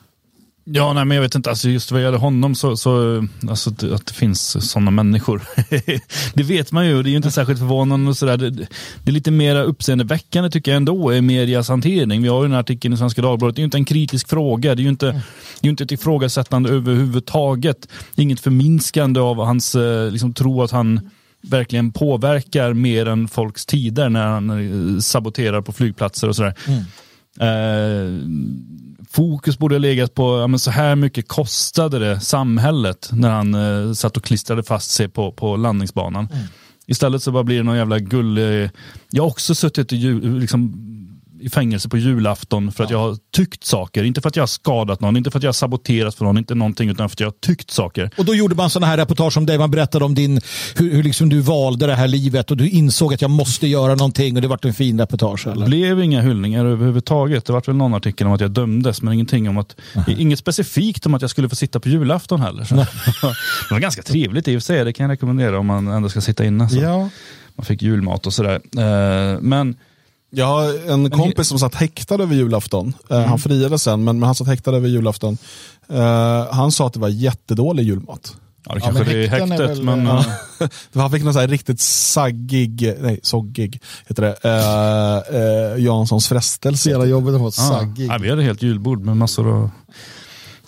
Ja, 0.67 0.93
nej, 0.93 1.05
men 1.05 1.15
jag 1.15 1.21
vet 1.21 1.35
inte, 1.35 1.49
alltså 1.49 1.69
just 1.69 1.91
vad 1.91 2.01
gäller 2.01 2.17
honom 2.17 2.55
så, 2.55 2.77
så 2.77 3.23
alltså, 3.49 3.69
att, 3.69 4.05
det 4.05 4.13
finns 4.13 4.71
sådana 4.71 4.91
människor. 4.91 5.41
det 6.33 6.43
vet 6.43 6.71
man 6.71 6.87
ju, 6.87 7.03
det 7.03 7.09
är 7.09 7.11
ju 7.11 7.17
inte 7.17 7.31
särskilt 7.31 7.59
förvånande 7.59 8.09
och 8.09 8.17
sådär. 8.17 8.37
Det, 8.37 8.49
det 8.49 8.67
är 9.05 9.11
lite 9.11 9.31
mer 9.31 9.63
uppseendeväckande 9.63 10.49
tycker 10.49 10.71
jag 10.71 10.77
ändå 10.77 11.13
i 11.13 11.21
medias 11.21 11.69
hantering. 11.69 12.21
Vi 12.21 12.27
har 12.27 12.37
ju 12.37 12.43
den 12.43 12.51
här 12.51 12.59
artikeln 12.59 12.93
i 12.93 12.97
Svenska 12.97 13.21
Dagbladet, 13.21 13.55
det 13.55 13.59
är 13.59 13.61
ju 13.61 13.65
inte 13.65 13.77
en 13.77 13.85
kritisk 13.85 14.29
fråga, 14.29 14.75
det 14.75 14.81
är 14.81 14.83
ju 14.83 14.89
inte, 14.89 15.21
det 15.61 15.67
är 15.67 15.69
inte 15.69 15.83
ett 15.83 15.91
ifrågasättande 15.91 16.69
överhuvudtaget. 16.69 17.87
Inget 18.15 18.39
förminskande 18.39 19.19
av 19.19 19.45
hans 19.45 19.75
eh, 19.75 20.11
liksom, 20.11 20.33
tro 20.33 20.63
att 20.63 20.71
han 20.71 21.09
verkligen 21.41 21.91
påverkar 21.91 22.73
mer 22.73 23.05
än 23.05 23.27
folks 23.27 23.65
tider 23.65 24.09
när 24.09 24.27
han 24.27 24.49
eh, 24.49 24.99
saboterar 24.99 25.61
på 25.61 25.71
flygplatser 25.71 26.29
och 26.29 26.35
sådär. 26.35 26.53
Eh, 27.39 28.21
fokus 29.15 29.59
borde 29.59 29.75
ha 29.75 29.79
legat 29.79 30.13
på, 30.13 30.39
ja, 30.39 30.47
men 30.47 30.59
så 30.59 30.71
här 30.71 30.95
mycket 30.95 31.27
kostade 31.27 31.99
det 31.99 32.19
samhället 32.19 33.09
när 33.11 33.29
han 33.29 33.53
eh, 33.53 33.93
satt 33.93 34.17
och 34.17 34.23
klistrade 34.23 34.63
fast 34.63 34.91
sig 34.91 35.09
på, 35.09 35.31
på 35.31 35.55
landningsbanan. 35.55 36.27
Istället 36.87 37.23
så 37.23 37.31
bara 37.31 37.43
blir 37.43 37.57
det 37.57 37.63
någon 37.63 37.77
jävla 37.77 37.99
gull... 37.99 38.37
Eh, 38.37 38.69
jag 39.11 39.23
har 39.23 39.27
också 39.27 39.55
suttit 39.55 39.91
jul, 39.91 40.39
liksom, 40.39 40.73
i 41.39 41.49
fängelse 41.49 41.89
på 41.89 41.97
julafton 41.97 42.71
för 42.71 42.83
att 42.83 42.89
jag 42.89 42.97
har 42.97 43.17
tyckt 43.35 43.63
saker. 43.63 44.03
Inte 44.03 44.21
för 44.21 44.29
att 44.29 44.35
jag 44.35 44.41
har 44.41 44.47
skadat 44.47 45.01
någon, 45.01 45.17
inte 45.17 45.31
för 45.31 45.39
att 45.39 45.43
jag 45.43 45.47
har 45.47 45.53
saboterat 45.53 46.15
för 46.15 46.25
någon, 46.25 46.37
inte 46.37 46.55
någonting, 46.55 46.89
utan 46.89 47.09
för 47.09 47.15
att 47.15 47.19
jag 47.19 47.27
har 47.27 47.35
tyckt 47.41 47.71
saker. 47.71 48.09
Och 48.17 48.25
då 48.25 48.35
gjorde 48.35 48.55
man 48.55 48.69
sådana 48.69 48.87
här 48.87 48.97
reportage 48.97 49.37
om 49.37 49.45
dig, 49.45 49.57
man 49.57 49.71
berättade 49.71 50.05
om 50.05 50.15
din, 50.15 50.41
hur, 50.75 50.91
hur 50.91 51.03
liksom 51.03 51.29
du 51.29 51.39
valde 51.39 51.85
det 51.87 51.95
här 51.95 52.07
livet 52.07 52.51
och 52.51 52.57
du 52.57 52.69
insåg 52.69 53.13
att 53.13 53.21
jag 53.21 53.31
måste 53.31 53.67
göra 53.67 53.95
någonting 53.95 54.35
och 54.35 54.41
det 54.41 54.47
vart 54.47 54.65
en 54.65 54.73
fin 54.73 54.99
reportage. 54.99 55.45
Det 55.45 55.51
Eller? 55.51 55.65
blev 55.65 56.03
inga 56.03 56.21
hyllningar 56.21 56.65
överhuvudtaget. 56.65 57.45
Det 57.45 57.53
var 57.53 57.63
väl 57.65 57.75
någon 57.75 57.93
artikel 57.93 58.27
om 58.27 58.33
att 58.33 58.41
jag 58.41 58.51
dömdes, 58.51 59.01
men 59.01 59.13
ingenting 59.13 59.49
om 59.49 59.57
att, 59.57 59.75
inget 60.07 60.39
specifikt 60.39 61.05
om 61.05 61.13
att 61.13 61.21
jag 61.21 61.29
skulle 61.29 61.49
få 61.49 61.55
sitta 61.55 61.79
på 61.79 61.89
julafton 61.89 62.41
heller. 62.41 62.63
Så. 62.63 62.75
det 63.69 63.71
var 63.71 63.79
ganska 63.79 64.01
trevligt 64.01 64.47
i 64.47 64.57
och 64.57 64.61
för 64.61 64.65
sig, 64.65 64.85
det 64.85 64.93
kan 64.93 65.03
jag 65.03 65.11
rekommendera 65.11 65.59
om 65.59 65.65
man 65.65 65.87
ändå 65.87 66.09
ska 66.09 66.21
sitta 66.21 66.45
inne. 66.45 66.69
Så. 66.69 66.77
Ja. 66.77 67.09
Man 67.55 67.65
fick 67.65 67.81
julmat 67.81 68.27
och 68.27 68.33
sådär. 68.33 68.61
Eh, 68.77 69.39
Men 69.41 69.75
Jag 70.29 70.45
har 70.45 70.91
en 70.91 71.09
kompis 71.09 71.47
som 71.47 71.59
satt 71.59 71.75
häktad 71.75 72.15
över 72.15 72.35
julafton. 72.35 72.93
Eh, 73.09 73.17
Mm. 73.17 73.29
Han 73.29 73.39
friades 73.39 73.83
sen, 73.83 74.03
men, 74.03 74.19
men 74.19 74.27
han 74.27 74.35
satt 74.35 74.47
häktad 74.47 74.75
över 74.75 74.87
julafton. 74.87 75.37
Eh, 75.89 76.47
han 76.51 76.71
sa 76.71 76.87
att 76.87 76.93
det 76.93 76.99
var 76.99 77.09
jättedålig 77.09 77.83
julmat. 77.83 78.35
Ja, 78.65 78.73
det 78.73 78.81
kanske 78.81 79.03
men 79.03 79.13
det 79.13 79.25
är 79.25 79.27
häkten 79.27 79.51
är 79.51 79.57
häktet, 79.57 79.77
väl, 79.77 79.83
men... 79.83 80.05
ja. 80.05 80.25
eh, 80.59 80.67
han 81.01 81.11
fick 81.11 81.23
någon 81.23 81.33
så 81.33 81.39
här 81.39 81.47
riktigt 81.47 81.79
saggig, 81.79 82.93
nej 82.99 83.19
soggig, 83.23 83.81
heter 84.07 84.23
det, 84.23 84.35
eh, 84.43 85.41
eh, 85.41 85.83
Janssons 85.83 86.27
frestelse. 86.27 86.89
Jävla 86.89 87.05
jobbigt 87.05 87.35
att 87.35 87.41
vara 87.41 87.51
ja. 87.57 87.79
saggig. 87.79 88.07
Ja, 88.09 88.17
vi 88.17 88.29
hade 88.29 88.43
helt 88.43 88.61
julbord 88.61 89.01
med 89.01 89.17
massor 89.17 89.47
av... 89.47 89.69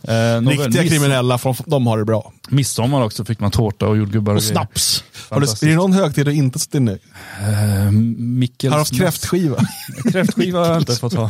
Eh, 0.07 0.41
Riktiga 0.49 0.83
kriminella, 0.83 1.37
från, 1.37 1.55
de 1.65 1.87
har 1.87 1.97
det 1.97 2.05
bra. 2.05 2.33
Midsommar 2.49 3.01
också 3.03 3.25
fick 3.25 3.39
man 3.39 3.51
tårta 3.51 3.87
och 3.87 3.97
jordgubbar 3.97 4.35
Och 4.35 4.43
snaps. 4.43 5.03
Har 5.29 5.39
du, 5.41 5.47
är 5.47 5.69
det 5.69 5.75
någon 5.75 5.93
högtid 5.93 6.25
du 6.25 6.33
inte 6.33 6.59
suttit 6.59 6.75
inne 6.75 6.91
i? 6.91 6.99
Eh, 7.41 7.91
Mikkels 8.17 8.71
Har 8.71 8.77
du 8.77 8.81
haft 8.81 8.97
kräftskiva? 8.97 9.55
Kräftskiva 10.11 10.59
har 10.59 10.67
jag 10.67 10.77
inte 10.81 10.95
fått 10.95 11.13
ha. 11.13 11.29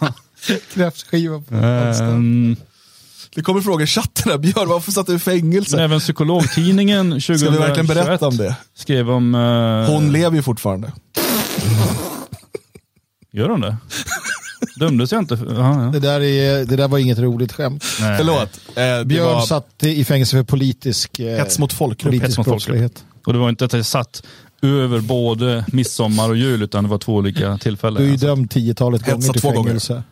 Kräftskiva 0.74 1.40
på 1.40 1.54
Ehm, 1.54 2.56
Det 3.34 3.42
kommer 3.42 3.60
frågor 3.60 3.82
i 3.82 3.86
chatten 3.86 4.30
här, 4.32 4.38
Björn 4.38 4.68
varför 4.68 4.92
satt 4.92 5.06
du 5.06 5.14
i 5.14 5.18
fängelse? 5.18 5.76
Men 5.76 5.84
även 5.84 6.00
psykologtidningen 6.00 7.10
2021 7.10 7.38
Ska 7.40 7.50
vi 7.50 7.58
verkligen 7.58 7.86
berätta 7.86 8.26
om 8.26 8.36
det? 8.36 8.56
skrev 8.74 9.10
om... 9.10 9.34
eh, 9.34 9.94
Hon 9.94 10.12
lever 10.12 10.36
ju 10.36 10.42
fortfarande. 10.42 10.92
Gör 13.32 13.48
hon 13.48 13.60
det? 13.60 13.76
Dömdes 14.76 15.12
jag 15.12 15.22
inte? 15.22 15.36
för- 15.36 15.54
Ja, 15.54 15.84
ja. 15.84 15.90
Det 15.90 16.00
där, 16.00 16.20
är, 16.20 16.64
det 16.64 16.76
där 16.76 16.88
var 16.88 16.98
inget 16.98 17.18
roligt 17.18 17.52
skämt. 17.52 17.84
Nej. 18.00 18.16
Förlåt. 18.18 18.60
Eh, 18.76 19.04
Björn 19.06 19.24
var 19.34 19.40
satt 19.46 19.82
i 19.84 20.04
fängelse 20.04 20.36
för 20.36 20.42
politisk, 20.42 21.18
eh, 21.20 21.36
hets 21.38 21.58
mot 21.58 21.72
folkgrupp. 21.72 22.10
politisk 22.10 22.26
Hets 22.28 22.38
mot 22.38 22.46
folkgrupp. 22.46 22.66
brottslighet. 22.78 23.04
Och 23.26 23.32
det 23.32 23.38
var 23.38 23.48
inte 23.48 23.64
att 23.64 23.72
jag 23.72 23.86
satt 23.86 24.22
över 24.62 25.00
både 25.00 25.64
midsommar 25.72 26.28
och 26.28 26.36
jul 26.36 26.62
utan 26.62 26.84
det 26.84 26.90
var 26.90 26.98
två 26.98 27.14
olika 27.14 27.58
tillfällen. 27.58 28.02
Du 28.02 28.08
är 28.08 28.12
ju 28.12 28.16
dömd 28.16 28.50
tiotalet 28.50 29.06
gånger 29.10 29.32
till 29.32 29.40
två 29.40 29.50
gånger. 29.50 29.62
fängelse. 29.68 30.02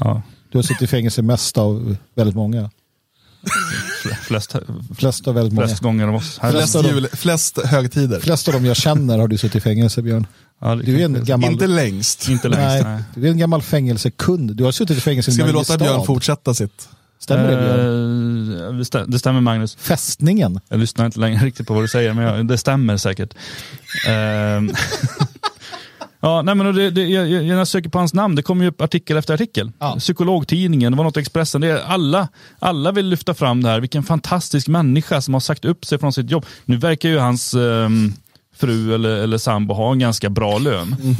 ja, 0.00 0.22
Du 0.52 0.58
har 0.58 0.62
suttit 0.62 0.82
i 0.82 0.86
fängelse 0.86 1.22
mest 1.22 1.58
av 1.58 1.96
väldigt 2.14 2.36
många. 2.36 2.70
Flest, 4.22 4.54
Flest 4.98 5.28
av 5.28 5.34
väldigt 5.34 5.52
många. 5.54 5.66
flest 5.66 5.82
gånger 5.82 6.08
av 6.08 6.14
oss. 6.14 6.38
Här. 6.42 6.50
Flest, 6.50 6.76
jul, 6.84 7.08
flest 7.12 7.58
högtider. 7.64 8.20
Flest 8.20 8.48
av 8.48 8.54
dem 8.54 8.64
jag 8.64 8.76
känner 8.76 9.18
har 9.18 9.28
du 9.28 9.38
suttit 9.38 9.56
i 9.56 9.60
fängelse 9.60 10.02
Björn. 10.02 10.26
Ja, 10.60 10.74
det 10.74 10.82
Du 10.82 11.00
är 11.00 11.04
en 11.04 11.24
gammal, 11.24 11.52
Inte 11.52 11.66
längst. 11.66 12.28
Inte 12.28 12.48
längst, 12.48 12.84
nej. 12.84 12.94
nej, 12.94 13.02
du 13.14 13.26
är 13.26 13.30
en 13.30 13.38
gammal 13.38 13.62
fängelsekund. 13.62 14.56
Du 14.56 14.64
har 14.64 14.72
suttit 14.72 14.98
i 14.98 15.00
fängelse 15.00 15.30
i 15.30 15.34
Ska 15.34 15.44
vi 15.44 15.52
låta 15.52 15.72
Mariestad. 15.72 15.94
Björn 15.94 16.06
fortsätta 16.06 16.54
sitt? 16.54 16.88
Stämmer 17.20 17.42
det 17.50 17.56
Björn? 17.56 18.72
Eh, 18.72 18.78
det 18.78 18.84
stämmer, 18.84 19.06
det 19.06 19.18
stämmer 19.18 19.40
Magnus. 19.40 19.76
Fästningen. 19.80 20.60
Jag 20.68 20.80
lyssnar 20.80 21.06
inte 21.06 21.20
längre 21.20 21.44
riktigt 21.46 21.66
på 21.66 21.74
vad 21.74 21.82
du 21.82 21.88
säger, 21.88 22.12
men 22.14 22.24
jag, 22.24 22.46
det 22.48 22.58
stämmer 22.58 22.96
säkert. 22.96 23.34
Ja, 26.20 26.42
nej, 26.42 26.54
men 26.54 26.74
det, 26.74 26.90
det, 26.90 27.06
jag, 27.06 27.28
jag, 27.28 27.44
jag 27.44 27.68
söker 27.68 27.88
på 27.88 27.98
hans 27.98 28.14
namn, 28.14 28.34
det 28.34 28.42
kommer 28.42 28.64
ju 28.64 28.70
upp 28.70 28.80
artikel 28.80 29.16
efter 29.16 29.34
artikel. 29.34 29.72
Ja. 29.78 29.96
Psykologtidningen, 29.98 30.92
det 30.92 30.96
var 30.96 31.04
något 31.04 31.16
Expressen. 31.16 31.60
Det 31.60 31.68
är 31.68 31.82
alla, 31.82 32.28
alla 32.58 32.92
vill 32.92 33.06
lyfta 33.06 33.34
fram 33.34 33.62
det 33.62 33.68
här. 33.68 33.80
Vilken 33.80 34.02
fantastisk 34.02 34.68
människa 34.68 35.20
som 35.20 35.34
har 35.34 35.40
sagt 35.40 35.64
upp 35.64 35.84
sig 35.84 35.98
från 35.98 36.12
sitt 36.12 36.30
jobb. 36.30 36.46
Nu 36.64 36.76
verkar 36.76 37.08
ju 37.08 37.18
hans 37.18 37.54
ehm, 37.54 38.12
fru 38.56 38.94
eller, 38.94 39.16
eller 39.16 39.38
sambo 39.38 39.74
ha 39.74 39.92
en 39.92 39.98
ganska 39.98 40.30
bra 40.30 40.58
lön. 40.58 40.96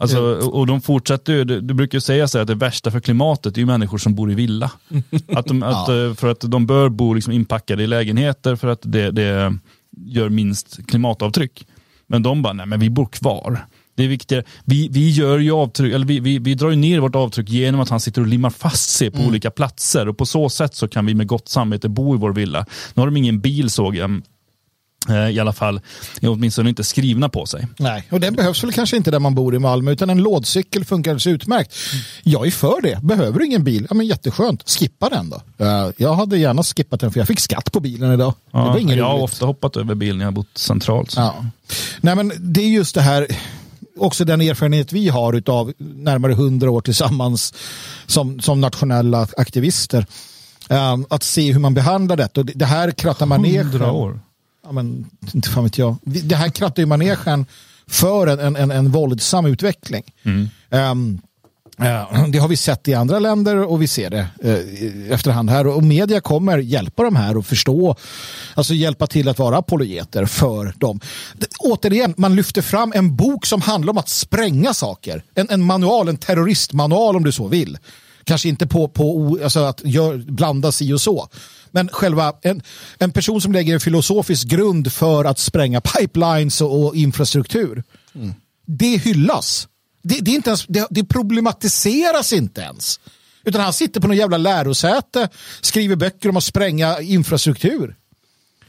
Alltså, 0.00 0.20
och 0.34 0.66
de 0.66 0.80
fortsätter 0.80 1.32
ju, 1.32 1.44
du, 1.44 1.74
brukar 1.74 1.96
ju 1.96 2.00
säga 2.00 2.28
så 2.28 2.38
här 2.38 2.42
att 2.42 2.48
det 2.48 2.54
värsta 2.54 2.90
för 2.90 3.00
klimatet 3.00 3.56
är 3.56 3.60
ju 3.60 3.66
människor 3.66 3.98
som 3.98 4.14
bor 4.14 4.30
i 4.30 4.34
villa. 4.34 4.70
Att 5.28 5.46
de, 5.46 5.62
att, 5.62 5.88
eh, 5.88 6.14
För 6.14 6.28
att 6.28 6.40
de 6.40 6.66
bör 6.66 6.88
bo 6.88 7.14
liksom 7.14 7.32
inpackade 7.32 7.82
i 7.82 7.86
lägenheter 7.86 8.56
för 8.56 8.68
att 8.68 8.80
det, 8.82 9.10
det 9.10 9.54
gör 9.96 10.28
minst 10.28 10.86
klimatavtryck. 10.86 11.66
Men 12.06 12.22
de 12.22 12.42
bara, 12.42 12.52
nej 12.52 12.66
men 12.66 12.80
vi 12.80 12.90
bor 12.90 13.06
kvar. 13.06 13.66
Det 13.96 14.04
är 14.04 14.08
viktigare. 14.08 14.44
Vi, 14.64 14.88
vi 14.92 15.10
gör 15.10 15.38
ju 15.38 15.52
avtryck, 15.52 15.94
eller 15.94 16.06
vi, 16.06 16.20
vi, 16.20 16.38
vi 16.38 16.54
drar 16.54 16.70
ju 16.70 16.76
ner 16.76 17.00
vårt 17.00 17.14
avtryck 17.14 17.48
genom 17.48 17.80
att 17.80 17.88
han 17.88 18.00
sitter 18.00 18.20
och 18.20 18.26
limmar 18.26 18.50
fast 18.50 18.90
sig 18.90 19.10
på 19.10 19.22
olika 19.22 19.50
platser 19.50 20.08
och 20.08 20.18
på 20.18 20.26
så 20.26 20.48
sätt 20.48 20.74
så 20.74 20.88
kan 20.88 21.06
vi 21.06 21.14
med 21.14 21.26
gott 21.26 21.48
samvete 21.48 21.88
bo 21.88 22.14
i 22.14 22.18
vår 22.18 22.32
villa. 22.32 22.66
Nu 22.94 23.00
har 23.00 23.06
de 23.06 23.16
ingen 23.16 23.40
bil 23.40 23.70
såg 23.70 23.96
jag, 23.96 24.22
eh, 25.08 25.28
i 25.30 25.40
alla 25.40 25.52
fall, 25.52 25.80
åtminstone 26.22 26.68
inte 26.68 26.84
skrivna 26.84 27.28
på 27.28 27.46
sig. 27.46 27.66
Nej, 27.78 28.08
och 28.10 28.20
den 28.20 28.34
behövs 28.34 28.64
väl 28.64 28.72
kanske 28.72 28.96
inte 28.96 29.10
där 29.10 29.18
man 29.18 29.34
bor 29.34 29.54
i 29.54 29.58
Malmö, 29.58 29.90
utan 29.92 30.10
en 30.10 30.18
lådcykel 30.22 30.84
funkar 30.84 31.10
alldeles 31.10 31.26
utmärkt. 31.26 31.74
Jag 32.22 32.46
är 32.46 32.50
för 32.50 32.80
det. 32.82 32.98
Behöver 33.02 33.38
du 33.38 33.46
ingen 33.46 33.64
bil? 33.64 33.86
Ja, 33.90 33.94
men 33.96 34.06
jätteskönt. 34.06 34.70
Skippa 34.70 35.08
den 35.08 35.30
då. 35.30 35.64
Eh, 35.64 35.90
Jag 35.96 36.14
hade 36.14 36.38
gärna 36.38 36.62
skippat 36.62 37.00
den 37.00 37.12
för 37.12 37.20
jag 37.20 37.28
fick 37.28 37.40
skatt 37.40 37.72
på 37.72 37.80
bilen 37.80 38.12
idag. 38.12 38.34
Ja, 38.52 38.78
jag 38.78 39.04
har 39.04 39.22
ofta 39.22 39.46
hoppat 39.46 39.76
över 39.76 39.94
bil 39.94 40.16
när 40.16 40.24
jag 40.24 40.26
har 40.26 40.32
bott 40.36 40.58
centralt. 40.58 41.14
Ja. 41.16 41.44
Nej, 42.00 42.16
men 42.16 42.32
det 42.38 42.60
är 42.60 42.68
just 42.68 42.94
det 42.94 43.00
här, 43.00 43.26
också 43.96 44.24
den 44.24 44.40
erfarenhet 44.40 44.92
vi 44.92 45.08
har 45.08 45.42
av 45.50 45.72
närmare 45.78 46.32
hundra 46.34 46.70
år 46.70 46.80
tillsammans 46.80 47.54
som, 48.06 48.40
som 48.40 48.60
nationella 48.60 49.28
aktivister. 49.36 50.06
Eh, 50.70 50.96
att 51.10 51.22
se 51.22 51.52
hur 51.52 51.60
man 51.60 51.74
behandlar 51.74 52.16
det. 52.16 52.38
Och 52.38 52.46
det- 52.46 52.52
det 52.56 52.66
här 52.66 52.90
krattar 52.90 53.26
manegen. 53.26 53.66
Hundra 53.66 53.92
år. 53.92 54.20
Ja, 54.64 54.72
men, 54.72 55.06
inte 55.34 55.48
fan 55.50 55.64
vet 55.64 55.78
jag. 55.78 55.96
Det 56.04 56.36
här 56.36 56.48
krattar 56.48 56.82
ju 56.82 56.86
manegen 56.86 57.46
för 57.88 58.26
en, 58.26 58.38
en, 58.38 58.56
en, 58.56 58.70
en 58.70 58.90
våldsam 58.90 59.46
utveckling. 59.46 60.02
Ehm, 60.24 60.48
eh, 60.70 61.14
det 62.28 62.38
har 62.38 62.48
vi 62.48 62.56
sett 62.56 62.88
i 62.88 62.94
andra 62.94 63.18
länder 63.18 63.56
och 63.56 63.82
vi 63.82 63.88
ser 63.88 64.10
det 64.10 64.28
eh, 64.42 65.12
efterhand 65.12 65.50
här. 65.50 65.66
Och 65.66 65.82
media 65.82 66.20
kommer 66.20 66.58
hjälpa 66.58 67.02
de 67.02 67.16
här 67.16 67.38
att 67.38 67.46
förstå, 67.46 67.96
alltså 68.54 68.74
hjälpa 68.74 69.06
till 69.06 69.28
att 69.28 69.38
vara 69.38 69.56
apologeter 69.56 70.26
för 70.26 70.72
dem. 70.76 71.00
Återigen, 71.58 72.14
man 72.16 72.36
lyfter 72.36 72.62
fram 72.62 72.92
en 72.94 73.16
bok 73.16 73.46
som 73.46 73.60
handlar 73.60 73.90
om 73.90 73.98
att 73.98 74.08
spränga 74.08 74.74
saker. 74.74 75.22
En, 75.34 75.46
en 75.50 75.62
manual, 75.62 76.08
en 76.08 76.16
terroristmanual 76.16 77.16
om 77.16 77.24
du 77.24 77.32
så 77.32 77.48
vill. 77.48 77.78
Kanske 78.24 78.48
inte 78.48 78.66
på, 78.66 78.88
på 78.88 79.38
alltså 79.42 79.60
att 79.60 79.80
gör, 79.84 80.16
blanda 80.16 80.72
si 80.72 80.92
och 80.92 81.00
så. 81.00 81.28
Men 81.70 81.88
själva 81.88 82.32
en, 82.42 82.62
en 82.98 83.10
person 83.10 83.40
som 83.40 83.52
lägger 83.52 83.74
en 83.74 83.80
filosofisk 83.80 84.48
grund 84.48 84.92
för 84.92 85.24
att 85.24 85.38
spränga 85.38 85.80
pipelines 85.80 86.60
och, 86.60 86.86
och 86.86 86.96
infrastruktur. 86.96 87.82
Det 88.66 88.96
hyllas. 88.96 89.68
Det, 90.08 90.20
det, 90.20 90.30
är 90.30 90.34
inte 90.34 90.50
ens, 90.50 90.66
det, 90.66 90.86
det 90.90 91.04
problematiseras 91.04 92.32
inte 92.32 92.60
ens. 92.60 93.00
Utan 93.44 93.60
han 93.60 93.72
sitter 93.72 94.00
på 94.00 94.06
någon 94.06 94.16
jävla 94.16 94.36
lärosäte, 94.36 95.28
skriver 95.60 95.96
böcker 95.96 96.28
om 96.28 96.36
att 96.36 96.44
spränga 96.44 97.00
infrastruktur. 97.00 97.96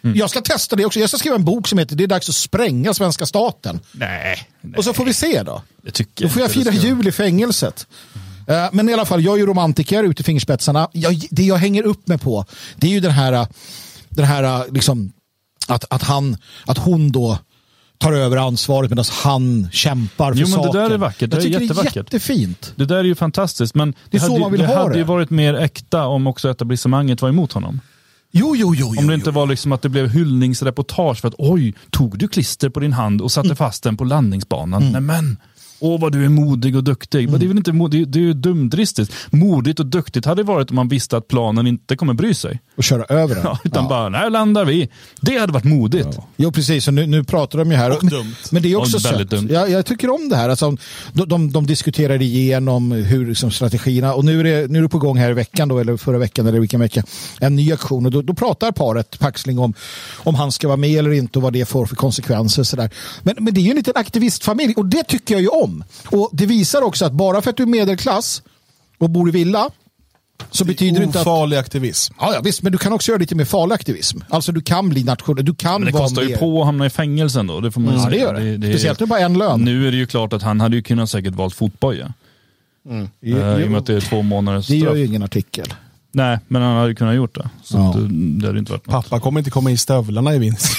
Jag 0.02 0.30
ska 0.30 0.42
testa 0.42 0.76
det 0.76 0.86
också. 0.86 1.00
Jag 1.00 1.10
ska 1.10 1.18
skriva 1.18 1.36
en 1.36 1.46
bok 1.46 1.68
som 1.68 1.80
heter 1.80 1.96
Det 1.96 2.04
är 2.04 2.08
dags 2.08 2.30
att 2.30 2.36
spränga 2.36 2.94
svenska 2.94 3.26
staten. 3.26 3.80
Nej, 3.92 4.50
Och 4.78 4.84
så 4.84 4.94
får 4.94 5.06
vi 5.06 5.14
se 5.14 5.44
då. 5.44 5.62
det 5.82 5.92
tycker 5.92 6.24
Då 6.26 6.30
får 6.30 6.42
jag 6.42 6.52
fira 6.52 6.72
jul 6.72 7.08
i 7.08 7.12
fängelset. 7.12 7.88
Eh, 8.48 8.70
Men 8.72 8.90
i 8.90 8.94
alla 8.94 9.06
fall, 9.06 9.24
jag 9.24 9.34
är 9.34 9.38
ju 9.40 9.46
romantiker 9.46 10.04
ute 10.04 10.22
i 10.22 10.24
fingerspetsarna. 10.24 10.90
Jag, 10.94 11.28
det 11.30 11.44
jag 11.44 11.56
hänger 11.56 11.84
upp 11.84 12.08
mig 12.08 12.18
på, 12.18 12.46
det 12.76 12.88
är 12.88 12.92
ju 12.92 13.00
den 13.00 13.12
här, 13.12 13.48
den 14.10 14.26
här 14.26 14.72
liksom, 14.72 15.12
att, 15.68 15.86
att, 15.90 16.04
han, 16.04 16.38
att 16.66 16.78
hon 16.78 17.12
då 17.12 17.40
tar 17.98 18.14
över 18.14 18.38
ansvaret 18.38 18.90
medan 18.90 19.06
han 19.24 19.70
kämpar 19.72 20.34
för 20.34 20.40
Jo, 20.42 20.48
men 20.48 20.58
det 20.60 20.64
saken. 20.66 20.82
där 20.82 20.90
är 20.90 20.98
vackert. 20.98 21.30
Det 21.32 21.38
Jag 21.38 21.46
är 21.46 21.48
tycker 21.50 21.62
jättevackert. 21.62 21.94
det 21.94 22.00
är 22.00 22.14
jättefint. 22.14 22.74
Det 22.76 22.86
där 22.86 22.96
är 22.98 23.04
ju 23.04 23.16
fantastiskt, 23.16 23.76
men 23.76 23.94
Det 24.10 24.18
är 24.18 24.22
så 24.22 24.28
hade, 24.28 24.40
man 24.40 24.52
vill 24.52 24.62
det 24.62 24.68
ha 24.68 24.76
hade 24.78 24.94
det. 24.94 24.98
ju 24.98 25.04
varit 25.04 25.30
mer 25.30 25.54
äkta 25.54 26.06
om 26.08 26.28
också 26.28 26.50
etablissemanget 26.50 27.22
var 27.22 27.30
emot 27.30 27.52
honom. 27.54 27.82
Jo, 28.32 28.56
jo, 28.56 28.76
jo. 28.76 28.88
Om 28.98 29.08
det 29.08 29.14
inte 29.14 29.30
jo. 29.30 29.34
var 29.34 29.48
liksom 29.48 29.72
att 29.72 29.82
det 29.82 29.90
blev 29.90 30.10
hyllningsreportage 30.10 31.18
för 31.22 31.28
att 31.28 31.36
oj, 31.38 31.74
tog 31.92 32.18
du 32.18 32.28
klister 32.28 32.70
på 32.70 32.80
din 32.80 32.94
hand 32.94 33.22
och 33.22 33.32
satte 33.32 33.56
fast 33.56 33.84
den 33.84 33.98
på 33.98 34.04
landningsbanan? 34.04 34.82
Mm. 34.82 34.92
Nej 34.92 35.02
men, 35.02 35.38
åh 35.80 36.00
vad 36.02 36.12
du 36.12 36.26
är 36.26 36.30
modig 36.30 36.76
och 36.76 36.84
duktig. 36.84 37.30
Men 37.30 37.40
det 37.40 37.46
är 37.46 37.48
väl 37.48 37.58
inte 37.58 37.72
mod- 37.72 37.92
det 37.92 38.02
är, 38.02 38.06
det 38.06 38.20
är 38.20 38.24
ju 38.24 38.34
dumdristigt. 38.34 39.14
Modigt 39.30 39.80
och 39.80 39.86
duktigt 39.86 40.26
hade 40.26 40.40
det 40.44 40.48
varit 40.48 40.70
om 40.70 40.76
man 40.76 40.88
visste 40.88 41.18
att 41.18 41.28
planen 41.28 41.68
inte 41.68 41.96
kommer 41.96 42.14
bry 42.14 42.34
sig. 42.34 42.60
Och 42.78 42.84
köra 42.84 43.04
över 43.04 43.36
den. 43.36 43.44
Ja, 43.44 43.60
utan 43.64 43.88
bara, 43.88 44.18
här 44.18 44.30
landar 44.30 44.66
vi. 44.66 44.90
Det 45.22 45.38
hade 45.38 45.54
varit 45.54 45.64
modigt. 45.64 46.20
Jo, 46.36 46.52
precis. 46.52 46.88
Och 46.88 46.94
nu, 46.94 47.06
nu 47.06 47.24
pratar 47.24 47.60
de 47.60 47.72
ju 47.72 47.78
här. 47.78 47.92
Och 47.92 48.10
dumt. 48.10 48.36
Men 48.52 48.62
det 48.62 48.72
är 48.72 48.76
också 48.76 49.00
sött. 49.00 49.30
dumt. 49.30 49.48
Jag, 49.52 49.70
jag 49.70 49.86
tycker 49.86 50.10
om 50.10 50.30
det 50.30 50.36
här. 50.36 50.50
Alltså, 50.50 50.78
de, 51.14 51.30
de, 51.30 51.52
de 51.52 51.68
diskuterar 51.68 52.22
igenom 52.22 52.92
hur 52.92 53.28
liksom, 53.28 53.52
strategierna 53.52 54.14
och 54.14 54.26
nu 54.26 54.40
är, 54.40 54.44
det, 54.44 54.72
nu 54.72 54.80
är 54.80 54.84
det 54.84 54.90
på 54.90 55.00
gång 55.00 55.18
här 55.18 55.30
i 55.30 55.34
veckan 55.34 55.68
då, 55.68 55.80
eller 55.80 55.98
förra 55.98 56.18
veckan 56.18 56.48
eller 56.48 56.60
vilken 56.60 56.80
vecka. 56.80 57.04
En 57.40 57.56
ny 57.56 57.72
aktion 57.72 58.06
och 58.06 58.12
då, 58.12 58.22
då 58.22 58.34
pratar 58.34 58.72
paret 58.72 59.20
Paxling 59.20 59.60
om 59.60 59.74
om 60.18 60.36
han 60.36 60.52
ska 60.52 60.68
vara 60.68 60.78
med 60.78 61.00
eller 61.00 61.12
inte 61.12 61.40
och 61.40 61.44
vad 61.44 61.54
det 61.54 61.66
får 61.66 61.86
för 61.86 61.96
konsekvenser. 61.96 62.64
Så 62.64 62.76
där. 62.76 62.90
Men, 63.24 63.36
men 63.40 63.54
det 63.54 63.60
är 63.60 63.64
ju 63.64 63.70
en 63.70 63.78
liten 63.78 63.94
aktivistfamilj 63.96 64.74
och 64.74 64.86
det 64.86 65.04
tycker 65.04 65.34
jag 65.34 65.42
ju 65.42 65.48
om. 65.48 65.84
Och 66.06 66.30
det 66.32 66.46
visar 66.46 66.82
också 66.82 67.06
att 67.06 67.14
bara 67.14 67.42
för 67.42 67.50
att 67.50 67.58
du 67.58 67.64
är 67.64 67.68
medelklass 67.68 68.42
och 68.98 69.10
bor 69.10 69.30
i 69.30 69.32
villa 69.32 69.70
så 70.52 70.66
betyder 70.66 71.00
det 71.00 71.06
inte 71.06 71.20
att 71.22 71.28
Ofarlig 71.28 71.58
aktivism. 71.58 72.14
Ja, 72.20 72.34
ja, 72.34 72.42
visst, 72.44 72.62
men 72.64 72.72
du 72.72 72.78
kan 72.78 72.94
också 72.94 73.12
göra 73.12 73.20
lite 73.20 73.36
mer 73.36 73.46
farlig 73.46 73.76
aktivism. 73.76 74.20
Alltså 74.30 74.52
du 74.52 74.62
kan 74.62 74.90
bli 74.90 75.04
nationell, 75.04 75.46
du 75.46 75.56
kan 75.56 75.82
Men 75.82 75.86
det 75.86 75.92
vara 75.92 76.04
kostar 76.04 76.22
ju 76.22 76.30
mer. 76.30 76.38
på 76.38 76.60
att 76.60 76.66
hamna 76.66 76.86
i 76.86 76.90
fängelsen 76.90 77.48
då. 77.48 77.60
Det 77.60 77.72
får 77.72 77.82
man 77.82 77.94
ju 77.94 78.00
Ja, 78.00 78.10
det 78.10 78.18
gör 78.18 78.58
det. 78.58 78.68
Speciellt 78.72 79.00
med 79.00 79.10
bara 79.10 79.20
en 79.20 79.38
lön. 79.38 79.62
Nu 79.62 79.88
är 79.88 79.92
det 79.92 79.98
ju 79.98 80.06
klart 80.08 80.34
att 80.34 80.42
han 80.44 80.62
hade 80.62 80.76
ju 80.76 80.82
kunnat 80.82 81.10
säkert 81.10 81.34
valt 81.34 81.54
fotboja. 81.56 82.14
Jo, 83.22 83.38
Eh, 83.38 83.62
I 83.62 83.66
och 83.66 83.72
med 83.72 83.78
att 83.80 83.86
det 83.86 83.94
är 83.96 84.02
två 84.02 84.22
månaders 84.22 84.68
Det 84.68 84.76
gör 84.76 84.86
straff. 84.86 84.98
ju 84.98 85.06
ingen 85.06 85.24
artikel. 85.24 85.74
Nej, 86.12 86.40
men 86.48 86.62
han 86.62 86.78
hade 86.78 86.96
kunnat 86.96 87.16
gjort 87.16 87.36
det. 87.36 87.50
Så 87.64 87.78
Ja. 87.78 87.90
att, 87.90 87.96
eh, 87.96 88.02
det 88.02 88.48
hade 88.48 88.60
inte 88.60 88.72
varit 88.72 88.88
något. 88.88 89.04
Pappa 89.10 89.20
kommer 89.20 89.40
inte 89.40 89.52
komma 89.52 89.72
i 89.72 89.78
stövlarna 89.78 90.36
i 90.36 90.40
vinst. 90.40 90.78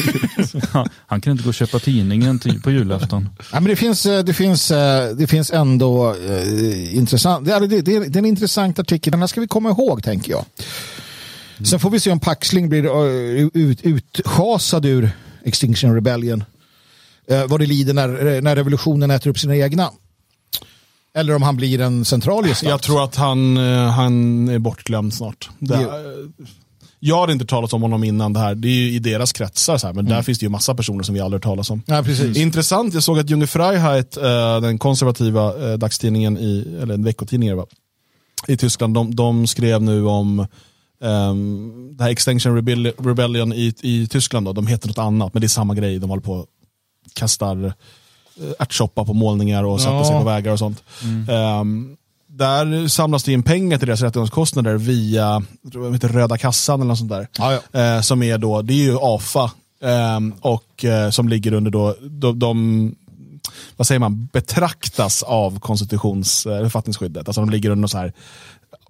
Han 1.07 1.21
kan 1.21 1.31
inte 1.31 1.43
gå 1.45 1.49
och 1.49 1.55
köpa 1.55 1.79
tidningen 1.79 2.39
till, 2.39 2.63
på 2.63 2.71
julafton. 2.71 3.29
Ja, 3.53 3.61
men 3.61 3.65
det, 3.65 3.77
finns, 3.77 4.07
eh, 4.07 4.25
det, 4.25 4.35
finns, 4.35 4.71
eh, 4.71 5.17
det 5.17 5.27
finns 5.27 5.51
ändå 5.51 6.15
eh, 6.29 6.97
intressant. 6.97 7.47
Det 7.47 7.53
är, 7.53 7.61
det, 7.61 7.81
det, 7.81 7.97
är, 7.97 8.01
det 8.01 8.17
är 8.17 8.19
en 8.19 8.27
intressant 8.27 8.79
artikel. 8.79 9.11
Den 9.11 9.21
här 9.21 9.27
ska 9.27 9.41
vi 9.41 9.47
komma 9.47 9.69
ihåg, 9.71 10.03
tänker 10.03 10.33
jag. 10.33 10.45
Sen 11.67 11.81
får 11.81 11.91
vi 11.91 12.01
se 12.01 12.11
om 12.11 12.21
Paxling 12.21 12.69
blir 12.69 13.07
ut, 13.57 13.81
utschasad 13.83 14.85
ur 14.87 15.11
Extinction 15.45 15.95
Rebellion. 15.95 16.45
Eh, 17.31 17.47
vad 17.47 17.61
det 17.61 17.67
lider 17.67 17.95
när, 17.95 18.41
när 18.41 18.57
revolutionen 18.57 19.11
äter 19.11 19.31
upp 19.31 19.39
sina 19.39 19.57
egna. 19.57 19.91
Eller 21.15 21.35
om 21.35 21.43
han 21.43 21.57
blir 21.57 21.81
en 21.81 22.05
central 22.05 22.45
gestalt. 22.45 22.71
Jag 22.71 22.83
tror 22.83 23.05
att 23.05 23.17
han, 23.17 23.57
eh, 23.57 23.91
han 23.91 24.49
är 24.49 24.59
bortglömd 24.59 25.15
snart. 25.15 25.51
Det, 25.59 25.89
jag 27.01 27.21
hade 27.21 27.33
inte 27.33 27.47
talat 27.47 27.73
om 27.73 27.83
honom 27.83 28.05
innan 28.05 28.33
det 28.33 28.41
här. 28.41 28.55
Det 28.55 28.69
är 28.69 28.73
ju 28.73 28.93
i 28.93 28.99
deras 28.99 29.33
kretsar, 29.33 29.79
så 29.79 29.87
här, 29.87 29.95
men 29.95 30.05
där 30.05 30.23
finns 30.23 30.39
det 30.39 30.45
ju 30.45 30.51
massa 30.51 30.75
personer 30.75 31.03
som 31.03 31.15
vi 31.15 31.21
aldrig 31.21 31.39
hört 31.39 31.51
talas 31.51 31.71
om. 31.71 31.83
Ja, 31.87 32.03
precis. 32.03 32.37
Intressant, 32.37 32.95
jag 32.95 33.03
såg 33.03 33.19
att 33.19 33.31
Junge 33.31 33.47
Freiheit, 33.47 34.17
eh, 34.17 34.61
den 34.61 34.79
konservativa 34.79 35.71
eh, 35.71 35.79
dagstidningen, 35.79 36.39
i, 36.39 36.79
eller 36.83 36.95
en 36.95 37.05
veckotidning 37.05 37.57
va? 37.57 37.67
i 38.47 38.57
Tyskland, 38.57 38.95
de, 38.95 39.15
de 39.15 39.47
skrev 39.47 39.83
nu 39.83 40.07
om 40.07 40.47
um, 41.01 41.97
det 41.97 42.05
här 42.05 42.11
Extinction 42.11 42.57
Rebellion, 42.99 43.53
i, 43.53 43.75
i 43.83 44.07
Tyskland. 44.07 44.47
Då. 44.47 44.53
De 44.53 44.67
heter 44.67 44.89
något 44.89 44.99
annat, 44.99 45.35
men 45.35 45.41
det 45.41 45.47
är 45.47 45.49
samma 45.49 45.75
grej. 45.75 45.99
De 45.99 46.11
håller 46.11 46.23
på 46.23 46.33
och 46.33 46.47
kastar 47.15 47.73
ärtsoppa 48.59 49.05
på 49.05 49.15
målningar 49.15 49.65
och 49.65 49.81
sätter 49.81 49.95
Ja. 49.95 50.05
sig 50.05 50.19
på 50.19 50.25
vägar 50.25 50.53
och 50.53 50.59
sånt. 50.59 50.83
Ehm, 51.31 51.97
där 52.27 52.89
samlas 52.89 53.25
det 53.25 53.33
in 53.33 53.43
pengar 53.43 53.79
till 53.79 53.87
deras 53.87 54.01
rättegångskostnader 54.01 54.75
via 54.77 55.43
heter 55.93 56.09
Röda 56.09 56.39
kassan 56.39 56.81
eller 56.81 56.89
något 56.89 56.99
sånt 56.99 57.11
där. 57.11 57.29
Ja, 57.39 57.59
ja. 57.73 57.81
Eh, 57.81 58.01
som 58.01 58.23
är 58.23 58.39
då, 58.39 58.63
det 58.63 58.73
är 58.73 58.77
ju 58.85 58.97
AFA 59.01 59.51
eh, 59.83 60.21
och 60.41 60.85
eh, 60.85 61.11
som 61.11 61.29
ligger 61.29 61.53
under 61.53 61.71
då, 61.71 61.95
de, 62.01 62.39
de 62.39 62.95
vad 63.77 63.87
säger 63.87 63.99
man, 63.99 64.29
betraktas 64.33 65.23
av 65.23 65.61
konstitutions 65.61 66.47
eh, 66.47 66.61
författningsskyddet. 66.63 67.29
Alltså 67.29 67.41
de 67.41 67.51
ligger 67.51 67.71
under 67.71 67.89
så 67.89 67.99
här 67.99 68.13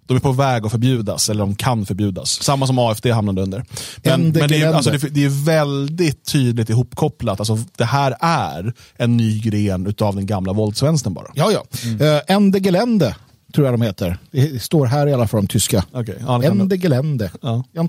de 0.09 0.17
är 0.17 0.21
på 0.21 0.33
väg 0.33 0.65
att 0.65 0.71
förbjudas, 0.71 1.29
eller 1.31 1.41
de 1.41 1.55
kan 1.55 1.87
förbjudas. 1.87 2.43
Samma 2.43 2.67
som 2.67 2.79
AFD 2.79 3.07
hamnade 3.07 3.43
under. 3.43 3.65
Men, 4.05 4.23
men 4.23 4.33
det, 4.33 4.63
är, 4.63 4.73
alltså, 4.73 4.91
det, 4.91 5.25
är 5.25 5.45
väldigt 5.45 6.25
tydligt 6.25 6.71
ihopkopplat. 6.71 7.41
Alltså, 7.41 7.59
det 7.77 7.85
här 7.85 8.17
är 8.21 8.73
en 8.97 9.17
ny 9.17 9.41
gren 9.41 9.87
utav 9.87 10.17
den 10.17 10.27
gamla 10.27 10.53
våldsvänstern 10.53 11.15
bara. 11.15 11.31
Ja, 11.35 11.53
ja. 11.53 11.65
Mm. 11.85 12.21
Ende 12.27 12.61
Gelände 12.61 13.17
tror 13.55 13.67
jag 13.67 13.75
de 13.75 13.83
heter. 13.83 14.19
Det 14.31 14.63
står 14.63 14.87
här 14.87 15.07
i 15.07 15.13
alla 15.13 15.29
fall 15.29 15.41
om 15.41 15.47
tyska. 15.47 15.85
Okay. 15.93 16.15
Ja, 16.21 16.43
Ende 16.43 16.77
Gelände. 16.77 17.31
Ja. 17.43 17.65
Ja. 17.73 17.89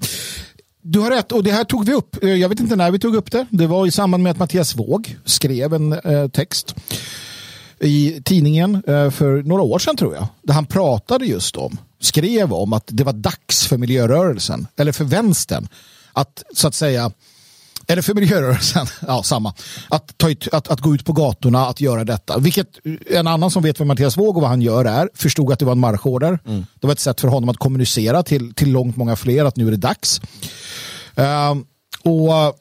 Du 0.82 1.00
har 1.00 1.12
rätt 1.12 1.32
och 1.32 1.44
det 1.44 1.52
här 1.52 1.64
tog 1.64 1.86
vi 1.86 1.94
upp. 1.94 2.24
Eh, 2.24 2.30
Jag 2.30 2.50
vet 2.50 2.60
inte 2.60 2.76
när 2.76 2.92
vi 2.92 3.00
tog 3.00 3.16
upp 3.16 3.32
det. 3.32 3.46
Det 3.50 3.68
var 3.68 3.88
i 3.88 3.92
samband 3.92 4.24
med 4.24 4.32
att 4.32 4.38
Mattias 4.38 4.76
Våg 4.76 5.18
skrev 5.26 5.74
en 5.74 5.94
eh, 5.94 6.28
text 6.28 6.76
i 7.82 8.22
tidningen 8.26 8.84
eh, 8.88 9.10
för 9.10 9.44
några 9.44 9.62
år 9.64 9.80
sedan 9.80 9.98
tror 9.98 10.16
jag. 10.16 10.28
Där 10.44 10.54
han 10.54 10.66
pratade 10.66 11.26
just 11.26 11.56
om, 11.56 11.78
skrev 12.00 12.54
om 12.54 12.74
att 12.74 12.84
det 12.88 13.04
var 13.04 13.14
dags 13.14 13.68
för 13.68 13.78
miljörörelsen, 13.78 14.68
eller 14.78 14.92
för 14.92 15.04
vänstern, 15.06 15.68
att 16.14 16.44
så 16.54 16.68
att 16.68 16.76
säga 16.76 17.12
eller 17.88 18.02
för 18.02 18.14
miljörörelsen, 18.14 18.88
ja 19.08 19.24
samma, 19.24 19.54
att, 19.90 20.18
ta 20.18 20.30
ut, 20.30 20.48
att, 20.52 20.68
att 20.68 20.80
gå 20.80 20.96
ut 20.96 21.06
på 21.06 21.14
gatorna, 21.14 21.66
att 21.66 21.82
göra 21.82 22.04
detta. 22.04 22.40
Vilket 22.40 22.68
en 23.10 23.28
annan 23.28 23.52
som 23.52 23.64
vet 23.64 23.80
vad 23.80 23.88
Mattias 23.88 24.18
Våg 24.18 24.36
och 24.36 24.42
vad 24.42 24.50
han 24.50 24.62
gör 24.62 24.86
är, 24.86 25.10
förstod 25.14 25.54
att 25.54 25.60
det 25.60 25.66
var 25.66 25.72
en 25.72 25.80
marschorder. 25.80 26.40
Det 26.80 26.88
var 26.88 26.92
ett 26.92 27.00
sätt 27.00 27.22
för 27.22 27.28
honom 27.28 27.50
att 27.50 27.58
kommunicera 27.58 28.24
till, 28.24 28.54
till 28.54 28.72
långt 28.72 28.96
många 28.96 29.16
fler 29.16 29.46
att 29.46 29.56
nu 29.56 29.68
är 29.68 29.72
det 29.72 29.78
dags. 29.78 30.22
Ehm, 31.16 31.66
och 32.04 32.56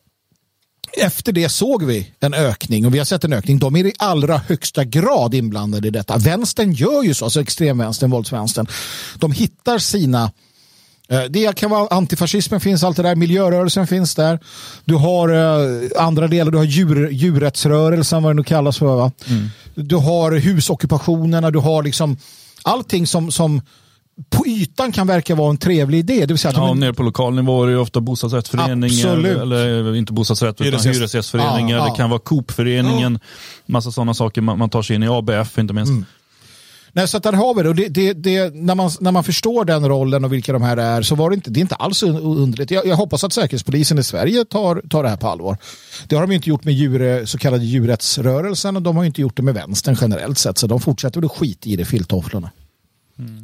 efter 0.92 1.32
det 1.32 1.48
såg 1.48 1.84
vi 1.84 2.12
en 2.20 2.34
ökning 2.34 2.86
och 2.86 2.94
vi 2.94 2.98
har 2.98 3.04
sett 3.04 3.24
en 3.24 3.32
ökning. 3.32 3.58
De 3.58 3.76
är 3.76 3.86
i 3.86 3.92
allra 3.98 4.36
högsta 4.36 4.84
grad 4.84 5.34
inblandade 5.34 5.88
i 5.88 5.90
detta. 5.90 6.16
Vänstern 6.18 6.72
gör 6.72 7.02
ju 7.02 7.14
så, 7.14 7.24
alltså 7.24 7.40
extremvänstern, 7.40 8.10
våldsvänstern. 8.10 8.66
De 9.18 9.32
hittar 9.32 9.78
sina 9.78 10.30
eh, 11.08 11.22
det 11.22 11.56
kan 11.56 11.70
vara 11.70 11.88
antifascismen 11.88 12.60
finns, 12.60 12.84
allt 12.84 12.96
det 12.96 13.02
där, 13.02 13.16
miljörörelsen 13.16 13.86
finns 13.86 14.14
där. 14.14 14.40
Du 14.84 14.94
har 14.94 15.28
eh, 15.28 16.02
andra 16.02 16.28
delar, 16.28 16.52
du 16.52 16.58
har 16.58 16.64
djur, 16.64 17.10
djurrättsrörelsen, 17.10 18.22
vad 18.22 18.32
det 18.32 18.36
nu 18.36 18.44
kallas 18.44 18.78
för. 18.78 18.96
Va? 18.96 19.12
Du 19.74 19.96
har 19.96 20.32
husockupationerna, 20.32 21.50
du 21.50 21.58
har 21.58 21.82
liksom 21.82 22.16
allting 22.62 23.06
som, 23.06 23.32
som 23.32 23.60
på 24.30 24.46
ytan 24.46 24.92
kan 24.92 25.06
verka 25.06 25.34
vara 25.34 25.50
en 25.50 25.56
trevlig 25.56 25.98
idé. 25.98 26.20
Det 26.20 26.26
vill 26.26 26.38
säga 26.38 26.50
att 26.50 26.56
Ja, 26.56 26.66
de, 26.66 26.80
nere 26.80 26.92
på 26.94 27.02
lokal 27.02 27.34
nivå 27.34 27.64
är 27.64 27.68
det 27.68 27.78
ofta 27.78 28.00
bostadsrättsföreningar, 28.00 28.86
Absolut. 29.08 29.38
eller, 29.38 29.94
inte 29.96 30.12
bostadsrätt 30.12 30.60
utan 30.60 30.66
Hyresgäst. 30.66 30.96
hyresgästföreningar. 31.00 31.76
Ja, 31.76 31.84
ja. 31.84 31.90
Det 31.92 31.96
kan 31.96 32.10
vara 32.10 32.20
Coop-föreningen, 32.20 33.18
massa 33.66 33.90
sådana 33.90 34.14
saker. 34.14 34.40
Man, 34.40 34.58
man 34.58 34.70
tar 34.70 34.82
sig 34.82 34.96
in 34.96 35.02
i 35.02 35.08
ABF 35.08 35.58
inte 35.58 35.74
minst. 35.74 35.92
Nej, 36.92 37.08
så 37.08 37.16
att 37.16 37.22
där 37.22 37.32
har 37.32 37.54
vi 37.54 37.62
det. 37.62 37.68
Och 37.68 37.74
det, 37.74 37.88
det, 37.88 38.12
det 38.12 38.54
när, 38.54 38.74
man, 38.74 38.90
när 39.00 39.12
man 39.12 39.24
förstår 39.24 39.64
den 39.64 39.88
rollen 39.88 40.24
och 40.24 40.32
vilka 40.32 40.52
de 40.52 40.62
här 40.62 40.76
är 40.76 41.02
så 41.02 41.14
var 41.14 41.30
det 41.30 41.34
inte, 41.34 41.50
det 41.50 41.60
är 41.60 41.62
inte 41.62 41.74
alls 41.74 42.02
un- 42.02 42.36
underligt. 42.38 42.70
Jag, 42.70 42.86
jag 42.86 42.96
hoppas 42.96 43.24
att 43.24 43.32
Säkerhetspolisen 43.32 43.98
i 43.98 44.02
Sverige 44.02 44.44
tar, 44.44 44.82
tar 44.90 45.02
det 45.02 45.08
här 45.08 45.16
på 45.16 45.28
allvar. 45.28 45.56
Det 46.08 46.16
har 46.16 46.22
de 46.26 46.32
inte 46.34 46.48
gjort 46.48 46.64
med 46.64 46.74
djur, 46.74 47.26
så 47.26 47.38
kallade 47.38 47.64
djurrättsrörelsen 47.64 48.76
och 48.76 48.82
de 48.82 48.96
har 48.96 49.04
inte 49.04 49.20
gjort 49.20 49.36
det 49.36 49.42
med 49.42 49.54
vänstern 49.54 49.96
generellt 50.00 50.38
sett. 50.38 50.58
Så 50.58 50.66
de 50.66 50.80
fortsätter 50.80 51.20
väl 51.20 51.28
skit 51.30 51.66
i 51.66 51.76
det, 51.76 51.84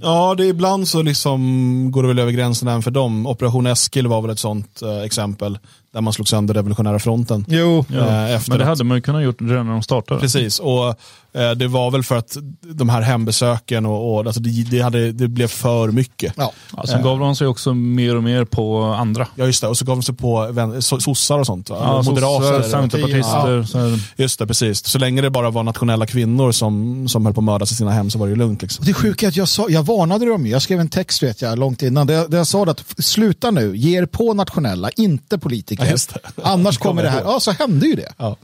Ja, 0.02 0.34
det 0.34 0.44
är 0.44 0.48
ibland 0.48 0.88
så 0.88 1.02
liksom 1.02 1.90
går 1.90 2.02
det 2.02 2.08
väl 2.08 2.18
över 2.18 2.32
gränsen 2.32 2.68
även 2.68 2.82
för 2.82 2.90
dem. 2.90 3.26
Operation 3.26 3.66
Eskil 3.66 4.06
var 4.06 4.22
väl 4.22 4.30
ett 4.30 4.38
sånt 4.38 4.82
eh, 4.82 5.00
exempel. 5.02 5.58
Där 5.94 6.00
man 6.00 6.12
slog 6.12 6.28
sönder 6.28 6.54
revolutionära 6.54 6.98
fronten. 6.98 7.44
Jo. 7.48 7.84
Ja, 7.88 7.96
Eh, 7.98 8.34
efter 8.34 8.50
men 8.50 8.58
det 8.58 8.64
att- 8.64 8.68
hade 8.68 8.84
man 8.84 8.96
ju 8.96 9.00
kunnat 9.00 9.22
gjort 9.22 9.40
redan 9.40 9.66
när 9.66 9.72
de 9.72 9.82
startade. 9.82 10.20
Precis, 10.20 10.58
och 10.58 10.88
eh, 11.32 11.50
det 11.56 11.68
var 11.68 11.90
väl 11.90 12.02
för 12.02 12.16
att 12.16 12.36
de 12.60 12.88
här 12.88 13.00
hembesöken 13.02 13.86
och, 13.86 14.14
och 14.14 14.26
alltså 14.26 14.40
det, 14.40 14.50
det, 14.70 14.80
hade, 14.80 15.12
det 15.12 15.28
blev 15.28 15.46
för 15.48 15.88
mycket. 15.90 16.32
Ja. 16.36 16.52
Ja, 16.76 16.86
sen 16.86 17.02
gav 17.02 17.18
de 17.18 17.36
sig 17.36 17.46
också 17.46 17.74
mer 17.74 18.16
och 18.16 18.22
mer 18.22 18.44
på 18.44 18.82
andra. 18.82 19.26
Ja 19.34 19.46
just 19.46 19.60
det, 19.60 19.68
och 19.68 19.76
så 19.78 19.84
gav 19.84 19.96
de 19.96 20.02
sig 20.02 20.14
på 20.14 20.46
vän, 20.50 20.74
so- 20.74 20.98
sossar 21.00 21.38
och 21.38 21.46
sånt. 21.46 21.68
Ja, 21.68 22.02
Moderater. 22.02 22.62
centerpartister. 22.68 23.78
Här, 23.78 24.00
Just 24.16 24.38
det, 24.38 24.46
precis. 24.46 24.86
Så 24.86 24.98
länge 24.98 25.22
det 25.22 25.30
bara 25.30 25.50
var 25.50 25.62
nationella 25.62 26.06
kvinnor 26.06 26.52
som, 26.52 27.08
som 27.08 27.24
höll 27.26 27.34
på 27.34 27.40
att 27.40 27.44
mördas 27.44 27.72
i 27.72 27.74
sina 27.74 27.90
hem 27.90 28.10
så 28.10 28.18
var 28.18 28.26
det 28.26 28.30
ju 28.30 28.36
lugnt. 28.36 28.62
Liksom. 28.62 28.82
Och 28.82 28.86
det 28.86 28.94
sjuka 28.94 29.26
är 29.26 29.28
att 29.28 29.36
jag, 29.36 29.48
sa, 29.48 29.66
jag 29.68 29.82
varnade 29.82 30.26
dem 30.26 30.46
ju. 30.46 30.52
Jag 30.52 30.62
skrev 30.62 30.80
en 30.80 30.88
text 30.88 31.22
vet 31.22 31.42
jag, 31.42 31.58
långt 31.58 31.82
innan 31.82 32.06
där, 32.06 32.28
där 32.28 32.38
jag 32.38 32.46
sa 32.46 32.62
att 32.64 32.84
sluta 32.98 33.50
nu, 33.50 33.76
ge 33.76 33.98
er 33.98 34.06
på 34.06 34.34
nationella, 34.34 34.90
inte 34.90 35.38
politiker. 35.38 35.83
Ja, 35.84 35.90
just 35.90 36.14
det. 36.14 36.42
Annars 36.42 36.78
Kommer 36.78 37.02
det 37.02 37.08
här. 37.10 37.22
Ja, 37.24 37.40
så 37.40 37.50
hände 37.50 37.86
ju 37.86 37.94
det. 37.94 38.12
Ja. 38.16 38.36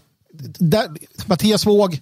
Där, 0.59 0.87
Mattias 1.27 1.67
Våg, 1.67 2.01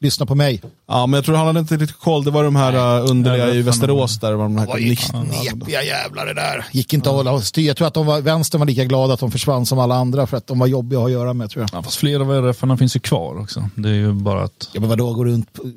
lyssna 0.00 0.26
på 0.26 0.34
mig. 0.34 0.62
ja, 0.88 1.06
men 1.06 1.18
jag 1.18 1.24
tror 1.24 1.36
han 1.36 1.46
hade 1.46 1.60
inte 1.60 1.76
riktigt 1.76 1.98
koll. 1.98 2.24
Det 2.24 2.30
var 2.30 2.44
de 2.44 2.56
här 2.56 3.00
uh, 3.02 3.10
underliga 3.10 3.48
i 3.54 3.62
Västerås 3.62 4.20
där. 4.20 4.32
Var 4.32 4.44
de 4.44 4.56
här 4.58 4.66
Det 4.66 4.96
knepiga 4.96 5.82
jävlar 5.82 6.26
det 6.26 6.34
där. 6.34 6.64
Gick 6.72 6.92
inte 6.94 7.10
att 7.10 7.16
hålla 7.16 7.40
styr. 7.40 7.66
Jag 7.66 7.76
tror 7.76 7.88
att 7.88 7.94
de 7.94 8.06
var, 8.06 8.20
vänstern 8.20 8.58
var 8.58 8.66
lika 8.66 8.84
glada 8.84 9.14
att 9.14 9.20
de 9.20 9.30
försvann 9.30 9.66
som 9.66 9.78
alla 9.78 9.94
andra 9.94 10.26
för 10.26 10.36
att 10.36 10.46
de 10.46 10.58
var 10.58 10.66
jobbiga 10.66 11.00
att 11.00 11.06
att 11.06 11.12
göra 11.12 11.32
med 11.32 11.50
tror 11.50 11.62
jag. 11.62 11.78
ja, 11.78 11.82
fast 11.82 11.96
flera 11.96 12.22
av 12.22 12.32
RF 12.32 12.78
finns 12.78 12.96
ju 12.96 13.00
kvar 13.00 13.40
också. 13.40 13.68
Det 13.74 13.88
är 13.88 13.92
ju 13.94 14.12
bara 14.12 14.42
att... 14.44 14.68
Ja 14.72 14.80
men 14.80 14.88
vadå, 14.88 15.12
gå 15.14 15.24
runt, 15.24 15.52
på- 15.52 15.70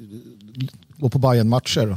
gå 0.98 1.10
på 1.10 1.20
bayern 1.20 1.50
matcher 1.50 1.88
Ja, 1.88 1.96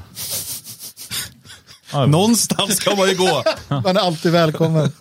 Någonstans 1.92 2.76
ska 2.76 2.96
man 2.96 3.08
ju 3.08 3.16
gå. 3.16 3.42
Man 3.68 3.96
är 3.96 4.00
alltid 4.00 4.32
välkommen. 4.32 4.92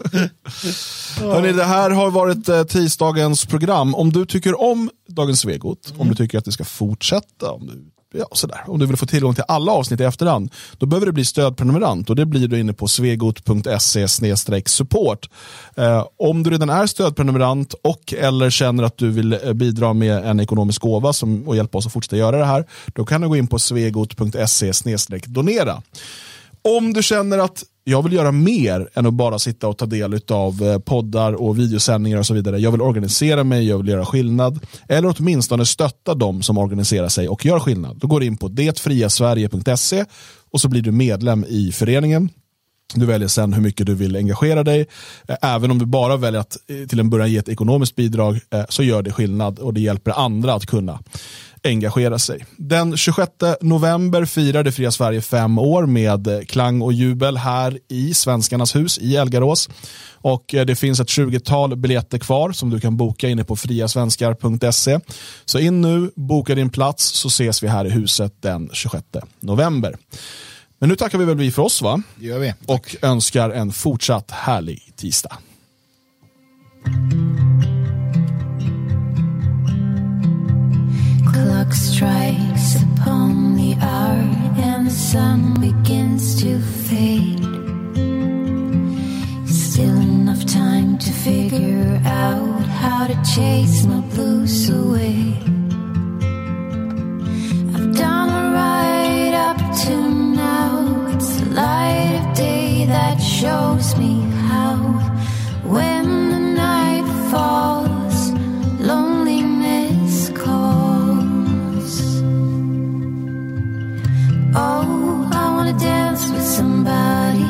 Hörrni, 1.20 1.52
det 1.52 1.64
här 1.64 1.90
har 1.90 2.12
varit 2.12 2.50
eh, 2.50 2.64
tisdagens 2.64 3.46
program. 3.46 3.96
Om 3.96 4.12
du 4.12 4.26
tycker 4.26 4.62
om 4.62 4.90
Dagens 5.08 5.40
Svegot, 5.40 5.94
om 5.98 6.10
du 6.10 6.16
tycker 6.16 6.38
att 6.38 6.46
det 6.46 6.52
ska 6.52 6.64
fortsätta, 6.64 7.52
om 7.52 7.68
du, 7.68 7.92
ja, 8.20 8.26
sådär. 8.32 8.64
om 8.68 8.80
du 8.80 8.86
vill 8.86 8.98
få 8.98 9.06
tillgång 9.06 9.36
till 9.36 9.44
alla 9.48 9.72
avsnitt 9.72 10.00
i 10.00 10.04
efterhand, 10.04 10.52
då 10.78 10.86
behöver 10.86 11.06
du 11.06 11.12
bli 11.12 11.26
stödprenumerant 11.26 12.10
och 12.10 12.16
det 12.16 12.26
blir 12.26 12.48
du 12.48 12.60
inne 12.60 12.74
på 12.74 12.88
svegot.se 12.88 14.08
support. 14.66 15.30
Eh, 15.76 16.06
om 16.18 16.44
du 16.44 16.50
redan 16.50 16.70
är 16.70 16.88
stödprenumerant 16.88 17.74
och 17.74 18.14
eller 18.14 18.50
känner 18.50 18.84
att 18.84 18.98
du 18.98 19.10
vill 19.10 19.34
eh, 19.34 19.54
bidra 19.54 19.94
med 19.94 20.26
en 20.26 20.40
ekonomisk 20.40 20.82
gåva 20.82 21.14
som, 21.14 21.48
och 21.48 21.56
hjälpa 21.56 21.78
oss 21.78 21.86
att 21.86 21.94
fortsätta 21.94 22.18
göra 22.18 22.38
det 22.38 22.46
här, 22.46 22.66
då 22.86 23.06
kan 23.06 23.22
du 23.22 23.28
gå 23.28 23.36
in 23.36 23.48
på 23.48 23.60
svegot.se 23.60 24.72
donera. 25.26 25.82
Om 26.62 26.94
du 26.94 27.04
känner 27.04 27.38
att 27.38 27.64
jag 27.90 28.04
vill 28.04 28.14
göra 28.14 28.32
mer 28.32 28.90
än 28.94 29.06
att 29.06 29.14
bara 29.14 29.40
sitta 29.40 29.68
och 29.68 29.78
ta 29.78 29.86
del 29.86 30.22
av 30.30 30.64
eh, 30.64 30.80
poddar 30.80 31.34
och 31.34 31.60
videosändningar 31.60 32.18
och 32.18 32.26
så 32.26 32.34
vidare. 32.34 32.60
Jag 32.60 32.72
vill 32.72 32.82
organisera 32.82 33.44
mig, 33.44 33.68
jag 33.68 33.78
vill 33.78 33.88
göra 33.88 34.06
skillnad. 34.06 34.66
Eller 34.88 35.16
åtminstone 35.18 35.66
stötta 35.66 36.14
de 36.14 36.42
som 36.42 36.58
organiserar 36.58 37.10
sig 37.10 37.30
och 37.30 37.46
gör 37.46 37.60
skillnad. 37.60 37.98
Då 37.98 38.08
går 38.08 38.20
du 38.20 38.26
in 38.26 38.38
på 38.38 38.48
detfriasverige.se 38.48 40.06
och 40.52 40.62
så 40.62 40.68
blir 40.68 40.82
du 40.82 40.92
medlem 40.92 41.46
i 41.48 41.72
föreningen. 41.72 42.30
Du 42.94 43.06
väljer 43.06 43.28
sen 43.28 43.54
hur 43.54 43.62
mycket 43.62 43.86
du 43.86 43.96
vill 43.96 44.16
engagera 44.16 44.64
dig. 44.64 44.88
Eh, 45.28 45.36
även 45.42 45.72
om 45.72 45.80
du 45.80 45.86
bara 45.86 46.18
väljer 46.18 46.42
att 46.42 46.58
eh, 46.68 46.88
till 46.88 47.00
en 47.00 47.10
början 47.10 47.32
ge 47.32 47.38
ett 47.38 47.50
ekonomiskt 47.50 47.96
bidrag 47.96 48.40
så 48.70 48.84
gör 48.84 49.02
det 49.02 49.12
skillnad 49.12 49.60
och 49.60 49.74
det 49.74 49.82
hjälper 49.82 50.12
andra 50.12 50.54
att 50.54 50.66
kunna 50.66 51.00
engagera 51.64 52.20
sig. 52.20 52.46
Den 52.58 52.98
26 52.98 53.32
november 53.62 54.26
firar 54.26 54.64
det 54.64 54.72
fria 54.72 54.92
Sverige 54.92 55.22
fem 55.22 55.60
år 55.60 55.86
med 55.86 56.28
eh, 56.28 56.40
klang 56.42 56.82
och 56.82 56.94
jubel 56.94 57.38
här 57.38 57.80
i 57.88 58.14
Svenskarnas 58.14 58.76
hus 58.76 58.98
i 58.98 59.16
Elgarås. 59.16 59.70
Och 60.12 60.56
eh, 60.56 60.66
det 60.66 60.76
finns 60.76 61.00
ett 61.00 61.08
20-tal 61.08 61.76
biljetter 61.76 62.18
kvar 62.18 62.52
som 62.52 62.70
du 62.70 62.80
kan 62.80 62.98
boka 62.98 63.30
inne 63.30 63.44
på 63.44 63.56
friasvenskar.se. 63.56 65.00
Så 65.46 65.60
in 65.60 65.82
nu, 65.82 66.12
boka 66.16 66.56
din 66.56 66.70
plats 66.70 67.06
så 67.06 67.28
ses 67.28 67.64
vi 67.64 67.68
här 67.68 67.86
i 67.86 67.90
huset 67.90 68.34
den 68.42 68.70
26 68.74 69.06
november. 69.40 69.96
Men 70.80 70.90
nu 70.90 70.96
tackar 70.96 71.18
vi 71.18 71.26
väl 71.26 71.38
vi 71.38 71.52
för 71.52 71.62
oss 71.62 71.82
va? 71.82 72.02
Det 72.16 72.26
gör 72.26 72.40
vi. 72.40 72.54
Och 72.66 72.96
önskar 73.02 73.50
en 73.50 73.72
fortsatt 73.72 74.32
härlig 74.32 74.92
tisdag. 74.96 75.38
Clock 81.32 81.74
strikes 81.74 82.82
upon 82.82 83.56
the 83.56 83.76
hour 83.82 84.24
and 84.58 84.88
the 84.88 84.92
sun 84.92 85.54
begins 85.62 86.42
to 86.42 86.60
fade. 86.60 87.40
Still 89.48 89.98
enough 89.98 90.44
time 90.46 90.98
to 90.98 91.12
figure 91.12 92.02
out 92.06 92.62
how 92.82 93.06
to 93.08 93.16
chase 93.36 93.86
my 93.86 94.02
blues 94.14 94.70
away. 94.70 95.36
I've 97.76 97.96
done 97.96 98.54
right 98.54 99.34
up 99.50 99.60
to 99.84 99.96
now. 100.10 101.08
It's 101.14 101.42
the 101.42 101.50
light 101.52 102.22
of 102.22 102.36
day 102.36 102.86
that 102.86 103.18
shows 103.18 103.96
me 103.98 104.22
how. 104.48 104.78
When 105.64 106.06
the 106.32 106.40
night 106.40 107.06
falls, 107.30 107.89
somebody. 116.90 117.50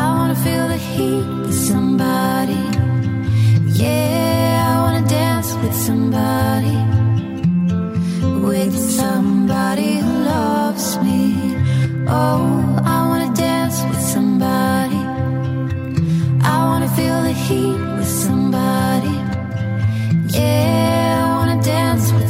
I 0.00 0.04
wanna 0.16 0.38
feel 0.44 0.66
the 0.74 0.80
heat 0.90 1.26
with 1.44 1.58
somebody. 1.70 2.62
Yeah, 3.82 4.70
I 4.70 4.74
wanna 4.82 5.04
dance 5.20 5.50
with 5.62 5.76
somebody. 5.88 6.78
With 8.46 8.76
somebody 9.00 9.90
who 10.04 10.12
loves 10.34 10.86
me. 11.06 11.20
Oh, 12.08 12.44
I 12.94 12.98
wanna 13.08 13.32
dance 13.34 13.78
with 13.88 14.02
somebody. 14.14 15.02
I 16.52 16.56
wanna 16.68 16.90
feel 16.98 17.18
the 17.28 17.36
heat 17.46 17.80
with 17.98 18.12
somebody. 18.24 19.16
Yeah, 20.38 21.22
I 21.22 21.26
wanna 21.36 21.58
dance 21.62 22.06
with 22.16 22.25